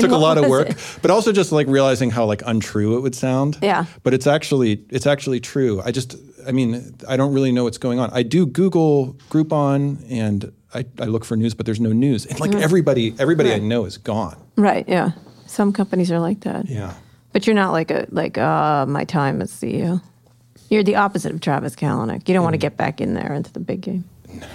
Took 0.00 0.10
a 0.10 0.16
lot 0.16 0.38
of 0.38 0.46
work, 0.48 0.70
it? 0.70 0.98
but 1.02 1.10
also 1.10 1.30
just 1.30 1.52
like 1.52 1.66
realizing 1.66 2.10
how 2.10 2.24
like 2.24 2.42
untrue 2.46 2.96
it 2.96 3.00
would 3.00 3.14
sound. 3.14 3.58
Yeah. 3.60 3.84
But 4.02 4.14
it's 4.14 4.26
actually 4.26 4.82
it's 4.88 5.06
actually 5.06 5.40
true. 5.40 5.82
I 5.84 5.90
just 5.90 6.16
I 6.46 6.52
mean 6.52 6.94
I 7.06 7.16
don't 7.18 7.34
really 7.34 7.52
know 7.52 7.64
what's 7.64 7.76
going 7.78 7.98
on. 7.98 8.10
I 8.12 8.22
do 8.22 8.46
Google 8.46 9.14
Groupon 9.30 10.04
and 10.10 10.50
I, 10.72 10.86
I 10.98 11.04
look 11.04 11.24
for 11.24 11.36
news, 11.36 11.52
but 11.54 11.66
there's 11.66 11.80
no 11.80 11.92
news. 11.92 12.24
And 12.26 12.40
like 12.40 12.52
Mm-hmm. 12.52 12.62
everybody 12.62 13.14
everybody 13.18 13.52
I 13.52 13.58
know 13.58 13.84
is 13.84 13.98
gone. 13.98 14.36
Right. 14.56 14.88
Yeah. 14.88 15.10
Some 15.46 15.72
companies 15.72 16.10
are 16.10 16.18
like 16.20 16.40
that. 16.40 16.66
Yeah. 16.68 16.94
But 17.32 17.46
you're 17.46 17.54
not 17.56 17.72
like 17.72 17.90
a 17.90 18.06
like 18.10 18.38
uh, 18.38 18.86
my 18.86 19.04
time 19.04 19.42
as 19.42 19.50
CEO. 19.52 20.00
You're 20.70 20.82
the 20.82 20.96
opposite 20.96 21.30
of 21.32 21.40
Travis 21.42 21.76
Kalanick. 21.76 22.26
You 22.26 22.34
don't 22.34 22.42
want 22.42 22.54
to 22.54 22.58
get 22.58 22.76
back 22.78 23.00
in 23.02 23.12
there 23.14 23.34
into 23.34 23.52
the 23.52 23.60
big 23.60 23.82
game. 23.82 24.04
No. 24.32 24.46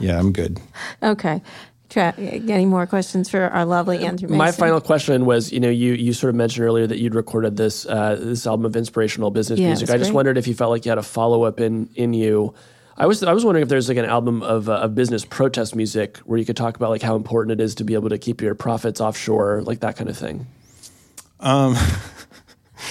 Yeah, 0.00 0.18
I'm 0.18 0.32
good. 0.32 0.60
okay. 1.02 1.42
Tra- 1.88 2.14
any 2.18 2.66
more 2.66 2.84
questions 2.86 3.30
for 3.30 3.42
our 3.42 3.64
lovely 3.64 4.04
Andrew 4.04 4.28
Mason? 4.28 4.36
My 4.38 4.50
final 4.50 4.80
question 4.80 5.24
was, 5.24 5.52
you 5.52 5.60
know, 5.60 5.70
you 5.70 5.92
you 5.94 6.12
sort 6.12 6.30
of 6.30 6.34
mentioned 6.34 6.66
earlier 6.66 6.86
that 6.86 6.98
you'd 6.98 7.14
recorded 7.14 7.56
this 7.56 7.86
uh, 7.86 8.16
this 8.20 8.46
album 8.46 8.66
of 8.66 8.74
inspirational 8.76 9.30
business 9.30 9.60
Yeah, 9.60 9.68
music. 9.68 9.88
I 9.90 9.96
just 9.96 10.10
great. 10.10 10.14
wondered 10.16 10.36
if 10.38 10.48
you 10.48 10.54
felt 10.54 10.70
like 10.70 10.84
you 10.84 10.90
had 10.90 10.98
a 10.98 11.02
follow 11.02 11.44
up 11.44 11.60
in 11.60 11.88
in 11.94 12.12
you. 12.12 12.54
I 12.98 13.06
was 13.06 13.22
I 13.22 13.32
was 13.32 13.44
wondering 13.44 13.62
if 13.62 13.68
there's 13.68 13.88
like 13.88 13.98
an 13.98 14.04
album 14.04 14.42
of 14.42 14.68
uh, 14.68 14.74
of 14.78 14.94
business 14.96 15.24
protest 15.24 15.76
music 15.76 16.18
where 16.18 16.38
you 16.38 16.44
could 16.44 16.56
talk 16.56 16.76
about 16.76 16.90
like 16.90 17.02
how 17.02 17.14
important 17.14 17.60
it 17.60 17.62
is 17.62 17.76
to 17.76 17.84
be 17.84 17.94
able 17.94 18.08
to 18.08 18.18
keep 18.18 18.40
your 18.42 18.54
profits 18.56 19.00
offshore, 19.00 19.62
like 19.62 19.80
that 19.80 19.96
kind 19.96 20.10
of 20.10 20.16
thing. 20.18 20.46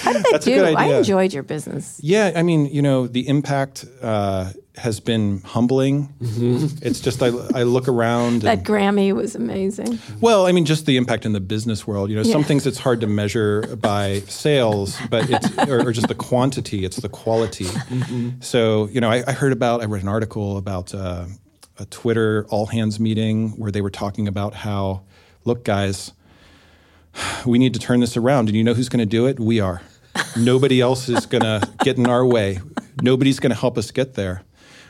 How 0.06 0.14
did 0.14 0.24
that 0.24 0.32
That's 0.34 0.48
a 0.48 0.50
do? 0.52 0.56
good 0.58 0.76
I 0.76 0.86
enjoyed 0.98 1.34
your 1.34 1.44
business. 1.44 2.00
Yeah, 2.04 2.32
I 2.36 2.44
mean, 2.44 2.68
you 2.68 2.82
know, 2.82 3.08
the 3.08 3.28
impact 3.28 3.86
uh, 4.02 4.52
has 4.78 5.00
been 5.00 5.42
humbling. 5.42 6.14
It's 6.22 7.00
just 7.00 7.24
I, 7.24 7.28
I 7.28 7.64
look 7.64 7.88
around. 7.88 8.44
That 8.44 8.60
And, 8.60 8.68
Grammy 8.68 9.14
was 9.14 9.36
amazing. 9.36 9.98
well, 10.22 10.46
I 10.46 10.52
mean, 10.52 10.66
just 10.66 10.86
the 10.86 10.98
impact 10.98 11.26
in 11.26 11.34
the 11.34 11.40
business 11.40 11.88
world. 11.88 12.10
You 12.12 12.18
know, 12.18 12.24
some 12.24 12.44
things 12.44 12.68
it's 12.68 12.78
hard 12.78 13.02
to 13.02 13.08
measure 13.08 13.76
by 13.78 14.20
sales, 14.28 14.98
but 15.10 15.28
it's 15.30 15.58
or, 15.70 15.88
or 15.88 15.92
just 15.92 16.08
the 16.08 16.16
quantity. 16.16 16.86
It's 16.86 16.98
the 16.98 17.10
quality. 17.10 17.68
So, 18.42 18.88
you 18.90 19.02
know, 19.02 19.10
I, 19.10 19.24
I 19.28 19.32
heard 19.32 19.54
about. 19.54 19.82
I 19.82 19.86
read 19.86 20.04
an 20.04 20.08
article 20.10 20.58
about 20.58 20.94
uh, 20.94 21.26
a 21.80 21.86
Twitter 21.88 22.46
all 22.50 22.68
hands 22.68 23.00
meeting 23.00 23.52
where 23.58 23.72
they 23.72 23.82
were 23.82 23.90
talking 23.90 24.28
about 24.28 24.54
how, 24.54 25.02
look, 25.46 25.64
guys, 25.64 26.12
we 27.46 27.58
need 27.58 27.74
to 27.74 27.80
turn 27.80 28.00
this 28.02 28.18
around. 28.18 28.50
And 28.50 28.56
you 28.58 28.64
know 28.64 28.74
who's 28.74 28.90
going 28.90 29.00
to 29.00 29.06
do 29.06 29.26
it? 29.26 29.40
We 29.40 29.60
are. 29.60 29.82
Nobody 30.38 30.82
else 30.82 31.10
is 31.10 31.26
going 31.26 31.44
to 31.44 31.68
get 31.84 31.98
in 31.98 32.08
our 32.08 32.26
way. 32.26 32.60
Nobody's 33.02 33.40
going 33.40 33.52
to 33.52 33.60
help 33.60 33.78
us 33.78 33.92
get 33.92 34.14
there. 34.14 34.44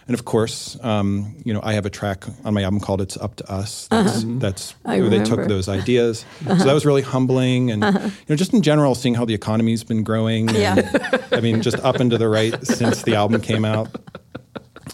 And 0.08 0.14
of 0.14 0.24
course, 0.24 0.78
um, 0.84 1.36
you 1.44 1.52
know, 1.52 1.62
I 1.64 1.74
have 1.74 1.88
a 1.88 1.90
track 1.90 2.26
on 2.44 2.54
my 2.54 2.62
album 2.62 2.80
called 2.80 3.02
"It's 3.02 3.18
Up 3.18 3.38
to 3.38 3.52
Us." 3.52 3.88
That's, 3.88 4.24
that's 4.24 4.76
I 4.86 5.02
where 5.02 5.10
they 5.10 5.24
took 5.24 5.48
those 5.48 5.68
ideas. 5.68 6.26
So 6.46 6.54
that 6.54 6.74
was 6.74 6.86
really 6.86 7.02
humbling, 7.02 7.72
and 7.72 7.84
you 7.84 8.12
know, 8.30 8.36
just 8.36 8.54
in 8.54 8.62
general, 8.62 8.94
seeing 8.94 9.16
how 9.16 9.26
the 9.26 9.34
economy's 9.34 9.84
been 9.84 10.04
growing. 10.04 10.50
and, 10.50 10.58
Yeah. 10.60 11.20
I 11.32 11.42
mean, 11.42 11.64
just 11.64 11.80
up 11.80 11.96
and 11.96 12.12
to 12.12 12.20
the 12.20 12.30
right 12.30 12.54
since 12.68 13.02
the 13.02 13.16
album 13.16 13.42
came 13.42 13.66
out. 13.66 13.96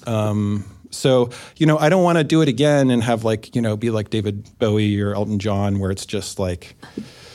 Um, 0.08 0.64
so 0.92 1.30
you 1.58 1.66
know, 1.66 1.78
I 1.78 1.90
don't 1.90 2.04
want 2.04 2.18
to 2.18 2.24
do 2.24 2.42
it 2.42 2.48
again 2.48 2.90
and 2.90 3.04
have 3.04 3.26
like 3.26 3.54
you 3.54 3.62
know 3.62 3.76
be 3.76 3.90
like 3.90 4.12
David 4.12 4.48
Bowie 4.60 5.00
or 5.02 5.14
Elton 5.14 5.40
John, 5.40 5.80
where 5.80 5.92
it's 5.92 6.06
just 6.06 6.40
like 6.40 6.76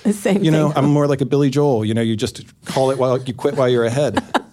same 0.13 0.43
you 0.43 0.51
know, 0.51 0.69
thing. 0.69 0.79
I'm 0.79 0.91
more 0.91 1.07
like 1.07 1.21
a 1.21 1.27
Billy 1.27 1.51
Joel. 1.51 1.85
You 1.85 1.95
know, 1.95 2.03
you 2.03 2.17
just 2.17 2.45
call 2.67 2.91
it 2.91 2.99
while 2.99 3.19
you 3.23 3.35
quit 3.35 3.57
while 3.57 3.69
you're 3.69 3.85
ahead. 3.85 4.23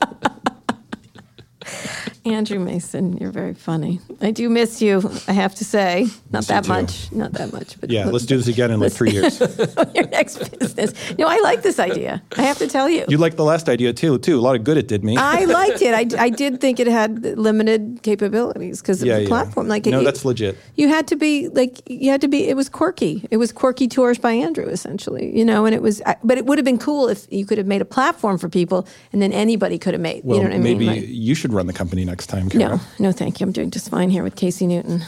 Andrew 2.25 2.59
Mason, 2.59 3.17
you're 3.17 3.31
very 3.31 3.53
funny. 3.53 3.99
I 4.21 4.31
do 4.31 4.49
miss 4.49 4.81
you, 4.81 5.11
I 5.27 5.33
have 5.33 5.53
to 5.55 5.65
say. 5.65 6.07
Not 6.31 6.45
that 6.47 6.67
much. 6.69 7.11
Not 7.11 7.33
that 7.33 7.51
much. 7.51 7.79
But 7.81 7.89
Yeah, 7.89 8.05
let's 8.05 8.25
do 8.25 8.37
this 8.37 8.47
again 8.47 8.71
in 8.71 8.79
like 8.79 8.93
three 8.93 9.11
years. 9.11 9.39
your 9.93 10.07
next 10.07 10.57
business. 10.57 10.93
No, 11.17 11.27
I 11.27 11.39
like 11.39 11.63
this 11.63 11.79
idea. 11.79 12.23
I 12.37 12.43
have 12.43 12.57
to 12.59 12.67
tell 12.67 12.89
you. 12.89 13.03
You 13.09 13.17
liked 13.17 13.35
the 13.35 13.43
last 13.43 13.67
idea 13.67 13.91
too, 13.91 14.19
too. 14.19 14.39
A 14.39 14.41
lot 14.41 14.55
of 14.55 14.63
good 14.63 14.77
it 14.77 14.87
did 14.87 15.03
me. 15.03 15.17
I 15.17 15.43
liked 15.59 15.81
it. 15.81 15.93
I, 15.93 16.23
I 16.23 16.29
did 16.29 16.61
think 16.61 16.79
it 16.79 16.87
had 16.87 17.23
limited 17.37 17.99
capabilities 18.03 18.81
because 18.81 19.01
of 19.01 19.07
yeah, 19.09 19.17
the 19.17 19.23
yeah. 19.23 19.27
platform. 19.27 19.67
Like 19.67 19.85
no, 19.85 19.99
it, 19.99 20.03
that's 20.05 20.23
legit. 20.23 20.57
you 20.75 20.87
had 20.87 21.07
to 21.07 21.17
be 21.17 21.49
like 21.49 21.81
you 21.89 22.09
had 22.09 22.21
to 22.21 22.29
be. 22.29 22.47
It 22.47 22.55
was 22.55 22.69
quirky. 22.69 23.27
It 23.31 23.37
was 23.37 23.51
quirky 23.51 23.89
tours 23.89 24.17
by 24.17 24.31
Andrew, 24.31 24.65
essentially. 24.65 25.37
You 25.37 25.43
know, 25.43 25.65
and 25.65 25.75
it 25.75 25.81
was. 25.81 26.01
But 26.23 26.37
it 26.37 26.45
would 26.45 26.57
have 26.57 26.65
been 26.65 26.79
cool 26.79 27.09
if 27.09 27.27
you 27.29 27.45
could 27.45 27.57
have 27.57 27.67
made 27.67 27.81
a 27.81 27.85
platform 27.85 28.37
for 28.37 28.47
people, 28.47 28.87
and 29.11 29.21
then 29.21 29.33
anybody 29.33 29.77
could 29.77 29.93
have 29.93 30.01
made. 30.01 30.23
Well, 30.23 30.37
you 30.37 30.43
know 30.43 30.49
what 30.49 30.55
I 30.55 30.59
mean? 30.59 30.77
maybe 30.77 31.01
Like- 31.01 31.09
you 31.09 31.35
should 31.35 31.51
run 31.51 31.67
the 31.67 31.73
company 31.73 32.05
next 32.13 32.27
time, 32.27 32.47
Kara. 32.47 32.75
no, 32.77 32.79
no, 32.99 33.11
thank 33.11 33.39
you. 33.39 33.43
I'm 33.47 33.51
doing 33.51 33.71
just 33.71 33.89
fine 33.89 34.11
here 34.11 34.21
with 34.21 34.35
Casey 34.35 34.67
Newton. 34.67 35.01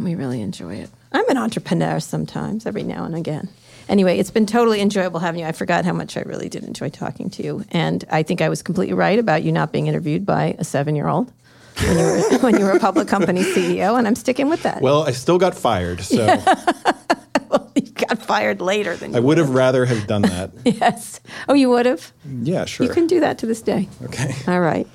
We 0.00 0.16
really 0.16 0.40
enjoy 0.42 0.74
it. 0.74 0.90
I'm 1.12 1.28
an 1.30 1.36
entrepreneur 1.36 2.00
sometimes, 2.00 2.66
every 2.66 2.82
now 2.82 3.04
and 3.04 3.14
again. 3.14 3.48
Anyway, 3.88 4.18
it's 4.18 4.32
been 4.32 4.44
totally 4.44 4.80
enjoyable 4.80 5.20
having 5.20 5.40
you. 5.42 5.46
I 5.46 5.52
forgot 5.52 5.84
how 5.84 5.92
much 5.92 6.16
I 6.16 6.22
really 6.22 6.48
did 6.48 6.64
enjoy 6.64 6.88
talking 6.88 7.30
to 7.30 7.44
you, 7.44 7.64
and 7.70 8.04
I 8.10 8.24
think 8.24 8.40
I 8.42 8.48
was 8.48 8.60
completely 8.62 8.94
right 8.94 9.20
about 9.20 9.44
you 9.44 9.52
not 9.52 9.70
being 9.70 9.86
interviewed 9.86 10.26
by 10.26 10.56
a 10.58 10.64
seven-year-old 10.64 11.32
when 11.80 11.96
you 11.96 12.04
were 12.04 12.38
when 12.40 12.58
you 12.58 12.64
were 12.64 12.72
a 12.72 12.80
public 12.80 13.06
company 13.06 13.42
CEO, 13.44 13.96
and 13.96 14.08
I'm 14.08 14.16
sticking 14.16 14.48
with 14.48 14.64
that. 14.64 14.82
Well, 14.82 15.04
I 15.04 15.12
still 15.12 15.38
got 15.38 15.54
fired, 15.54 16.00
so 16.00 16.16
you 17.76 17.82
got 17.92 18.20
fired 18.20 18.60
later 18.60 18.96
than 18.96 19.14
I 19.14 19.20
would 19.20 19.38
have 19.38 19.50
rather 19.50 19.86
have 19.86 20.08
done 20.08 20.22
that. 20.22 20.50
Yes. 20.64 21.20
Oh, 21.48 21.54
you 21.54 21.70
would 21.70 21.86
have. 21.86 22.12
Yeah, 22.42 22.64
sure. 22.64 22.84
You 22.84 22.92
can 22.92 23.06
do 23.06 23.20
that 23.20 23.38
to 23.38 23.46
this 23.46 23.62
day. 23.62 23.88
Okay. 24.02 24.34
All 24.48 24.60
right. 24.60 24.86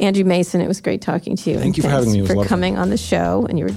Andrew 0.00 0.24
Mason, 0.24 0.60
it 0.60 0.68
was 0.68 0.80
great 0.80 1.02
talking 1.02 1.36
to 1.36 1.50
you. 1.50 1.56
Thank 1.56 1.66
and 1.66 1.76
you 1.76 1.82
for 1.82 1.88
thanks 1.88 2.06
having 2.06 2.12
me. 2.12 2.18
It 2.18 2.22
was 2.22 2.32
for 2.32 2.42
of 2.42 2.48
coming 2.48 2.76
on 2.78 2.90
the 2.90 2.96
show, 2.96 3.46
and 3.48 3.58
you 3.58 3.66
were 3.66 3.74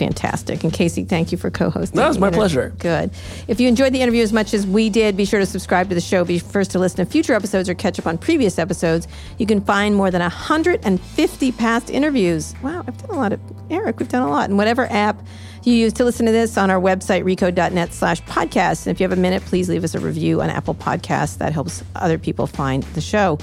fantastic. 0.00 0.64
And 0.64 0.72
Casey, 0.72 1.04
thank 1.04 1.30
you 1.30 1.36
for 1.36 1.50
co-hosting. 1.50 1.98
No, 1.98 2.06
it 2.06 2.08
was 2.08 2.18
my 2.18 2.30
pleasure. 2.30 2.72
Good. 2.78 3.10
If 3.48 3.60
you 3.60 3.68
enjoyed 3.68 3.92
the 3.92 4.00
interview 4.00 4.22
as 4.22 4.32
much 4.32 4.54
as 4.54 4.66
we 4.66 4.88
did, 4.88 5.14
be 5.14 5.26
sure 5.26 5.40
to 5.40 5.44
subscribe 5.44 5.90
to 5.90 5.94
the 5.94 6.00
show. 6.00 6.24
Be 6.24 6.38
first 6.38 6.70
to 6.70 6.78
listen 6.78 7.04
to 7.04 7.10
future 7.10 7.34
episodes 7.34 7.68
or 7.68 7.74
catch 7.74 7.98
up 7.98 8.06
on 8.06 8.16
previous 8.16 8.58
episodes. 8.58 9.06
You 9.36 9.44
can 9.44 9.60
find 9.60 9.94
more 9.94 10.10
than 10.10 10.22
150 10.22 11.52
past 11.52 11.90
interviews. 11.90 12.54
Wow, 12.62 12.82
I've 12.86 12.96
done 12.96 13.10
a 13.10 13.18
lot 13.20 13.34
of 13.34 13.40
Eric. 13.68 13.98
We've 13.98 14.08
done 14.08 14.22
a 14.22 14.30
lot. 14.30 14.48
And 14.48 14.56
whatever 14.56 14.90
app 14.90 15.22
you 15.64 15.74
use 15.74 15.92
to 15.92 16.04
listen 16.06 16.24
to 16.24 16.32
this 16.32 16.56
on 16.56 16.70
our 16.70 16.80
website, 16.80 17.22
recode.net 17.24 17.92
slash 17.92 18.22
podcast. 18.22 18.86
And 18.86 18.96
if 18.96 19.00
you 19.00 19.04
have 19.04 19.16
a 19.16 19.20
minute, 19.20 19.44
please 19.44 19.68
leave 19.68 19.84
us 19.84 19.94
a 19.94 20.00
review 20.00 20.40
on 20.40 20.48
Apple 20.48 20.74
Podcasts. 20.74 21.36
That 21.36 21.52
helps 21.52 21.84
other 21.94 22.16
people 22.16 22.46
find 22.46 22.82
the 22.94 23.02
show. 23.02 23.38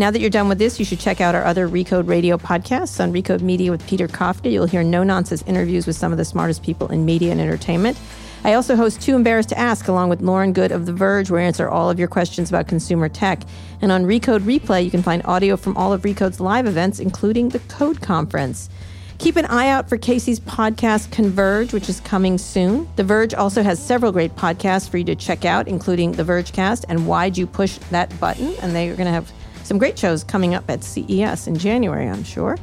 Now 0.00 0.10
that 0.10 0.22
you're 0.22 0.30
done 0.30 0.48
with 0.48 0.58
this, 0.58 0.78
you 0.78 0.86
should 0.86 0.98
check 0.98 1.20
out 1.20 1.34
our 1.34 1.44
other 1.44 1.68
Recode 1.68 2.08
Radio 2.08 2.38
podcasts 2.38 3.00
on 3.00 3.12
Recode 3.12 3.42
Media 3.42 3.70
with 3.70 3.86
Peter 3.86 4.08
Kafka. 4.08 4.50
You'll 4.50 4.64
hear 4.64 4.82
no 4.82 5.02
nonsense 5.02 5.42
interviews 5.42 5.86
with 5.86 5.94
some 5.94 6.10
of 6.10 6.16
the 6.16 6.24
smartest 6.24 6.62
people 6.62 6.88
in 6.88 7.04
media 7.04 7.32
and 7.32 7.38
entertainment. 7.38 7.98
I 8.42 8.54
also 8.54 8.76
host 8.76 9.02
Too 9.02 9.14
Embarrassed 9.14 9.50
to 9.50 9.58
Ask 9.58 9.88
along 9.88 10.08
with 10.08 10.22
Lauren 10.22 10.54
Goode 10.54 10.72
of 10.72 10.86
The 10.86 10.94
Verge, 10.94 11.30
where 11.30 11.42
I 11.42 11.44
answer 11.44 11.68
all 11.68 11.90
of 11.90 11.98
your 11.98 12.08
questions 12.08 12.48
about 12.48 12.66
consumer 12.66 13.10
tech. 13.10 13.42
And 13.82 13.92
on 13.92 14.06
Recode 14.06 14.40
Replay, 14.40 14.82
you 14.82 14.90
can 14.90 15.02
find 15.02 15.20
audio 15.26 15.54
from 15.58 15.76
all 15.76 15.92
of 15.92 16.00
Recode's 16.00 16.40
live 16.40 16.66
events, 16.66 16.98
including 16.98 17.50
the 17.50 17.58
Code 17.58 18.00
Conference. 18.00 18.70
Keep 19.18 19.36
an 19.36 19.44
eye 19.44 19.68
out 19.68 19.90
for 19.90 19.98
Casey's 19.98 20.40
podcast 20.40 21.12
Converge, 21.12 21.74
which 21.74 21.90
is 21.90 22.00
coming 22.00 22.38
soon. 22.38 22.88
The 22.96 23.04
Verge 23.04 23.34
also 23.34 23.62
has 23.62 23.78
several 23.78 24.12
great 24.12 24.34
podcasts 24.34 24.88
for 24.88 24.96
you 24.96 25.04
to 25.04 25.14
check 25.14 25.44
out, 25.44 25.68
including 25.68 26.12
The 26.12 26.24
Vergecast 26.24 26.86
and 26.88 27.06
Why'd 27.06 27.36
You 27.36 27.46
Push 27.46 27.76
That 27.90 28.18
Button? 28.18 28.54
And 28.62 28.74
they're 28.74 28.96
going 28.96 29.04
to 29.04 29.12
have 29.12 29.30
some 29.70 29.78
great 29.78 29.96
shows 29.96 30.24
coming 30.24 30.52
up 30.52 30.68
at 30.68 30.82
CES 30.82 31.46
in 31.46 31.56
January, 31.56 32.08
I'm 32.08 32.24
sure. 32.24 32.58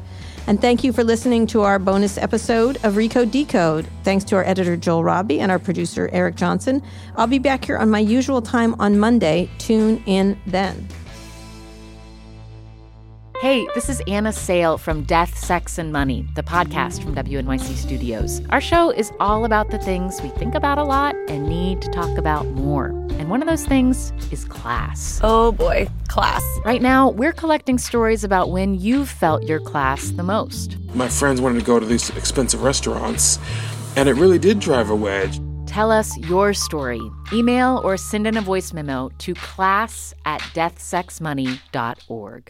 And 0.45 0.59
thank 0.59 0.83
you 0.83 0.91
for 0.91 1.05
listening 1.05 1.47
to 1.47 1.61
our 1.61 1.79
bonus 1.79 2.17
episode 2.17 2.75
of 2.83 2.95
Recode 2.95 3.31
Decode. 3.31 3.87
Thanks 4.03 4.25
to 4.25 4.35
our 4.35 4.43
editor, 4.43 4.75
Joel 4.75 5.05
Robbie, 5.05 5.39
and 5.39 5.49
our 5.49 5.57
producer, 5.57 6.09
Eric 6.11 6.35
Johnson. 6.35 6.83
I'll 7.15 7.25
be 7.25 7.39
back 7.39 7.63
here 7.63 7.77
on 7.77 7.89
my 7.89 7.99
usual 7.99 8.41
time 8.41 8.75
on 8.77 8.99
Monday. 8.99 9.49
Tune 9.57 10.03
in 10.05 10.37
then. 10.47 10.85
Hey, 13.39 13.67
this 13.75 13.87
is 13.87 14.01
Anna 14.07 14.33
Sale 14.33 14.79
from 14.79 15.03
Death, 15.03 15.37
Sex, 15.37 15.77
and 15.77 15.91
Money, 15.91 16.25
the 16.33 16.41
podcast 16.41 17.03
from 17.03 17.13
WNYC 17.13 17.75
Studios. 17.75 18.41
Our 18.49 18.59
show 18.59 18.89
is 18.89 19.11
all 19.19 19.45
about 19.45 19.69
the 19.69 19.77
things 19.77 20.19
we 20.23 20.29
think 20.29 20.55
about 20.55 20.79
a 20.79 20.83
lot 20.83 21.13
and 21.27 21.47
need 21.47 21.79
to 21.83 21.91
talk 21.91 22.17
about 22.17 22.47
more. 22.47 22.87
And 22.87 23.29
one 23.29 23.43
of 23.43 23.47
those 23.47 23.63
things 23.63 24.11
is 24.31 24.43
class. 24.43 25.19
Oh 25.21 25.51
boy, 25.51 25.87
class. 26.07 26.41
Right 26.65 26.81
now, 26.81 27.11
we're 27.11 27.31
collecting 27.31 27.77
stories 27.77 28.23
about 28.23 28.49
when 28.49 28.73
you've 28.73 29.07
felt 29.07 29.43
your 29.43 29.59
class 29.59 30.09
the 30.09 30.23
most. 30.23 30.75
My 30.95 31.07
friends 31.07 31.39
wanted 31.39 31.59
to 31.59 31.65
go 31.65 31.79
to 31.79 31.85
these 31.85 32.09
expensive 32.17 32.63
restaurants, 32.63 33.37
and 33.95 34.09
it 34.09 34.13
really 34.13 34.39
did 34.39 34.59
drive 34.59 34.89
a 34.89 34.95
wedge. 34.95 35.39
Tell 35.67 35.91
us 35.91 36.17
your 36.17 36.55
story. 36.55 37.01
Email 37.31 37.81
or 37.83 37.97
send 37.97 38.25
in 38.25 38.35
a 38.35 38.41
voice 38.41 38.73
memo 38.73 39.11
to 39.19 39.35
class 39.35 40.15
at 40.25 40.41
deathsexmoney.org. 40.55 42.43